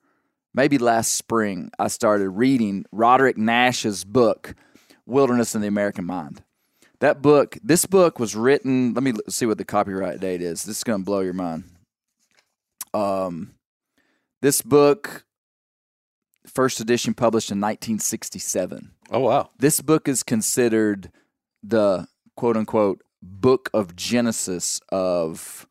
maybe 0.52 0.76
last 0.76 1.14
spring, 1.14 1.70
I 1.78 1.88
started 1.88 2.28
reading 2.28 2.84
Roderick 2.92 3.38
Nash's 3.38 4.04
book, 4.04 4.54
Wilderness 5.06 5.54
in 5.54 5.62
the 5.62 5.66
American 5.66 6.04
Mind. 6.04 6.42
That 7.00 7.22
book, 7.22 7.56
this 7.62 7.86
book 7.86 8.18
was 8.18 8.36
written, 8.36 8.92
let 8.92 9.02
me 9.02 9.14
see 9.28 9.46
what 9.46 9.56
the 9.56 9.64
copyright 9.64 10.20
date 10.20 10.42
is. 10.42 10.64
This 10.64 10.78
is 10.78 10.84
going 10.84 11.00
to 11.00 11.04
blow 11.04 11.20
your 11.20 11.32
mind. 11.32 11.64
Um 12.92 13.54
this 14.40 14.62
book 14.62 15.24
first 16.48 16.80
edition 16.80 17.14
published 17.14 17.50
in 17.50 17.58
1967 17.60 18.90
Oh 19.10 19.20
wow. 19.20 19.50
this 19.58 19.80
book 19.80 20.08
is 20.08 20.22
considered 20.22 21.10
the 21.62 22.06
quote 22.36 22.56
unquote 22.56 23.02
book 23.22 23.68
of 23.74 23.96
Genesis 23.96 24.80
of. 24.90 25.66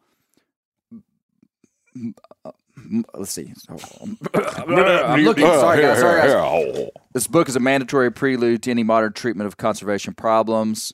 Let's 3.14 3.32
see. 3.32 3.54
I'm 3.70 5.24
looking. 5.24 5.46
Sorry, 5.46 5.82
guys. 5.82 6.00
Sorry, 6.00 6.22
guys. 6.22 6.90
This 7.14 7.28
book 7.28 7.50
is 7.50 7.56
a 7.56 7.60
mandatory 7.60 8.12
prelude 8.12 8.64
to 8.64 8.72
any 8.72 8.84
modern 8.84 9.14
treatment 9.14 9.48
of 9.48 9.58
conservation 9.58 10.14
problems. 10.14 10.94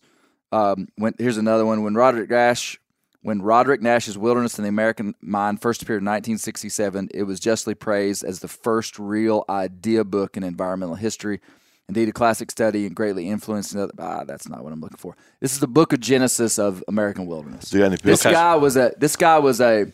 Um, 0.52 0.88
when, 0.96 1.14
here's 1.18 1.38
another 1.38 1.66
one. 1.66 1.84
When 1.84 1.94
Roderick 1.96 2.30
Nash, 2.30 2.80
when 3.24 3.42
Roderick 3.42 3.82
Nash's 3.82 4.18
Wilderness 4.18 4.60
in 4.60 4.64
the 4.64 4.70
American 4.70 5.16
Mind 5.22 5.62
first 5.62 5.82
appeared 5.82 6.02
in 6.02 6.06
1967, 6.06 7.10
it 7.14 7.24
was 7.24 7.40
justly 7.40 7.74
praised 7.74 8.24
as 8.24 8.42
the 8.42 8.50
first 8.50 9.00
real 9.00 9.46
idea 9.50 10.04
book 10.04 10.36
in 10.38 10.44
environmental 10.44 10.96
history. 10.96 11.40
Indeed, 11.88 12.10
a 12.10 12.12
classic 12.12 12.52
study 12.52 12.86
and 12.86 12.96
greatly 12.96 13.30
influenced. 13.30 13.74
Another, 13.74 13.94
ah, 13.98 14.24
that's 14.26 14.48
not 14.48 14.64
what 14.64 14.74
I'm 14.74 14.82
looking 14.82 14.98
for. 14.98 15.16
This 15.40 15.54
is 15.54 15.60
the 15.60 15.68
book 15.68 15.94
of 15.94 16.02
Genesis 16.02 16.60
of 16.60 16.84
American 16.88 17.26
wilderness. 17.26 17.70
Do 17.70 17.78
you 17.78 17.84
got 17.84 17.88
any 17.88 17.96
This 17.98 18.24
guy 18.24 18.56
was 18.56 18.76
a. 18.76 18.94
This 18.98 19.16
guy 19.16 19.40
was 19.40 19.60
a. 19.60 19.92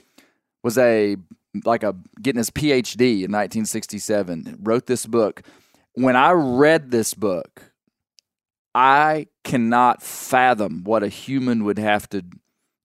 Was 0.61 0.77
a 0.77 1.15
like 1.63 1.83
a 1.83 1.95
getting 2.21 2.37
his 2.37 2.49
PhD 2.49 3.23
in 3.23 3.31
1967. 3.31 4.59
Wrote 4.61 4.87
this 4.87 5.05
book. 5.05 5.43
When 5.93 6.15
I 6.15 6.31
read 6.31 6.91
this 6.91 7.13
book, 7.13 7.71
I 8.75 9.27
cannot 9.43 10.03
fathom 10.03 10.83
what 10.83 11.01
a 11.01 11.07
human 11.07 11.63
would 11.63 11.79
have 11.79 12.07
to 12.09 12.23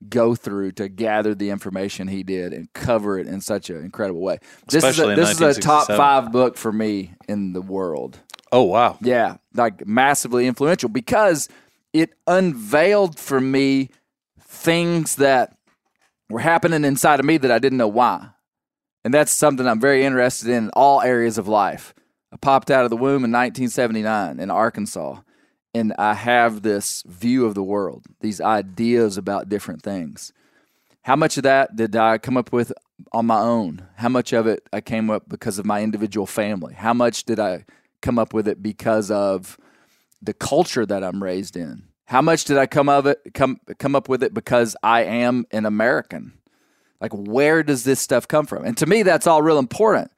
go 0.09 0.35
through 0.35 0.73
to 0.73 0.89
gather 0.89 1.35
the 1.35 1.51
information 1.51 2.09
he 2.09 2.23
did 2.23 2.53
and 2.53 2.73
cover 2.73 3.19
it 3.19 3.27
in 3.27 3.41
such 3.41 3.71
an 3.71 3.85
incredible 3.85 4.21
way. 4.21 4.39
This 4.69 4.85
Especially 4.85 5.15
is 5.15 5.19
a, 5.19 5.23
this 5.23 5.41
is 5.41 5.59
a 5.59 5.61
top 5.61 5.87
five 5.87 6.33
book 6.33 6.57
for 6.57 6.73
me 6.73 7.15
in 7.29 7.53
the 7.53 7.63
world. 7.63 8.19
Oh 8.53 8.63
wow. 8.63 8.99
Yeah, 9.01 9.37
like 9.55 9.87
massively 9.87 10.47
influential 10.47 10.89
because 10.89 11.49
it 11.93 12.15
unveiled 12.27 13.19
for 13.19 13.41
me 13.41 13.91
things 14.41 15.17
that 15.17 15.57
were 16.31 16.41
happening 16.41 16.85
inside 16.85 17.21
of 17.21 17.27
me 17.27 17.37
that 17.39 17.51
I 17.51 17.59
didn't 17.59 17.79
know 17.79 17.89
why. 17.89 18.29
And 19.05 19.13
that's 19.13 19.33
something 19.33 19.67
I'm 19.67 19.81
very 19.81 20.05
interested 20.05 20.49
in 20.49 20.65
in 20.65 20.71
all 20.71 21.03
areas 21.03 21.37
of 21.37 21.47
life. 21.47 21.95
I 22.33 22.37
popped 22.37 22.71
out 22.71 22.85
of 22.85 22.91
the 22.91 22.97
womb 22.97 23.25
in 23.25 23.31
1979 23.31 24.41
in 24.41 24.51
Arkansas, 24.51 25.21
and 25.75 25.93
I 25.99 26.15
have 26.15 26.63
this 26.63 27.03
view 27.07 27.45
of 27.45 27.55
the 27.55 27.63
world, 27.63 28.05
these 28.21 28.41
ideas 28.41 29.19
about 29.19 29.49
different 29.49 29.83
things. 29.83 30.33
How 31.03 31.17
much 31.17 31.37
of 31.37 31.43
that 31.43 31.77
did 31.77 31.97
I 31.97 32.19
come 32.19 32.37
up 32.37 32.53
with 32.53 32.73
on 33.13 33.27
my 33.27 33.41
own? 33.41 33.87
How 33.97 34.09
much 34.09 34.33
of 34.33 34.47
it 34.47 34.67
I 34.73 34.81
came 34.81 35.11
up 35.11 35.29
because 35.29 35.59
of 35.59 35.67
my 35.67 35.83
individual 35.83 36.27
family? 36.27 36.75
How 36.75 36.95
much 36.95 37.25
did 37.25 37.41
I 37.41 37.65
come 38.01 38.19
up 38.19 38.33
with 38.33 38.47
it 38.47 38.63
because 38.63 39.11
of 39.11 39.59
the 40.23 40.33
culture 40.33 40.87
that 40.87 41.03
I'm 41.03 41.23
raised 41.23 41.57
in? 41.57 41.89
How 42.07 42.23
much 42.23 42.45
did 42.45 42.57
I 42.59 42.67
come 42.67 42.89
of 42.89 43.07
it 43.07 43.21
come 43.35 43.59
come 43.79 43.97
up 43.97 44.09
with 44.09 44.23
it 44.23 44.33
because 44.33 44.77
I 44.83 45.03
am 45.03 45.47
an 45.51 45.67
American? 45.67 46.35
Like 47.01 47.13
where 47.13 47.63
does 47.63 47.85
this 47.85 48.01
stuff 48.01 48.29
come 48.29 48.47
from? 48.47 48.65
And 48.65 48.77
to 48.79 48.87
me 48.87 49.03
that's 49.03 49.27
all 49.27 49.43
real 49.43 49.59
important 49.59 50.11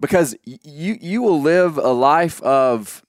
because 0.00 0.34
you 0.44 0.98
you 1.00 1.22
will 1.22 1.40
live 1.40 1.78
a 1.78 1.92
life 1.92 2.42
of 2.42 3.04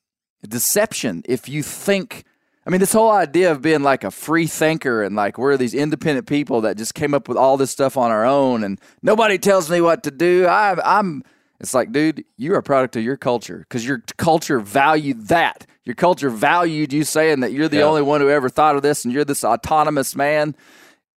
deception 0.47 1.23
if 1.27 1.47
you 1.47 1.63
think 1.63 2.23
I 2.65 2.69
mean 2.69 2.79
this 2.79 2.93
whole 2.93 3.09
idea 3.11 3.51
of 3.51 3.61
being 3.61 3.81
like 3.83 4.03
a 4.03 4.11
free 4.11 4.47
thinker 4.47 5.01
and 5.03 5.15
like 5.15 5.37
we're 5.37 5.57
these 5.57 5.73
independent 5.73 6.27
people 6.27 6.61
that 6.61 6.77
just 6.77 6.93
came 6.93 7.13
up 7.13 7.27
with 7.27 7.37
all 7.37 7.57
this 7.57 7.71
stuff 7.71 7.97
on 7.97 8.11
our 8.11 8.25
own 8.25 8.63
and 8.63 8.79
nobody 9.01 9.37
tells 9.37 9.69
me 9.69 9.81
what 9.81 10.03
to 10.03 10.11
do. 10.11 10.45
I 10.45 10.75
I'm 10.83 11.23
it's 11.59 11.73
like 11.73 11.91
dude, 11.91 12.23
you're 12.37 12.57
a 12.57 12.63
product 12.63 12.95
of 12.95 13.03
your 13.03 13.17
culture 13.17 13.59
because 13.59 13.85
your 13.85 14.03
culture 14.17 14.59
valued 14.59 15.27
that. 15.29 15.65
Your 15.85 15.95
culture 15.95 16.29
valued 16.29 16.93
you 16.93 17.03
saying 17.03 17.39
that 17.39 17.51
you're 17.53 17.67
the 17.67 17.77
Yeah. 17.77 17.83
only 17.83 18.01
one 18.03 18.21
who 18.21 18.29
ever 18.29 18.49
thought 18.49 18.75
of 18.75 18.81
this 18.83 19.03
and 19.05 19.13
you're 19.13 19.25
this 19.25 19.43
autonomous 19.43 20.15
man. 20.15 20.55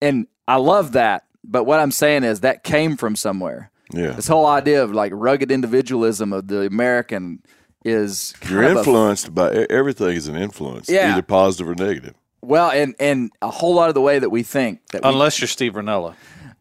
And 0.01 0.27
I 0.47 0.55
love 0.57 0.91
that. 0.93 1.25
But 1.43 1.65
what 1.65 1.79
I'm 1.79 1.91
saying 1.91 2.23
is 2.23 2.39
that 2.41 2.63
came 2.63 2.97
from 2.97 3.15
somewhere. 3.15 3.69
Yeah. 3.93 4.11
This 4.11 4.27
whole 4.27 4.47
idea 4.47 4.83
of 4.83 4.91
like 4.91 5.11
rugged 5.15 5.51
individualism 5.51 6.33
of 6.33 6.47
the 6.47 6.65
American 6.65 7.43
is 7.85 8.33
kind 8.41 8.51
You're 8.53 8.63
of 8.63 8.75
a- 8.75 8.79
influenced 8.79 9.33
by 9.33 9.51
everything 9.69 10.17
is 10.17 10.27
an 10.27 10.35
influence, 10.35 10.89
Yeah. 10.89 11.13
either 11.13 11.21
positive 11.21 11.69
or 11.69 11.75
negative. 11.75 12.15
well, 12.41 12.69
and 12.71 12.95
and 12.99 13.31
a 13.41 13.49
whole 13.49 13.73
lot 13.75 13.87
of 13.89 13.95
the 13.95 14.01
way 14.01 14.19
that 14.19 14.29
we 14.29 14.43
think 14.43 14.79
that 14.91 15.03
we, 15.03 15.09
Unless 15.09 15.39
you're 15.39 15.47
Steve 15.47 15.73
Rinella. 15.73 16.15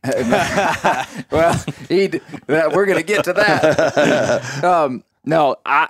well, 1.31 1.65
he 1.89 2.09
that 2.47 2.73
we're 2.75 2.87
gonna 2.87 3.03
get 3.03 3.25
to 3.25 3.33
that. 3.33 4.65
um, 4.65 5.03
no, 5.25 5.57
I 5.65 5.89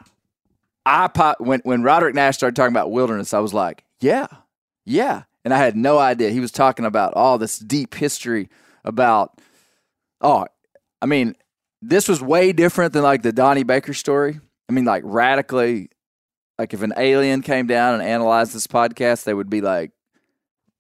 I 0.87 1.09
pop, 1.09 1.41
when 1.41 1.61
when 1.65 1.83
Roderick 1.83 2.15
Nash 2.15 2.37
started 2.37 2.55
talking 2.57 2.73
about 2.73 2.91
wilderness, 2.91 3.35
I 3.35 3.41
was 3.41 3.53
like, 3.53 3.85
yeah, 4.01 4.27
yeah, 4.85 5.25
and 5.45 5.53
I 5.53 5.59
had 5.59 5.77
no 5.77 5.99
idea 5.99 6.31
he 6.31 6.41
was 6.41 6.53
talking 6.53 6.85
about 6.85 7.15
all 7.15 7.39
this 7.39 7.59
deep 7.59 7.95
history 7.95 8.49
about. 8.85 9.41
Oh, 10.21 10.47
I 11.03 11.07
mean, 11.07 11.35
this 11.83 12.09
was 12.09 12.23
way 12.23 12.53
different 12.53 12.93
than 12.93 13.03
like 13.03 13.23
the 13.23 13.33
Donnie 13.33 13.65
Baker 13.65 13.95
story. 13.95 14.41
I 14.75 14.77
mean, 14.77 14.87
like 14.87 15.05
radically, 15.07 15.89
like 16.59 16.75
if 16.75 16.83
an 16.83 16.95
alien 16.97 17.43
came 17.43 17.69
down 17.69 17.95
and 17.95 18.03
analyzed 18.03 18.53
this 18.53 18.67
podcast, 18.67 19.23
they 19.23 19.33
would 19.33 19.49
be 19.49 19.61
like, 19.61 19.93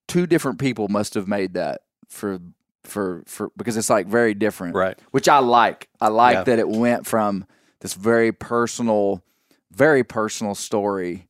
two 0.08 0.26
different 0.26 0.58
people 0.58 0.88
must 0.88 1.14
have 1.14 1.28
made 1.28 1.54
that 1.54 1.82
for 2.08 2.40
for 2.82 3.22
for 3.26 3.52
because 3.56 3.76
it's 3.76 3.88
like 3.88 4.08
very 4.08 4.34
different, 4.34 4.74
Right. 4.74 4.98
Which 5.12 5.28
I 5.28 5.38
like. 5.38 5.88
I 6.00 6.08
like 6.08 6.34
Yeah. 6.34 6.42
that 6.42 6.58
it 6.58 6.68
went 6.68 7.06
from 7.06 7.46
this 7.82 7.94
very 7.94 8.32
personal, 8.32 9.22
very 9.70 10.02
personal 10.02 10.56
story 10.56 11.28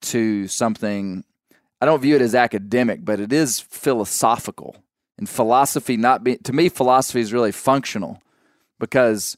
to 0.00 0.48
something. 0.48 1.22
I 1.80 1.86
don't 1.86 2.00
view 2.00 2.16
it 2.16 2.20
as 2.22 2.34
academic, 2.34 3.04
but 3.04 3.20
it 3.20 3.32
is 3.32 3.60
philosophical. 3.60 4.74
And 5.18 5.28
philosophy 5.28 5.96
not 5.96 6.24
be 6.24 6.36
to 6.38 6.52
me, 6.52 6.68
philosophy 6.68 7.20
is 7.20 7.32
really 7.32 7.52
functional 7.52 8.20
because 8.80 9.36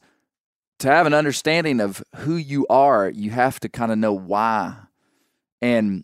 to 0.79 0.87
have 0.89 1.07
an 1.07 1.13
understanding 1.13 1.79
of 1.79 2.03
who 2.17 2.35
you 2.35 2.65
are, 2.69 3.09
you 3.09 3.31
have 3.31 3.59
to 3.61 3.69
kind 3.69 3.91
of 3.91 3.97
know 3.97 4.13
why. 4.13 4.75
And 5.61 6.03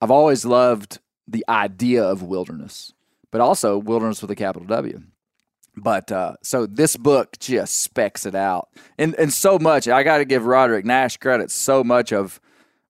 I've 0.00 0.10
always 0.10 0.44
loved 0.44 0.98
the 1.26 1.44
idea 1.48 2.02
of 2.04 2.22
wilderness, 2.22 2.92
but 3.30 3.40
also 3.40 3.76
wilderness 3.76 4.22
with 4.22 4.30
a 4.30 4.36
capital 4.36 4.66
W. 4.68 5.02
But 5.76 6.10
uh, 6.10 6.34
so 6.42 6.66
this 6.66 6.96
book 6.96 7.38
just 7.38 7.82
specs 7.82 8.26
it 8.26 8.34
out, 8.34 8.68
and 8.98 9.14
and 9.14 9.32
so 9.32 9.58
much. 9.60 9.86
I 9.86 10.02
got 10.02 10.18
to 10.18 10.24
give 10.24 10.44
Roderick 10.44 10.84
Nash 10.84 11.16
credit. 11.18 11.52
So 11.52 11.84
much 11.84 12.12
of 12.12 12.40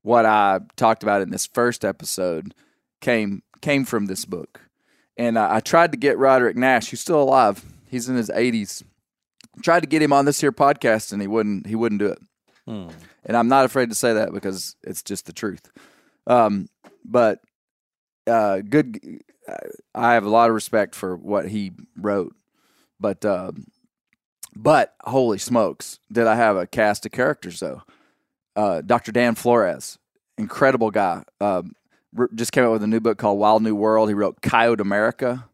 what 0.03 0.25
I 0.25 0.61
talked 0.77 1.03
about 1.03 1.21
in 1.21 1.31
this 1.31 1.47
first 1.47 1.85
episode 1.85 2.55
came 3.03 3.43
came 3.61 3.85
from 3.85 4.07
this 4.07 4.25
book, 4.25 4.63
and 5.19 5.39
I, 5.39 5.57
I 5.57 5.61
tried 5.61 5.93
to 5.93 5.99
get 5.99 6.17
Roderick 6.17 6.57
Nash, 6.57 6.89
who's 6.89 7.01
still 7.01 7.23
alive. 7.23 7.63
He's 7.91 8.09
in 8.09 8.17
his 8.17 8.31
eighties. 8.31 8.83
Tried 9.63 9.81
to 9.81 9.87
get 9.87 10.03
him 10.03 10.13
on 10.13 10.25
this 10.25 10.41
here 10.41 10.53
podcast, 10.53 11.13
and 11.13 11.21
he 11.21 11.29
wouldn't. 11.29 11.67
He 11.67 11.75
wouldn't 11.75 11.99
do 12.01 12.07
it. 12.09 12.19
And 13.25 13.37
I'm 13.37 13.49
not 13.49 13.65
afraid 13.65 13.89
to 13.91 13.95
say 13.95 14.13
that 14.15 14.33
because 14.33 14.77
it's 14.83 15.03
just 15.03 15.27
the 15.27 15.33
truth. 15.33 15.71
Um, 16.27 16.69
but 17.05 17.41
uh, 18.27 18.61
good. 18.61 19.23
I 19.95 20.13
have 20.13 20.25
a 20.25 20.29
lot 20.29 20.51
of 20.51 20.55
respect 20.55 20.95
for 20.95 21.17
what 21.17 21.49
he 21.49 21.73
wrote, 21.97 22.35
but 23.01 23.25
um, 23.25 23.65
but 24.55 24.95
holy 25.05 25.39
smokes, 25.39 25.99
did 26.13 26.27
I 26.27 26.35
have 26.35 26.57
a 26.57 26.67
cast 26.67 27.07
of 27.07 27.13
characters 27.13 27.61
though? 27.61 27.83
Uh, 28.55 28.83
Dr. 28.83 29.13
Dan 29.13 29.35
Flores, 29.35 29.99
incredible 30.37 30.91
guy. 30.91 31.23
Um, 31.41 31.73
just 32.35 32.53
came 32.53 32.65
out 32.65 32.73
with 32.73 32.83
a 32.83 32.87
new 32.87 33.01
book 33.01 33.17
called 33.19 33.39
Wild 33.39 33.63
New 33.63 33.75
World. 33.75 34.09
He 34.09 34.15
wrote 34.15 34.43
Coyote 34.43 34.81
America. 34.81 35.49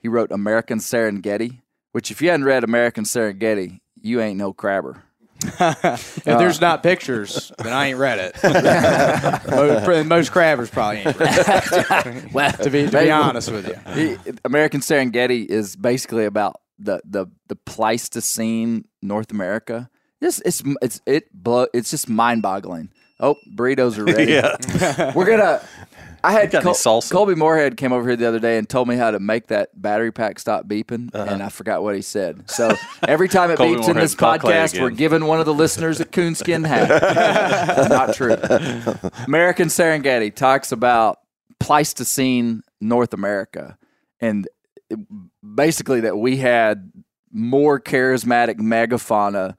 He 0.00 0.08
wrote 0.08 0.32
American 0.32 0.78
Serengeti, 0.78 1.60
which 1.92 2.10
if 2.10 2.20
you 2.22 2.30
hadn't 2.30 2.44
read 2.44 2.64
American 2.64 3.04
Serengeti, 3.04 3.80
you 4.00 4.20
ain't 4.20 4.38
no 4.38 4.52
crabber. 4.52 5.04
If 5.60 6.24
there's 6.24 6.60
not 6.60 6.82
pictures, 6.82 7.52
then 7.58 7.72
I 7.72 7.88
ain't 7.88 7.98
read 7.98 8.18
it. 8.18 8.34
most, 9.50 10.06
most 10.06 10.32
crabbers 10.32 10.70
probably 10.70 10.98
ain't 10.98 11.18
read 11.18 11.38
it. 12.26 12.32
Well, 12.32 12.52
To 12.52 12.70
be, 12.70 12.86
to 12.86 12.90
be 13.00 13.10
honest 13.10 13.50
with 13.50 13.68
you. 13.68 13.76
He, 13.94 14.16
American 14.44 14.80
Serengeti 14.80 15.46
is 15.46 15.76
basically 15.76 16.24
about 16.24 16.60
the 16.78 17.00
the 17.04 17.26
the 17.48 17.56
Pleistocene 17.56 18.84
North 19.02 19.30
America. 19.30 19.88
Just 20.22 20.42
it's 20.44 20.62
it's 20.82 21.00
it 21.06 21.32
blow, 21.32 21.66
it's 21.72 21.90
just 21.90 22.08
mind 22.08 22.42
boggling. 22.42 22.90
Oh, 23.20 23.36
burritos 23.56 23.98
are 23.98 24.04
ready. 24.04 24.32
Yeah. 24.32 25.12
We're 25.14 25.26
gonna. 25.26 25.60
I 26.24 26.32
had 26.32 26.50
got 26.50 26.64
any 26.64 26.72
salsa? 26.72 27.10
Colby 27.10 27.34
Moorhead 27.34 27.76
came 27.76 27.92
over 27.92 28.06
here 28.08 28.16
the 28.16 28.26
other 28.26 28.38
day 28.40 28.58
and 28.58 28.68
told 28.68 28.88
me 28.88 28.96
how 28.96 29.10
to 29.10 29.18
make 29.20 29.48
that 29.48 29.70
battery 29.80 30.10
pack 30.12 30.38
stop 30.38 30.66
beeping, 30.66 31.14
Uh-huh. 31.14 31.32
and 31.32 31.42
I 31.42 31.48
forgot 31.48 31.82
what 31.82 31.94
he 31.94 32.02
said. 32.02 32.50
So 32.50 32.74
every 33.06 33.28
time 33.28 33.50
it 33.52 33.58
beeps 33.58 33.88
in 33.88 33.96
this 33.96 34.14
podcast, 34.14 34.80
we're 34.80 34.90
giving 34.90 35.24
one 35.26 35.40
of 35.40 35.46
the 35.46 35.54
listeners 35.54 36.00
a 36.00 36.04
coonskin 36.04 36.64
hat. 36.64 37.88
Not 37.88 38.14
true. 38.14 38.36
American 39.26 39.68
Serengeti 39.68 40.34
talks 40.34 40.72
about 40.72 41.18
Pleistocene 41.60 42.62
North 42.80 43.12
America, 43.14 43.76
and 44.20 44.48
basically 45.54 46.00
that 46.00 46.16
we 46.16 46.36
had 46.38 46.90
more 47.30 47.78
charismatic 47.80 48.56
megafauna 48.58 49.56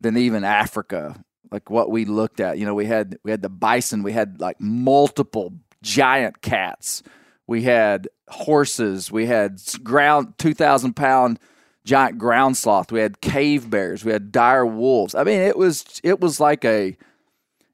than 0.00 0.16
even 0.16 0.44
Africa. 0.44 1.22
Like 1.50 1.70
what 1.70 1.90
we 1.90 2.04
looked 2.04 2.40
at, 2.40 2.58
you 2.58 2.66
know, 2.66 2.74
we 2.74 2.84
had 2.86 3.18
we 3.24 3.30
had 3.30 3.42
the 3.42 3.48
bison, 3.48 4.02
we 4.02 4.12
had 4.12 4.40
like 4.40 4.60
multiple 4.60 5.54
giant 5.82 6.40
cats, 6.42 7.02
we 7.46 7.62
had 7.62 8.08
horses, 8.28 9.10
we 9.10 9.26
had 9.26 9.60
ground 9.82 10.34
two 10.38 10.54
thousand 10.54 10.94
pound 10.94 11.38
giant 11.84 12.18
ground 12.18 12.56
sloth, 12.56 12.92
we 12.92 13.00
had 13.00 13.20
cave 13.20 13.70
bears, 13.70 14.04
we 14.04 14.12
had 14.12 14.30
dire 14.32 14.66
wolves. 14.66 15.14
I 15.14 15.24
mean, 15.24 15.40
it 15.40 15.56
was 15.56 16.00
it 16.02 16.20
was 16.20 16.40
like 16.40 16.64
a 16.64 16.96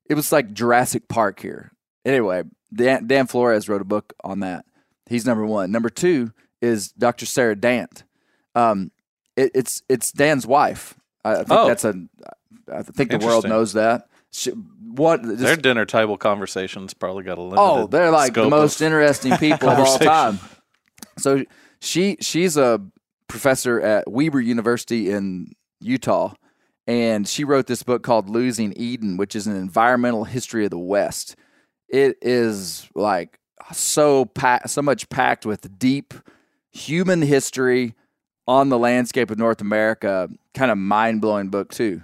it 0.08 0.14
was 0.14 0.30
like 0.32 0.52
Jurassic 0.52 1.08
Park 1.08 1.40
here. 1.40 1.72
Anyway, 2.04 2.42
Dan, 2.72 3.06
Dan 3.06 3.26
Flores 3.26 3.68
wrote 3.68 3.80
a 3.80 3.86
book 3.86 4.12
on 4.22 4.40
that. 4.40 4.66
He's 5.08 5.24
number 5.26 5.46
one. 5.46 5.72
Number 5.72 5.88
two 5.90 6.32
is 6.60 6.92
Dr. 6.92 7.26
Sarah 7.26 7.56
Dant. 7.56 8.04
Um, 8.54 8.90
it, 9.36 9.50
it's 9.54 9.82
it's 9.88 10.12
Dan's 10.12 10.46
wife. 10.46 10.94
I, 11.24 11.32
I 11.32 11.36
think 11.36 11.50
Oh. 11.50 11.66
that's 11.66 11.84
a. 11.84 11.94
I 12.72 12.82
think 12.82 13.10
the 13.10 13.18
world 13.18 13.46
knows 13.48 13.72
that. 13.74 14.08
She, 14.36 14.50
what? 14.50 15.22
this- 15.22 15.40
Their 15.40 15.56
dinner 15.56 15.84
table 15.84 16.16
conversations 16.18 16.92
probably 16.92 17.22
got 17.22 17.38
a 17.38 17.42
limited. 17.42 17.60
oh, 17.62 17.86
they're 17.86 18.10
like 18.10 18.34
the 18.34 18.48
most 18.50 18.80
interesting 18.80 19.36
people 19.38 19.68
of 19.70 19.78
all 19.78 19.98
time. 19.98 20.40
So 21.18 21.44
she 21.80 22.16
she's 22.20 22.56
a 22.56 22.80
professor 23.28 23.80
at 23.80 24.10
Weber 24.10 24.40
University 24.40 25.10
in 25.10 25.52
Utah, 25.80 26.34
and 26.88 27.28
she 27.28 27.44
wrote 27.44 27.68
this 27.68 27.84
book 27.84 28.02
called 28.02 28.28
Losing 28.28 28.72
Eden, 28.76 29.16
which 29.16 29.36
is 29.36 29.46
an 29.46 29.54
environmental 29.54 30.24
history 30.24 30.64
of 30.64 30.70
the 30.70 30.78
West. 30.78 31.36
It 31.88 32.16
is 32.20 32.88
like 32.96 33.38
so 33.72 34.28
so 34.66 34.82
much 34.82 35.08
packed 35.10 35.46
with 35.46 35.78
deep 35.78 36.12
human 36.72 37.22
history 37.22 37.94
on 38.48 38.68
the 38.68 38.78
landscape 38.80 39.30
of 39.30 39.38
North 39.38 39.60
America. 39.60 40.28
Kind 40.54 40.72
of 40.72 40.78
mind 40.78 41.20
blowing 41.20 41.50
book 41.50 41.70
too. 41.72 42.02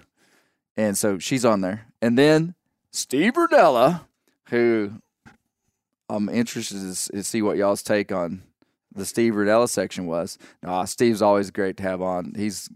And 0.76 0.96
so 0.96 1.18
she's 1.18 1.44
on 1.44 1.60
there. 1.60 1.86
And 2.02 2.18
then 2.18 2.54
Steve 2.92 3.34
Rinella, 3.34 4.02
who 4.48 4.92
I'm 6.08 6.28
interested 6.28 6.80
to 6.80 7.12
to 7.12 7.22
see 7.22 7.42
what 7.42 7.56
y'all's 7.56 7.82
take 7.82 8.12
on 8.12 8.42
the 8.94 9.06
Steve 9.06 9.34
Rinella 9.34 9.68
section 9.68 10.06
was. 10.06 10.38
Nah, 10.62 10.84
Steve's 10.84 11.22
always 11.22 11.50
great 11.50 11.76
to 11.78 11.82
have 11.84 12.02
on. 12.02 12.34
He's 12.36 12.68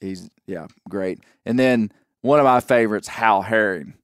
he's 0.00 0.28
yeah, 0.46 0.66
great. 0.88 1.20
And 1.44 1.58
then 1.58 1.92
one 2.22 2.38
of 2.38 2.44
my 2.44 2.60
favorites, 2.60 3.08
Hal 3.08 3.42
Herring, 3.42 3.94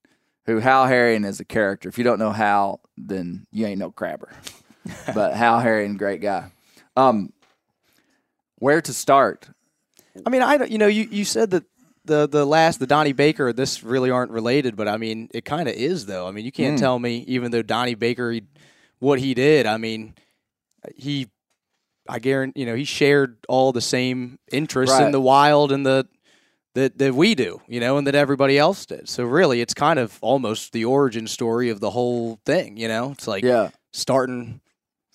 who 0.46 0.58
Hal 0.58 0.86
Herring 0.86 1.24
is 1.24 1.40
a 1.40 1.44
character. 1.44 1.88
If 1.88 1.98
you 1.98 2.04
don't 2.04 2.18
know 2.18 2.32
Hal, 2.32 2.80
then 2.96 3.46
you 3.50 3.66
ain't 3.66 3.78
no 3.78 3.90
crabber. 3.90 4.30
but 5.14 5.34
Hal 5.34 5.60
Herring, 5.60 5.96
great 5.96 6.20
guy. 6.20 6.50
Um, 6.96 7.32
where 8.56 8.80
to 8.82 8.92
start? 8.92 9.48
I 10.26 10.30
mean, 10.30 10.42
I 10.42 10.56
don't. 10.56 10.70
You 10.70 10.78
know, 10.78 10.88
you, 10.88 11.08
you 11.10 11.24
said 11.24 11.50
that 11.50 11.64
the 12.08 12.26
the 12.26 12.44
last 12.44 12.80
the 12.80 12.86
Donnie 12.86 13.12
Baker 13.12 13.52
this 13.52 13.84
really 13.84 14.10
aren't 14.10 14.32
related, 14.32 14.74
but 14.74 14.88
I 14.88 14.96
mean, 14.96 15.28
it 15.32 15.44
kind 15.44 15.68
of 15.68 15.74
is 15.74 16.06
though. 16.06 16.26
I 16.26 16.32
mean, 16.32 16.44
you 16.44 16.52
can't 16.52 16.74
hmm. 16.78 16.82
tell 16.82 16.98
me 16.98 17.24
even 17.28 17.52
though 17.52 17.62
Donnie 17.62 17.94
Baker 17.94 18.32
he, 18.32 18.42
what 18.98 19.20
he 19.20 19.34
did. 19.34 19.66
I 19.66 19.76
mean, 19.76 20.14
he 20.96 21.28
I 22.08 22.18
guarantee 22.18 22.60
you 22.60 22.66
know 22.66 22.74
he 22.74 22.84
shared 22.84 23.36
all 23.48 23.70
the 23.72 23.80
same 23.80 24.38
interests 24.50 24.94
Right. 24.94 25.06
in 25.06 25.12
the 25.12 25.20
wild 25.20 25.70
and 25.70 25.86
the 25.86 26.08
that 26.74 26.98
that 26.98 27.14
we 27.14 27.34
do, 27.34 27.60
you 27.68 27.80
know, 27.80 27.98
and 27.98 28.06
that 28.06 28.14
everybody 28.14 28.58
else 28.58 28.86
did. 28.86 29.08
So 29.08 29.24
really, 29.24 29.60
it's 29.60 29.74
kind 29.74 29.98
of 29.98 30.18
almost 30.20 30.72
the 30.72 30.84
origin 30.84 31.26
story 31.26 31.70
of 31.70 31.80
the 31.80 31.90
whole 31.90 32.40
thing. 32.44 32.76
You 32.76 32.88
know, 32.88 33.12
it's 33.12 33.28
like 33.28 33.44
Yeah, 33.44 33.70
starting. 33.92 34.60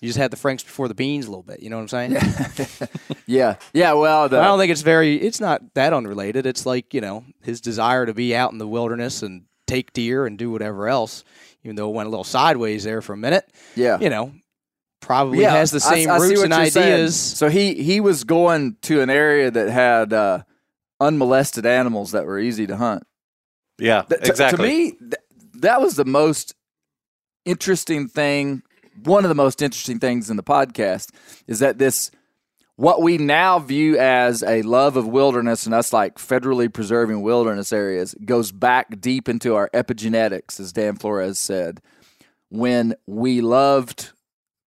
You 0.04 0.08
just 0.10 0.18
had 0.18 0.30
the 0.30 0.36
Franks 0.36 0.62
before 0.62 0.86
the 0.86 0.94
beans 0.94 1.24
a 1.24 1.30
little 1.30 1.42
bit. 1.42 1.62
You 1.62 1.70
know 1.70 1.76
what 1.76 1.94
I'm 1.94 2.12
saying? 2.12 2.88
yeah, 3.26 3.56
yeah. 3.72 3.94
Well, 3.94 4.28
the, 4.28 4.38
I 4.38 4.44
don't 4.44 4.58
think 4.58 4.70
it's 4.70 4.82
very. 4.82 5.16
It's 5.16 5.40
not 5.40 5.62
that 5.72 5.94
unrelated. 5.94 6.44
It's 6.44 6.66
like 6.66 6.92
you 6.92 7.00
know 7.00 7.24
his 7.40 7.62
desire 7.62 8.04
to 8.04 8.12
be 8.12 8.36
out 8.36 8.52
in 8.52 8.58
the 8.58 8.68
wilderness 8.68 9.22
and 9.22 9.46
take 9.66 9.94
deer 9.94 10.26
and 10.26 10.36
do 10.36 10.50
whatever 10.50 10.88
else. 10.88 11.24
Even 11.62 11.76
though 11.76 11.88
it 11.88 11.94
went 11.94 12.06
a 12.06 12.10
little 12.10 12.22
sideways 12.22 12.84
there 12.84 13.00
for 13.00 13.14
a 13.14 13.16
minute, 13.16 13.50
yeah. 13.76 13.98
you 13.98 14.10
know, 14.10 14.34
probably 15.00 15.42
has 15.42 15.70
the 15.70 15.80
same 15.80 16.10
I 16.10 16.18
see 16.18 16.24
roots 16.24 16.42
and 16.42 16.52
you're 16.52 16.66
saying. 16.66 16.94
ideas. 16.94 17.16
So 17.16 17.48
he 17.48 17.72
he 17.82 18.00
was 18.00 18.24
going 18.24 18.76
to 18.82 19.00
an 19.00 19.08
area 19.08 19.50
that 19.50 19.70
had 19.70 20.12
uh, 20.12 20.42
unmolested 21.00 21.64
animals 21.64 22.12
that 22.12 22.26
were 22.26 22.38
easy 22.38 22.66
to 22.66 22.76
hunt. 22.76 23.04
Yeah, 23.78 24.02
Th- 24.02 24.20
to- 24.20 24.28
exactly. 24.28 24.56
To 24.58 24.62
me, 24.62 24.90
th- 24.98 25.14
that 25.60 25.80
was 25.80 25.96
the 25.96 26.04
most 26.04 26.54
interesting 27.46 28.06
thing. 28.06 28.62
One 29.02 29.24
of 29.24 29.28
the 29.28 29.34
most 29.34 29.62
interesting 29.62 29.98
things 29.98 30.30
in 30.30 30.36
the 30.36 30.42
podcast 30.42 31.10
is 31.46 31.58
that 31.58 31.78
this, 31.78 32.10
what 32.76 33.02
we 33.02 33.18
now 33.18 33.58
view 33.58 33.98
as 33.98 34.42
a 34.42 34.62
love 34.62 34.96
of 34.96 35.06
wilderness 35.06 35.66
and 35.66 35.74
us 35.74 35.92
like 35.92 36.16
federally 36.16 36.72
preserving 36.72 37.22
wilderness 37.22 37.72
areas, 37.72 38.14
goes 38.24 38.52
back 38.52 39.00
deep 39.00 39.28
into 39.28 39.54
our 39.54 39.68
epigenetics, 39.70 40.60
as 40.60 40.72
Dan 40.72 40.96
Flores 40.96 41.38
said, 41.38 41.80
when 42.48 42.94
we 43.06 43.40
loved 43.40 44.12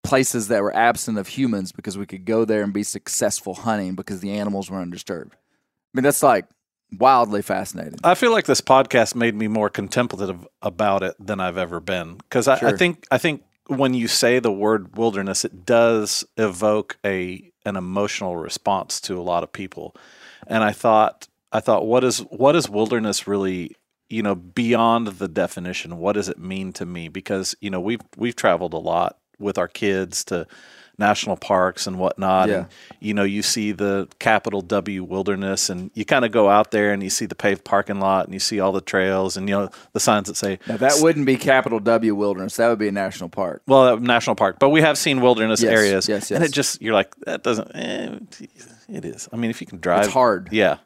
places 0.02 0.48
that 0.48 0.62
were 0.62 0.74
absent 0.76 1.18
of 1.18 1.28
humans 1.28 1.72
because 1.72 1.98
we 1.98 2.06
could 2.06 2.24
go 2.24 2.44
there 2.44 2.62
and 2.62 2.72
be 2.72 2.82
successful 2.82 3.54
hunting 3.54 3.94
because 3.94 4.20
the 4.20 4.32
animals 4.32 4.70
were 4.70 4.78
undisturbed. 4.78 5.34
I 5.34 5.38
mean, 5.94 6.04
that's 6.04 6.22
like 6.22 6.46
wildly 6.98 7.42
fascinating. 7.42 7.98
I 8.04 8.14
feel 8.14 8.30
like 8.30 8.46
this 8.46 8.60
podcast 8.60 9.14
made 9.14 9.34
me 9.34 9.48
more 9.48 9.70
contemplative 9.70 10.46
about 10.62 11.02
it 11.02 11.14
than 11.18 11.40
I've 11.40 11.58
ever 11.58 11.80
been 11.80 12.16
because 12.16 12.46
I, 12.48 12.54
I 12.68 12.76
think 12.76 13.06
I 13.10 13.18
think 13.18 13.42
when 13.66 13.94
you 13.94 14.08
say 14.08 14.38
the 14.38 14.52
word 14.52 14.96
wilderness, 14.96 15.44
it 15.44 15.64
does 15.64 16.24
evoke 16.36 16.98
a 17.04 17.50
an 17.66 17.76
emotional 17.76 18.36
response 18.36 19.00
to 19.00 19.18
a 19.18 19.22
lot 19.22 19.42
of 19.42 19.52
people, 19.52 19.94
and 20.46 20.62
I 20.62 20.72
thought 20.72 21.28
I 21.52 21.60
thought 21.60 21.86
what 21.86 22.04
is 22.04 22.18
what 22.30 22.56
is 22.56 22.68
wilderness 22.68 23.26
really 23.26 23.76
you 24.08 24.22
know 24.22 24.34
beyond 24.34 25.06
the 25.06 25.28
definition? 25.28 25.98
What 25.98 26.12
does 26.12 26.28
it 26.28 26.38
mean 26.38 26.72
to 26.74 26.86
me? 26.86 27.08
Because 27.08 27.54
you 27.60 27.70
know 27.70 27.80
we've 27.80 28.02
we've 28.16 28.36
traveled 28.36 28.74
a 28.74 28.78
lot 28.78 29.18
with 29.38 29.58
our 29.58 29.68
kids 29.68 30.24
to 30.24 30.46
national 30.98 31.36
parks 31.36 31.86
and 31.86 31.98
whatnot. 31.98 32.48
Yeah. 32.48 32.54
And, 32.56 32.66
you 33.00 33.14
know, 33.14 33.24
you 33.24 33.42
see 33.42 33.72
the 33.72 34.08
capital 34.18 34.60
W 34.60 35.02
wilderness 35.04 35.68
and 35.70 35.90
you 35.94 36.04
kind 36.04 36.24
of 36.24 36.30
go 36.32 36.48
out 36.48 36.70
there 36.70 36.92
and 36.92 37.02
you 37.02 37.10
see 37.10 37.26
the 37.26 37.34
paved 37.34 37.64
parking 37.64 38.00
lot 38.00 38.26
and 38.26 38.34
you 38.34 38.40
see 38.40 38.60
all 38.60 38.72
the 38.72 38.80
trails 38.80 39.36
and, 39.36 39.48
you 39.48 39.54
know, 39.54 39.70
the 39.92 40.00
signs 40.00 40.28
that 40.28 40.36
say, 40.36 40.58
Now, 40.68 40.76
that 40.76 40.98
wouldn't 41.00 41.26
be 41.26 41.36
capital 41.36 41.80
W 41.80 42.14
wilderness. 42.14 42.56
That 42.56 42.68
would 42.68 42.78
be 42.78 42.88
a 42.88 42.92
national 42.92 43.28
park. 43.28 43.62
well, 43.66 43.94
uh, 43.94 43.96
national 43.96 44.36
park, 44.36 44.58
but 44.58 44.68
we 44.70 44.80
have 44.82 44.96
seen 44.98 45.20
wilderness 45.20 45.62
Yes, 45.62 45.72
areas. 45.72 46.08
yes, 46.08 46.30
And 46.30 46.44
it 46.44 46.52
just, 46.52 46.80
you're 46.80 46.94
like, 46.94 47.14
that 47.26 47.42
doesn't, 47.42 47.70
eh, 47.74 48.18
it 48.88 49.04
is. 49.04 49.28
I 49.32 49.36
mean, 49.36 49.50
if 49.50 49.60
you 49.60 49.66
can 49.66 49.80
drive. 49.80 50.04
It's 50.04 50.12
hard. 50.12 50.48
Yeah. 50.52 50.76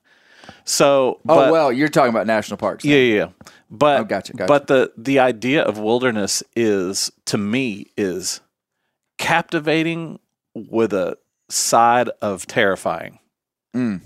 So, 0.65 1.21
Oh 1.29 1.51
well, 1.53 1.73
you're 1.73 1.89
talking 1.89 2.11
about 2.11 2.27
national 2.27 2.57
parks. 2.57 2.85
Yeah, 2.85 2.97
yeah, 2.97 3.15
yeah. 3.17 3.29
But 3.71 4.01
Oh, 4.01 4.05
gotcha, 4.05 4.33
gotcha. 4.33 4.49
but 4.49 4.67
the 4.67 4.93
the 4.97 5.19
idea 5.19 5.63
of 5.63 5.79
wilderness 5.79 6.43
is 6.57 7.13
to 7.27 7.37
me 7.37 7.89
is 7.97 8.41
captivating 9.19 10.21
with 10.55 10.93
a 10.93 11.19
side 11.49 12.11
of 12.23 12.47
terrifying. 12.47 13.19
Mm. 13.75 14.01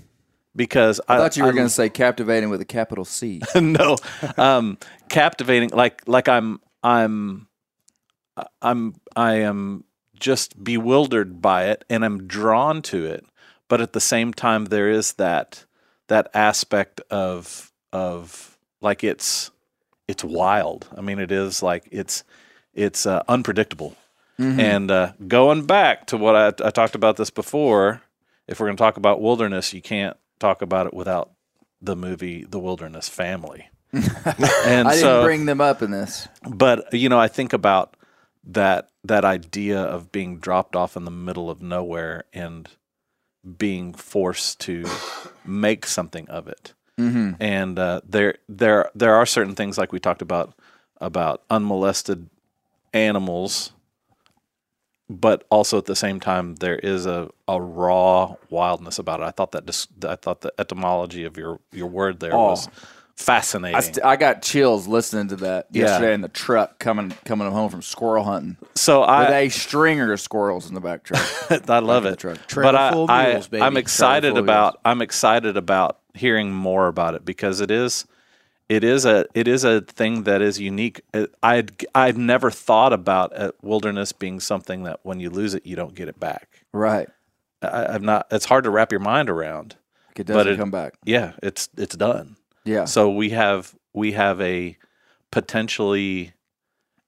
Because 0.55 1.01
I, 1.07 1.15
I 1.15 1.17
thought 1.17 1.37
you 1.37 1.45
were 1.45 1.53
going 1.53 1.65
to 1.65 1.73
say 1.73 1.89
captivating 1.89 2.49
with 2.49 2.61
a 2.61 2.65
capital 2.65 3.05
C. 3.05 3.41
no, 3.55 3.97
um, 4.37 4.77
captivating. 5.09 5.69
Like 5.69 6.03
like 6.05 6.27
I'm 6.27 6.59
I'm 6.83 7.47
I'm 8.61 8.95
I 9.15 9.35
am 9.35 9.85
just 10.19 10.63
bewildered 10.63 11.41
by 11.41 11.65
it, 11.65 11.83
and 11.89 12.05
I'm 12.05 12.27
drawn 12.27 12.83
to 12.83 13.05
it. 13.05 13.25
But 13.67 13.81
at 13.81 13.93
the 13.93 13.99
same 13.99 14.31
time, 14.31 14.65
there 14.65 14.91
is 14.91 15.13
that 15.13 15.65
that 16.07 16.29
aspect 16.35 17.01
of 17.09 17.71
of 17.91 18.59
like 18.79 19.03
it's 19.03 19.49
it's 20.07 20.23
wild. 20.23 20.87
I 20.95 21.01
mean, 21.01 21.17
it 21.17 21.31
is 21.31 21.63
like 21.63 21.87
it's 21.91 22.23
it's 22.75 23.07
uh, 23.07 23.23
unpredictable. 23.27 23.95
And 24.37 24.91
uh, 24.91 25.13
going 25.27 25.65
back 25.65 26.07
to 26.07 26.17
what 26.17 26.35
I, 26.35 26.67
I 26.67 26.71
talked 26.71 26.95
about 26.95 27.17
this 27.17 27.29
before, 27.29 28.01
if 28.47 28.59
we're 28.59 28.67
going 28.67 28.77
to 28.77 28.81
talk 28.81 28.97
about 28.97 29.21
wilderness, 29.21 29.73
you 29.73 29.81
can't 29.81 30.17
talk 30.39 30.61
about 30.61 30.87
it 30.87 30.93
without 30.93 31.31
the 31.81 31.95
movie 31.95 32.43
The 32.43 32.59
Wilderness 32.59 33.09
Family. 33.09 33.69
and 33.93 34.87
I 34.87 34.91
didn't 34.91 34.93
so, 34.95 35.23
bring 35.23 35.45
them 35.45 35.61
up 35.61 35.81
in 35.81 35.91
this. 35.91 36.27
but 36.49 36.93
you 36.93 37.09
know, 37.09 37.19
I 37.19 37.27
think 37.27 37.53
about 37.53 37.95
that 38.45 38.89
that 39.03 39.23
idea 39.23 39.79
of 39.79 40.11
being 40.11 40.39
dropped 40.39 40.75
off 40.75 40.97
in 40.97 41.05
the 41.05 41.11
middle 41.11 41.49
of 41.49 41.61
nowhere 41.61 42.23
and 42.33 42.69
being 43.57 43.93
forced 43.93 44.59
to 44.61 44.85
make 45.45 45.85
something 45.85 46.27
of 46.29 46.47
it. 46.47 46.73
Mm-hmm. 46.99 47.33
And 47.39 47.77
uh, 47.77 48.01
there 48.07 48.35
there 48.49 48.89
there 48.95 49.13
are 49.13 49.25
certain 49.25 49.55
things 49.55 49.77
like 49.77 49.91
we 49.91 49.99
talked 49.99 50.21
about 50.21 50.53
about 50.99 51.43
unmolested 51.49 52.29
animals 52.93 53.73
but 55.21 55.45
also 55.49 55.77
at 55.77 55.85
the 55.85 55.95
same 55.95 56.19
time 56.19 56.55
there 56.55 56.77
is 56.77 57.05
a, 57.05 57.29
a 57.47 57.61
raw 57.61 58.35
wildness 58.49 58.99
about 58.99 59.19
it. 59.19 59.23
I 59.23 59.31
thought 59.31 59.51
that 59.53 59.65
dis- 59.65 59.87
I 60.07 60.15
thought 60.15 60.41
the 60.41 60.53
etymology 60.57 61.23
of 61.25 61.37
your 61.37 61.59
your 61.71 61.87
word 61.87 62.19
there 62.19 62.33
Oh. 62.33 62.49
was 62.49 62.67
fascinating. 63.15 63.75
I, 63.75 63.79
st- 63.81 64.03
I 64.03 64.15
got 64.15 64.41
chills 64.41 64.87
listening 64.87 65.27
to 65.29 65.35
that 65.37 65.67
Yeah. 65.71 65.83
yesterday 65.85 66.13
in 66.15 66.21
the 66.21 66.29
truck 66.29 66.79
coming 66.79 67.13
coming 67.25 67.49
home 67.51 67.69
from 67.69 67.81
squirrel 67.83 68.23
hunting 68.23 68.57
so 68.75 69.03
I 69.03 69.19
with 69.25 69.29
a 69.33 69.49
stringer 69.49 70.11
of 70.13 70.19
squirrels 70.19 70.67
in 70.67 70.73
the 70.73 70.81
back 70.81 71.03
truck. 71.03 71.21
I 71.69 71.79
love 71.79 72.03
Back 72.03 72.13
it. 72.13 72.19
truck. 72.19 72.47
Trailer 72.47 72.71
but 72.71 72.75
I, 72.75 72.91
full 72.91 73.11
I, 73.11 73.29
mules, 73.29 73.47
baby. 73.47 73.61
I'm 73.61 73.77
excited 73.77 74.31
full 74.31 74.39
of 74.39 74.45
about 74.45 74.79
I'm 74.83 75.01
excited 75.01 75.57
about 75.57 75.99
hearing 76.15 76.51
more 76.51 76.87
about 76.87 77.13
it 77.13 77.23
because 77.23 77.61
it 77.61 77.69
is 77.71 78.05
it 78.69 78.83
is 78.83 79.05
a 79.05 79.25
it 79.33 79.47
is 79.47 79.63
a 79.63 79.81
thing 79.81 80.23
that 80.23 80.41
is 80.41 80.59
unique. 80.59 81.01
I'd 81.41 81.85
I'd 81.93 82.17
never 82.17 82.49
thought 82.49 82.93
about 82.93 83.35
uh 83.37 83.51
wilderness 83.61 84.11
being 84.13 84.39
something 84.39 84.83
that 84.83 84.99
when 85.03 85.19
you 85.19 85.29
lose 85.29 85.53
it 85.53 85.65
you 85.65 85.75
don't 85.75 85.93
get 85.95 86.07
it 86.07 86.19
back. 86.19 86.65
right. 86.73 87.07
I, 87.61 87.85
I'm 87.95 88.03
not. 88.03 88.27
It's 88.29 88.45
hard 88.45 88.65
to 88.65 88.69
wrap 88.69 88.91
your 88.91 88.99
mind 88.99 89.29
around. 89.29 89.77
It 90.17 90.27
But 90.27 90.33
doesn't 90.33 90.53
it- 90.53 90.57
come 90.57 90.71
back. 90.71 90.93
Yeah, 91.05 91.33
it's 91.41 91.69
it's 91.77 91.95
done. 91.95 92.35
Yeah. 92.65 92.85
So 92.85 93.09
we 93.09 93.29
have 93.29 93.73
we 93.93 94.11
have 94.13 94.39
a 94.41 94.77
potentially 95.31 96.33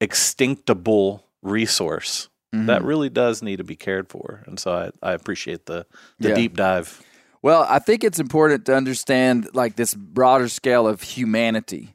extinctable 0.01 1.21
resource 1.41 2.29
Mhm. 2.53 2.67
that 2.67 2.83
really 2.83 3.09
does 3.09 3.41
need 3.41 3.57
to 3.57 3.63
be 3.63 3.75
cared 3.75 4.09
for, 4.09 4.43
and 4.45 4.59
so 4.59 4.71
I, 5.03 5.09
I 5.09 5.13
appreciate 5.13 5.65
the 5.65 5.85
the 6.19 6.29
Yeah. 6.29 6.35
deep 6.35 6.55
dive. 6.55 7.01
Well, 7.45 7.63
I 7.69 7.77
think 7.77 8.03
it's 8.03 8.19
important 8.19 8.65
to 8.65 8.75
understand 8.75 9.49
like 9.53 9.75
this 9.75 9.93
broader 9.93 10.49
scale 10.49 10.87
of 10.87 11.03
humanity. 11.03 11.93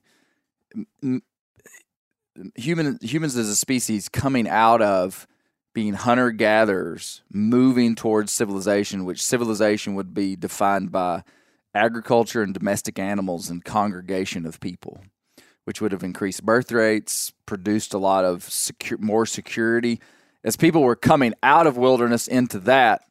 Human 2.55 3.01
humans 3.03 3.37
as 3.37 3.49
a 3.49 3.57
species 3.57 4.09
coming 4.09 4.49
out 4.49 4.81
of 4.81 5.27
being 5.75 5.95
hunter 5.95 6.31
gatherers, 6.31 7.23
moving 7.33 7.97
towards 7.97 8.31
civilization, 8.31 9.05
which 9.05 9.21
civilization 9.21 9.97
would 9.97 10.15
be 10.15 10.37
defined 10.37 10.93
by 10.93 11.25
agriculture 11.75 12.43
and 12.43 12.55
domestic 12.55 13.01
animals 13.01 13.51
and 13.51 13.65
congregation 13.65 14.47
of 14.47 14.61
people, 14.61 15.01
which 15.65 15.81
would 15.81 15.91
have 15.91 16.05
increased 16.05 16.47
birth 16.47 16.71
rates, 16.71 17.33
produced 17.47 17.93
a 17.93 17.99
lot 17.99 18.25
of 18.25 18.45
secure, 18.45 19.01
more 19.01 19.27
security. 19.27 19.99
As 20.45 20.57
people 20.57 20.83
were 20.83 20.95
coming 20.95 21.35
out 21.43 21.67
of 21.67 21.77
wilderness 21.77 22.29
into 22.29 22.61
that, 22.61 23.03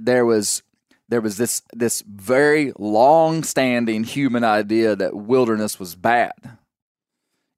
there 0.00 0.26
was 0.26 0.64
there 1.08 1.20
was 1.20 1.36
this 1.36 1.62
this 1.72 2.02
very 2.06 2.72
long 2.78 3.42
standing 3.44 4.04
human 4.04 4.44
idea 4.44 4.96
that 4.96 5.14
wilderness 5.14 5.78
was 5.78 5.94
bad. 5.94 6.32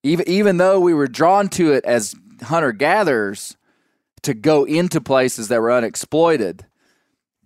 Even 0.03 0.29
even 0.29 0.57
though 0.59 0.79
we 0.81 0.95
were 0.95 1.09
drawn 1.09 1.49
to 1.51 1.73
it 1.73 1.85
as 1.85 2.15
hunter 2.43 2.73
gatherers 2.73 3.57
to 4.23 4.35
go 4.35 4.65
into 4.65 5.01
places 5.01 5.49
that 5.49 5.61
were 5.61 5.73
unexploited, 5.73 6.67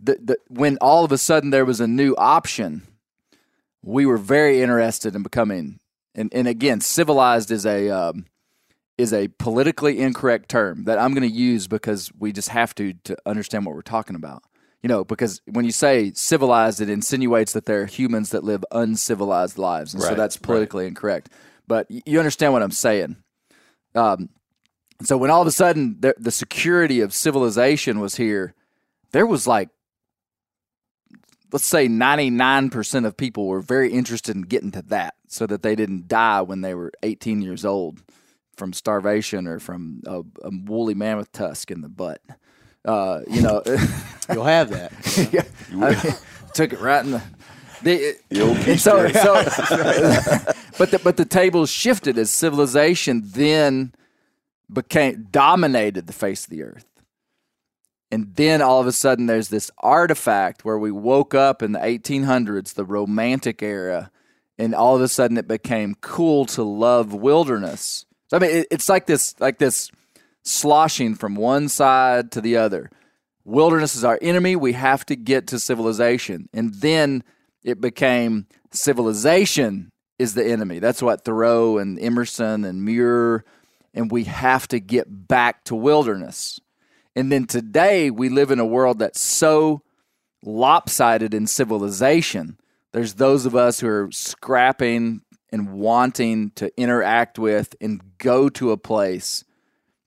the, 0.00 0.18
the, 0.22 0.38
when 0.48 0.78
all 0.80 1.04
of 1.04 1.12
a 1.12 1.18
sudden 1.18 1.50
there 1.50 1.64
was 1.64 1.80
a 1.80 1.86
new 1.86 2.14
option, 2.16 2.82
we 3.82 4.06
were 4.06 4.18
very 4.18 4.60
interested 4.60 5.14
in 5.14 5.22
becoming 5.22 5.78
and, 6.14 6.32
and 6.34 6.48
again 6.48 6.80
civilized 6.80 7.50
is 7.50 7.64
a 7.64 7.88
um, 7.90 8.26
is 8.98 9.12
a 9.12 9.28
politically 9.28 10.00
incorrect 10.00 10.48
term 10.48 10.84
that 10.84 10.98
I'm 10.98 11.14
going 11.14 11.28
to 11.28 11.34
use 11.34 11.66
because 11.66 12.10
we 12.18 12.32
just 12.32 12.48
have 12.50 12.74
to 12.76 12.94
to 13.04 13.16
understand 13.24 13.64
what 13.66 13.74
we're 13.74 13.82
talking 13.82 14.16
about 14.16 14.42
you 14.82 14.88
know, 14.88 15.04
because 15.04 15.40
when 15.46 15.64
you 15.64 15.70
say 15.70 16.12
civilized, 16.14 16.80
it 16.80 16.90
insinuates 16.90 17.52
that 17.52 17.66
there 17.66 17.82
are 17.82 17.86
humans 17.86 18.30
that 18.30 18.42
live 18.42 18.64
uncivilized 18.72 19.56
lives, 19.56 19.94
and 19.94 20.02
so 20.02 20.14
that's 20.14 20.36
politically 20.36 20.86
incorrect. 20.86 21.28
But 21.68 21.86
you 21.88 22.18
understand 22.18 22.52
what 22.52 22.62
I'm 22.62 22.72
saying. 22.72 23.16
Um, 23.94 24.28
so 25.02 25.16
when 25.16 25.30
all 25.30 25.40
of 25.40 25.46
a 25.46 25.52
sudden 25.52 25.96
the, 26.00 26.14
the 26.18 26.30
security 26.32 27.00
of 27.00 27.14
civilization 27.14 28.00
was 28.00 28.16
here, 28.16 28.54
there 29.12 29.26
was 29.26 29.46
like, 29.46 29.68
let's 31.52 31.64
say, 31.64 31.86
99% 31.86 33.06
of 33.06 33.16
people 33.16 33.46
were 33.46 33.60
very 33.60 33.92
interested 33.92 34.34
in 34.34 34.42
getting 34.42 34.72
to 34.72 34.82
that, 34.82 35.14
so 35.28 35.46
that 35.46 35.62
they 35.62 35.76
didn't 35.76 36.08
die 36.08 36.42
when 36.42 36.60
they 36.60 36.74
were 36.74 36.90
18 37.04 37.40
years 37.40 37.64
old 37.64 38.02
from 38.56 38.72
starvation 38.72 39.46
or 39.46 39.60
from 39.60 40.02
a, 40.06 40.22
a 40.42 40.50
woolly 40.64 40.94
mammoth 40.94 41.30
tusk 41.30 41.70
in 41.70 41.82
the 41.82 41.88
butt. 41.88 42.20
Uh, 42.84 43.20
you 43.28 43.42
know. 43.42 43.62
You'll 44.32 44.44
have 44.44 44.70
that. 44.70 44.92
yeah, 45.32 45.44
I 45.70 46.04
mean, 46.04 46.14
took 46.54 46.72
it 46.72 46.80
right 46.80 47.04
in 47.04 47.12
the. 47.12 47.22
the 47.82 48.16
The 48.28 48.40
old 48.40 48.56
and 48.56 48.80
so, 48.80 49.08
so 49.08 49.34
but 50.78 50.90
the 50.90 51.00
but 51.02 51.16
the 51.16 51.24
tables 51.24 51.70
shifted 51.70 52.18
as 52.18 52.30
civilization 52.30 53.22
then 53.24 53.92
became 54.72 55.28
dominated 55.30 56.06
the 56.06 56.12
face 56.12 56.44
of 56.44 56.50
the 56.50 56.62
earth, 56.62 56.86
and 58.10 58.34
then 58.36 58.62
all 58.62 58.80
of 58.80 58.86
a 58.86 58.92
sudden 58.92 59.26
there's 59.26 59.48
this 59.48 59.70
artifact 59.78 60.64
where 60.64 60.78
we 60.78 60.90
woke 60.90 61.34
up 61.34 61.62
in 61.62 61.72
the 61.72 61.78
1800s, 61.78 62.74
the 62.74 62.84
Romantic 62.84 63.62
era, 63.62 64.10
and 64.58 64.74
all 64.74 64.96
of 64.96 65.02
a 65.02 65.08
sudden 65.08 65.36
it 65.36 65.48
became 65.48 65.96
cool 66.00 66.46
to 66.46 66.62
love 66.62 67.12
wilderness. 67.12 68.06
So 68.28 68.36
I 68.36 68.40
mean, 68.40 68.50
it, 68.50 68.66
it's 68.70 68.88
like 68.88 69.06
this 69.06 69.34
like 69.40 69.58
this 69.58 69.90
sloshing 70.42 71.14
from 71.14 71.34
one 71.34 71.68
side 71.68 72.32
to 72.32 72.40
the 72.40 72.56
other 72.56 72.90
wilderness 73.44 73.94
is 73.94 74.04
our 74.04 74.18
enemy. 74.22 74.56
We 74.56 74.72
have 74.72 75.04
to 75.06 75.16
get 75.16 75.46
to 75.48 75.58
civilization. 75.58 76.48
And 76.52 76.74
then 76.74 77.24
it 77.64 77.80
became 77.80 78.46
civilization 78.70 79.90
is 80.18 80.34
the 80.34 80.44
enemy. 80.44 80.78
That's 80.78 81.02
what 81.02 81.24
Thoreau 81.24 81.78
and 81.78 81.98
Emerson 81.98 82.64
and 82.64 82.84
Muir, 82.84 83.44
and 83.94 84.10
we 84.10 84.24
have 84.24 84.68
to 84.68 84.78
get 84.78 85.06
back 85.28 85.64
to 85.64 85.74
wilderness. 85.74 86.60
And 87.16 87.30
then 87.30 87.46
today 87.46 88.10
we 88.10 88.28
live 88.28 88.50
in 88.50 88.58
a 88.58 88.66
world 88.66 88.98
that's 89.00 89.20
so 89.20 89.82
lopsided 90.44 91.34
in 91.34 91.46
civilization. 91.46 92.58
There's 92.92 93.14
those 93.14 93.46
of 93.46 93.54
us 93.54 93.80
who 93.80 93.88
are 93.88 94.08
scrapping 94.10 95.22
and 95.50 95.72
wanting 95.72 96.50
to 96.52 96.72
interact 96.80 97.38
with 97.38 97.74
and 97.80 98.00
go 98.18 98.48
to 98.50 98.70
a 98.70 98.76
place 98.76 99.44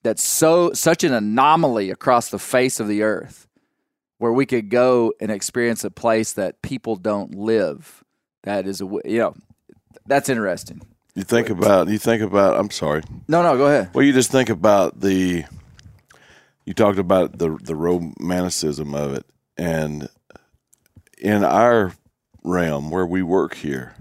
that's 0.05 0.21
so 0.21 0.71
such 0.71 1.03
an 1.03 1.13
anomaly 1.13 1.89
across 1.89 2.29
the 2.29 2.37
face 2.37 2.79
of 2.79 2.87
the 2.87 3.01
earth 3.01 3.47
where 4.19 4.31
we 4.31 4.45
could 4.45 4.69
go 4.69 5.11
and 5.19 5.31
experience 5.31 5.83
a 5.83 5.89
place 5.89 6.33
that 6.33 6.61
people 6.61 6.95
don't 6.95 7.33
live. 7.33 8.03
That 8.43 8.67
is 8.67 8.81
a 8.81 8.85
you 9.03 9.17
know 9.17 9.33
that's 10.05 10.29
interesting. 10.29 10.83
You 11.15 11.23
think 11.23 11.49
about 11.49 11.87
you 11.87 11.97
think 11.97 12.21
about 12.21 12.59
I'm 12.59 12.69
sorry. 12.69 13.01
no 13.27 13.41
no 13.41 13.57
go 13.57 13.65
ahead. 13.65 13.95
Well, 13.95 14.05
you 14.05 14.13
just 14.13 14.31
think 14.31 14.51
about 14.51 15.01
the 15.01 15.43
you 16.65 16.73
talked 16.75 16.99
about 16.99 17.39
the 17.39 17.57
the 17.59 17.75
romanticism 17.75 18.93
of 18.93 19.15
it, 19.15 19.25
and 19.57 20.07
in 21.17 21.43
our 21.43 21.93
realm 22.43 22.91
where 22.91 23.07
we 23.07 23.23
work 23.23 23.55
here, 23.55 23.95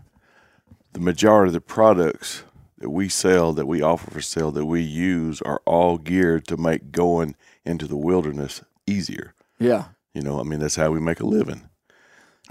the 0.93 1.01
majority 1.01 1.49
of 1.49 1.55
the 1.55 1.63
products 1.63 2.45
that 2.79 2.91
we 2.91 3.09
sell, 3.09 3.53
that 3.53 3.67
we 3.67 3.81
offer 3.83 4.11
for 4.11 4.21
sale, 4.21 4.51
that 4.53 4.67
we 4.67 4.81
use, 4.83 5.41
are 5.43 5.63
all 5.65 5.97
geared 5.99 6.47
to 6.49 6.57
make 6.57 6.91
going 6.93 7.37
into 7.65 7.87
the 7.87 7.97
wilderness 7.97 8.63
easier. 8.87 9.35
Yeah. 9.59 9.85
You 10.13 10.23
know, 10.23 10.41
I 10.41 10.43
mean, 10.43 10.61
that's 10.61 10.77
how 10.77 10.91
we 10.91 11.01
make 11.01 11.21
a 11.21 11.27
living. 11.27 11.69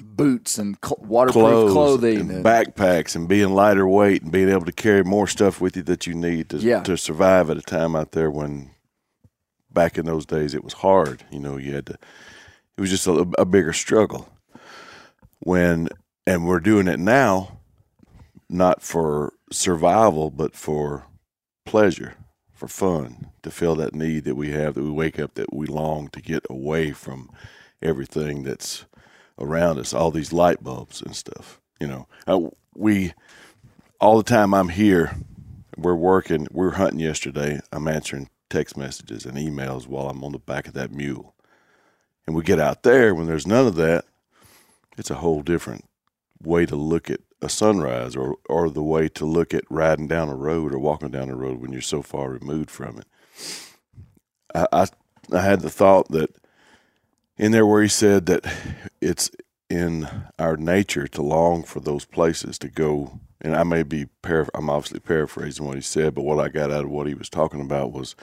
Boots 0.02 0.58
and 0.58 0.76
cl- 0.84 0.98
waterproof 1.02 1.34
Clothes, 1.44 1.72
clothing. 1.74 2.20
and 2.22 2.32
and- 2.32 2.46
backpacks, 2.46 3.16
and 3.16 3.28
being 3.28 3.54
lighter 3.54 3.88
weight, 3.88 4.24
and 4.24 4.32
being 4.32 4.50
able 4.50 4.66
to 4.66 4.72
carry 4.72 5.04
more 5.04 5.28
stuff 5.28 5.62
with 5.62 5.78
you 5.78 5.84
that 5.84 6.08
you 6.08 6.16
need 6.16 6.50
to 6.50 6.58
Yeah. 6.58 6.82
to 6.84 6.98
survive 6.98 7.50
at 7.52 7.58
a 7.58 7.62
time 7.62 7.96
out 7.96 8.14
there 8.14 8.32
when 8.32 8.72
back 9.72 9.98
in 9.98 10.06
those 10.06 10.26
days 10.26 10.54
it 10.56 10.64
was 10.64 10.74
hard. 10.74 11.24
You 11.32 11.40
know, 11.40 11.58
you 11.58 11.74
had 11.76 11.86
to. 11.88 11.94
It 12.76 12.82
was 12.82 12.90
just 12.90 13.06
a, 13.06 13.28
a 13.38 13.46
bigger 13.46 13.72
struggle. 13.74 14.28
When 15.42 15.90
and 16.26 16.48
we're 16.48 16.60
doing 16.60 16.88
it 16.88 17.00
now, 17.00 17.60
not 18.50 18.82
for 18.82 19.34
survival, 19.54 20.30
but 20.30 20.56
for 20.56 21.06
pleasure, 21.66 22.16
for 22.54 22.68
fun, 22.68 23.32
to 23.44 23.52
fill 23.52 23.76
that 23.76 23.94
need 23.96 24.24
that 24.26 24.36
we 24.36 24.52
have, 24.52 24.76
that 24.76 24.84
we 24.84 24.92
wake 24.92 25.20
up, 25.20 25.36
that 25.36 25.54
we 25.54 25.66
long 25.68 26.08
to 26.10 26.22
get 26.22 26.46
away 26.50 26.92
from 26.92 27.30
everything 27.82 28.44
that's 28.44 28.86
around 29.40 29.80
us, 29.80 29.94
all 29.94 30.12
these 30.12 30.34
light 30.34 30.64
bulbs 30.64 31.02
and 31.02 31.16
stuff. 31.16 31.60
You 31.80 31.88
know, 31.88 32.08
uh, 32.28 32.50
we 32.76 33.14
all 34.00 34.18
the 34.18 34.24
time 34.24 34.54
I'm 34.54 34.70
here, 34.70 35.16
we're 35.78 35.96
working, 35.96 36.48
we 36.52 36.68
are 36.68 36.72
hunting 36.72 37.00
yesterday. 37.00 37.60
I'm 37.72 37.88
answering 37.88 38.30
text 38.50 38.78
messages 38.78 39.26
and 39.26 39.38
emails 39.38 39.88
while 39.88 40.10
I'm 40.10 40.24
on 40.24 40.32
the 40.32 40.40
back 40.40 40.68
of 40.68 40.74
that 40.74 40.92
mule. 40.92 41.34
And 42.26 42.36
we 42.36 42.44
get 42.44 42.60
out 42.60 42.84
there 42.84 43.14
when 43.14 43.28
there's 43.28 43.48
none 43.48 43.68
of 43.68 43.76
that, 43.76 44.06
it's 44.98 45.10
a 45.10 45.16
whole 45.16 45.42
different 45.42 45.86
way 46.42 46.66
to 46.66 46.76
look 46.76 47.10
at 47.10 47.22
a 47.44 47.50
sunrise 47.50 48.16
or, 48.16 48.38
or 48.50 48.70
the 48.70 48.84
way 48.84 49.08
to 49.10 49.26
look 49.26 49.54
at 49.54 49.64
riding 49.70 50.08
down 50.08 50.30
a 50.30 50.36
road 50.36 50.74
or 50.74 50.80
walking 50.80 51.12
down 51.12 51.30
a 51.30 51.36
road 51.36 51.62
when 51.62 51.72
you're 51.72 51.82
so 51.82 52.02
far 52.02 52.30
removed 52.30 52.72
from 52.72 53.00
it. 53.00 53.06
I, 54.56 54.68
I, 54.72 54.88
I 55.32 55.42
had 55.42 55.62
the 55.62 55.70
thought 55.70 56.10
that 56.12 56.36
in 57.38 57.52
there 57.52 57.66
where 57.66 57.82
he 57.82 57.88
said 57.88 58.26
that 58.28 58.46
it's 59.02 59.32
in 59.70 60.08
our 60.38 60.58
nature 60.58 61.08
to 61.08 61.22
long 61.22 61.64
for 61.64 61.80
those 61.80 62.06
places 62.06 62.60
to 62.60 62.70
go 62.70 63.20
and 63.44 63.56
I 63.56 63.64
may 63.64 63.84
be 63.84 64.06
paraph- 64.22 64.50
I'm 64.54 64.70
obviously 64.70 65.02
paraphrasing 65.02 65.66
what 65.66 65.76
he 65.76 65.82
said, 65.82 66.16
but 66.16 66.24
what 66.24 66.40
I 66.40 66.48
got 66.48 66.72
out 66.72 66.86
of 66.86 66.90
what 66.90 67.08
he 67.08 67.14
was 67.14 67.30
talking 67.30 67.60
about 67.60 67.92
was 67.92 68.16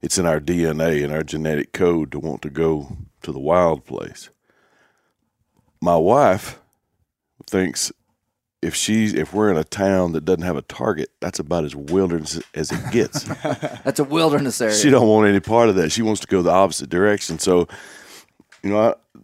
it's 0.00 0.18
in 0.18 0.26
our 0.26 0.40
DNA 0.40 1.02
and 1.02 1.12
our 1.12 1.24
genetic 1.24 1.72
code 1.72 2.12
to 2.12 2.20
want 2.20 2.42
to 2.42 2.50
go 2.50 2.96
to 3.22 3.32
the 3.32 3.40
wild 3.40 3.84
place. 3.84 4.30
My 5.80 5.96
wife 5.96 6.60
thinks 7.48 7.90
if 8.62 8.74
she's 8.74 9.12
if 9.14 9.32
we're 9.32 9.50
in 9.50 9.56
a 9.56 9.64
town 9.64 10.12
that 10.12 10.24
doesn't 10.24 10.42
have 10.42 10.56
a 10.56 10.62
target, 10.62 11.10
that's 11.20 11.38
about 11.38 11.64
as 11.64 11.76
wilderness 11.76 12.40
as 12.54 12.72
it 12.72 12.90
gets. 12.90 13.22
That's 13.84 14.00
a 14.00 14.04
wilderness 14.04 14.60
area. 14.60 14.74
she 14.74 14.90
don't 14.90 15.08
want 15.08 15.28
any 15.28 15.40
part 15.40 15.68
of 15.68 15.76
that. 15.76 15.92
She 15.92 16.02
wants 16.02 16.20
to 16.22 16.26
go 16.26 16.42
the 16.42 16.50
opposite 16.50 16.88
direction. 16.88 17.38
So, 17.38 17.68
you 18.62 18.70
know, 18.70 18.80
I, 18.80 19.20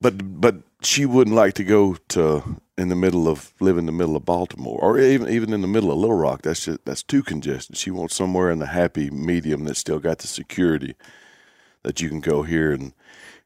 but 0.00 0.40
but 0.40 0.56
she 0.82 1.06
wouldn't 1.06 1.36
like 1.36 1.54
to 1.54 1.64
go 1.64 1.96
to 2.08 2.60
in 2.76 2.88
the 2.88 2.96
middle 2.96 3.28
of 3.28 3.52
live 3.60 3.76
in 3.76 3.86
the 3.86 3.92
middle 3.92 4.16
of 4.16 4.24
Baltimore 4.24 4.78
or 4.80 4.98
even 4.98 5.28
even 5.28 5.52
in 5.52 5.60
the 5.60 5.68
middle 5.68 5.90
of 5.90 5.98
Little 5.98 6.16
Rock. 6.16 6.42
That's 6.42 6.64
just 6.64 6.84
that's 6.84 7.02
too 7.02 7.22
congested. 7.22 7.76
She 7.76 7.90
wants 7.90 8.16
somewhere 8.16 8.50
in 8.50 8.58
the 8.58 8.66
happy 8.66 9.10
medium 9.10 9.64
that's 9.64 9.80
still 9.80 9.98
got 9.98 10.18
the 10.18 10.28
security 10.28 10.94
that 11.82 12.00
you 12.00 12.08
can 12.08 12.20
go 12.20 12.42
here 12.42 12.72
and 12.72 12.92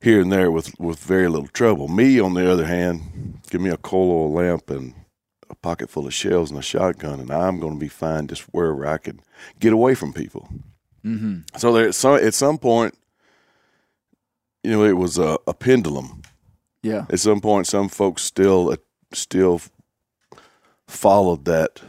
here 0.02 0.20
and 0.20 0.32
there 0.32 0.50
with 0.50 0.78
with 0.78 0.98
very 0.98 1.28
little 1.28 1.48
trouble. 1.48 1.88
Me, 1.88 2.20
on 2.20 2.34
the 2.34 2.50
other 2.50 2.66
hand, 2.66 3.40
give 3.50 3.60
me 3.60 3.70
a 3.70 3.76
coal 3.76 4.10
oil 4.10 4.32
lamp 4.32 4.68
and 4.70 4.94
a 5.48 5.54
pocket 5.54 5.88
full 5.90 6.06
of 6.06 6.14
shells 6.14 6.50
and 6.50 6.58
a 6.58 6.62
shotgun, 6.62 7.20
and 7.20 7.30
I'm 7.30 7.60
going 7.60 7.74
to 7.74 7.78
be 7.80 7.88
fine 7.88 8.26
just 8.26 8.42
wherever 8.52 8.86
I 8.86 8.98
can 8.98 9.20
get 9.60 9.72
away 9.72 9.94
from 9.94 10.12
people. 10.12 10.48
Mm-hmm. 11.04 11.56
So 11.58 11.72
there, 11.72 11.92
so 11.92 12.14
at 12.14 12.34
some 12.34 12.58
point, 12.58 12.94
you 14.62 14.70
know, 14.72 14.84
it 14.84 14.96
was 14.96 15.18
a, 15.18 15.38
a 15.46 15.52
pendulum. 15.54 16.22
yeah. 16.82 17.06
At 17.10 17.20
some 17.20 17.40
point, 17.40 17.66
some 17.66 17.88
folks 17.88 18.22
still 18.22 18.70
uh, 18.72 18.76
still 19.12 19.60
followed 20.86 21.44
that 21.44 21.80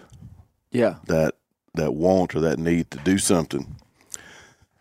Yeah. 0.72 0.96
that 1.08 1.36
that 1.76 1.94
want 1.94 2.36
or 2.36 2.40
that 2.42 2.60
need 2.60 2.92
to 2.92 3.00
do 3.00 3.18
something, 3.18 3.76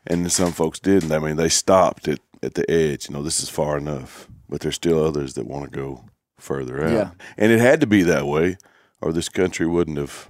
and 0.06 0.22
then 0.24 0.30
some 0.30 0.52
folks 0.52 0.78
didn't. 0.78 1.12
I 1.12 1.18
mean, 1.18 1.36
they 1.36 1.48
stopped 1.48 2.08
at 2.08 2.18
at 2.42 2.54
the 2.54 2.68
edge. 2.70 3.08
You 3.08 3.14
know, 3.14 3.22
this 3.22 3.42
is 3.42 3.48
far 3.48 3.76
enough, 3.78 4.28
but 4.48 4.60
there's 4.60 4.74
still 4.76 5.04
others 5.04 5.34
that 5.34 5.46
want 5.46 5.70
to 5.70 5.76
go 5.78 6.04
further 6.38 6.82
out. 6.84 6.92
Yeah. 6.92 7.10
and 7.36 7.52
it 7.52 7.60
had 7.60 7.80
to 7.80 7.86
be 7.86 8.02
that 8.02 8.26
way, 8.26 8.56
or 9.00 9.12
this 9.12 9.28
country 9.28 9.66
wouldn't 9.66 9.98
have 9.98 10.28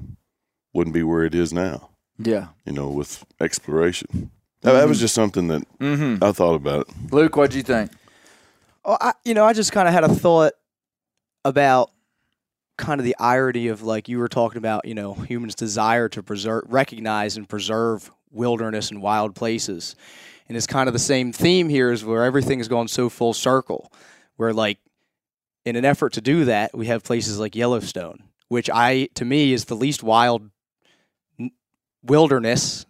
wouldn't 0.75 0.95
be 0.95 1.03
where 1.03 1.25
it 1.25 1.35
is 1.35 1.53
now. 1.53 1.91
Yeah. 2.19 2.49
You 2.65 2.73
know, 2.73 2.89
with 2.89 3.25
exploration. 3.41 4.31
That, 4.63 4.73
that 4.73 4.89
was 4.89 5.01
just 5.01 5.15
something 5.15 5.49
that 5.49 5.63
Mm-hmm. 5.79 6.23
I 6.23 6.33
thought 6.33 6.55
about. 6.55 6.89
Luke, 7.11 7.37
what'd 7.37 7.55
you 7.55 7.63
think? 7.63 7.91
Oh, 8.85 8.97
I, 9.01 9.13
you 9.25 9.35
know, 9.35 9.45
I 9.45 9.53
just 9.53 9.73
kind 9.73 9.89
of 9.89 9.95
had 9.95 10.05
a 10.05 10.09
thought 10.09 10.53
about 11.45 11.91
kind 12.79 13.01
of 13.01 13.05
the 13.05 13.17
irony 13.19 13.69
of 13.69 13.83
like 13.83 14.09
you 14.09 14.19
were 14.19 14.29
talking 14.29 14.59
about, 14.59 14.85
you 14.87 14.95
know, 14.95 15.15
humans' 15.15 15.55
desire 15.55 16.09
to 16.11 16.23
preserve, 16.23 16.65
recognize, 16.69 17.37
and 17.37 17.49
preserve 17.49 18.11
wilderness 18.31 18.91
and 18.91 19.03
wild 19.03 19.35
places, 19.35 19.95
and 20.53 20.57
it's 20.59 20.67
kind 20.67 20.87
of 20.87 20.93
the 20.93 20.99
same 20.99 21.33
theme 21.33 21.71
here, 21.71 21.91
is 21.91 22.05
where 22.05 22.25
everything 22.25 22.59
has 22.59 22.69
gone 22.69 22.87
so 22.87 23.09
full 23.09 23.33
circle, 23.33 23.91
where 24.37 24.53
like 24.53 24.77
in 25.65 25.77
an 25.77 25.87
effort 25.87 26.13
to 26.13 26.21
do 26.21 26.45
that, 26.45 26.77
we 26.77 26.89
have 26.89 27.03
places 27.03 27.41
like 27.41 27.57
Yellowstone, 27.57 28.25
which 28.49 28.69
I, 28.69 29.09
to 29.15 29.25
me, 29.25 29.55
is 29.55 29.65
the 29.65 29.75
least 29.75 30.03
wild 30.03 30.51
wilderness 32.03 32.85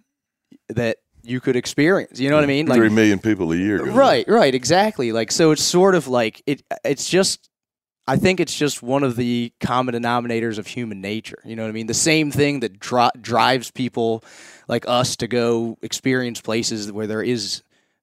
that 0.71 0.97
you 1.23 1.41
could 1.41 1.55
experience. 1.55 2.19
You 2.19 2.31
know 2.31 2.35
what 2.35 2.43
I 2.43 2.49
mean? 2.49 2.67
like 2.67 2.79
Three 2.79 2.89
million 2.89 3.21
people 3.21 3.53
a 3.53 3.57
year. 3.57 3.81
Uh, 3.81 3.93
right, 3.95 4.27
right, 4.27 4.57
exactly. 4.57 5.13
Like 5.13 5.31
so 5.31 5.53
it's 5.53 5.63
sort 5.63 5.95
of 5.95 6.09
like 6.09 6.43
it 6.47 6.65
it's 6.85 7.09
just 7.09 7.49
I 8.07 8.16
think 8.16 8.40
it's 8.40 8.57
just 8.57 8.82
one 8.82 9.05
of 9.05 9.14
the 9.16 9.53
common 9.61 9.94
denominators 9.94 10.59
of 10.59 10.66
human 10.66 11.00
nature. 11.00 11.38
You 11.44 11.55
know 11.55 11.62
what 11.62 11.68
I 11.68 11.72
mean? 11.72 11.86
The 11.86 11.94
same 11.94 12.32
thing 12.32 12.61
that 12.61 12.80
dri- 12.80 13.11
drives 13.20 13.70
people 13.70 14.24
like 14.66 14.84
us 14.88 15.16
to 15.16 15.28
go 15.28 15.78
experience 15.82 16.40
places 16.40 16.90
where 16.90 17.07
there 17.07 17.22
is 17.22 17.62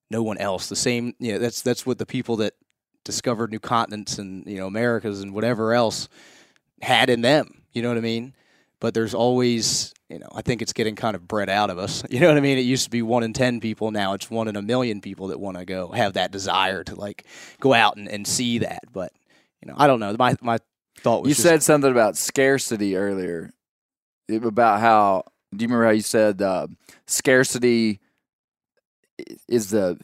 no 0.10 0.24
one 0.24 0.38
else. 0.38 0.70
The 0.70 0.76
same, 0.76 1.16
you 1.20 1.34
know, 1.34 1.40
that's 1.40 1.62
that's 1.62 1.86
what 1.86 1.98
the 1.98 2.06
people 2.06 2.38
that 2.38 2.54
discovered 3.04 3.52
new 3.52 3.60
continents 3.60 4.18
and, 4.18 4.46
you 4.46 4.58
know, 4.58 4.68
Americas 4.68 5.22
and 5.22 5.34
whatever 5.34 5.74
else 5.74 6.08
had 6.82 7.10
in 7.10 7.22
them. 7.22 7.64
You 7.74 7.82
know 7.82 7.90
what 7.90 7.98
I 7.98 8.02
mean? 8.02 8.34
But 8.80 8.94
there's 8.94 9.14
always, 9.14 9.94
you 10.08 10.20
know, 10.20 10.30
I 10.34 10.42
think 10.42 10.62
it's 10.62 10.72
getting 10.72 10.96
kind 10.96 11.16
of 11.16 11.28
bred 11.28 11.50
out 11.50 11.70
of 11.70 11.78
us. 11.78 12.04
You 12.10 12.22
know 12.22 12.30
what 12.30 12.38
I 12.38 12.42
mean? 12.42 12.58
It 12.58 12.62
used 12.62 12.86
to 12.86 12.90
be 12.90 13.02
one 13.02 13.24
in 13.24 13.34
10 13.34 13.60
people. 13.60 13.92
Now 13.92 14.14
it's 14.14 14.30
one 14.32 14.48
in 14.48 14.56
a 14.56 14.62
million 14.62 15.02
people 15.02 15.28
that 15.28 15.40
want 15.40 15.58
to 15.58 15.66
go 15.66 15.92
have 15.92 16.14
that 16.14 16.32
desire 16.32 16.86
to 16.86 16.96
like 16.96 17.26
go 17.60 17.74
out 17.74 17.98
and, 17.98 18.08
and 18.08 18.26
see 18.26 18.60
that. 18.60 18.84
But, 18.94 19.12
you 19.62 19.68
know, 19.72 19.76
I 19.78 19.88
don't 19.88 20.00
know. 20.00 20.16
My, 20.18 20.36
my 20.42 20.58
thought 21.00 21.24
was 21.24 21.30
You 21.30 21.36
just- 21.36 21.48
said 21.48 21.64
something 21.64 21.92
about 21.92 22.18
scarcity 22.18 22.96
earlier. 22.96 23.52
It- 24.28 24.44
About 24.46 24.80
how 24.80 25.24
do 25.56 25.64
you 25.64 25.68
remember 25.68 25.86
how 25.86 25.92
you 25.92 26.02
said 26.02 26.42
uh, 26.42 26.68
scarcity 27.08 28.00
is 29.48 29.70
the 29.72 29.98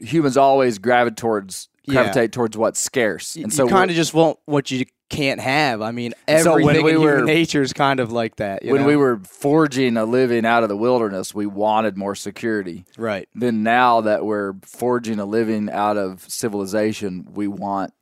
humans 0.00 0.36
always 0.36 0.78
gravitate 0.78 1.16
towards 1.16 1.68
Yeah. 1.86 1.94
gravitate 2.02 2.32
towards 2.32 2.56
what's 2.56 2.80
scarce, 2.80 3.36
you, 3.36 3.44
and 3.44 3.52
so 3.52 3.66
kind 3.68 3.90
of 3.90 3.96
just 3.96 4.12
want 4.12 4.38
what 4.44 4.70
you 4.70 4.84
can't 5.08 5.40
have. 5.40 5.80
I 5.82 5.90
mean, 5.92 6.12
So 6.28 6.54
when 6.54 6.76
everything 6.76 6.84
we 6.84 6.92
in 6.92 7.00
were- 7.00 7.24
nature 7.24 7.62
is 7.62 7.72
kind 7.72 7.98
of 8.00 8.12
like 8.12 8.36
that. 8.36 8.62
you 8.64 8.72
when 8.72 8.82
know? 8.82 8.86
we 8.86 8.96
were 8.96 9.20
forging 9.24 9.96
a 9.96 10.04
living 10.04 10.44
out 10.44 10.62
of 10.62 10.68
the 10.68 10.76
wilderness, 10.76 11.34
we 11.34 11.46
wanted 11.46 11.96
more 11.96 12.14
security. 12.14 12.84
right, 12.98 13.28
Then 13.34 13.62
now 13.62 14.02
that 14.02 14.24
we're 14.24 14.54
forging 14.64 15.18
a 15.18 15.24
living 15.24 15.70
out 15.70 15.96
of 15.96 16.28
civilization, 16.28 17.26
we 17.32 17.48
want 17.48 17.92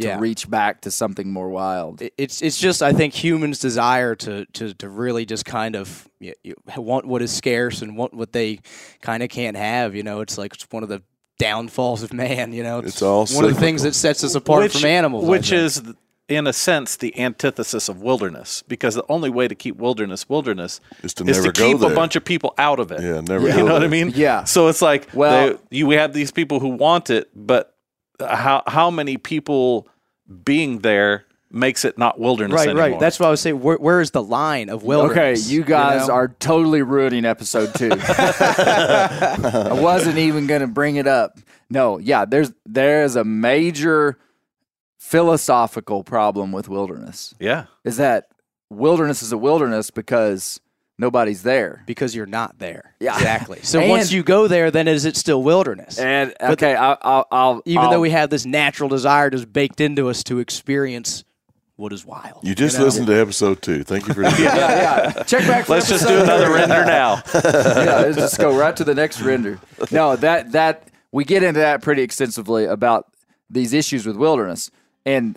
to 0.00 0.06
yeah. 0.06 0.18
reach 0.18 0.50
back 0.50 0.80
to 0.82 0.90
something 0.90 1.30
more 1.32 1.48
wild. 1.48 2.02
It's 2.18 2.42
it's 2.42 2.58
just 2.58 2.82
I 2.82 2.92
think 2.92 3.14
humans' 3.14 3.60
desire 3.60 4.14
to 4.16 4.44
to, 4.46 4.74
to 4.74 4.88
really 4.88 5.24
just 5.24 5.44
kind 5.44 5.76
of 5.76 6.08
you, 6.18 6.34
you 6.42 6.54
want 6.76 7.06
what 7.06 7.22
is 7.22 7.32
scarce 7.32 7.82
and 7.82 7.96
want 7.96 8.14
what 8.14 8.32
they 8.32 8.60
kind 9.02 9.22
of 9.22 9.28
can't 9.28 9.56
have. 9.56 9.94
You 9.94 10.02
know, 10.02 10.20
it's 10.20 10.36
like 10.36 10.54
it's 10.54 10.66
one 10.70 10.82
of 10.82 10.88
the 10.88 11.02
downfalls 11.38 12.02
of 12.02 12.12
man. 12.12 12.52
You 12.52 12.62
know, 12.62 12.78
It's 12.78 13.02
all 13.02 13.26
one 13.26 13.44
of 13.44 13.54
the 13.54 13.60
things 13.60 13.82
that 13.82 13.94
sets 13.94 14.24
us 14.24 14.34
apart 14.34 14.72
from 14.72 14.84
animals. 14.84 15.26
Which 15.26 15.52
is, 15.52 15.82
in 16.28 16.46
a 16.46 16.52
sense, 16.52 16.96
the 16.96 17.18
antithesis 17.20 17.88
of 17.88 18.00
wilderness, 18.00 18.62
because 18.66 18.94
the 18.94 19.04
only 19.08 19.30
way 19.30 19.46
to 19.46 19.54
keep 19.54 19.76
wilderness 19.76 20.28
wilderness 20.28 20.80
Is 21.02 21.14
to 21.14 21.24
is 21.24 21.36
never 21.36 21.52
to 21.52 21.60
go 21.60 21.72
keep 21.72 21.82
a 21.82 21.94
bunch 21.94 22.16
of 22.16 22.24
people 22.24 22.54
out 22.58 22.80
of 22.80 22.90
it. 22.90 23.00
Yeah, 23.00 23.20
never. 23.20 23.46
Yeah. 23.46 23.54
go 23.54 23.58
You 23.58 23.66
know 23.68 23.74
what 23.74 23.84
I 23.84 23.88
mean? 23.88 24.12
Yeah. 24.14 24.44
So 24.44 24.68
it's 24.68 24.82
like, 24.82 25.08
Well- 25.12 25.48
well, 25.48 25.60
you 25.70 25.90
have 25.90 26.12
these 26.12 26.30
people 26.30 26.60
who 26.60 26.68
want 26.68 27.10
it, 27.10 27.30
but 27.34 27.73
how 28.20 28.62
how 28.66 28.90
many 28.90 29.16
people 29.16 29.88
being 30.44 30.80
there 30.80 31.24
makes 31.50 31.84
it 31.84 31.96
not 31.96 32.18
wilderness 32.18 32.56
Right, 32.56 32.68
anymore. 32.68 32.90
right. 32.90 33.00
That's 33.00 33.20
why 33.20 33.28
I 33.28 33.30
was 33.30 33.40
saying. 33.40 33.60
Where, 33.60 33.76
where 33.76 34.00
is 34.00 34.10
the 34.10 34.22
line 34.22 34.68
of 34.68 34.82
wilderness? 34.82 35.44
Okay, 35.46 35.54
you 35.54 35.62
guys 35.62 36.08
know? 36.08 36.14
are 36.14 36.28
totally 36.28 36.82
ruining 36.82 37.24
episode 37.24 37.72
two. 37.74 37.90
I 37.98 39.68
wasn't 39.72 40.18
even 40.18 40.46
going 40.46 40.62
to 40.62 40.66
bring 40.66 40.96
it 40.96 41.06
up. 41.06 41.38
No, 41.70 41.98
yeah, 41.98 42.24
there's 42.24 42.52
there's 42.66 43.16
a 43.16 43.24
major 43.24 44.18
philosophical 44.98 46.02
problem 46.04 46.52
with 46.52 46.68
wilderness. 46.68 47.34
yeah. 47.38 47.66
Is 47.84 47.96
that 47.98 48.28
wilderness 48.70 49.22
is 49.22 49.32
a 49.32 49.38
wilderness 49.38 49.90
because 49.90 50.60
nobody's 50.98 51.42
there. 51.42 51.82
because 51.86 52.14
you're 52.14 52.26
not 52.26 52.58
there. 52.58 52.94
Yeah. 53.00 53.14
exactly. 53.16 53.60
So 53.62 53.80
And- 53.82 53.90
once 53.90 54.12
you 54.12 54.22
go 54.22 54.48
there, 54.48 54.70
then 54.70 54.88
is 54.88 55.04
it 55.04 55.16
still 55.16 55.42
wilderness? 55.42 55.98
And 55.98 56.34
okay, 56.40 56.74
I, 56.74 56.96
I'll, 57.02 57.26
I'll 57.30 57.62
Even 57.64 57.84
I'll, 57.84 57.90
though 57.90 58.00
we 58.00 58.10
have 58.10 58.30
this 58.30 58.46
natural 58.46 58.88
desire 58.88 59.30
just 59.30 59.52
baked 59.52 59.80
into 59.80 60.08
us 60.08 60.22
to 60.24 60.38
experience 60.38 61.24
what 61.76 61.92
is 61.92 62.06
wild. 62.06 62.46
You 62.46 62.54
just 62.54 62.78
know? 62.78 62.84
listened 62.84 63.08
to 63.08 63.20
episode 63.20 63.60
two. 63.60 63.82
Thank 63.82 64.06
you 64.06 64.14
for 64.14 64.20
that. 64.22 64.38
yeah, 64.38 65.12
yeah. 65.16 65.22
Check 65.24 65.46
back. 65.48 65.66
For 65.66 65.72
Let's 65.72 65.88
just 65.88 66.06
do 66.06 66.20
another 66.22 66.52
render 66.52 66.84
now. 66.84 67.20
yeah, 67.34 67.40
let's 68.02 68.16
just 68.16 68.38
go 68.38 68.56
right 68.56 68.76
to 68.76 68.84
the 68.84 68.94
next 68.94 69.20
render. 69.20 69.58
No, 69.90 70.14
that 70.16 70.52
that 70.52 70.88
we 71.10 71.24
get 71.24 71.42
into 71.42 71.58
that 71.60 71.82
pretty 71.82 72.02
extensively 72.02 72.64
about 72.66 73.12
these 73.50 73.72
issues 73.72 74.06
with 74.06 74.14
wilderness, 74.16 74.70
and 75.04 75.36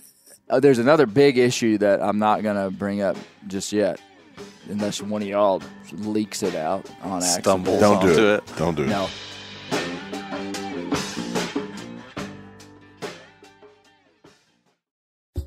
uh, 0.49 0.59
there's 0.59 0.77
another 0.77 1.07
big 1.07 1.39
issue 1.39 1.79
that 1.79 2.03
I'm 2.03 2.19
not 2.19 2.43
gonna 2.43 2.69
bring 2.69 3.01
up 3.01 3.17
just 3.47 3.73
yet, 3.73 3.99
unless 4.69 5.01
one 5.01 5.21
of 5.21 5.27
y'all 5.27 5.61
leaks 5.93 6.43
it 6.43 6.55
out 6.55 6.89
on 7.01 7.17
accident. 7.17 7.43
Stumbles 7.43 7.79
Don't 7.79 8.01
do 8.01 8.11
it. 8.11 8.43
it. 8.43 8.55
Don't 8.57 8.75
do 8.75 8.83
it. 8.83 8.87
No. 8.87 9.07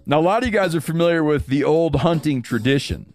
Now, 0.07 0.19
a 0.19 0.23
lot 0.23 0.43
of 0.43 0.49
you 0.49 0.53
guys 0.53 0.75
are 0.75 0.81
familiar 0.81 1.23
with 1.23 1.47
the 1.47 1.63
old 1.63 1.97
hunting 1.97 2.43
tradition 2.43 3.15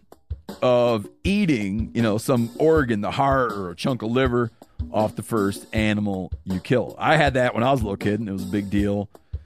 of 0.61 1.09
eating, 1.25 1.91
you 1.93 2.01
know, 2.01 2.17
some 2.17 2.49
organ, 2.57 3.01
the 3.01 3.11
heart 3.11 3.51
or 3.51 3.71
a 3.71 3.75
chunk 3.75 4.01
of 4.01 4.11
liver 4.11 4.51
off 4.91 5.15
the 5.15 5.23
first 5.23 5.65
animal 5.73 6.31
you 6.45 6.59
kill. 6.61 6.95
I 6.97 7.17
had 7.17 7.33
that 7.33 7.53
when 7.53 7.63
I 7.63 7.71
was 7.71 7.81
a 7.81 7.83
little 7.83 7.97
kid, 7.97 8.21
and 8.21 8.29
it 8.29 8.31
was 8.31 8.43
a 8.43 8.47
big 8.47 8.69
deal. 8.69 9.09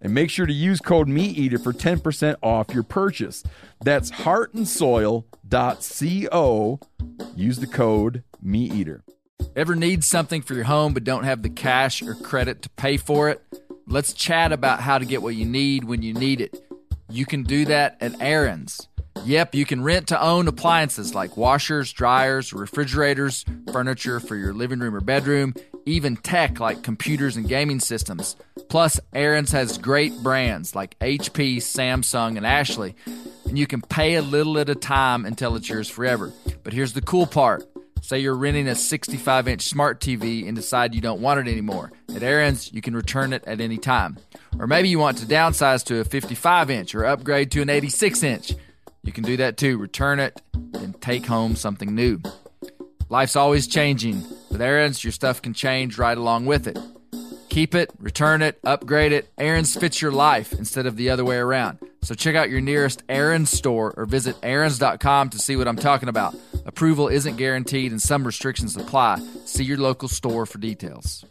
and 0.00 0.14
make 0.14 0.30
sure 0.30 0.46
to 0.46 0.52
use 0.52 0.80
code 0.80 1.08
MeatEater 1.08 1.62
for 1.62 1.72
10% 1.72 2.36
off 2.42 2.72
your 2.72 2.82
purchase. 2.82 3.42
That's 3.82 4.10
heartandsoil.co. 4.10 6.80
Use 7.36 7.58
the 7.58 7.66
code 7.66 8.24
MeatEater. 8.44 9.02
Ever 9.56 9.74
need 9.74 10.04
something 10.04 10.42
for 10.42 10.54
your 10.54 10.64
home 10.64 10.94
but 10.94 11.04
don't 11.04 11.24
have 11.24 11.42
the 11.42 11.50
cash 11.50 12.02
or 12.02 12.14
credit 12.14 12.62
to 12.62 12.70
pay 12.70 12.96
for 12.96 13.28
it? 13.28 13.42
Let's 13.86 14.12
chat 14.12 14.52
about 14.52 14.80
how 14.80 14.98
to 14.98 15.04
get 15.04 15.22
what 15.22 15.34
you 15.34 15.44
need 15.44 15.84
when 15.84 16.02
you 16.02 16.14
need 16.14 16.40
it. 16.40 16.62
You 17.08 17.26
can 17.26 17.42
do 17.42 17.64
that 17.64 17.96
at 18.00 18.20
Aaron's. 18.20 18.88
Yep, 19.24 19.54
you 19.54 19.66
can 19.66 19.82
rent 19.82 20.08
to 20.08 20.22
own 20.22 20.48
appliances 20.48 21.14
like 21.14 21.36
washers, 21.36 21.92
dryers, 21.92 22.52
refrigerators, 22.52 23.44
furniture 23.72 24.20
for 24.20 24.36
your 24.36 24.54
living 24.54 24.78
room 24.78 24.94
or 24.94 25.00
bedroom, 25.00 25.54
even 25.86 26.16
tech 26.16 26.60
like 26.60 26.82
computers 26.82 27.36
and 27.36 27.48
gaming 27.48 27.80
systems. 27.80 28.36
Plus, 28.68 29.00
Aaron's 29.12 29.52
has 29.52 29.78
great 29.78 30.12
brands 30.22 30.74
like 30.74 30.98
HP, 31.00 31.56
Samsung, 31.56 32.36
and 32.36 32.46
Ashley, 32.46 32.94
and 33.46 33.58
you 33.58 33.66
can 33.66 33.80
pay 33.80 34.14
a 34.14 34.22
little 34.22 34.58
at 34.58 34.68
a 34.68 34.74
time 34.74 35.24
until 35.24 35.56
it's 35.56 35.68
yours 35.68 35.88
forever. 35.88 36.32
But 36.62 36.72
here's 36.72 36.92
the 36.92 37.02
cool 37.02 37.26
part. 37.26 37.64
Say 38.02 38.20
you're 38.20 38.34
renting 38.34 38.66
a 38.66 38.74
65 38.74 39.48
inch 39.48 39.62
smart 39.62 40.00
TV 40.00 40.46
and 40.46 40.56
decide 40.56 40.94
you 40.94 41.00
don't 41.00 41.20
want 41.20 41.40
it 41.40 41.50
anymore. 41.50 41.92
At 42.14 42.22
Aaron's, 42.22 42.72
you 42.72 42.80
can 42.80 42.96
return 42.96 43.32
it 43.32 43.44
at 43.46 43.60
any 43.60 43.76
time. 43.76 44.18
Or 44.58 44.66
maybe 44.66 44.88
you 44.88 44.98
want 44.98 45.18
to 45.18 45.26
downsize 45.26 45.84
to 45.84 46.00
a 46.00 46.04
55 46.04 46.70
inch 46.70 46.94
or 46.94 47.04
upgrade 47.04 47.50
to 47.52 47.62
an 47.62 47.68
86 47.68 48.22
inch. 48.22 48.54
You 49.02 49.12
can 49.12 49.24
do 49.24 49.36
that 49.38 49.56
too. 49.56 49.78
Return 49.78 50.20
it 50.20 50.40
and 50.74 51.00
take 51.00 51.26
home 51.26 51.56
something 51.56 51.94
new. 51.94 52.20
Life's 53.10 53.34
always 53.34 53.66
changing. 53.66 54.22
With 54.52 54.62
Aaron's, 54.62 55.02
your 55.02 55.12
stuff 55.12 55.42
can 55.42 55.52
change 55.52 55.98
right 55.98 56.16
along 56.16 56.46
with 56.46 56.68
it. 56.68 56.78
Keep 57.48 57.74
it, 57.74 57.90
return 57.98 58.40
it, 58.40 58.60
upgrade 58.62 59.10
it. 59.10 59.28
Aaron's 59.36 59.74
fits 59.74 60.00
your 60.00 60.12
life 60.12 60.52
instead 60.52 60.86
of 60.86 60.94
the 60.94 61.10
other 61.10 61.24
way 61.24 61.36
around. 61.36 61.80
So 62.02 62.14
check 62.14 62.36
out 62.36 62.50
your 62.50 62.60
nearest 62.60 63.02
Aaron's 63.08 63.50
store 63.50 63.92
or 63.96 64.06
visit 64.06 64.36
Aaron's.com 64.44 65.30
to 65.30 65.38
see 65.40 65.56
what 65.56 65.66
I'm 65.66 65.74
talking 65.74 66.08
about. 66.08 66.36
Approval 66.64 67.08
isn't 67.08 67.34
guaranteed 67.34 67.90
and 67.90 68.00
some 68.00 68.22
restrictions 68.22 68.76
apply. 68.76 69.18
See 69.44 69.64
your 69.64 69.78
local 69.78 70.06
store 70.06 70.46
for 70.46 70.58
details. 70.58 71.24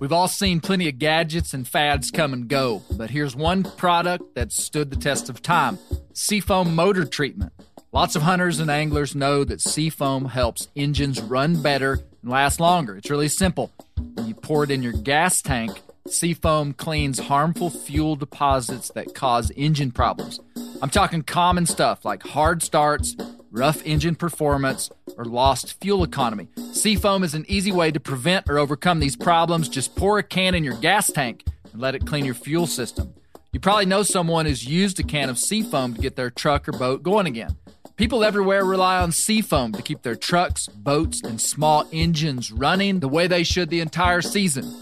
We've 0.00 0.12
all 0.12 0.26
seen 0.26 0.58
plenty 0.58 0.88
of 0.88 0.98
gadgets 0.98 1.54
and 1.54 1.66
fads 1.66 2.10
come 2.10 2.32
and 2.32 2.48
go, 2.48 2.82
but 2.90 3.10
here's 3.10 3.36
one 3.36 3.62
product 3.62 4.34
that 4.34 4.50
stood 4.50 4.90
the 4.90 4.96
test 4.96 5.28
of 5.28 5.42
time 5.42 5.78
Seafoam 6.12 6.74
Motor 6.74 7.04
Treatment. 7.04 7.52
Lots 7.94 8.16
of 8.16 8.22
hunters 8.22 8.58
and 8.58 8.72
anglers 8.72 9.14
know 9.14 9.44
that 9.44 9.60
Seafoam 9.60 10.24
helps 10.24 10.66
engines 10.74 11.20
run 11.20 11.62
better 11.62 12.00
and 12.22 12.30
last 12.32 12.58
longer. 12.58 12.96
It's 12.96 13.08
really 13.08 13.28
simple. 13.28 13.70
When 14.14 14.26
you 14.26 14.34
pour 14.34 14.64
it 14.64 14.72
in 14.72 14.82
your 14.82 14.94
gas 14.94 15.40
tank, 15.40 15.80
Seafoam 16.08 16.72
cleans 16.72 17.20
harmful 17.20 17.70
fuel 17.70 18.16
deposits 18.16 18.90
that 18.96 19.14
cause 19.14 19.52
engine 19.54 19.92
problems. 19.92 20.40
I'm 20.82 20.90
talking 20.90 21.22
common 21.22 21.66
stuff 21.66 22.04
like 22.04 22.24
hard 22.24 22.64
starts, 22.64 23.14
rough 23.52 23.80
engine 23.86 24.16
performance, 24.16 24.90
or 25.16 25.24
lost 25.24 25.80
fuel 25.80 26.02
economy. 26.02 26.48
Seafoam 26.72 27.22
is 27.22 27.34
an 27.34 27.44
easy 27.46 27.70
way 27.70 27.92
to 27.92 28.00
prevent 28.00 28.50
or 28.50 28.58
overcome 28.58 28.98
these 28.98 29.14
problems. 29.14 29.68
Just 29.68 29.94
pour 29.94 30.18
a 30.18 30.24
can 30.24 30.56
in 30.56 30.64
your 30.64 30.76
gas 30.78 31.12
tank 31.12 31.44
and 31.72 31.80
let 31.80 31.94
it 31.94 32.06
clean 32.06 32.24
your 32.24 32.34
fuel 32.34 32.66
system. 32.66 33.14
You 33.52 33.60
probably 33.60 33.86
know 33.86 34.02
someone 34.02 34.46
who's 34.46 34.66
used 34.66 34.98
a 34.98 35.04
can 35.04 35.28
of 35.28 35.38
Seafoam 35.38 35.94
to 35.94 36.00
get 36.00 36.16
their 36.16 36.30
truck 36.30 36.68
or 36.68 36.72
boat 36.72 37.04
going 37.04 37.28
again. 37.28 37.56
People 37.96 38.24
everywhere 38.24 38.64
rely 38.64 39.00
on 39.00 39.12
Seafoam 39.12 39.70
to 39.70 39.80
keep 39.80 40.02
their 40.02 40.16
trucks, 40.16 40.66
boats, 40.66 41.20
and 41.22 41.40
small 41.40 41.86
engines 41.92 42.50
running 42.50 42.98
the 42.98 43.06
way 43.06 43.28
they 43.28 43.44
should 43.44 43.70
the 43.70 43.78
entire 43.78 44.20
season. 44.20 44.74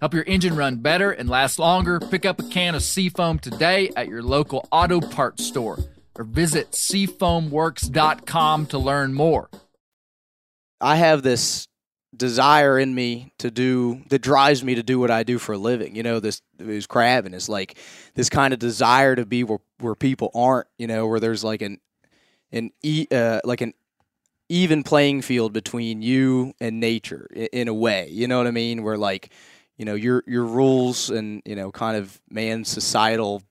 Help 0.00 0.14
your 0.14 0.22
engine 0.28 0.54
run 0.54 0.76
better 0.76 1.10
and 1.10 1.28
last 1.28 1.58
longer. 1.58 1.98
Pick 1.98 2.24
up 2.24 2.38
a 2.38 2.44
can 2.44 2.76
of 2.76 2.84
Seafoam 2.84 3.40
today 3.40 3.90
at 3.96 4.06
your 4.06 4.22
local 4.22 4.68
auto 4.70 5.00
parts 5.00 5.44
store 5.44 5.80
or 6.14 6.22
visit 6.22 6.70
seafoamworks.com 6.70 8.66
to 8.66 8.78
learn 8.78 9.14
more. 9.14 9.50
I 10.80 10.94
have 10.94 11.24
this 11.24 11.66
desire 12.16 12.78
in 12.78 12.94
me 12.94 13.32
to 13.40 13.50
do 13.50 14.02
that 14.10 14.20
drives 14.20 14.62
me 14.62 14.76
to 14.76 14.84
do 14.84 15.00
what 15.00 15.10
I 15.10 15.24
do 15.24 15.40
for 15.40 15.54
a 15.54 15.58
living. 15.58 15.96
You 15.96 16.04
know, 16.04 16.20
this 16.20 16.40
is 16.60 16.86
crabbing 16.86 17.34
is 17.34 17.48
like 17.48 17.76
this 18.14 18.30
kind 18.30 18.54
of 18.54 18.60
desire 18.60 19.16
to 19.16 19.26
be 19.26 19.42
where 19.42 19.58
where 19.80 19.96
people 19.96 20.30
aren't. 20.34 20.68
You 20.78 20.86
know, 20.86 21.08
where 21.08 21.18
there's 21.18 21.42
like 21.42 21.62
an 21.62 21.80
an 22.52 22.70
e, 22.82 23.06
uh, 23.10 23.40
like 23.44 23.60
an 23.60 23.74
even 24.48 24.82
playing 24.82 25.22
field 25.22 25.52
between 25.52 26.02
you 26.02 26.52
and 26.60 26.80
nature 26.80 27.28
in, 27.32 27.48
in 27.52 27.68
a 27.68 27.74
way. 27.74 28.08
You 28.10 28.28
know 28.28 28.38
what 28.38 28.46
I 28.46 28.50
mean? 28.50 28.82
Where 28.82 28.98
like 28.98 29.30
you 29.78 29.84
know 29.84 29.94
your 29.94 30.22
your 30.26 30.44
rules 30.44 31.10
and 31.10 31.42
you 31.44 31.56
know 31.56 31.70
kind 31.70 31.96
of 31.96 32.20
man's 32.30 32.68
societal 32.68 33.42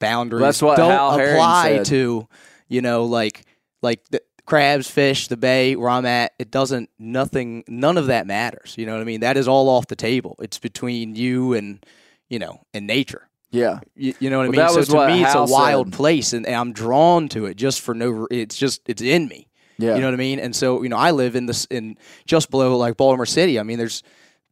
boundaries 0.00 0.42
That's 0.42 0.62
what 0.62 0.76
don't 0.76 0.90
Hal 0.90 1.18
apply 1.18 1.82
to 1.84 2.28
you 2.68 2.82
know 2.82 3.04
like 3.04 3.44
like 3.82 4.06
the 4.10 4.20
crabs, 4.44 4.88
fish, 4.90 5.28
the 5.28 5.36
bay 5.36 5.76
where 5.76 5.88
I'm 5.88 6.04
at. 6.04 6.32
It 6.38 6.50
doesn't 6.50 6.90
nothing 6.98 7.64
none 7.68 7.96
of 7.96 8.06
that 8.06 8.26
matters. 8.26 8.74
You 8.76 8.86
know 8.86 8.92
what 8.92 9.00
I 9.00 9.04
mean? 9.04 9.20
That 9.20 9.36
is 9.36 9.48
all 9.48 9.68
off 9.68 9.86
the 9.86 9.96
table. 9.96 10.36
It's 10.40 10.58
between 10.58 11.14
you 11.14 11.54
and 11.54 11.84
you 12.28 12.38
know 12.38 12.60
and 12.74 12.86
nature. 12.86 13.28
Yeah. 13.52 13.80
You, 13.94 14.14
you 14.18 14.30
know 14.30 14.38
what 14.38 14.46
I 14.46 14.50
mean? 14.50 14.58
that 14.58 14.70
so 14.70 14.76
was 14.78 14.88
to 14.88 15.06
me, 15.06 15.22
it's 15.22 15.32
Hal 15.34 15.44
a 15.44 15.50
wild 15.50 15.88
said. 15.88 15.94
place, 15.94 16.32
and, 16.32 16.46
and 16.46 16.56
I'm 16.56 16.72
drawn 16.72 17.28
to 17.28 17.46
it 17.46 17.56
just 17.56 17.80
for 17.80 17.94
no. 17.94 18.26
It's 18.30 18.56
just 18.56 18.82
it's 18.86 19.02
in 19.02 19.28
me. 19.28 19.48
Yeah. 19.78 19.94
You 19.94 20.00
know 20.00 20.08
what 20.08 20.14
I 20.14 20.18
mean? 20.18 20.38
And 20.40 20.56
so 20.56 20.82
you 20.82 20.88
know, 20.88 20.96
I 20.96 21.10
live 21.12 21.36
in 21.36 21.46
this 21.46 21.66
in 21.66 21.96
just 22.26 22.50
below 22.50 22.76
like 22.76 22.96
Baltimore 22.96 23.26
City. 23.26 23.60
I 23.60 23.62
mean, 23.62 23.78
there's 23.78 24.02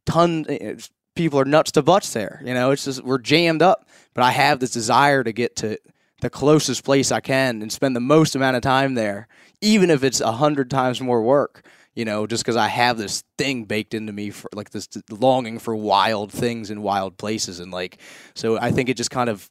tons. 0.05 0.47
eh, 0.49 0.75
people 1.15 1.39
are 1.39 1.45
nuts 1.45 1.71
to 1.73 1.81
butts 1.81 2.13
there. 2.13 2.41
You 2.45 2.53
know, 2.53 2.71
it's 2.71 2.85
just 2.85 3.03
we're 3.03 3.17
jammed 3.17 3.61
up. 3.61 3.87
But 4.13 4.23
I 4.23 4.31
have 4.31 4.59
this 4.59 4.71
desire 4.71 5.23
to 5.23 5.31
get 5.31 5.55
to 5.57 5.77
the 6.21 6.29
closest 6.29 6.83
place 6.83 7.11
I 7.11 7.19
can 7.21 7.61
and 7.61 7.71
spend 7.71 7.95
the 7.95 7.99
most 8.01 8.35
amount 8.35 8.55
of 8.55 8.61
time 8.61 8.93
there, 8.93 9.27
even 9.61 9.89
if 9.89 10.03
it's 10.03 10.21
a 10.21 10.33
hundred 10.33 10.69
times 10.69 11.01
more 11.01 11.21
work. 11.21 11.65
You 11.93 12.05
know, 12.05 12.25
just 12.25 12.43
because 12.43 12.55
I 12.55 12.67
have 12.69 12.97
this 12.97 13.21
thing 13.37 13.65
baked 13.65 13.93
into 13.93 14.13
me 14.13 14.29
for 14.29 14.49
like 14.53 14.69
this 14.69 14.87
longing 15.09 15.59
for 15.59 15.75
wild 15.75 16.31
things 16.31 16.71
in 16.71 16.81
wild 16.81 17.17
places, 17.17 17.59
and 17.59 17.71
like, 17.71 17.97
so 18.33 18.57
I 18.57 18.71
think 18.71 18.87
it 18.87 18.95
just 18.95 19.11
kind 19.11 19.29
of 19.29 19.49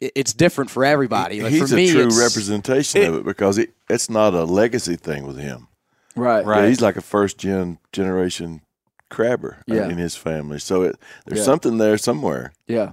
it's 0.00 0.32
different 0.34 0.70
for 0.70 0.84
everybody. 0.84 1.40
Like 1.42 1.52
he's 1.52 1.70
for 1.70 1.76
me, 1.76 1.88
a 1.88 1.92
true 1.92 2.00
it's- 2.08 2.18
representation 2.18 3.04
of 3.04 3.14
it 3.14 3.24
because 3.24 3.58
it, 3.58 3.70
it's 3.88 4.10
not 4.10 4.34
a 4.34 4.44
legacy 4.44 4.96
thing 4.96 5.26
with 5.26 5.38
him. 5.38 5.68
Right. 6.16 6.44
Right. 6.44 6.62
Yeah, 6.62 6.68
he's 6.68 6.80
like 6.80 6.96
a 6.96 7.00
first 7.00 7.38
gen 7.38 7.78
generation 7.92 8.62
crabber 9.08 9.58
Yeah. 9.66 9.88
in 9.88 9.96
his 9.98 10.16
family. 10.16 10.58
So 10.58 10.82
it, 10.82 10.96
there's 11.26 11.38
Yeah. 11.38 11.44
something 11.44 11.78
there 11.78 11.98
somewhere. 11.98 12.52
Yeah. 12.66 12.90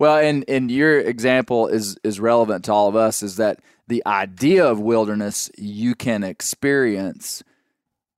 Well, 0.00 0.16
and 0.18 0.44
and 0.48 0.70
your 0.72 0.98
example 0.98 1.68
is 1.68 1.96
is 2.02 2.18
relevant 2.18 2.64
to 2.64 2.72
all 2.72 2.88
of 2.88 2.96
us. 2.96 3.22
Is 3.22 3.36
that 3.36 3.60
the 3.86 4.02
idea 4.06 4.66
of 4.66 4.80
wilderness 4.80 5.50
you 5.56 5.94
can 5.94 6.24
experience 6.24 7.42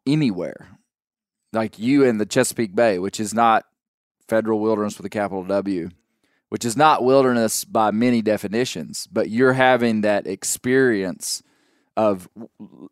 anywhere, 0.07 0.79
like 1.53 1.79
you 1.79 2.05
in 2.05 2.19
the 2.19 2.27
Chesapeake 2.27 2.75
Bay, 2.75 2.99
which 2.99 3.21
is 3.21 3.35
not 3.35 3.65
federal 4.29 4.61
wilderness 4.61 4.97
with 4.97 5.07
a 5.07 5.11
capital 5.11 5.45
W, 5.45 5.91
which 6.49 6.65
is 6.65 6.77
not 6.77 7.05
wilderness 7.05 7.65
by 7.65 7.91
many 7.91 8.23
definitions, 8.23 9.09
but 9.11 9.31
you're 9.31 9.53
having 9.53 10.03
that 10.03 10.27
experience 10.27 11.43
of 11.97 12.29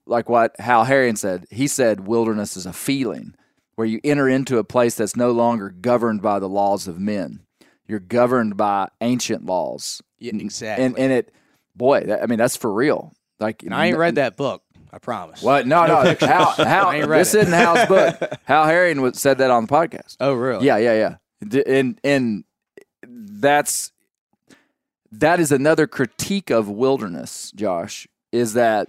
like 0.07 0.29
what 0.29 0.59
Hal 0.59 0.85
Herring 0.85 1.17
said. 1.17 1.47
He 1.51 1.67
said 1.67 2.07
wilderness 2.07 2.57
is 2.57 2.67
a 2.67 2.73
feeling 2.73 3.35
where 3.75 3.87
you 3.87 4.01
enter 4.05 4.29
into 4.29 4.59
a 4.59 4.65
place 4.65 4.95
that's 4.95 5.17
no 5.17 5.33
longer 5.33 5.71
governed 5.71 6.23
by 6.23 6.39
the 6.39 6.49
laws 6.49 6.87
of 6.87 6.99
men. 6.99 7.41
You're 7.87 8.01
governed 8.01 8.57
by 8.57 8.89
ancient 9.01 9.45
laws. 9.45 10.03
Yeah, 10.19 10.33
exactly. 10.37 10.85
And 10.85 10.99
and 10.99 11.13
it 11.13 11.33
boy, 11.75 12.05
that, 12.07 12.23
I 12.23 12.27
mean 12.27 12.39
that's 12.39 12.57
for 12.57 12.73
real. 12.73 13.13
Like 13.41 13.63
And 13.63 13.75
I 13.75 13.87
ain't 13.87 13.99
read 13.99 14.17
that 14.17 14.37
book. 14.37 14.62
I 14.93 14.99
promise. 14.99 15.43
What? 15.43 15.67
No, 15.67 15.87
no. 15.87 16.15
Hal, 16.21 16.51
Hal, 16.53 16.91
read 17.07 17.21
this 17.21 17.35
isn't 17.35 17.53
Hal's 17.53 17.87
book. 17.89 18.19
Hal 18.45 18.67
Herring 18.67 19.01
was, 19.01 19.19
said 19.19 19.39
that 19.39 19.51
on 19.51 19.67
the 19.67 19.73
podcast. 19.73 20.17
Oh, 20.21 20.35
really? 20.35 20.67
Yeah, 20.67 20.77
yeah, 20.77 20.95
yeah. 20.95 21.17
D- 21.49 21.65
And 21.67 21.99
and 22.05 22.45
that's 23.05 23.91
that 25.13 25.41
is 25.41 25.51
another 25.53 25.87
critique 25.87 26.51
of 26.51 26.69
wilderness, 26.69 27.53
Josh, 27.55 28.07
is 28.33 28.55
that 28.55 28.89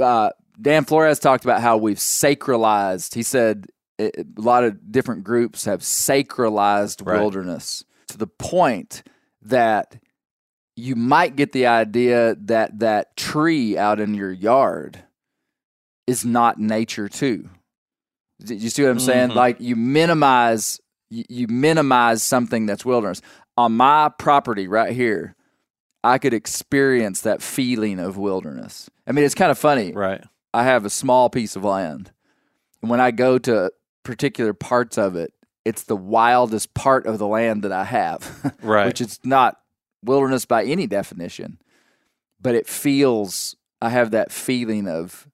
uh, 0.00 0.30
Dan 0.60 0.84
Flores 0.84 1.18
talked 1.18 1.44
about 1.44 1.60
how 1.60 1.76
we've 1.76 1.98
sacralized. 1.98 3.14
He 3.14 3.22
said 3.22 3.66
it, 3.98 4.14
a 4.36 4.40
lot 4.40 4.64
of 4.64 4.90
different 4.92 5.24
groups 5.24 5.64
have 5.64 5.80
sacralized 5.80 7.06
Right. 7.06 7.18
wilderness 7.20 7.84
to 8.08 8.18
the 8.18 8.26
point 8.26 9.02
that 9.42 9.96
you 10.76 10.96
might 10.96 11.36
get 11.36 11.52
the 11.52 11.66
idea 11.66 12.34
that 12.40 12.78
that 12.80 13.16
tree 13.16 13.76
out 13.76 14.00
in 14.00 14.14
your 14.14 14.32
yard 14.32 15.02
is 16.06 16.24
not 16.24 16.58
nature 16.58 17.08
too. 17.08 17.48
You 18.44 18.70
see 18.70 18.82
what 18.82 18.90
I'm 18.90 18.98
saying? 18.98 19.30
Mhm. 19.30 19.34
Like 19.34 19.60
you 19.60 19.76
minimize 19.76 20.80
you, 21.10 21.24
you 21.28 21.46
minimize 21.48 22.22
something 22.22 22.66
that's 22.66 22.84
wilderness. 22.84 23.20
On 23.56 23.72
my 23.76 24.10
property 24.18 24.66
right 24.66 24.92
here, 24.94 25.34
I 26.02 26.16
could 26.18 26.32
experience 26.34 27.20
that 27.20 27.42
feeling 27.42 28.00
of 28.00 28.16
wilderness. 28.16 28.88
I 29.06 29.12
mean, 29.12 29.24
it's 29.24 29.34
kind 29.34 29.50
of 29.50 29.58
funny. 29.58 29.92
Right. 29.92 30.24
I 30.54 30.64
have 30.64 30.84
a 30.86 30.90
small 30.90 31.28
piece 31.30 31.54
of 31.54 31.64
land. 31.64 32.10
And 32.80 32.90
when 32.90 32.98
I 33.00 33.10
go 33.10 33.38
to 33.38 33.70
particular 34.04 34.54
parts 34.54 34.96
of 34.98 35.14
it, 35.16 35.32
it's 35.64 35.84
the 35.84 35.94
wildest 35.96 36.74
part 36.74 37.06
of 37.06 37.18
the 37.18 37.26
land 37.28 37.62
that 37.62 37.72
I 37.72 37.84
have, 37.84 38.54
Right. 38.62 38.86
which 38.86 39.00
is 39.00 39.20
not 39.22 39.58
wilderness 40.04 40.44
by 40.44 40.64
any 40.64 40.86
definition. 40.86 41.58
But 42.40 42.54
it 42.54 42.66
feels 42.66 43.56
I 43.80 43.90
have 43.90 44.10
that 44.12 44.32
feeling 44.32 44.88
of 44.88 45.26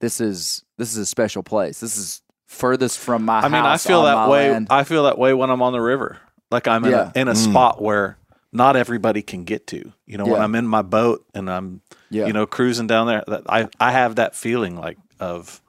this 0.00 0.20
is 0.20 0.64
this 0.78 0.90
is 0.92 0.98
a 0.98 1.06
special 1.06 1.42
place. 1.42 1.80
This 1.80 1.96
is 1.96 2.22
furthest 2.46 2.98
from 2.98 3.24
my 3.24 3.40
I 3.40 3.48
mean, 3.48 3.64
I 3.64 3.76
feel 3.78 4.02
that 4.02 4.28
way. 4.28 4.50
land. 4.50 4.66
I 4.70 4.84
feel 4.84 5.04
that 5.04 5.18
way 5.18 5.32
when 5.34 5.50
I'm 5.50 5.62
on 5.62 5.72
the 5.72 5.80
river. 5.80 6.18
Like 6.50 6.66
I'm 6.68 6.84
in 6.84 6.90
Yeah. 6.90 7.12
a, 7.14 7.18
in 7.20 7.28
a 7.28 7.32
Mm. 7.32 7.36
spot 7.50 7.80
where 7.80 8.18
not 8.52 8.76
everybody 8.76 9.22
can 9.22 9.44
get 9.44 9.66
to. 9.68 9.92
You 10.06 10.18
know, 10.18 10.26
when 10.26 10.40
I'm 10.42 10.54
in 10.54 10.66
my 10.66 10.82
boat 10.82 11.24
and 11.34 11.48
I'm, 11.50 11.80
yeah. 12.10 12.26
you 12.26 12.32
know, 12.34 12.44
cruising 12.44 12.86
down 12.86 13.06
there, 13.06 13.24
that 13.28 13.44
I 13.48 13.68
I 13.80 13.92
have 13.92 14.16
that 14.16 14.34
feeling 14.36 14.76
like 14.76 14.98
of 15.20 15.62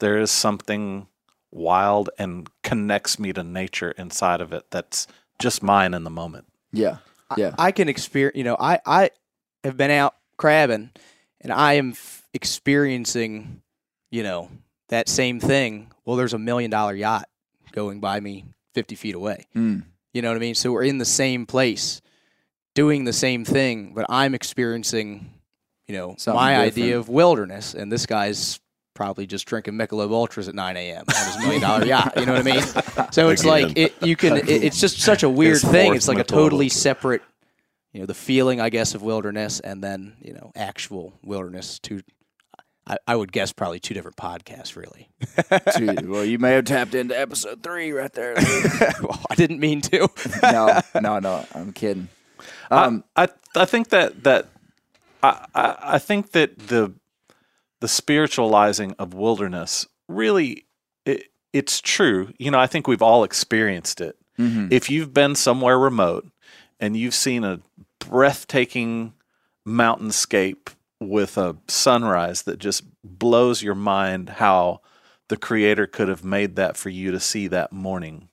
there 0.00 0.18
is 0.18 0.30
something 0.30 1.06
wild 1.50 2.10
and 2.18 2.48
connects 2.62 3.18
me 3.18 3.32
to 3.32 3.42
nature 3.42 3.92
inside 3.92 4.40
of 4.42 4.52
it 4.52 4.64
that's 4.70 5.06
just 5.38 5.62
mine 5.62 5.94
in 5.94 6.04
the 6.04 6.10
moment. 6.10 6.46
yeah. 6.72 6.96
Yeah. 7.36 7.54
I 7.58 7.72
can 7.72 7.88
experience. 7.88 8.36
You 8.36 8.44
know, 8.44 8.56
I 8.58 8.80
I 8.86 9.10
have 9.64 9.76
been 9.76 9.90
out 9.90 10.14
crabbing, 10.36 10.90
and 11.40 11.52
I 11.52 11.74
am 11.74 11.90
f- 11.90 12.26
experiencing, 12.32 13.60
you 14.10 14.22
know, 14.22 14.50
that 14.88 15.08
same 15.08 15.40
thing. 15.40 15.90
Well, 16.04 16.16
there's 16.16 16.34
a 16.34 16.38
million 16.38 16.70
dollar 16.70 16.94
yacht 16.94 17.28
going 17.72 18.00
by 18.00 18.20
me 18.20 18.44
fifty 18.74 18.94
feet 18.94 19.14
away. 19.14 19.46
Mm. 19.56 19.82
You 20.14 20.22
know 20.22 20.28
what 20.28 20.36
I 20.36 20.40
mean? 20.40 20.54
So 20.54 20.72
we're 20.72 20.84
in 20.84 20.98
the 20.98 21.04
same 21.04 21.44
place, 21.44 22.00
doing 22.74 23.04
the 23.04 23.12
same 23.12 23.44
thing, 23.44 23.92
but 23.94 24.06
I'm 24.08 24.34
experiencing, 24.34 25.32
you 25.86 25.94
know, 25.94 26.14
Something 26.18 26.34
my 26.36 26.52
different. 26.64 26.72
idea 26.72 26.98
of 26.98 27.08
wilderness, 27.08 27.74
and 27.74 27.92
this 27.92 28.06
guy's 28.06 28.58
probably 28.98 29.28
just 29.28 29.46
drinking 29.46 29.74
Michelob 29.74 30.10
Ultras 30.10 30.48
at 30.48 30.56
9 30.56 30.76
a.m. 30.76 31.04
on 31.08 31.26
his 31.26 31.38
million 31.38 31.62
dollar 31.62 31.84
yacht. 31.84 32.14
You 32.16 32.26
know 32.26 32.32
what 32.32 32.40
I 32.40 32.52
mean? 32.52 32.64
So 33.12 33.28
it's 33.30 33.42
Again. 33.42 33.68
like 33.68 33.78
it, 33.78 33.94
you 34.02 34.16
can. 34.16 34.36
It, 34.38 34.48
it's 34.48 34.80
just 34.80 34.98
such 35.10 35.22
a 35.22 35.30
weird 35.30 35.60
His 35.60 35.70
thing. 35.70 35.94
It's 35.94 36.08
like 36.08 36.18
a 36.18 36.24
totally 36.24 36.66
Ultra. 36.66 36.78
separate, 36.80 37.22
you 37.92 38.00
know, 38.00 38.06
the 38.06 38.14
feeling 38.14 38.60
I 38.60 38.70
guess 38.70 38.96
of 38.96 39.02
wilderness, 39.02 39.60
and 39.60 39.82
then 39.82 40.16
you 40.20 40.34
know, 40.34 40.50
actual 40.56 41.14
wilderness. 41.22 41.78
Two, 41.78 42.02
I, 42.88 42.98
I 43.06 43.14
would 43.14 43.30
guess 43.30 43.52
probably 43.52 43.78
two 43.78 43.94
different 43.94 44.16
podcasts, 44.16 44.74
really. 44.74 45.08
Dude, 45.78 46.08
well, 46.08 46.24
you 46.24 46.40
may 46.40 46.52
have 46.52 46.64
tapped 46.64 46.94
into 46.96 47.18
episode 47.18 47.62
three 47.62 47.92
right 47.92 48.12
there. 48.12 48.34
well, 49.00 49.20
I 49.30 49.36
didn't 49.36 49.60
mean 49.60 49.80
to. 49.82 50.08
no, 50.42 50.80
no, 51.00 51.20
no. 51.20 51.46
I'm 51.54 51.72
kidding. 51.72 52.08
Um, 52.70 53.04
I, 53.14 53.24
I 53.24 53.28
I 53.62 53.64
think 53.64 53.90
that 53.90 54.24
that 54.24 54.48
I, 55.22 55.46
I 55.54 55.76
I 55.94 55.98
think 55.98 56.32
that 56.32 56.58
the 56.58 56.92
the 57.80 57.88
spiritualizing 57.88 58.94
of 58.98 59.14
wilderness 59.14 59.86
really 60.08 60.66
it, 61.04 61.24
it's 61.52 61.80
true. 61.80 62.32
You 62.38 62.50
know, 62.50 62.58
I 62.58 62.66
think 62.66 62.86
we've 62.86 63.02
all 63.02 63.24
experienced 63.24 64.00
it. 64.00 64.16
mhm. 64.38 64.70
If 64.70 64.90
you've 64.90 65.14
been 65.14 65.34
somewhere 65.34 65.78
remote 65.78 66.26
and 66.80 66.96
you've 66.96 67.14
seen 67.14 67.44
a 67.44 67.60
breathtaking 67.98 69.14
mountainscape 69.66 70.74
with 71.00 71.38
a 71.38 71.56
sunrise 71.68 72.42
that 72.42 72.58
just 72.58 72.82
blows 73.04 73.62
your 73.62 73.74
mind 73.74 74.28
how 74.30 74.80
the 75.28 75.36
creator 75.36 75.86
could 75.86 76.08
have 76.08 76.24
made 76.24 76.56
that 76.56 76.76
for 76.76 76.88
you 76.88 77.10
to 77.10 77.20
see 77.20 77.46
that 77.48 77.72
morning. 77.72 78.28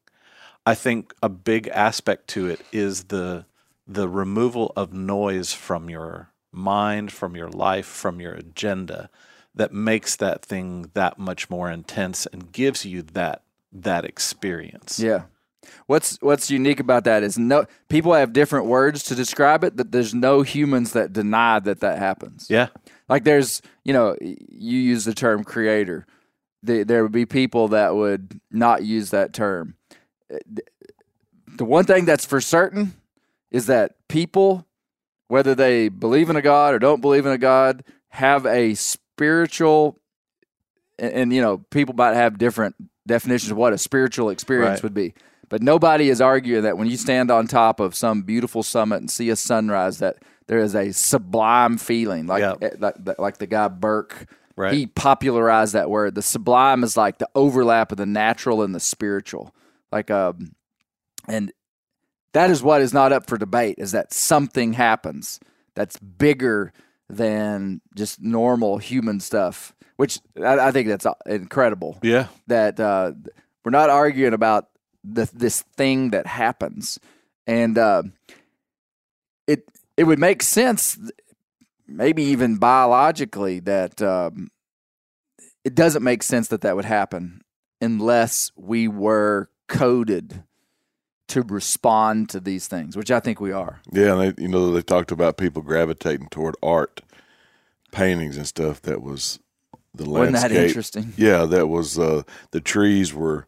I 0.66 0.76
think 0.76 1.14
a 1.22 1.30
big 1.30 1.68
aspect 1.68 2.28
to 2.30 2.48
it 2.48 2.62
is 2.72 3.06
the 3.06 3.46
the 3.88 4.10
removal 4.10 4.74
of 4.76 4.94
noise 4.94 5.54
from 5.54 5.92
your 5.92 6.32
mind, 6.52 7.12
from 7.12 7.36
your 7.36 7.50
life, 7.50 7.86
from 7.86 8.20
your 8.20 8.34
agenda 8.34 9.12
that 9.56 9.74
makes 9.74 10.16
that 10.18 10.44
thing 10.44 10.92
that 10.94 11.18
much 11.18 11.50
more 11.50 11.72
intense 11.72 12.26
and 12.26 12.52
gives 12.52 12.86
you 12.86 13.02
that 13.02 13.44
that 13.72 14.06
experience. 14.06 15.00
Yeah. 15.00 15.24
What's 15.88 16.18
What's 16.22 16.52
unique 16.52 16.80
about 16.80 17.04
that 17.06 17.24
is 17.24 17.38
no 17.38 17.66
people 17.90 18.14
have 18.14 18.34
different 18.34 18.68
words 18.68 19.04
to 19.04 19.16
describe 19.16 19.64
it. 19.64 19.78
That 19.78 19.92
there's 19.92 20.14
no 20.14 20.42
humans 20.42 20.94
that 20.94 21.14
deny 21.14 21.60
that 21.60 21.80
that 21.80 21.98
happens. 21.98 22.48
Yeah. 22.50 22.68
Like 23.10 23.24
there's, 23.24 23.62
you 23.84 23.94
know, 23.94 24.16
you 24.22 24.80
use 24.80 25.06
the 25.06 25.14
term 25.14 25.44
creator. 25.44 26.06
There 26.62 27.04
would 27.04 27.12
be 27.12 27.26
people 27.26 27.68
that 27.70 27.96
would 27.96 28.40
not 28.52 28.84
use 28.84 29.12
that 29.12 29.34
term. 29.34 29.76
Uh, 30.34 30.38
The 31.48 31.66
one 31.66 31.86
thing 31.86 32.06
that's 32.06 32.26
for 32.26 32.42
certain 32.42 32.96
is 33.52 33.68
that 33.68 33.96
people, 34.08 34.66
whether 35.28 35.56
they 35.56 35.90
believe 35.90 36.30
in 36.30 36.36
a 36.36 36.42
God 36.42 36.74
or 36.74 36.80
don't 36.80 37.02
believe 37.02 37.26
in 37.26 37.32
a 37.32 37.38
God, 37.38 37.84
have 38.10 38.46
a 38.46 38.76
spiritual, 39.16 39.98
and, 41.00 41.14
and 41.14 41.34
you 41.34 41.42
know, 41.42 41.60
people 41.70 41.96
might 41.96 42.16
have 42.16 42.38
different 42.38 42.76
definitions 43.08 43.52
of 43.52 43.58
what 43.58 43.74
a 43.74 43.78
spiritual 43.78 44.30
experience 44.30 44.78
Right. 44.78 44.84
would 44.84 44.94
be. 44.94 45.14
But 45.48 45.62
nobody 45.62 46.10
is 46.10 46.22
arguing 46.22 46.64
that 46.64 46.78
when 46.78 46.88
you 46.90 46.98
stand 46.98 47.30
on 47.32 47.48
top 47.48 47.80
of 47.80 47.96
some 47.96 48.24
beautiful 48.24 48.64
summit 48.64 48.98
and 48.98 49.10
see 49.12 49.30
a 49.30 49.36
sunrise, 49.36 50.00
that 50.00 50.18
there 50.48 50.58
is 50.60 50.76
a 50.76 50.92
sublime 50.92 51.78
feeling, 51.78 52.26
like 52.28 52.42
Yeah. 52.42 52.56
eh, 52.62 52.70
like, 52.80 53.20
like 53.20 53.38
the 53.38 53.48
guy 53.48 53.68
Burke. 53.68 54.26
Right. 54.58 54.74
He 54.74 54.88
popularized 54.88 55.74
that 55.74 55.90
word. 55.90 56.16
The 56.16 56.22
sublime 56.22 56.84
is 56.84 56.96
like 56.98 57.18
the 57.20 57.28
overlap 57.36 57.92
of 57.92 57.98
the 57.98 58.06
natural 58.06 58.64
and 58.64 58.74
the 58.74 58.80
spiritual. 58.80 59.54
Like 59.92 60.10
um, 60.10 60.54
and 61.28 61.52
that 62.34 62.50
is 62.50 62.64
what 62.64 62.82
is 62.82 62.94
not 62.94 63.12
up 63.14 63.28
for 63.28 63.38
debate. 63.38 63.76
Is 63.78 63.92
that 63.92 64.14
something 64.14 64.74
happens 64.74 65.40
that's 65.76 65.98
bigger 66.00 66.72
than 67.10 67.82
just 67.96 68.22
normal 68.22 68.78
human 68.78 69.20
stuff? 69.20 69.74
Which 69.98 70.20
I, 70.38 70.60
I 70.60 70.72
think 70.72 70.88
that's 70.88 71.06
uh, 71.06 71.14
incredible 71.26 71.98
Yeah. 72.02 72.28
that 72.48 72.80
uh, 72.80 73.14
we're 73.64 73.72
not 73.72 73.90
arguing 73.90 74.34
about 74.34 74.68
the 75.04 75.30
this 75.34 75.62
thing 75.78 76.10
that 76.12 76.26
happens, 76.28 77.00
and 77.48 77.78
uh, 77.78 78.04
it 79.48 79.64
it 79.98 80.04
would 80.06 80.20
make 80.20 80.42
sense, 80.44 80.98
maybe 81.88 82.24
even 82.24 82.58
biologically, 82.58 83.60
that 83.62 84.02
um, 84.02 84.50
it 85.64 85.76
doesn't 85.76 86.04
make 86.04 86.24
sense 86.24 86.48
that 86.50 86.62
that 86.62 86.76
would 86.76 86.86
happen 86.86 87.42
unless 87.82 88.52
we 88.56 88.88
were 88.88 89.50
coded 89.68 90.44
to 91.28 91.42
respond 91.42 92.30
to 92.30 92.40
these 92.40 92.68
things, 92.68 92.96
which 92.96 93.12
I 93.12 93.20
think 93.20 93.40
we 93.40 93.52
are. 93.52 93.82
Yeah, 93.92 94.14
and 94.14 94.38
they, 94.38 94.44
you 94.44 94.48
know 94.48 94.72
they 94.72 94.82
talked 94.82 95.12
about 95.12 95.38
people 95.38 95.62
gravitating 95.62 96.28
toward 96.30 96.56
art, 96.62 97.02
paintings 97.92 98.38
and 98.38 98.48
stuff. 98.48 98.82
That 98.84 99.02
was 99.02 99.40
the 99.94 100.04
land. 100.04 100.34
Wasn't 100.34 100.34
landscape. 100.34 100.58
that 100.58 100.68
interesting? 100.68 101.14
Yeah, 101.18 101.46
that 101.46 101.68
was 101.68 101.98
uh, 101.98 102.24
the 102.52 102.62
trees 102.62 103.14
were 103.14 103.48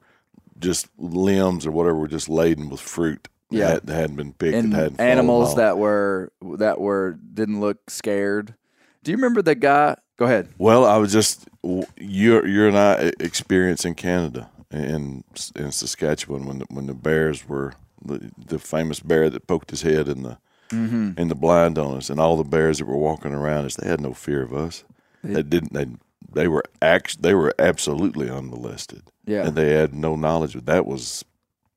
just 0.59 0.87
limbs 0.97 1.65
or 1.65 1.71
whatever 1.71 1.95
were 1.95 2.07
just 2.07 2.29
laden 2.29 2.69
with 2.69 2.81
fruit. 2.81 3.27
Yeah. 3.49 3.67
that, 3.67 3.85
that 3.85 3.95
hadn't 3.95 4.17
been 4.17 4.33
picked 4.33 4.55
and 4.55 4.65
and 4.65 4.73
hadn't 4.73 4.99
animals 4.99 5.55
that 5.55 5.77
were 5.77 6.33
that 6.41 6.81
were 6.81 7.17
didn't 7.33 7.61
look 7.61 7.89
scared. 7.89 8.55
Do 9.03 9.11
you 9.11 9.17
remember 9.17 9.41
the 9.41 9.55
guy? 9.55 9.95
Go 10.17 10.25
ahead. 10.25 10.49
Well, 10.57 10.83
I 10.83 10.97
was 10.97 11.13
just 11.13 11.47
you 11.63 12.43
you 12.45 12.67
and 12.67 12.77
I 12.77 13.13
experienced 13.19 13.85
in 13.85 13.95
Canada 13.95 14.49
in 14.71 15.23
in 15.55 15.71
Saskatchewan 15.71 16.45
when 16.45 16.59
the, 16.59 16.65
when 16.69 16.87
the 16.87 16.93
bears 16.93 17.47
were 17.47 17.73
the, 18.03 18.31
the 18.37 18.59
famous 18.59 18.99
bear 18.99 19.29
that 19.29 19.47
poked 19.47 19.71
his 19.71 19.81
head 19.81 20.07
in 20.07 20.23
the 20.23 20.37
Mm-hmm. 20.69 21.11
in 21.17 21.29
the 21.29 21.35
blind 21.35 21.77
on 21.77 21.95
us, 21.95 22.09
and 22.09 22.19
all 22.19 22.35
the 22.35 22.43
bears 22.43 22.79
that 22.79 22.85
were 22.87 22.97
walking 22.97 23.31
around 23.33 23.63
us, 23.63 23.75
they 23.77 23.87
had 23.87 24.01
no 24.01 24.13
fear 24.13 24.41
of 24.41 24.53
us. 24.53 24.83
They 25.23 25.41
didn't. 25.41 25.71
They 25.71 25.85
they 26.29 26.49
were 26.49 26.65
act, 26.81 27.21
They 27.21 27.33
were 27.33 27.55
absolutely 27.57 28.29
unmolested, 28.29 29.03
Yeah. 29.25 29.47
and 29.47 29.55
they 29.55 29.71
had 29.71 29.93
no 29.95 30.17
knowledge. 30.17 30.55
But 30.55 30.65
that 30.65 30.85
was 30.85 31.23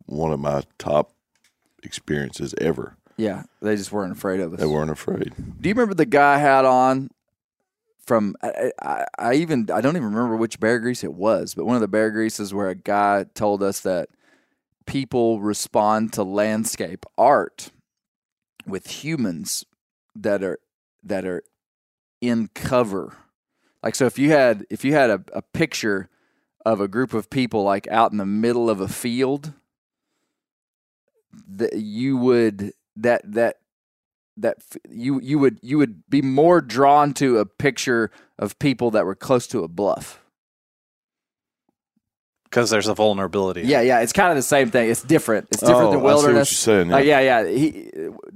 one 0.07 0.33
of 0.33 0.41
my 0.41 0.65
top 0.79 1.13
experiences 1.85 2.53
ever. 2.61 2.97
Yeah, 3.17 3.45
they 3.63 3.77
just 3.77 3.93
weren't 3.93 4.11
afraid 4.13 4.41
of 4.41 4.55
us. 4.55 4.59
They 4.61 4.67
weren't 4.67 4.91
afraid. 4.91 5.35
Do 5.61 5.69
you 5.69 5.75
remember 5.75 5.95
the 5.95 6.05
guy 6.07 6.39
had 6.39 6.65
on 6.65 7.11
from? 8.11 8.35
I, 8.43 8.73
I, 8.83 9.05
I 9.21 9.35
even 9.35 9.69
I 9.73 9.81
don't 9.81 9.95
even 9.95 10.13
remember 10.13 10.35
which 10.35 10.59
Bear 10.59 10.81
Grease 10.81 11.05
it 11.05 11.15
was, 11.15 11.55
but 11.55 11.65
one 11.65 11.77
of 11.77 11.81
the 11.81 11.87
Bear 11.87 12.11
Greases 12.11 12.53
where 12.53 12.69
a 12.69 12.75
guy 12.75 13.25
told 13.35 13.63
us 13.63 13.79
that 13.83 14.09
people 14.85 15.41
respond 15.41 16.13
to 16.15 16.25
landscape 16.25 17.07
art 17.17 17.71
with 18.67 19.05
humans 19.05 19.65
that 20.17 20.43
are 20.43 20.59
that 21.05 21.25
are 21.25 21.45
in 22.21 22.49
cover. 22.53 23.17
Like 23.81 23.95
so, 23.95 24.07
if 24.07 24.19
you 24.19 24.31
had 24.31 24.67
if 24.71 24.85
you 24.85 24.93
had 24.93 25.11
a, 25.11 25.23
a 25.33 25.43
picture 25.43 26.09
of 26.67 26.81
a 26.81 26.89
group 26.89 27.15
of 27.15 27.31
people 27.31 27.63
like 27.63 27.87
out 27.93 28.11
in 28.11 28.19
the 28.19 28.27
middle 28.27 28.69
of 28.69 28.81
a 28.81 28.89
field, 28.89 29.53
that 31.49 31.75
you 31.75 32.17
would 32.17 32.73
that 32.97 33.23
that 33.25 33.60
that 34.41 34.57
f- 34.59 34.81
you 34.91 35.21
you 35.21 35.39
would 35.39 35.59
you 35.63 35.79
would 35.79 36.03
be 36.09 36.23
more 36.23 36.61
drawn 36.61 37.13
to 37.15 37.39
a 37.39 37.47
picture 37.47 38.11
of 38.39 38.59
people 38.59 38.91
that 38.93 39.05
were 39.05 39.15
close 39.15 39.47
to 39.49 39.63
a 39.65 39.69
bluff. 39.69 40.21
because 42.45 42.71
there's 42.71 42.89
a 42.89 42.95
vulnerability. 42.95 43.63
Yeah, 43.63 43.81
yeah, 43.81 44.01
it's 44.01 44.13
kind 44.13 44.31
of 44.31 44.37
the 44.37 44.43
same 44.43 44.71
thing. 44.71 44.91
It's 44.91 45.03
different. 45.03 45.47
It's 45.53 45.61
different 45.61 45.89
Oh, 45.89 45.91
than 45.93 45.99
I 45.99 46.01
see 46.01 46.05
what 46.05 46.15
wilderness. 46.17 46.51
you're 46.67 46.75
saying, 46.77 46.93
uh, 46.93 46.97
yeah. 46.97 46.97
Like, 46.97 47.07
yeah, 47.07 47.41
yeah. 47.43 47.47
He, 47.49 47.91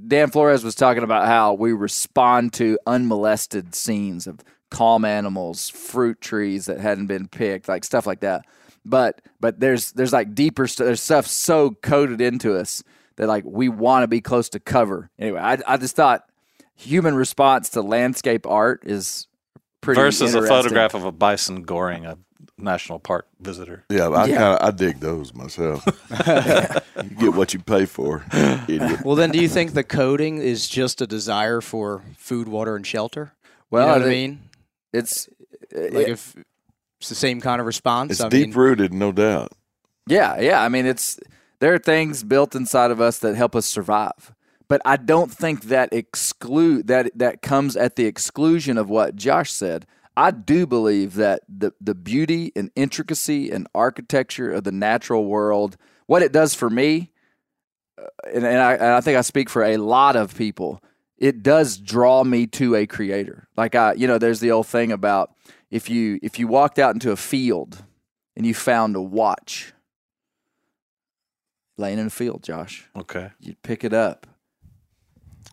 Dan 0.06 0.30
Flores 0.30 0.62
was 0.62 0.74
talking 0.76 1.02
about 1.02 1.26
how 1.26 1.54
we 1.54 1.72
respond 1.72 2.52
to 2.54 2.78
unmolested 2.86 3.74
scenes 3.74 4.26
of 4.28 4.38
calm 4.70 5.04
animals, 5.04 5.68
fruit 5.68 6.20
trees 6.20 6.66
that 6.66 6.78
hadn't 6.80 7.06
been 7.08 7.26
picked, 7.26 7.68
like 7.68 7.82
stuff 7.84 8.06
like 8.06 8.20
that. 8.20 8.44
But 8.84 9.20
but 9.40 9.58
there's 9.60 9.90
there's 9.92 10.12
like 10.12 10.34
deeper 10.34 10.66
st- 10.68 10.86
there's 10.86 11.00
stuff 11.00 11.26
so 11.26 11.70
coded 11.82 12.20
into 12.20 12.54
us 12.56 12.84
that 13.16 13.28
like 13.28 13.44
we 13.46 13.68
want 13.68 14.02
to 14.02 14.08
be 14.08 14.20
close 14.20 14.48
to 14.50 14.60
cover. 14.60 15.10
Anyway, 15.18 15.40
I 15.40 15.58
I 15.66 15.76
just 15.76 15.96
thought 15.96 16.24
human 16.76 17.14
response 17.14 17.70
to 17.70 17.82
landscape 17.82 18.46
art 18.46 18.82
is 18.84 19.26
pretty 19.80 20.00
Versus 20.00 20.34
a 20.34 20.42
photograph 20.46 20.94
of 20.94 21.04
a 21.04 21.12
bison 21.12 21.62
goring 21.62 22.06
a 22.06 22.18
national 22.58 22.98
park 22.98 23.26
visitor. 23.40 23.84
Yeah, 23.90 24.08
I 24.08 24.26
Yeah. 24.26 24.36
kind 24.36 24.58
of 24.58 24.68
I 24.68 24.70
dig 24.70 25.00
those 25.00 25.34
myself. 25.34 25.84
you 27.02 27.10
get 27.16 27.34
what 27.34 27.52
you 27.54 27.60
pay 27.60 27.86
for, 27.86 28.24
idiot. 28.68 29.04
Well, 29.04 29.16
then, 29.16 29.30
do 29.30 29.38
you 29.40 29.48
think 29.48 29.74
the 29.74 29.84
coding 29.84 30.38
is 30.38 30.68
just 30.68 31.00
a 31.00 31.06
desire 31.06 31.60
for 31.60 32.02
food, 32.16 32.48
water, 32.48 32.76
and 32.76 32.86
shelter? 32.86 33.32
Well, 33.70 33.82
you 33.82 33.88
know 33.88 33.94
I 33.94 33.98
what 33.98 34.06
I 34.06 34.10
mean? 34.10 34.40
It's 34.92 35.28
Like 35.72 36.08
if 36.08 36.36
it's 37.00 37.08
the 37.08 37.14
same 37.14 37.40
kind 37.40 37.60
of 37.60 37.66
response. 37.66 38.12
It's 38.12 38.20
I 38.20 38.28
deep 38.28 38.48
mean, 38.48 38.56
rooted, 38.56 38.94
no 38.94 39.12
doubt. 39.12 39.52
Yeah, 40.06 40.40
yeah. 40.40 40.62
I 40.62 40.68
mean, 40.68 40.86
it's 40.86 41.18
there 41.60 41.74
are 41.74 41.78
things 41.78 42.22
built 42.22 42.54
inside 42.54 42.90
of 42.90 43.00
us 43.00 43.18
that 43.18 43.36
help 43.36 43.54
us 43.56 43.66
survive, 43.66 44.34
but 44.68 44.80
I 44.84 44.96
don't 44.96 45.30
think 45.30 45.64
that 45.64 45.92
exclude 45.92 46.86
that 46.88 47.16
that 47.18 47.42
comes 47.42 47.76
at 47.76 47.96
the 47.96 48.06
exclusion 48.06 48.78
of 48.78 48.88
what 48.88 49.16
Josh 49.16 49.50
said. 49.50 49.86
I 50.16 50.30
do 50.30 50.66
believe 50.66 51.14
that 51.14 51.42
the 51.48 51.72
the 51.80 51.94
beauty 51.94 52.52
and 52.54 52.70
intricacy 52.76 53.50
and 53.50 53.66
architecture 53.74 54.52
of 54.52 54.64
the 54.64 54.72
natural 54.72 55.24
world, 55.24 55.76
what 56.06 56.22
it 56.22 56.32
does 56.32 56.54
for 56.54 56.70
me, 56.70 57.12
uh, 57.98 58.06
and, 58.32 58.44
and, 58.44 58.58
I, 58.58 58.72
and 58.74 58.84
I 58.84 59.00
think 59.00 59.18
I 59.18 59.22
speak 59.22 59.48
for 59.48 59.64
a 59.64 59.76
lot 59.76 60.16
of 60.16 60.36
people. 60.36 60.80
It 61.16 61.42
does 61.42 61.78
draw 61.78 62.24
me 62.24 62.46
to 62.48 62.74
a 62.74 62.86
creator. 62.86 63.48
Like 63.56 63.74
I, 63.74 63.94
you 63.94 64.06
know, 64.06 64.18
there's 64.18 64.40
the 64.40 64.50
old 64.50 64.66
thing 64.66 64.92
about 64.92 65.34
if 65.70 65.88
you 65.88 66.18
if 66.22 66.38
you 66.38 66.46
walked 66.46 66.78
out 66.78 66.94
into 66.94 67.12
a 67.12 67.16
field 67.16 67.84
and 68.36 68.44
you 68.44 68.54
found 68.54 68.96
a 68.96 69.02
watch 69.02 69.72
laying 71.76 71.98
in 71.98 72.06
a 72.06 72.10
field, 72.10 72.42
Josh. 72.42 72.88
Okay. 72.96 73.30
You'd 73.40 73.62
pick 73.62 73.84
it 73.84 73.92
up. 73.92 74.26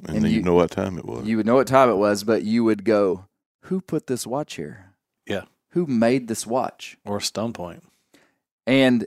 And, 0.06 0.16
And 0.18 0.26
then 0.26 0.32
you, 0.32 0.38
you- 0.38 0.44
know 0.44 0.54
what 0.56 0.72
time 0.72 0.98
it 0.98 1.06
was. 1.06 1.26
You 1.28 1.38
would 1.38 1.46
know 1.46 1.56
what 1.56 1.68
time 1.68 1.90
it 1.90 1.96
was, 1.96 2.24
but 2.24 2.44
you 2.44 2.64
would 2.64 2.84
go, 2.84 3.26
Who 3.66 3.82
put 3.82 4.08
this 4.08 4.26
watch 4.26 4.56
here? 4.56 4.94
Yeah. 5.28 5.44
Who 5.70 5.86
made 5.86 6.28
this 6.28 6.46
watch? 6.48 6.98
Or 7.06 7.18
a 7.18 7.22
Stone 7.22 7.54
Point. 7.54 7.84
And 8.68 9.06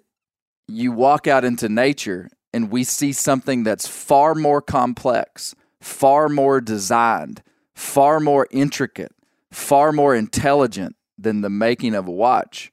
you 0.69 0.93
walk 0.93 1.27
out 1.27 1.45
into 1.45 1.69
nature 1.69 2.31
and 2.53 2.71
we 2.71 2.85
see 2.85 3.13
something 3.13 3.65
that's 3.65 3.87
far 3.87 4.35
more 4.35 4.63
complex, 4.63 5.55
far 5.81 6.29
more 6.29 6.61
designed, 6.61 7.43
far 7.75 8.21
more 8.21 8.47
intricate, 8.51 9.13
far 9.51 9.93
more 9.93 10.15
intelligent 10.15 10.97
than 11.19 11.41
the 11.43 11.51
making 11.51 11.95
of 11.95 12.07
a 12.09 12.13
watch. 12.13 12.73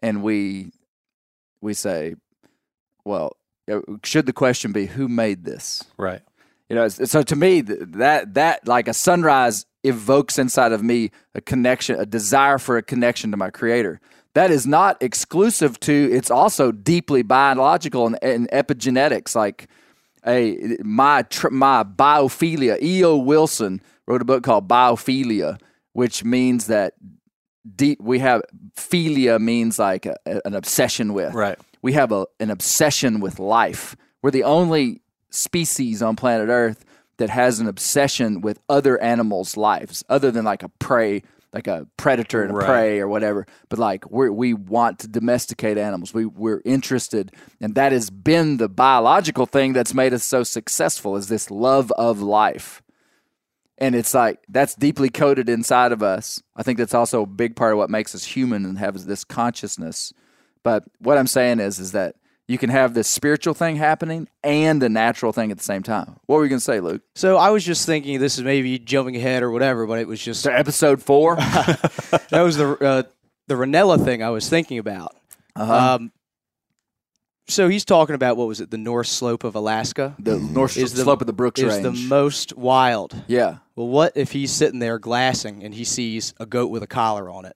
And 0.00 0.22
we 0.22 0.70
we 1.60 1.74
say, 1.74 2.14
well, 3.04 3.36
uh, 3.70 3.80
should 4.04 4.26
the 4.26 4.32
question 4.32 4.72
be 4.72 4.86
who 4.86 5.08
made 5.08 5.44
this? 5.44 5.84
Right. 5.96 6.22
You 6.68 6.76
know, 6.76 6.88
so 6.88 7.22
to 7.22 7.36
me, 7.36 7.60
that 7.60 8.34
that 8.34 8.66
like 8.66 8.88
a 8.88 8.94
sunrise 8.94 9.66
evokes 9.84 10.38
inside 10.38 10.72
of 10.72 10.82
me 10.82 11.10
a 11.34 11.40
connection, 11.40 11.98
a 11.98 12.06
desire 12.06 12.58
for 12.58 12.76
a 12.76 12.82
connection 12.82 13.30
to 13.30 13.36
my 13.36 13.50
creator. 13.50 14.00
That 14.34 14.50
is 14.50 14.66
not 14.66 15.00
exclusive 15.00 15.78
to. 15.80 16.10
It's 16.12 16.30
also 16.30 16.72
deeply 16.72 17.22
biological 17.22 18.06
and, 18.06 18.18
and 18.20 18.50
epigenetics. 18.50 19.34
Like 19.36 19.68
a 20.26 20.76
my 20.82 21.24
my 21.50 21.84
biophilia. 21.84 22.82
E.O. 22.82 23.16
Wilson 23.16 23.80
wrote 24.06 24.20
a 24.20 24.24
book 24.24 24.42
called 24.42 24.68
Biophilia, 24.68 25.60
which 25.92 26.24
means 26.24 26.66
that 26.66 26.94
deep. 27.74 28.00
We 28.00 28.18
have 28.18 28.42
philia 28.76 29.40
means 29.40 29.78
like 29.78 30.04
a, 30.04 30.16
an 30.44 30.54
obsession 30.54 31.14
with 31.14 31.32
Right. 31.32 31.58
We 31.86 31.92
have 31.92 32.10
a, 32.10 32.26
an 32.40 32.50
obsession 32.50 33.20
with 33.20 33.38
life. 33.38 33.94
We're 34.20 34.32
the 34.32 34.42
only 34.42 35.02
species 35.30 36.02
on 36.02 36.16
planet 36.16 36.48
Earth 36.48 36.84
that 37.18 37.30
has 37.30 37.60
an 37.60 37.68
obsession 37.68 38.40
with 38.40 38.58
other 38.68 39.00
animals' 39.00 39.56
lives, 39.56 40.02
other 40.08 40.32
than 40.32 40.44
like 40.44 40.64
a 40.64 40.68
prey, 40.80 41.22
like 41.52 41.68
a 41.68 41.86
predator 41.96 42.42
and 42.42 42.50
a 42.50 42.54
Right. 42.54 42.66
prey 42.66 42.98
or 42.98 43.06
whatever. 43.06 43.46
But 43.68 43.78
like 43.78 44.10
we 44.10 44.28
we 44.28 44.52
want 44.52 44.98
to 44.98 45.06
domesticate 45.06 45.78
animals. 45.78 46.12
We 46.12 46.26
we're 46.26 46.60
interested, 46.64 47.30
and 47.60 47.76
that 47.76 47.92
has 47.92 48.10
been 48.10 48.56
the 48.56 48.68
biological 48.68 49.46
thing 49.46 49.72
that's 49.72 49.94
made 49.94 50.12
us 50.12 50.24
so 50.24 50.42
successful. 50.42 51.14
Is 51.14 51.28
this 51.28 51.52
love 51.52 51.92
of 51.92 52.20
life? 52.20 52.82
And 53.78 53.94
it's 53.94 54.12
like 54.12 54.40
that's 54.48 54.74
deeply 54.74 55.08
coded 55.08 55.48
inside 55.48 55.92
of 55.92 56.02
us. 56.02 56.42
I 56.56 56.64
think 56.64 56.78
that's 56.78 56.94
also 56.94 57.22
a 57.22 57.26
big 57.26 57.54
part 57.54 57.74
of 57.74 57.78
what 57.78 57.90
makes 57.90 58.12
us 58.12 58.24
human 58.24 58.64
and 58.64 58.76
have 58.78 59.04
this 59.04 59.22
consciousness. 59.22 60.12
But 60.66 60.82
what 60.98 61.16
I'm 61.16 61.28
saying 61.28 61.60
is, 61.60 61.78
is 61.78 61.92
that 61.92 62.16
you 62.48 62.58
can 62.58 62.70
have 62.70 62.92
this 62.92 63.06
spiritual 63.06 63.54
thing 63.54 63.76
happening 63.76 64.26
and 64.42 64.82
the 64.82 64.88
natural 64.88 65.32
thing 65.32 65.52
at 65.52 65.58
the 65.58 65.62
same 65.62 65.84
time. 65.84 66.16
What 66.26 66.38
were 66.38 66.42
you 66.44 66.48
going 66.48 66.58
to 66.58 66.64
say, 66.64 66.80
Luke? 66.80 67.02
So 67.14 67.36
I 67.36 67.50
was 67.50 67.64
just 67.64 67.86
thinking 67.86 68.18
this 68.18 68.36
is 68.36 68.42
maybe 68.42 68.76
jumping 68.80 69.14
ahead 69.14 69.44
or 69.44 69.52
whatever, 69.52 69.86
but 69.86 70.00
it 70.00 70.08
was 70.08 70.20
just 70.20 70.42
So 70.42 70.50
episode 70.50 71.00
four. 71.00 71.36
that 72.30 72.40
was 72.42 72.56
the 72.56 72.72
uh, 72.84 73.02
the 73.46 73.54
Rinella 73.54 74.04
thing 74.04 74.24
I 74.24 74.30
was 74.30 74.48
thinking 74.48 74.78
about. 74.78 75.14
Uh-huh. 75.54 75.94
Um, 75.94 76.12
so 77.48 77.68
he's 77.68 77.84
talking 77.84 78.16
about 78.16 78.36
what 78.36 78.48
was 78.48 78.60
it? 78.60 78.72
The 78.72 78.78
North 78.78 79.06
Slope 79.06 79.44
of 79.44 79.54
Alaska 79.54 80.16
the 80.18 80.36
north 80.36 80.76
Is 80.76 80.94
the- 80.94 81.04
slope 81.04 81.20
of 81.20 81.28
the 81.28 81.32
Brooks 81.32 81.60
is 81.60 81.74
Range. 81.74 81.82
the 81.84 81.92
most 82.08 82.56
wild. 82.56 83.14
yeah. 83.28 83.58
Well, 83.76 83.86
what 83.86 84.14
if 84.16 84.32
he's 84.32 84.50
sitting 84.50 84.80
there 84.80 84.98
glassing 84.98 85.62
and 85.62 85.72
he 85.72 85.84
sees 85.84 86.34
a 86.40 86.46
goat 86.46 86.72
with 86.72 86.82
a 86.82 86.88
collar 86.88 87.30
on 87.30 87.44
it? 87.44 87.54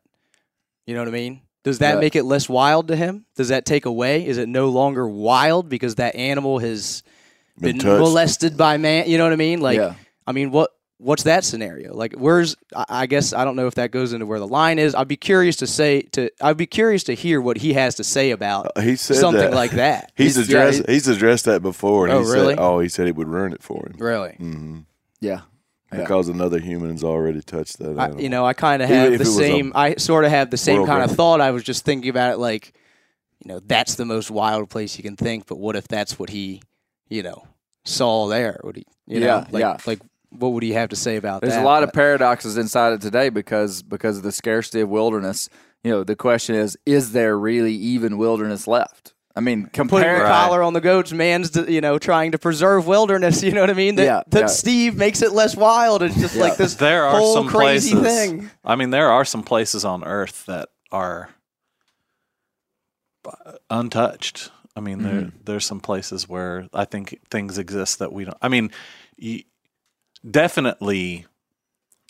You 0.86 0.94
know 0.94 1.00
what 1.00 1.08
I 1.08 1.12
mean? 1.12 1.40
Does 1.62 1.78
that 1.80 1.94
But- 1.94 2.00
make 2.00 2.16
it 2.16 2.24
less 2.24 2.48
wild 2.48 2.88
to 2.88 2.96
him? 2.96 3.26
Does 3.36 3.48
that 3.48 3.64
take 3.66 3.84
away? 3.86 4.26
Is 4.26 4.38
it 4.38 4.48
no 4.48 4.68
longer 4.70 5.06
wild 5.08 5.68
because 5.68 5.96
that 5.96 6.14
animal 6.16 6.58
has 6.58 7.02
Been 7.58 7.76
been, 7.78 7.86
molested 7.86 8.56
by 8.56 8.78
man? 8.78 9.08
You 9.08 9.18
know 9.18 9.24
what 9.24 9.32
I 9.32 9.36
mean? 9.36 9.60
Like, 9.60 9.76
Yeah. 9.76 9.94
I 10.26 10.32
mean, 10.32 10.50
what 10.50 10.70
what's 11.02 11.22
that 11.22 11.44
scenario? 11.44 11.94
Like, 11.94 12.12
where's? 12.14 12.56
I 12.76 12.84
I 12.88 13.06
guess 13.06 13.32
I 13.32 13.44
don't 13.44 13.56
know 13.56 13.66
if 13.66 13.74
that 13.76 13.90
goes 13.90 14.12
into 14.12 14.26
where 14.26 14.38
the 14.38 14.46
line 14.46 14.78
is. 14.78 14.94
I'd 14.94 15.08
be 15.08 15.16
curious 15.16 15.56
to 15.56 15.66
say 15.66 16.02
to. 16.12 16.30
I'd 16.40 16.56
be 16.58 16.66
curious 16.66 17.04
to 17.04 17.14
hear 17.14 17.40
what 17.40 17.56
he 17.58 17.72
has 17.74 17.94
to 17.96 18.04
say 18.04 18.30
about 18.30 18.70
He 18.78 18.96
said 18.96 19.16
something 19.16 19.40
that. 19.50 19.52
like 19.54 19.72
that. 19.72 20.12
He's, 20.16 20.36
He's- 20.36 20.48
yeah, 20.48 20.58
addressed. 20.60 20.88
he's 20.88 21.08
addressed 21.08 21.44
that 21.46 21.62
before. 21.62 22.06
And 22.06 22.14
Oh, 22.14 22.20
he 22.20 22.26
said, 22.26 22.34
really? 22.34 22.54
oh, 22.58 22.78
he 22.80 22.88
said 22.88 23.06
it 23.08 23.16
would 23.16 23.28
ruin 23.28 23.52
it 23.52 23.62
for 23.62 23.84
him 23.86 23.94
Really? 23.98 24.32
hmm 24.38 24.78
Yeah. 25.20 25.40
Yeah. 25.92 26.00
because 26.00 26.28
another 26.28 26.60
human's 26.60 27.02
already 27.02 27.42
touched 27.42 27.78
that. 27.78 27.98
I, 27.98 28.12
you 28.18 28.28
know, 28.28 28.46
I 28.46 28.52
kind 28.52 28.80
of 28.82 28.88
have 28.88 29.08
the 29.08 29.14
it 29.14 29.18
was 29.20 29.28
a 29.28 29.32
same. 29.32 29.72
I 29.74 29.96
sort 29.96 30.24
of 30.24 30.30
have 30.30 30.50
the 30.50 30.56
same 30.56 30.86
kind 30.86 31.02
of 31.02 31.16
thought. 31.16 31.40
I 31.40 31.50
was 31.50 31.64
just 31.64 31.84
thinking 31.84 32.10
about 32.10 32.32
it, 32.32 32.38
like, 32.38 32.72
you 33.44 33.48
know, 33.48 33.60
that's 33.60 33.96
the 33.96 34.04
most 34.04 34.30
wild 34.30 34.70
place 34.70 34.96
you 34.96 35.02
can 35.02 35.16
think. 35.16 35.46
But 35.46 35.58
what 35.58 35.74
if 35.74 35.88
that's 35.88 36.18
what 36.18 36.30
he, 36.30 36.62
you 37.08 37.22
know, 37.22 37.44
saw 37.84 38.28
there? 38.28 38.60
Would 38.62 38.76
he? 38.76 38.84
You 39.06 39.20
know, 39.20 39.26
Yeah, 39.26 39.46
like, 39.50 39.60
yeah. 39.60 39.76
Like, 39.84 40.00
what 40.30 40.52
would 40.52 40.62
he 40.62 40.72
have 40.72 40.90
to 40.90 40.96
say 40.96 41.16
about 41.16 41.40
There's 41.40 41.54
that? 41.54 41.56
There's 41.56 41.64
a 41.64 41.66
lot 41.66 41.82
of 41.82 41.92
paradoxes 41.92 42.56
inside 42.56 42.92
it 42.92 43.00
today 43.00 43.28
because 43.28 43.82
because 43.82 44.16
of 44.16 44.22
the 44.22 44.32
scarcity 44.32 44.80
of 44.80 44.88
wilderness. 44.88 45.48
You 45.82 45.90
know, 45.90 46.04
the 46.04 46.14
question 46.14 46.54
is: 46.54 46.76
Is 46.86 47.12
there 47.12 47.36
really 47.36 47.74
even 47.74 48.16
wilderness 48.18 48.68
left? 48.68 49.14
I 49.40 49.42
mean, 49.42 49.62
putting 49.62 49.72
compare 49.72 50.18
the 50.18 50.24
collar 50.26 50.62
on 50.62 50.74
the 50.74 50.80
goats, 50.82 51.12
man's 51.12 51.56
you 51.56 51.80
know 51.80 51.98
trying 51.98 52.32
to 52.32 52.38
preserve 52.38 52.86
wilderness. 52.86 53.42
You 53.50 53.52
know 53.52 53.62
what 53.62 53.70
I 53.70 53.74
mean? 53.74 53.94
That, 53.94 54.04
Yeah, 54.04 54.22
that 54.28 54.40
yeah. 54.40 54.46
Steve 54.46 54.96
makes 54.96 55.22
it 55.22 55.32
less 55.32 55.56
wild. 55.56 56.02
It's 56.02 56.14
just 56.16 56.36
like 56.36 56.56
this 56.58 56.74
There 56.74 57.06
are 57.06 57.18
whole 57.18 57.34
some 57.34 57.48
crazy 57.48 57.92
places. 57.94 58.02
thing. 58.30 58.50
I 58.64 58.76
mean, 58.76 58.90
there 58.90 59.10
are 59.10 59.24
some 59.24 59.42
places 59.42 59.84
on 59.84 60.04
Earth 60.04 60.44
that 60.46 60.68
are 60.92 61.30
untouched. 63.70 64.50
I 64.76 64.80
mean, 64.80 65.00
Mm-hmm. 65.00 65.28
there's 65.44 65.64
some 65.64 65.80
places 65.80 66.28
where 66.28 66.68
I 66.72 66.84
think 66.84 67.18
things 67.30 67.58
exist 67.58 67.98
that 67.98 68.12
we 68.12 68.24
don't. 68.24 68.36
I 68.40 68.48
mean, 68.48 68.70
y 69.20 69.44
definitely 70.28 71.26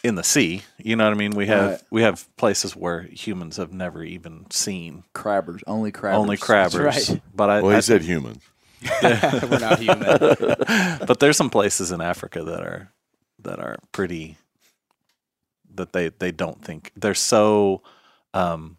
in 0.02 0.14
the 0.14 0.24
sea. 0.24 0.62
You 0.78 0.96
know 0.96 1.04
what 1.04 1.12
I 1.14 1.16
mean? 1.16 1.32
We 1.32 1.46
have 1.46 1.70
Right. 1.70 1.82
we 1.90 2.02
have 2.02 2.26
places 2.36 2.74
where 2.74 3.02
humans 3.02 3.56
have 3.58 3.72
never 3.72 4.02
even 4.02 4.46
seen. 4.50 5.04
crabbers, 5.14 5.62
only 5.66 5.92
crabbers, 5.92 6.14
Only 6.14 6.36
crabbers, 6.36 6.84
right. 7.10 7.22
but 7.34 7.50
I, 7.50 7.60
well, 7.62 7.70
he 7.72 7.76
I 7.76 7.80
said 7.80 8.02
human. 8.02 8.40
We're 9.02 9.58
not 9.58 9.78
human. 9.78 9.98
but 11.06 11.18
there's 11.20 11.36
some 11.36 11.50
places 11.50 11.90
in 11.92 12.00
Africa 12.00 12.42
that 12.44 12.60
are 12.62 12.90
that 13.42 13.58
are 13.58 13.76
pretty 13.92 14.36
that 15.74 15.92
they 15.92 16.08
they 16.08 16.32
don't 16.32 16.62
think 16.64 16.90
they're 16.96 17.14
so 17.14 17.82
um 18.34 18.76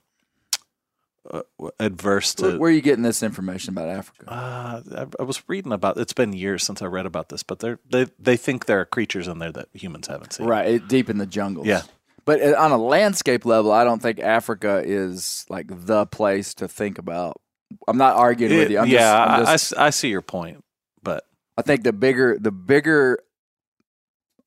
adverse 1.80 2.36
to 2.36 2.58
where 2.58 2.70
are 2.70 2.74
you 2.74 2.82
getting 2.82 3.04
this 3.04 3.24
information 3.24 3.74
about 3.74 3.88
Africa? 3.90 4.26
uh, 4.28 4.82
I, 4.98 5.06
I 5.22 5.24
was 5.24 5.42
reading 5.48 5.72
about 5.72 5.98
it's 5.98 6.14
been 6.14 6.34
years 6.34 6.64
since 6.64 6.82
I 6.82 6.86
read 6.88 7.06
about 7.06 7.30
this 7.30 7.42
but 7.44 7.60
they're 7.60 7.80
they 7.90 8.08
they 8.20 8.36
think 8.38 8.66
there 8.66 8.80
are 8.82 8.86
creatures 8.86 9.28
in 9.28 9.40
there 9.40 9.52
that 9.54 9.70
humans 9.74 10.08
haven't 10.08 10.34
seen 10.34 10.48
Right, 10.48 10.68
it, 10.68 10.88
deep 10.88 11.10
in 11.10 11.18
the 11.18 11.26
jungles. 11.26 11.68
Yeah. 11.68 11.84
But 12.26 12.42
uh, 12.42 12.56
on 12.60 12.72
a 12.72 12.78
landscape 12.78 13.46
level, 13.46 13.72
I 13.72 13.84
don't 13.84 14.02
think 14.02 14.20
Africa 14.20 14.84
is 14.86 15.46
like 15.50 15.68
the 15.70 16.06
place 16.06 16.54
to 16.56 16.68
think 16.68 16.98
about. 17.00 17.42
I'm 17.88 17.98
not 17.98 18.16
arguing 18.18 18.58
with 18.58 18.70
you. 18.70 18.80
I'm 18.80 18.88
yeah 18.88 19.00
just, 19.00 19.16
I'm 19.16 19.30
I- 19.30 19.34
I, 19.34 19.54
just- 19.54 19.72
s- 19.74 19.78
I 19.80 19.90
see 19.90 20.10
your 20.10 20.22
point 20.22 20.64
but 21.02 21.24
I 21.58 21.62
think 21.62 21.84
the 21.84 21.94
bigger 21.94 22.38
the 22.40 22.52
bigger 22.52 23.20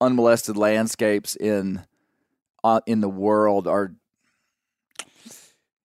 unmolested 0.01 0.56
landscapes 0.56 1.35
in 1.36 1.82
uh, 2.62 2.81
in 2.86 3.01
the 3.01 3.09
world 3.09 3.66
are 3.66 3.94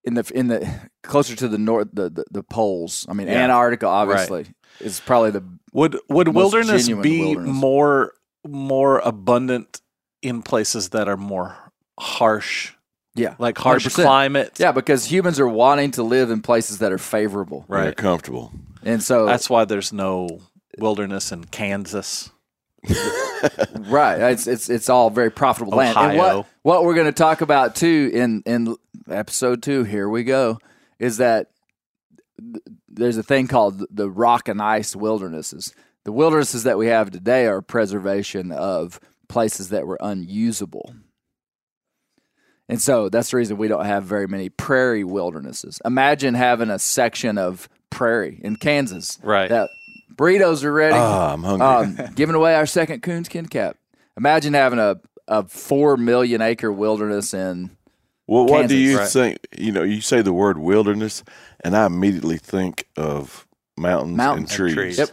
in 0.09 0.15
the 0.15 0.31
in 0.35 0.47
the 0.47 0.59
closer 1.03 1.35
to 1.35 1.47
the 1.47 1.57
north 1.57 1.87
the 1.93 2.09
the, 2.09 2.25
the 2.31 2.43
poles. 2.43 3.05
I 3.09 3.13
mean, 3.13 3.27
Yeah. 3.27 3.43
Antarctica 3.43 3.87
obviously 3.87 4.47
is 4.79 4.99
probably 4.99 5.31
the 5.31 5.43
would 5.73 5.97
would 6.09 6.27
Most 6.27 6.35
wilderness 6.35 6.87
be 6.87 7.21
wilderness. 7.35 7.55
more 7.55 8.13
more 8.47 8.99
abundant 8.99 9.81
in 10.21 10.41
places 10.41 10.89
that 10.89 11.07
are 11.07 11.17
more 11.17 11.55
harsh 11.99 12.73
yeah 13.15 13.35
like 13.39 13.57
harsh 13.57 13.85
100%. 13.87 14.03
climate 14.03 14.51
yeah 14.59 14.71
because 14.71 15.05
humans 15.11 15.39
are 15.39 15.47
wanting 15.47 15.91
to 15.91 16.03
live 16.03 16.31
in 16.31 16.41
places 16.41 16.77
that 16.79 16.91
are 16.91 16.97
favorable, 16.97 17.65
They're 17.69 17.85
right 17.85 17.95
comfortable. 17.97 18.51
and 18.83 19.03
so 19.03 19.25
That's 19.25 19.49
why 19.49 19.65
there's 19.65 19.91
no 19.93 20.39
wilderness 20.77 21.31
in 21.31 21.43
Kansas. 21.45 22.31
Right. 23.87 24.19
It's 24.33 24.47
it's 24.47 24.69
it's 24.69 24.89
all 24.89 25.09
very 25.09 25.31
profitable 25.31 25.77
land. 25.77 25.97
And 25.97 26.17
what 26.17 26.45
what 26.63 26.83
we're 26.83 26.93
going 26.93 27.05
to 27.07 27.11
talk 27.13 27.39
about 27.41 27.75
too 27.75 28.11
in 28.13 28.43
in 28.45 28.75
episode 29.11 29.61
2, 29.63 29.83
here 29.83 30.07
we 30.09 30.23
go, 30.23 30.57
is 30.99 31.17
that 31.17 31.47
th- 32.39 32.63
there's 32.87 33.17
a 33.17 33.23
thing 33.23 33.47
called 33.47 33.85
the 33.89 34.09
rock 34.09 34.47
and 34.47 34.61
ice 34.61 34.95
wildernesses. 34.95 35.73
The 36.05 36.11
wildernesses 36.11 36.63
that 36.63 36.77
we 36.77 36.87
have 36.87 37.11
today 37.11 37.45
are 37.45 37.61
preservation 37.61 38.51
of 38.51 38.99
places 39.27 39.69
that 39.69 39.85
were 39.85 39.97
unusable. 40.01 40.93
And 42.67 42.81
so 42.81 43.09
that's 43.09 43.31
the 43.31 43.37
reason 43.37 43.57
we 43.57 43.67
don't 43.67 43.85
have 43.85 44.03
very 44.03 44.27
many 44.27 44.49
prairie 44.49 45.03
wildernesses. 45.03 45.81
Imagine 45.85 46.35
having 46.35 46.69
a 46.69 46.77
section 46.79 47.37
of 47.37 47.67
prairie 47.89 48.39
in 48.43 48.55
Kansas. 48.57 49.17
Right. 49.23 49.49
That 49.49 49.69
burritos 50.13 50.63
are 50.63 50.71
ready 50.71 50.95
Ah, 50.95 51.33
I'm 51.33 51.43
hungry. 51.43 52.03
um, 52.05 52.13
giving 52.15 52.35
away 52.35 52.53
our 52.55 52.65
second 52.67 53.01
coonskin 53.01 53.47
cap. 53.47 53.77
Imagine 54.17 54.53
having 54.53 54.77
a, 54.79 54.97
a 55.27 55.47
four 55.47 55.97
million 55.97 56.41
acre 56.41 56.71
wilderness 56.71 57.33
in 57.33 57.71
well, 58.29 58.45
what 58.45 58.67
do 58.67 58.77
you 58.77 58.97
Right. 58.99 59.09
think? 59.09 59.37
You 59.57 59.71
know, 59.71 59.83
you 59.83 60.01
say 60.01 60.21
the 60.21 60.33
word 60.33 60.57
wilderness, 60.57 61.23
and 61.63 61.75
I 61.75 61.85
immediately 61.85 62.37
think 62.37 62.85
of 62.95 63.45
mountains, 63.77 64.15
Mountains. 64.17 64.49
and 64.51 64.55
trees. 64.57 64.73
trees. 64.75 64.97
Yep. 64.99 65.09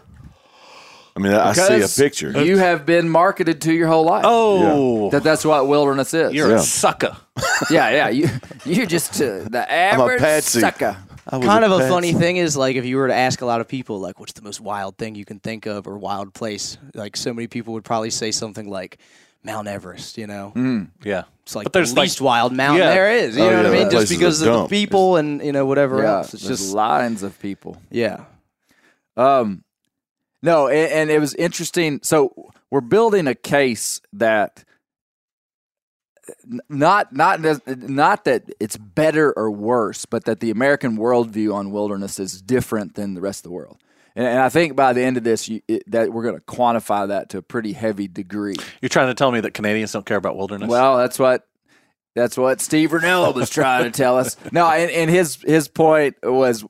I 1.17 1.19
mean, 1.19 1.33
I 1.33 1.53
see 1.55 1.81
a 1.81 1.89
picture. 1.89 2.45
You 2.45 2.59
have 2.59 2.85
been 2.85 3.09
marketed 3.09 3.63
to 3.63 3.73
your 3.73 3.89
whole 3.89 4.05
life. 4.05 4.25
Oh, 4.27 5.09
that 5.11 5.23
that's 5.23 5.47
what 5.47 5.67
wilderness 5.67 6.13
is. 6.13 6.35
you're 6.35 6.51
Yeah. 6.51 6.57
a 6.57 6.61
sucker. 6.61 7.17
yeah, 7.71 7.89
yeah. 7.89 8.09
You 8.11 8.29
you're 8.67 8.85
just 8.85 9.15
uh, 9.23 9.49
the 9.49 9.65
average 9.73 10.21
patsy. 10.21 10.61
sucker. 10.61 10.95
I 11.29 11.39
was 11.39 11.47
kind 11.47 11.65
of 11.65 11.73
a 11.73 11.79
patsy. 11.79 11.89
funny 11.91 12.13
thing 12.13 12.37
is 12.37 12.55
like 12.57 12.77
if 12.77 12.85
you 12.85 12.99
were 12.99 13.09
to 13.09 13.15
ask 13.15 13.41
a 13.41 13.47
lot 13.47 13.63
of 13.63 13.67
people 13.67 13.99
like 13.99 14.21
what's 14.21 14.35
the 14.35 14.43
most 14.43 14.61
wild 14.61 14.99
thing 14.99 15.15
you 15.15 15.25
can 15.25 15.41
think 15.41 15.65
of 15.67 15.89
or 15.89 15.97
wild 15.99 16.35
place 16.35 16.77
like 16.95 17.17
so 17.17 17.33
many 17.33 17.49
people 17.49 17.73
would 17.75 17.83
probably 17.85 18.11
say 18.11 18.31
something 18.31 18.69
like 18.69 18.99
mount 19.47 19.67
everest 19.69 20.19
you 20.19 20.27
know 20.27 20.53
Yeah, 21.03 21.23
it's 21.45 21.55
like 21.57 21.65
But 21.65 21.73
there's 21.73 21.91
the 21.95 22.01
like- 22.01 22.07
least 22.09 22.21
wild 22.21 22.53
mountain 22.53 22.83
Yeah. 22.87 22.93
there 22.95 23.11
is 23.13 23.37
you 23.37 23.45
Oh, 23.45 23.51
know 23.51 23.57
what 23.63 23.67
i 23.67 23.71
mean 23.71 23.91
just 23.91 23.93
place 23.93 24.11
is 24.11 24.11
a 24.11 24.19
because 24.19 24.41
of 24.43 24.47
the 24.47 24.53
dump. 24.53 24.71
people 24.71 25.17
and 25.17 25.43
you 25.43 25.53
know 25.53 25.65
whatever 25.65 26.03
Yeah, 26.03 26.17
else 26.19 26.35
it's 26.35 26.43
there's 26.45 26.59
just 26.61 26.75
lines 26.75 27.23
of 27.23 27.39
people. 27.41 27.81
yeah 27.91 28.25
Um, 29.17 29.63
no, 30.43 30.69
and, 30.69 30.93
and 30.93 31.11
it 31.11 31.19
was 31.19 31.35
interesting. 31.35 32.01
So 32.03 32.51
we're 32.71 32.83
building 32.83 33.27
a 33.27 33.35
case 33.35 34.01
that 34.13 34.63
not 36.69 37.15
not 37.15 37.43
that- 37.43 37.89
not 37.89 38.25
that 38.25 38.43
it's 38.61 38.77
better 38.77 39.33
or 39.37 39.51
worse, 39.51 40.05
but 40.07 40.25
that 40.25 40.41
the 40.41 40.51
American 40.51 40.99
worldview 40.99 41.55
on 41.55 41.71
wilderness 41.71 42.19
is 42.19 42.43
different 42.43 42.95
than 42.95 43.15
the 43.15 43.21
rest 43.21 43.41
of 43.41 43.45
the 43.45 43.51
world. 43.55 43.79
And, 44.17 44.27
and 44.27 44.39
I 44.41 44.49
think 44.49 44.75
by 44.75 44.95
the 44.95 45.03
end 45.03 45.19
of 45.19 45.25
this, 45.25 45.49
you, 45.49 45.61
it, 45.69 45.89
that 45.91 46.13
we're 46.13 46.23
going 46.23 46.35
to 46.35 46.41
quantify 46.41 47.09
that 47.09 47.29
to 47.31 47.39
a 47.39 47.43
pretty 47.43 47.75
heavy 47.75 48.09
degree. 48.09 48.57
you're 48.81 48.89
trying 48.89 49.09
to 49.09 49.15
tell 49.15 49.31
me 49.31 49.41
that 49.41 49.55
Canadians 49.55 49.93
don't 49.93 50.07
care 50.07 50.17
about 50.17 50.37
wilderness? 50.37 50.69
Well, 50.69 50.97
that's 50.97 51.19
what 51.19 51.47
that's 52.17 52.39
what 52.39 52.63
Steve 52.63 52.91
Rinella 52.91 53.35
was 53.35 53.51
trying 53.51 53.85
to 53.85 53.91
tell 53.91 54.17
us. 54.17 54.37
No, 54.51 54.67
and, 54.67 54.91
and 54.91 55.11
his 55.11 55.37
his 55.43 55.69
point 55.69 56.17
was, 56.23 56.65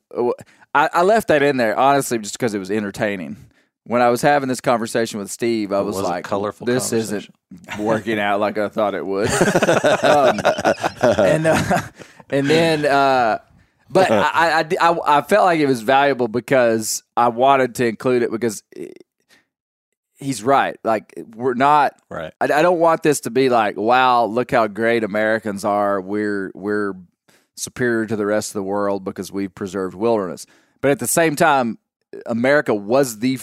I, 0.74 0.90
I 0.93 1.02
left 1.02 1.28
that 1.28 1.43
in 1.43 1.56
there 1.56 1.78
honestly 1.78 2.18
just 2.18 2.35
because 2.36 2.52
it 2.52 2.59
was 2.59 2.70
entertaining. 2.70 3.36
When 3.85 4.02
I 4.02 4.09
was 4.09 4.20
having 4.20 4.48
this 4.48 4.60
conversation 4.60 5.20
with 5.20 5.31
Steve, 5.31 5.73
I 5.73 5.81
was, 5.81 5.94
was 5.94 6.05
like, 6.05 6.24
colorful 6.24 6.66
"This 6.66 6.93
isn't 6.93 7.31
working 7.78 8.18
out 8.18 8.40
like 8.40 8.59
I 8.59 8.68
thought 8.68 8.94
it 8.94 9.06
would." 9.06 9.31
um, 10.02 10.40
and 11.01 11.47
uh, 11.47 11.81
and 12.31 12.51
then, 12.51 12.85
uh, 12.85 13.39
but 13.88 14.10
uh-huh. 14.10 14.30
I, 14.32 14.60
I, 14.60 14.90
I 14.90 15.18
I 15.18 15.22
felt 15.22 15.44
like 15.44 15.60
it 15.60 15.66
was 15.66 15.82
valuable 15.82 16.28
because 16.28 17.02
I 17.16 17.28
wanted 17.28 17.74
to 17.76 17.86
include 17.86 18.22
it 18.22 18.30
because 18.30 18.62
he's 20.16 20.42
right. 20.42 20.76
Like 20.84 21.14
we're 21.34 21.54
not 21.54 22.00
right. 22.10 22.32
I, 22.40 22.44
I 22.44 22.62
don't 22.62 22.78
want 22.78 23.02
this 23.02 23.20
to 23.20 23.30
be 23.30 23.48
like, 23.48 23.76
wow, 23.76 24.24
look 24.24 24.50
how 24.50 24.66
great 24.66 25.04
Americans 25.04 25.64
are. 25.64 26.00
We're 26.00 26.50
we're 26.54 26.94
superior 27.56 28.06
to 28.06 28.16
the 28.16 28.26
rest 28.26 28.50
of 28.50 28.54
the 28.54 28.62
world 28.62 29.04
because 29.04 29.32
we've 29.32 29.54
preserved 29.54 29.94
wilderness. 29.94 30.46
But 30.80 30.90
at 30.90 30.98
the 30.98 31.06
same 31.06 31.36
time, 31.36 31.78
America 32.26 32.74
was 32.74 33.20
the 33.20 33.38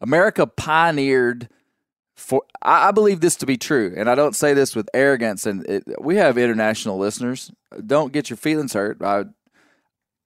America 0.00 0.46
pioneered 0.46 1.48
for. 2.16 2.42
I, 2.62 2.88
I 2.88 2.90
believe 2.92 3.20
this 3.20 3.36
to 3.36 3.46
be 3.46 3.56
true, 3.56 3.94
and 3.96 4.08
I 4.08 4.14
don't 4.14 4.36
say 4.36 4.54
this 4.54 4.74
with 4.74 4.88
arrogance. 4.94 5.46
And 5.46 5.66
it, 5.66 5.84
we 6.00 6.16
have 6.16 6.38
international 6.38 6.98
listeners. 6.98 7.50
Don't 7.86 8.12
get 8.12 8.30
your 8.30 8.36
feelings 8.36 8.72
hurt. 8.72 9.02
I, 9.02 9.24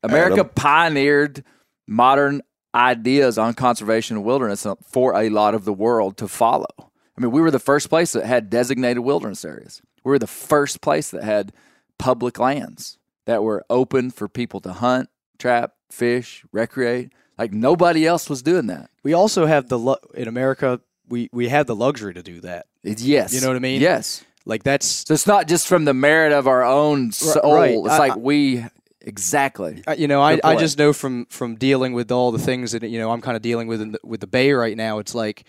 America 0.03 0.41
Adam. 0.41 0.51
pioneered 0.55 1.45
modern 1.87 2.43
ideas 2.75 3.39
on 3.39 3.55
conservation 3.55 4.17
and 4.17 4.25
wilderness 4.25 4.67
for 4.91 5.15
a 5.15 5.29
lot 5.29 5.55
of 5.55 5.65
the 5.65 5.73
world 5.73 6.17
to 6.19 6.29
follow. 6.29 6.67
I 6.79 7.21
mean, 7.21 7.31
we 7.31 7.41
were 7.41 7.51
the 7.51 7.59
first 7.59 7.89
place 7.91 8.13
that 8.13 8.25
had 8.25 8.49
designated 8.49 9.01
wilderness 9.05 9.45
areas. 9.45 9.83
We 10.05 10.11
were 10.11 10.19
the 10.19 10.27
first 10.27 10.81
place 10.81 11.11
that 11.11 11.23
had 11.23 11.53
public 11.99 12.39
lands. 12.39 12.99
that 13.27 13.45
were 13.45 13.65
open 13.71 14.11
for 14.11 14.27
people 14.29 14.59
to 14.61 14.73
hunt, 14.73 15.09
trap, 15.39 15.75
fish, 15.93 16.45
recreate. 16.51 17.13
Like 17.39 17.53
nobody 17.53 18.05
else 18.05 18.29
was 18.29 18.43
doing 18.43 18.67
that. 18.67 18.91
We 19.05 19.13
also 19.13 19.47
have 19.47 19.69
the 19.69 19.79
lu- 19.79 19.95
in 20.15 20.27
America. 20.27 20.81
We 21.09 21.29
we 21.33 21.49
have 21.49 21.67
the 21.69 21.77
luxury 21.77 22.15
to 22.15 22.23
do 22.23 22.41
that. 22.41 22.67
It's, 22.83 23.01
yes, 23.03 23.33
You 23.33 23.41
know 23.41 23.47
what 23.47 23.55
I 23.57 23.61
mean? 23.61 23.81
Yes. 23.81 24.25
Like 24.45 24.65
that's 24.65 24.87
So 25.07 25.15
it's 25.15 25.27
not 25.29 25.47
just 25.47 25.69
from 25.69 25.85
the 25.85 25.95
merit 25.95 26.33
of 26.33 26.49
our 26.49 26.65
own 26.65 27.13
soul. 27.13 27.55
right. 27.55 27.77
It's 27.79 27.89
I- 27.95 27.99
like 27.99 28.17
we 28.17 28.65
exactly. 29.05 29.83
You 29.97 30.09
know, 30.09 30.23
I, 30.23 30.39
I 30.43 30.57
just 30.57 30.79
know 30.79 30.93
from 30.93 31.27
from 31.27 31.57
dealing 31.57 31.93
with 31.93 32.11
all 32.11 32.33
the 32.33 32.39
things 32.39 32.73
that 32.73 32.83
you 32.83 32.99
know 32.99 33.11
I'm 33.11 33.21
kind 33.21 33.37
of 33.37 33.43
dealing 33.43 33.69
with 33.69 33.81
in 33.81 33.93
the, 33.93 34.01
with 34.05 34.21
the 34.21 34.27
Bay 34.27 34.53
right 34.53 34.77
now. 34.77 34.99
It's 34.99 35.15
like 35.15 35.45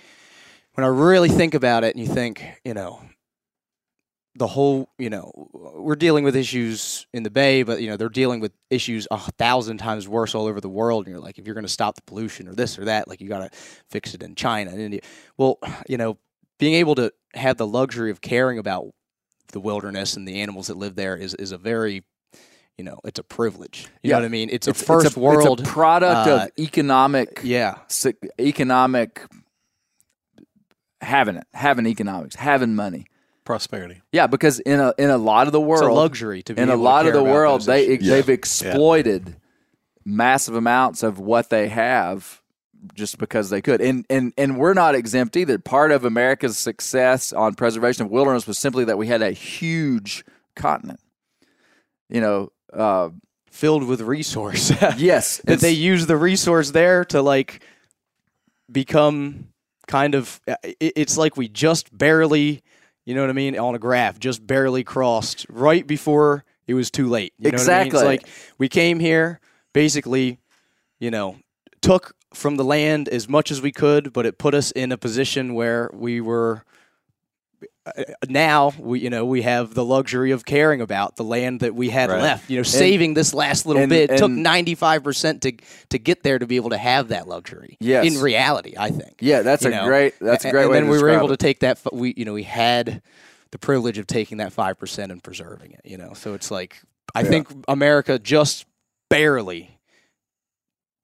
when 0.73 0.85
I 0.85 0.87
really 0.87 1.29
think 1.29 1.53
about 1.53 1.83
it, 1.83 1.95
and 1.95 2.05
you 2.05 2.11
think, 2.11 2.43
you 2.65 2.73
know, 2.73 3.01
the 4.35 4.47
whole, 4.47 4.89
you 4.97 5.09
know, 5.09 5.31
we're 5.53 5.95
dealing 5.95 6.23
with 6.23 6.35
issues 6.35 7.05
in 7.13 7.23
the 7.23 7.29
Bay, 7.29 7.63
but 7.63 7.81
you 7.81 7.89
know 7.89 7.97
they're 7.97 8.09
dealing 8.09 8.39
with 8.39 8.51
issues 8.69 9.07
a 9.11 9.17
thousand 9.17 9.77
times 9.77 10.07
worse 10.07 10.33
all 10.33 10.47
over 10.47 10.59
the 10.59 10.69
world. 10.69 11.05
And 11.05 11.13
you're 11.13 11.23
like, 11.23 11.37
if 11.37 11.45
you're 11.45 11.53
going 11.53 11.65
to 11.65 11.71
stop 11.71 11.95
the 11.95 12.01
pollution 12.01 12.47
or 12.47 12.55
this 12.55 12.79
or 12.79 12.85
that, 12.85 13.07
like 13.07 13.21
you 13.21 13.29
got 13.29 13.51
to 13.51 13.57
fix 13.89 14.13
it 14.13 14.23
in 14.23 14.35
China 14.35 14.71
and 14.71 14.79
India. 14.79 15.01
Well, 15.37 15.59
you 15.87 15.97
know, 15.97 16.17
being 16.59 16.73
able 16.73 16.95
to 16.95 17.13
have 17.35 17.57
the 17.57 17.67
luxury 17.67 18.09
of 18.09 18.21
caring 18.21 18.57
about 18.57 18.87
the 19.51 19.59
wilderness 19.59 20.15
and 20.15 20.27
the 20.27 20.41
animals 20.41 20.67
that 20.67 20.77
live 20.77 20.95
there 20.95 21.15
is 21.15 21.35
is 21.35 21.51
a 21.51 21.57
very 21.57 22.03
you 22.77 22.83
know, 22.83 22.99
it's 23.03 23.19
a 23.19 23.23
privilege. 23.23 23.87
You 24.01 24.09
Yeah. 24.09 24.15
know 24.15 24.21
what 24.21 24.25
I 24.25 24.29
mean? 24.29 24.49
It's, 24.51 24.67
a 24.67 24.73
first 24.73 25.05
it's 25.07 25.15
a, 25.15 25.19
world 25.19 25.59
It's 25.61 25.69
a 25.69 25.71
product 25.71 26.27
uh, 26.27 26.35
of 26.43 26.49
economic, 26.59 27.41
Yeah, 27.43 27.75
economic 28.39 29.21
having 31.01 31.35
it, 31.35 31.47
having 31.53 31.85
economics, 31.85 32.35
having 32.35 32.75
money. 32.75 33.05
Prosperity. 33.43 34.01
Yeah, 34.13 34.27
because 34.27 34.59
in 34.61 34.79
a 34.79 34.93
in 34.97 35.09
a 35.09 35.17
lot 35.17 35.47
of 35.47 35.53
the 35.53 35.59
it's 35.59 35.81
a 35.81 35.83
world, 35.85 35.97
luxury 35.97 36.43
to 36.43 36.53
be 36.53 36.61
in 36.61 36.69
a 36.69 36.73
able 36.73 36.81
to 36.81 36.83
lot 36.83 37.05
of 37.05 37.13
the 37.13 37.23
world, 37.23 37.61
they 37.63 37.85
issues. 37.87 38.07
Yeah. 38.07 38.15
they've 38.15 38.29
exploited 38.29 39.35
massive 40.05 40.55
amounts 40.55 41.03
of 41.03 41.19
what 41.19 41.49
they 41.49 41.67
have 41.67 42.41
just 42.93 43.17
because 43.17 43.49
they 43.49 43.61
could. 43.61 43.81
And 43.81 44.05
and 44.09 44.31
and 44.37 44.57
we're 44.57 44.73
not 44.73 44.95
exempt 44.95 45.35
either. 45.35 45.59
Part 45.59 45.91
of 45.91 46.05
America's 46.05 46.57
success 46.57 47.33
on 47.33 47.53
preservation 47.55 48.05
of 48.05 48.11
wilderness 48.11 48.47
was 48.47 48.57
simply 48.57 48.85
that 48.85 48.97
we 48.97 49.07
had 49.07 49.21
a 49.21 49.31
huge 49.31 50.23
continent. 50.55 51.01
You 52.09 52.21
know, 52.21 52.49
uh, 52.73 53.09
filled 53.49 53.83
with 53.83 54.01
resource. 54.01 54.71
yes, 54.97 55.37
that 55.45 55.59
they 55.59 55.71
use 55.71 56.05
the 56.05 56.17
resource 56.17 56.71
there 56.71 57.05
to 57.05 57.21
like 57.21 57.63
become 58.71 59.49
kind 59.87 60.15
of 60.15 60.39
uh, 60.47 60.55
it's 60.79 61.17
like 61.17 61.37
we 61.37 61.47
just 61.47 61.95
barely 61.95 62.61
you 63.05 63.13
know 63.13 63.21
what 63.21 63.29
i 63.29 63.33
mean 63.33 63.57
on 63.57 63.75
a 63.75 63.79
graph 63.79 64.17
just 64.17 64.45
barely 64.45 64.83
crossed 64.83 65.45
right 65.49 65.85
before 65.85 66.45
it 66.67 66.73
was 66.73 66.89
too 66.89 67.09
late 67.09 67.33
you 67.37 67.51
know 67.51 67.57
what 67.57 67.69
I 67.69 67.79
mean? 67.79 67.87
Exactly. 67.87 67.99
it's 67.99 68.05
like 68.05 68.33
we 68.57 68.69
came 68.69 68.99
here 68.99 69.39
basically 69.73 70.39
you 70.99 71.11
know 71.11 71.37
took 71.81 72.15
from 72.33 72.55
the 72.55 72.63
land 72.63 73.09
as 73.09 73.27
much 73.27 73.51
as 73.51 73.61
we 73.61 73.71
could 73.71 74.13
but 74.13 74.25
it 74.25 74.37
put 74.37 74.55
us 74.55 74.71
in 74.71 74.91
a 74.91 74.97
position 74.97 75.53
where 75.53 75.89
we 75.93 76.21
were 76.21 76.63
now 78.29 78.71
we 78.79 78.99
you 79.01 79.09
know 79.09 79.25
we 79.25 79.41
have 79.41 79.73
the 79.73 79.83
luxury 79.83 80.31
of 80.31 80.45
caring 80.45 80.79
about 80.79 81.17
the 81.17 81.23
land 81.23 81.59
that 81.59 81.75
we 81.75 81.89
had 81.89 82.09
Right. 82.09 82.21
left 82.21 82.49
you 82.49 82.55
know 82.57 82.63
saving 82.63 83.13
this 83.13 83.33
last 83.33 83.65
little 83.65 83.81
and- 83.81 83.89
bit 83.89 84.17
took 84.17 84.31
95% 84.31 85.41
to 85.41 85.51
to 85.89 85.99
get 85.99 86.23
there 86.23 86.39
to 86.39 86.47
be 86.47 86.55
able 86.55 86.69
to 86.69 86.77
have 86.77 87.09
that 87.09 87.27
luxury 87.27 87.75
Yes. 87.81 88.05
in 88.05 88.21
reality 88.21 88.73
i 88.77 88.89
think 88.89 89.15
yeah, 89.19 89.41
that's 89.41 89.63
you 89.63 89.69
a 89.69 89.71
know? 89.71 89.85
great 89.85 90.13
that's 90.21 90.45
a 90.45 90.51
great 90.51 90.61
and 90.63 90.71
way 90.71 90.77
then 90.77 90.85
to 90.85 90.91
we 90.91 91.01
were 91.01 91.09
able 91.09 91.25
it. 91.25 91.37
to 91.37 91.37
take 91.37 91.59
that 91.59 91.79
we 91.93 92.13
you 92.15 92.23
know 92.23 92.33
we 92.33 92.43
had 92.43 93.01
the 93.51 93.59
privilege 93.59 93.97
of 93.97 94.07
taking 94.07 94.37
that 94.37 94.53
5% 94.53 95.11
and 95.11 95.21
preserving 95.21 95.71
it 95.73 95.81
you 95.83 95.97
know 95.97 96.13
so 96.13 96.33
it's 96.33 96.49
like 96.51 96.77
i 97.13 97.21
Yeah. 97.21 97.29
think 97.29 97.47
america 97.67 98.17
just 98.17 98.65
barely 99.09 99.77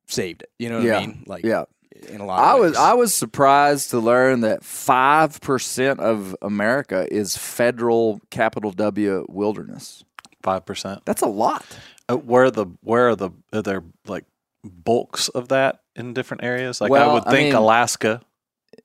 saved 0.07 0.43
it 0.43 0.49
you 0.57 0.69
know 0.69 0.77
what 0.77 0.85
Yeah. 0.85 0.97
i 0.97 1.05
mean 1.05 1.23
like 1.27 1.43
yeah. 1.43 1.65
In 2.07 2.21
a 2.21 2.25
lot 2.25 2.39
of 2.39 2.45
I 2.45 2.55
was. 2.59 2.75
I 2.77 2.93
was 2.93 3.13
surprised 3.13 3.89
to 3.91 3.99
learn 3.99 4.41
that 4.41 4.63
five 4.63 5.41
percent 5.41 5.99
of 5.99 6.35
America 6.41 7.07
is 7.11 7.35
federal 7.37 8.21
capital 8.29 8.71
W 8.71 9.25
wilderness. 9.29 10.03
Five 10.41 10.65
percent. 10.65 11.01
That's 11.05 11.21
a 11.21 11.27
lot. 11.27 11.65
Uh, 12.07 12.15
where 12.17 12.45
are 12.45 12.51
the 12.51 12.65
where 12.81 13.09
are 13.09 13.15
the 13.15 13.31
are 13.53 13.61
there 13.61 13.83
like 14.07 14.25
bulks 14.63 15.27
of 15.29 15.49
that 15.49 15.81
in 15.95 16.13
different 16.13 16.43
areas? 16.43 16.79
Like 16.81 16.89
I 16.89 16.91
Well, 16.91 17.13
would 17.15 17.27
I 17.27 17.31
think 17.31 17.47
mean- 17.47 17.55
Alaska. 17.55 18.21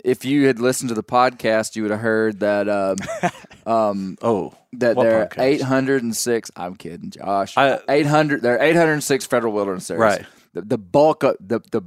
If 0.04 0.24
you 0.26 0.46
had 0.46 0.58
listened 0.60 0.88
to 0.90 0.94
the 0.94 1.02
podcast, 1.04 1.76
you 1.76 1.82
would 1.82 1.90
have 1.90 2.00
heard 2.00 2.40
that 2.40 2.68
um, 2.68 2.96
um, 3.72 4.18
Oh, 4.20 4.52
that 4.74 4.96
What 4.96 5.04
there 5.04 5.20
are 5.22 5.28
806. 5.38 6.50
I'm 6.56 6.76
kidding, 6.76 7.10
Josh. 7.10 7.56
I- 7.56 7.78
800. 7.88 8.42
There 8.42 8.54
are 8.58 8.62
806 8.62 9.24
federal 9.26 9.52
wilderness 9.54 9.90
areas. 9.90 10.18
Right. 10.18 10.26
The, 10.52 10.62
the 10.62 10.78
bulk 10.78 11.22
of 11.22 11.36
the 11.40 11.60
the 11.70 11.80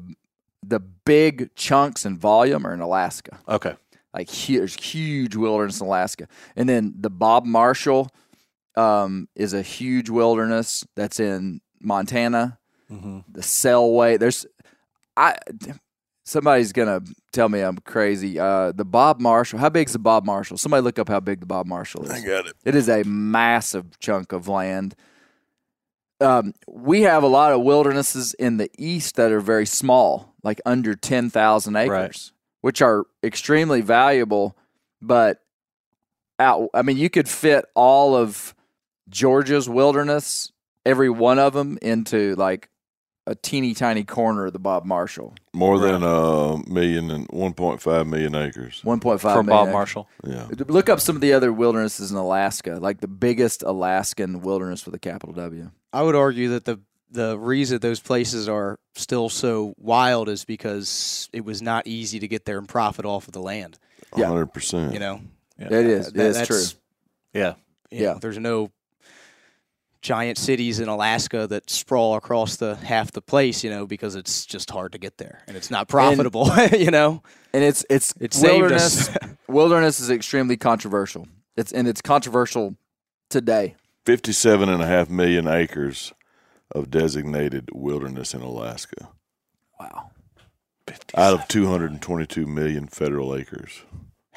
the 0.67 0.79
big 0.79 1.55
chunks 1.55 2.05
and 2.05 2.17
volume 2.19 2.65
are 2.65 2.73
in 2.73 2.81
Alaska. 2.81 3.39
okay. 3.47 3.75
like 4.13 4.29
there's 4.29 4.75
huge 4.75 5.35
wilderness 5.35 5.79
in 5.79 5.87
Alaska, 5.87 6.27
and 6.55 6.67
then 6.67 6.93
the 6.99 7.09
Bob 7.09 7.45
Marshall 7.45 8.09
um, 8.75 9.27
is 9.35 9.53
a 9.53 9.61
huge 9.61 10.09
wilderness 10.09 10.85
that's 10.95 11.19
in 11.19 11.61
Montana. 11.81 12.59
hmm 12.89 13.19
The 13.31 13.41
Selway, 13.41 14.19
there's 14.19 14.45
I 15.15 15.35
somebody's 16.25 16.73
gonna 16.73 17.01
tell 17.31 17.49
me 17.49 17.61
I'm 17.61 17.77
crazy. 17.79 18.39
Uh, 18.39 18.71
the 18.71 18.85
Bob 18.85 19.19
Marshall, 19.19 19.59
how 19.59 19.69
big's 19.69 19.93
the 19.93 19.99
Bob 19.99 20.25
Marshall? 20.25 20.57
Somebody 20.57 20.83
look 20.83 20.99
up 20.99 21.09
how 21.09 21.19
big 21.19 21.39
the 21.39 21.45
Bob 21.45 21.65
Marshall 21.65 22.03
is. 22.05 22.11
I 22.11 22.21
got 22.21 22.45
it. 22.47 22.53
It 22.65 22.75
is 22.75 22.89
a 22.89 23.03
massive 23.03 23.99
chunk 23.99 24.31
of 24.31 24.47
land. 24.47 24.95
Um, 26.19 26.53
we 26.67 27.01
have 27.03 27.23
a 27.23 27.27
lot 27.27 27.53
of 27.53 27.61
wildernesses 27.61 28.33
in 28.33 28.57
the 28.57 28.69
east 28.77 29.15
that 29.17 29.31
are 29.31 29.39
very 29.39 29.65
small, 29.67 30.33
like 30.43 30.59
under 30.65 30.95
10,000 30.95 31.75
acres, 31.75 31.89
Right. 31.89 32.31
which 32.61 32.81
are 32.81 33.05
extremely 33.23 33.81
valuable. 33.81 34.57
But 35.01 35.41
out, 36.39 36.69
I 36.73 36.81
mean, 36.81 36.97
you 36.97 37.09
could 37.09 37.29
fit 37.29 37.65
all 37.75 38.15
of 38.15 38.55
Georgia's 39.09 39.69
wilderness, 39.69 40.51
every 40.85 41.09
one 41.09 41.37
of 41.39 41.53
them, 41.53 41.77
into 41.81 42.35
like 42.35 42.69
a 43.27 43.35
teeny 43.35 43.73
tiny 43.73 44.03
corner 44.03 44.45
of 44.47 44.53
the 44.53 44.59
Bob 44.59 44.85
Marshall, 44.85 45.35
More 45.53 45.77
than 45.79 46.01
a 46.01 46.57
million 46.67 47.11
and 47.11 47.27
1.5 47.27 48.07
million 48.07 48.33
acres. 48.35 48.81
1.5 48.85 49.19
For 49.19 49.27
million 49.27 49.45
Bob 49.47 49.63
acres. 49.67 49.73
Marshall. 49.73 50.09
Yeah. 50.25 50.47
Look 50.67 50.87
up 50.89 50.99
some 51.01 51.15
of 51.15 51.21
the 51.21 51.33
other 51.33 51.51
wildernesses 51.51 52.09
in 52.09 52.17
Alaska, 52.17 52.77
like 52.81 53.01
the 53.01 53.07
biggest 53.07 53.63
Alaskan 53.63 54.41
wilderness 54.41 54.85
with 54.85 54.95
a 54.95 54.99
capital 54.99 55.35
W. 55.35 55.69
I 55.93 56.01
would 56.03 56.15
argue 56.15 56.49
that 56.49 56.65
the 56.65 56.79
the 57.09 57.37
reason 57.39 57.79
those 57.79 57.99
places 58.01 58.49
are 58.49 58.79
still 58.95 59.29
so 59.29 59.73
wild 59.77 60.27
is 60.27 60.43
because 60.43 61.29
it 61.31 61.45
was 61.45 61.61
not 61.61 61.87
easy 61.87 62.19
to 62.19 62.27
get 62.27 62.43
there 62.45 62.57
and 62.57 62.67
profit 62.67 63.05
off 63.05 63.27
of 63.27 63.33
the 63.33 63.41
land. 63.41 63.77
Yeah. 64.17 64.25
100%. 64.27 64.93
You 64.93 64.99
know, 64.99 65.21
Yeah. 65.59 65.65
It 65.67 65.85
is. 65.85 66.11
That- 66.11 66.21
it 66.21 66.25
is 66.27 66.35
that's- 66.37 66.47
true. 66.71 66.79
Yeah. 67.33 67.53
you 67.91 67.99
know, 67.99 68.11
Yeah. 68.13 68.17
there's 68.19 68.37
no 68.37 68.71
giant 70.07 70.37
cities 70.37 70.79
in 70.79 70.87
Alaska 70.87 71.47
that 71.47 71.69
sprawl 71.69 72.15
across 72.15 72.55
the 72.55 72.75
half 72.75 73.11
the 73.11 73.21
place, 73.21 73.61
you 73.63 73.69
know, 73.69 73.85
because 73.85 74.15
it's 74.15 74.45
just 74.45 74.71
hard 74.71 74.93
to 74.93 74.97
get 74.97 75.17
there 75.17 75.41
and 75.47 75.57
it's 75.57 75.69
not 75.69 75.89
profitable, 75.89 76.49
you 76.77 76.91
know. 76.91 77.21
And 77.53 77.61
it's 77.63 77.85
it's 77.89 78.13
It 78.21 78.33
saved 78.33 78.61
wilderness. 78.61 79.09
us. 79.09 79.17
wilderness 79.49 79.99
is 79.99 80.09
extremely 80.09 80.55
controversial. 80.55 81.27
It's 81.57 81.73
and 81.73 81.87
it's 81.89 82.01
controversial 82.01 82.75
today. 83.29 83.75
57 84.05 84.69
and 84.69 84.81
a 84.81 84.85
half 84.87 85.09
million 85.09 85.45
acres 85.47 86.13
of 86.71 86.89
designated 86.89 87.69
wilderness 87.73 88.33
in 88.33 88.41
Alaska 88.41 89.09
Wow. 89.77 90.11
out 91.15 91.33
of 91.33 91.47
222 91.49 92.45
million 92.47 92.87
federal 92.87 93.35
acres. 93.35 93.83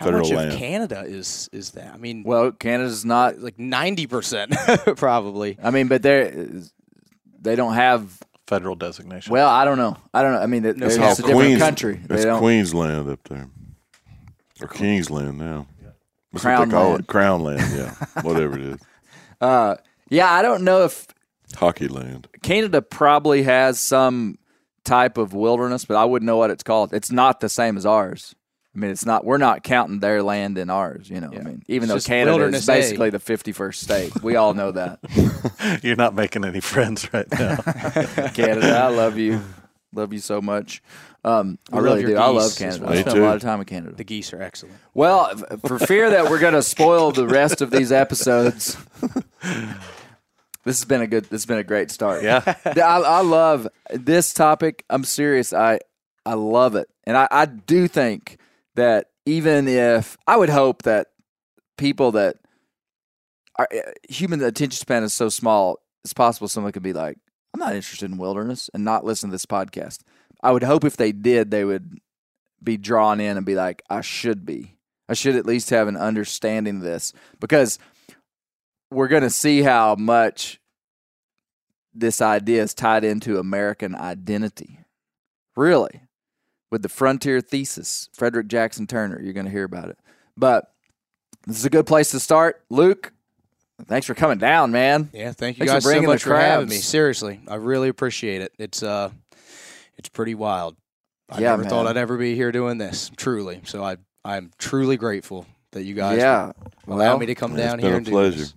How 0.01 0.11
much 0.11 0.31
land. 0.31 0.53
of 0.53 0.59
Canada 0.59 1.05
is 1.07 1.49
is 1.53 1.73
that? 1.73 1.93
I 1.95 1.97
mean, 1.99 2.23
Well, 2.25 2.53
Canada's 2.53 3.05
not. 3.05 3.39
like 3.39 3.57
90% 3.59 4.97
probably. 4.97 5.59
I 5.63 5.71
mean, 5.71 5.89
but 5.89 6.03
they 6.03 6.49
they 7.41 7.55
don't 7.57 7.75
have. 7.75 8.19
Federal 8.47 8.75
designation. 8.75 9.33
Well, 9.33 9.49
I 9.49 9.65
don't 9.65 9.79
know. 9.79 9.97
I 10.13 10.23
don't 10.23 10.33
know. 10.33 10.41
I 10.41 10.47
mean, 10.47 10.65
it- 10.65 10.77
No, 10.77 10.87
it's 10.87 10.97
it's 10.97 11.05
a 11.05 11.07
all 11.07 11.15
different 11.15 11.37
Queens- 11.37 11.59
country. 11.61 12.01
They 12.05 12.37
Queensland 12.39 13.09
up 13.09 13.21
there. 13.29 13.49
Or 14.61 14.67
Kingsland 14.67 15.39
now. 15.39 15.69
That's 16.33 16.43
Crown 16.45 16.59
what 16.59 16.65
they 16.67 16.71
call 16.73 16.89
land. 16.91 17.01
it. 17.01 17.07
Crown 17.07 17.43
land, 17.45 17.73
yeah. 17.77 18.23
Whatever 18.23 18.57
it 18.59 18.65
is. 18.65 18.81
Uh, 19.41 19.77
yeah, 20.11 20.31
I 20.31 20.43
don't 20.43 20.65
know 20.65 20.85
if 20.85 21.07
Hockey 21.57 21.89
land. 21.89 22.29
Canada 22.43 22.83
probably 22.83 23.45
has 23.45 23.81
some 23.81 24.37
type 24.85 25.17
of 25.17 25.33
wilderness, 25.33 25.85
but 25.87 25.97
I 25.97 26.05
wouldn't 26.05 26.27
know 26.27 26.37
what 26.37 26.51
it's 26.51 26.63
called. 26.63 26.93
It's 26.93 27.11
not 27.11 27.41
the 27.41 27.49
same 27.49 27.77
as 27.79 27.87
ours. 27.87 28.35
I 28.75 28.79
mean, 28.79 28.91
it's 28.93 29.05
not. 29.05 29.25
We're 29.25 29.39
not 29.39 29.63
counting 29.65 29.99
their 29.99 30.23
land 30.23 30.57
in 30.57 30.71
ours. 30.71 31.11
You 31.11 31.21
know, 31.21 31.29
I 31.35 31.39
mean, 31.41 31.63
even 31.67 31.91
It's 31.91 32.05
though 32.05 32.09
Canada 32.09 32.31
is 32.33 32.37
wilderness 32.39 32.69
A. 32.69 32.73
basically 32.73 33.11
the 33.11 33.19
fifty-first 33.19 33.81
state, 33.81 34.23
we 34.23 34.37
all 34.37 34.55
know 34.55 34.71
that. 34.73 35.01
You're 35.83 35.97
not 35.97 36.15
making 36.15 36.45
any 36.45 36.61
friends 36.61 37.13
right 37.13 37.27
now. 37.33 37.57
Canada, 38.35 38.79
I 38.79 38.89
love 38.89 39.19
you, 39.19 39.41
love 39.93 40.13
you 40.13 40.21
so 40.21 40.41
much. 40.41 40.83
Um, 41.25 41.59
I 41.73 41.77
love 41.77 41.85
really 41.85 42.01
your 42.03 42.11
do. 42.11 42.17
I 42.17 42.29
love 42.29 42.57
Canada. 42.57 42.81
well. 42.85 42.93
I 42.93 42.95
Me 42.95 43.01
spent 43.03 43.17
too. 43.17 43.23
a 43.23 43.27
lot 43.27 43.37
of 43.37 43.43
time 43.43 43.59
in 43.61 43.67
Canada. 43.67 43.95
The 43.97 44.05
geese 44.05 44.33
are 44.33 44.41
excellent. 44.41 44.77
Well, 44.95 45.37
for 45.67 45.79
fear 45.81 46.09
that 46.11 46.31
we're 46.31 46.39
going 46.39 46.55
to 46.55 46.63
spoil 46.63 47.11
the 47.13 47.27
rest 47.27 47.61
of 47.61 47.71
these 47.71 47.91
episodes, 47.93 48.77
This 50.63 50.79
has 50.79 50.85
been 50.85 51.01
a 51.01 51.07
good. 51.07 51.25
This 51.25 51.43
has 51.43 51.47
been 51.47 51.59
a 51.59 51.65
great 51.65 51.91
start. 51.91 52.23
Yeah. 52.23 52.43
I, 52.65 52.81
I 52.81 53.21
love 53.23 53.67
this 53.91 54.33
topic. 54.35 54.85
I'm 54.91 55.05
serious. 55.05 55.53
I 55.53 55.81
I 56.27 56.35
love 56.35 56.77
it, 56.77 56.89
and 57.05 57.17
I, 57.17 57.27
I 57.31 57.47
do 57.47 57.89
think 57.89 58.37
that 58.81 59.07
even 59.27 59.69
if 59.69 60.17
I 60.27 60.37
would 60.37 60.49
hope 60.49 60.83
that 60.83 61.09
people 61.77 62.13
that 62.13 62.37
are 63.57 63.69
eh, 63.71 63.83
human 64.09 64.43
attention 64.43 64.79
span 64.79 65.03
is 65.05 65.13
so 65.13 65.29
small, 65.29 65.81
it's 66.03 66.15
possible 66.15 66.49
someone 66.49 66.73
could 66.73 66.83
be 66.83 66.95
like, 66.95 67.19
I'm 67.53 67.61
not 67.61 67.75
interested 67.75 68.11
in 68.11 68.17
wilderness 68.17 68.71
and 68.73 68.85
not 68.85 69.05
listen 69.05 69.29
to 69.29 69.35
this 69.35 69.47
podcast. 69.47 69.99
I 70.43 70.53
would 70.53 70.63
hope 70.63 70.85
if 70.85 70.97
they 70.97 71.13
did, 71.13 71.51
they 71.51 71.65
would 71.65 71.99
be 72.63 72.79
drawn 72.79 73.21
in 73.21 73.37
and 73.37 73.45
be 73.45 73.55
like, 73.55 73.83
I 73.91 74.01
should 74.01 74.47
be. 74.47 74.77
I 75.09 75.15
should 75.15 75.37
at 75.37 75.47
least 75.47 75.71
have 75.71 75.89
an 75.89 75.97
understanding 75.97 76.77
of 76.77 76.83
this 76.83 77.13
because 77.39 77.79
we're 78.91 79.09
going 79.09 79.23
to 79.23 79.31
see 79.31 79.63
how 79.63 79.95
much 79.97 80.59
this 81.93 82.23
idea 82.23 82.63
is 82.63 82.73
tied 82.73 83.05
into 83.05 83.39
American 83.39 83.95
identity. 83.95 84.79
Really. 85.57 86.01
With 86.71 86.83
the 86.83 86.89
frontier 86.89 87.41
thesis, 87.41 88.09
Frederick 88.13 88.47
Jackson 88.47 88.87
Turner, 88.87 89.21
you're 89.21 89.33
going 89.33 89.47
to 89.47 89.53
hear 89.53 89.65
about 89.65 89.89
it. 89.89 89.99
But 90.37 90.73
this 91.47 91.59
is 91.59 91.65
a 91.65 91.71
good 91.71 91.87
place 91.87 92.13
to 92.13 92.21
start. 92.21 92.63
Luke, 92.71 93.13
thanks 93.87 94.07
for 94.07 94.15
coming 94.15 94.39
down, 94.39 94.71
man. 94.71 95.11
Yeah, 95.13 95.33
thank 95.33 95.59
you 95.59 95.67
Thanks 95.67 95.85
for 95.85 95.93
guys 95.93 96.03
so 96.03 96.07
much 96.07 96.23
for 96.23 96.37
having 96.37 96.69
me. 96.69 96.77
Seriously, 96.77 97.41
I 97.49 97.57
really 97.57 97.89
appreciate 97.89 98.41
it. 98.43 98.53
It's 98.59 98.83
uh, 98.83 99.11
it's 99.97 100.09
pretty 100.09 100.35
wild. 100.37 100.77
I 101.29 101.41
Yeah, 101.41 101.51
never 101.57 101.65
thought. 101.65 101.87
I'd 101.87 101.97
ever 101.97 102.17
be 102.17 102.35
here 102.37 102.53
doing 102.53 102.79
this. 102.79 103.11
Truly, 103.17 103.63
so 103.65 103.83
I 103.83 103.97
I'm 104.25 104.53
truly 104.59 104.97
grateful 104.97 105.47
that 105.73 105.83
you 105.83 105.95
guys 105.95 106.19
yeah. 106.19 106.47
would 106.47 106.95
allow 106.95 106.97
Well, 107.11 107.19
me 107.19 107.27
to 107.27 107.35
come 107.35 107.57
down 107.57 107.79
here 107.79 107.95
a 107.95 107.97
and 107.97 108.05
do 108.07 108.13
pleasure. 108.13 108.39
this. 108.39 108.55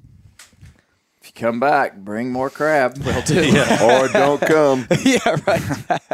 If 1.22 1.28
you 1.28 1.34
come 1.42 1.60
back, 1.60 1.98
bring 1.98 2.32
more 2.32 2.50
crab. 2.50 2.98
Will 2.98 3.22
do. 3.22 3.40
or 3.84 4.08
don't 4.10 4.42
come. 4.42 4.88
yeah, 5.04 5.38
right. 5.48 6.02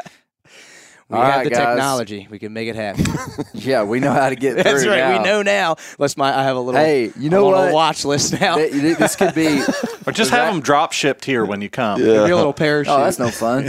we 1.10 1.18
All 1.18 1.24
have 1.24 1.36
right, 1.38 1.44
the 1.44 1.50
guys. 1.50 1.60
technology. 1.76 2.28
We 2.30 2.38
can 2.38 2.54
make 2.54 2.68
it 2.68 2.76
happen. 2.76 3.06
yeah, 3.54 3.84
we 3.84 4.00
know 4.00 4.12
how 4.12 4.30
to 4.30 4.36
get 4.36 4.54
there. 4.56 4.64
That's 4.66 4.84
through 4.84 4.92
right. 4.92 5.00
now. 5.00 5.18
We 5.18 5.24
know 5.26 5.42
now. 5.42 5.76
Let's 5.98 6.16
my 6.16 6.38
I 6.38 6.44
have 6.44 6.56
a 6.56 6.60
little. 6.60 6.80
Hey, 6.80 7.12
you 7.18 7.28
a 7.28 7.32
know 7.32 7.46
little 7.50 7.64
what? 7.66 7.74
watch 7.74 8.06
list 8.06 8.40
now. 8.40 8.58
Th- 8.58 8.72
th- 8.72 8.98
This 8.98 9.16
could 9.16 9.34
be. 9.34 9.64
Or 10.08 10.12
just 10.12 10.32
have 10.32 10.52
them 10.52 10.62
drop 10.62 10.92
shipped 10.92 11.24
here 11.26 11.46
when 11.46 11.62
you 11.62 11.70
come. 11.70 12.00
Maybe 12.00 12.10
a 12.12 12.28
Yeah. 12.28 12.34
little 12.34 12.54
parachute. 12.54 12.92
Oh, 12.92 13.04
that's 13.04 13.20
no 13.20 13.30
fun. 13.30 13.66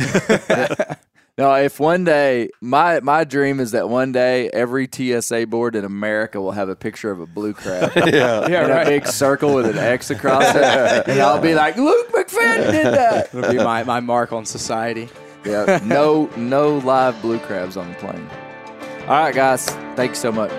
no, 1.37 1.55
if 1.55 1.79
one 1.81 2.05
day 2.05 2.49
my 2.63 3.01
my 3.01 3.25
dream 3.25 3.61
is 3.61 3.73
that 3.73 3.89
one 3.91 4.13
day 4.13 4.49
every 4.51 4.89
TSA 4.91 5.47
board 5.49 5.75
in 5.77 5.85
America 5.85 6.41
will 6.41 6.53
have 6.53 6.69
a 6.71 6.77
picture 6.77 7.11
of 7.11 7.21
a 7.21 7.27
blue 7.27 7.53
crab 7.53 7.93
yeah. 7.97 8.47
yeah, 8.49 8.65
in 8.65 8.71
a 8.71 8.85
big 8.89 9.07
circle 9.07 9.55
with 9.55 9.67
an 9.67 9.77
X 9.77 10.09
across 10.11 10.55
it, 10.55 11.09
and 11.09 11.21
I'll 11.21 11.41
be 11.43 11.55
like, 11.55 11.77
Luke 11.77 12.11
McFadden 12.11 12.71
did 12.71 12.87
that. 12.87 13.35
It'll 13.35 13.51
be 13.51 13.59
my, 13.59 13.83
my 13.85 14.01
mark 14.01 14.33
on 14.33 14.47
society. 14.47 15.09
Yeah, 15.45 15.81
no 15.85 16.27
no 16.37 16.79
live 16.79 17.21
blue 17.23 17.39
crabs 17.39 17.77
on 17.77 17.89
the 17.89 17.95
plane. 17.95 18.29
All 19.03 19.25
right, 19.25 19.35
guys, 19.35 19.69
thanks 19.97 20.19
so 20.19 20.31
much. 20.31 20.53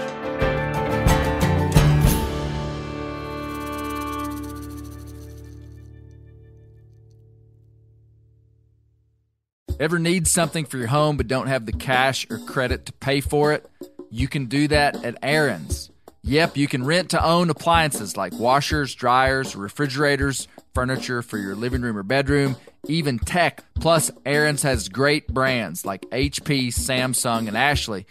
Ever 9.80 9.98
need 9.98 10.28
something 10.28 10.66
for 10.66 10.78
your 10.78 10.88
home 10.88 11.18
but 11.18 11.28
don't 11.28 11.48
have 11.48 11.66
the 11.66 11.72
cash 11.72 12.28
or 12.30 12.38
credit 12.38 12.86
to 12.86 12.94
pay 12.94 13.20
for 13.20 13.52
it? 13.52 13.66
You 14.12 14.28
can 14.28 14.46
do 14.46 14.68
that 14.68 15.04
at 15.04 15.18
Aaron's. 15.24 15.90
Yep, 16.24 16.56
you 16.56 16.68
can 16.68 16.84
rent 16.84 17.10
to 17.12 17.26
own 17.26 17.50
appliances 17.50 18.16
like 18.16 18.32
washers, 18.34 18.94
dryers, 18.94 19.56
refrigerators, 19.56 20.48
furniture 20.76 21.24
for 21.24 21.40
your 21.40 21.56
living 21.56 21.82
room 21.82 21.98
or 21.98 22.04
bedroom, 22.04 22.58
even 22.88 23.20
tech. 23.20 23.64
Plus, 23.76 24.12
Aaron's 24.26 24.64
has 24.64 24.90
great 24.90 25.28
brands 25.28 25.86
like 25.86 26.02
HP, 26.12 26.68
Samsung, 26.68 27.48
and 27.48 27.58
Ashley. 27.58 28.06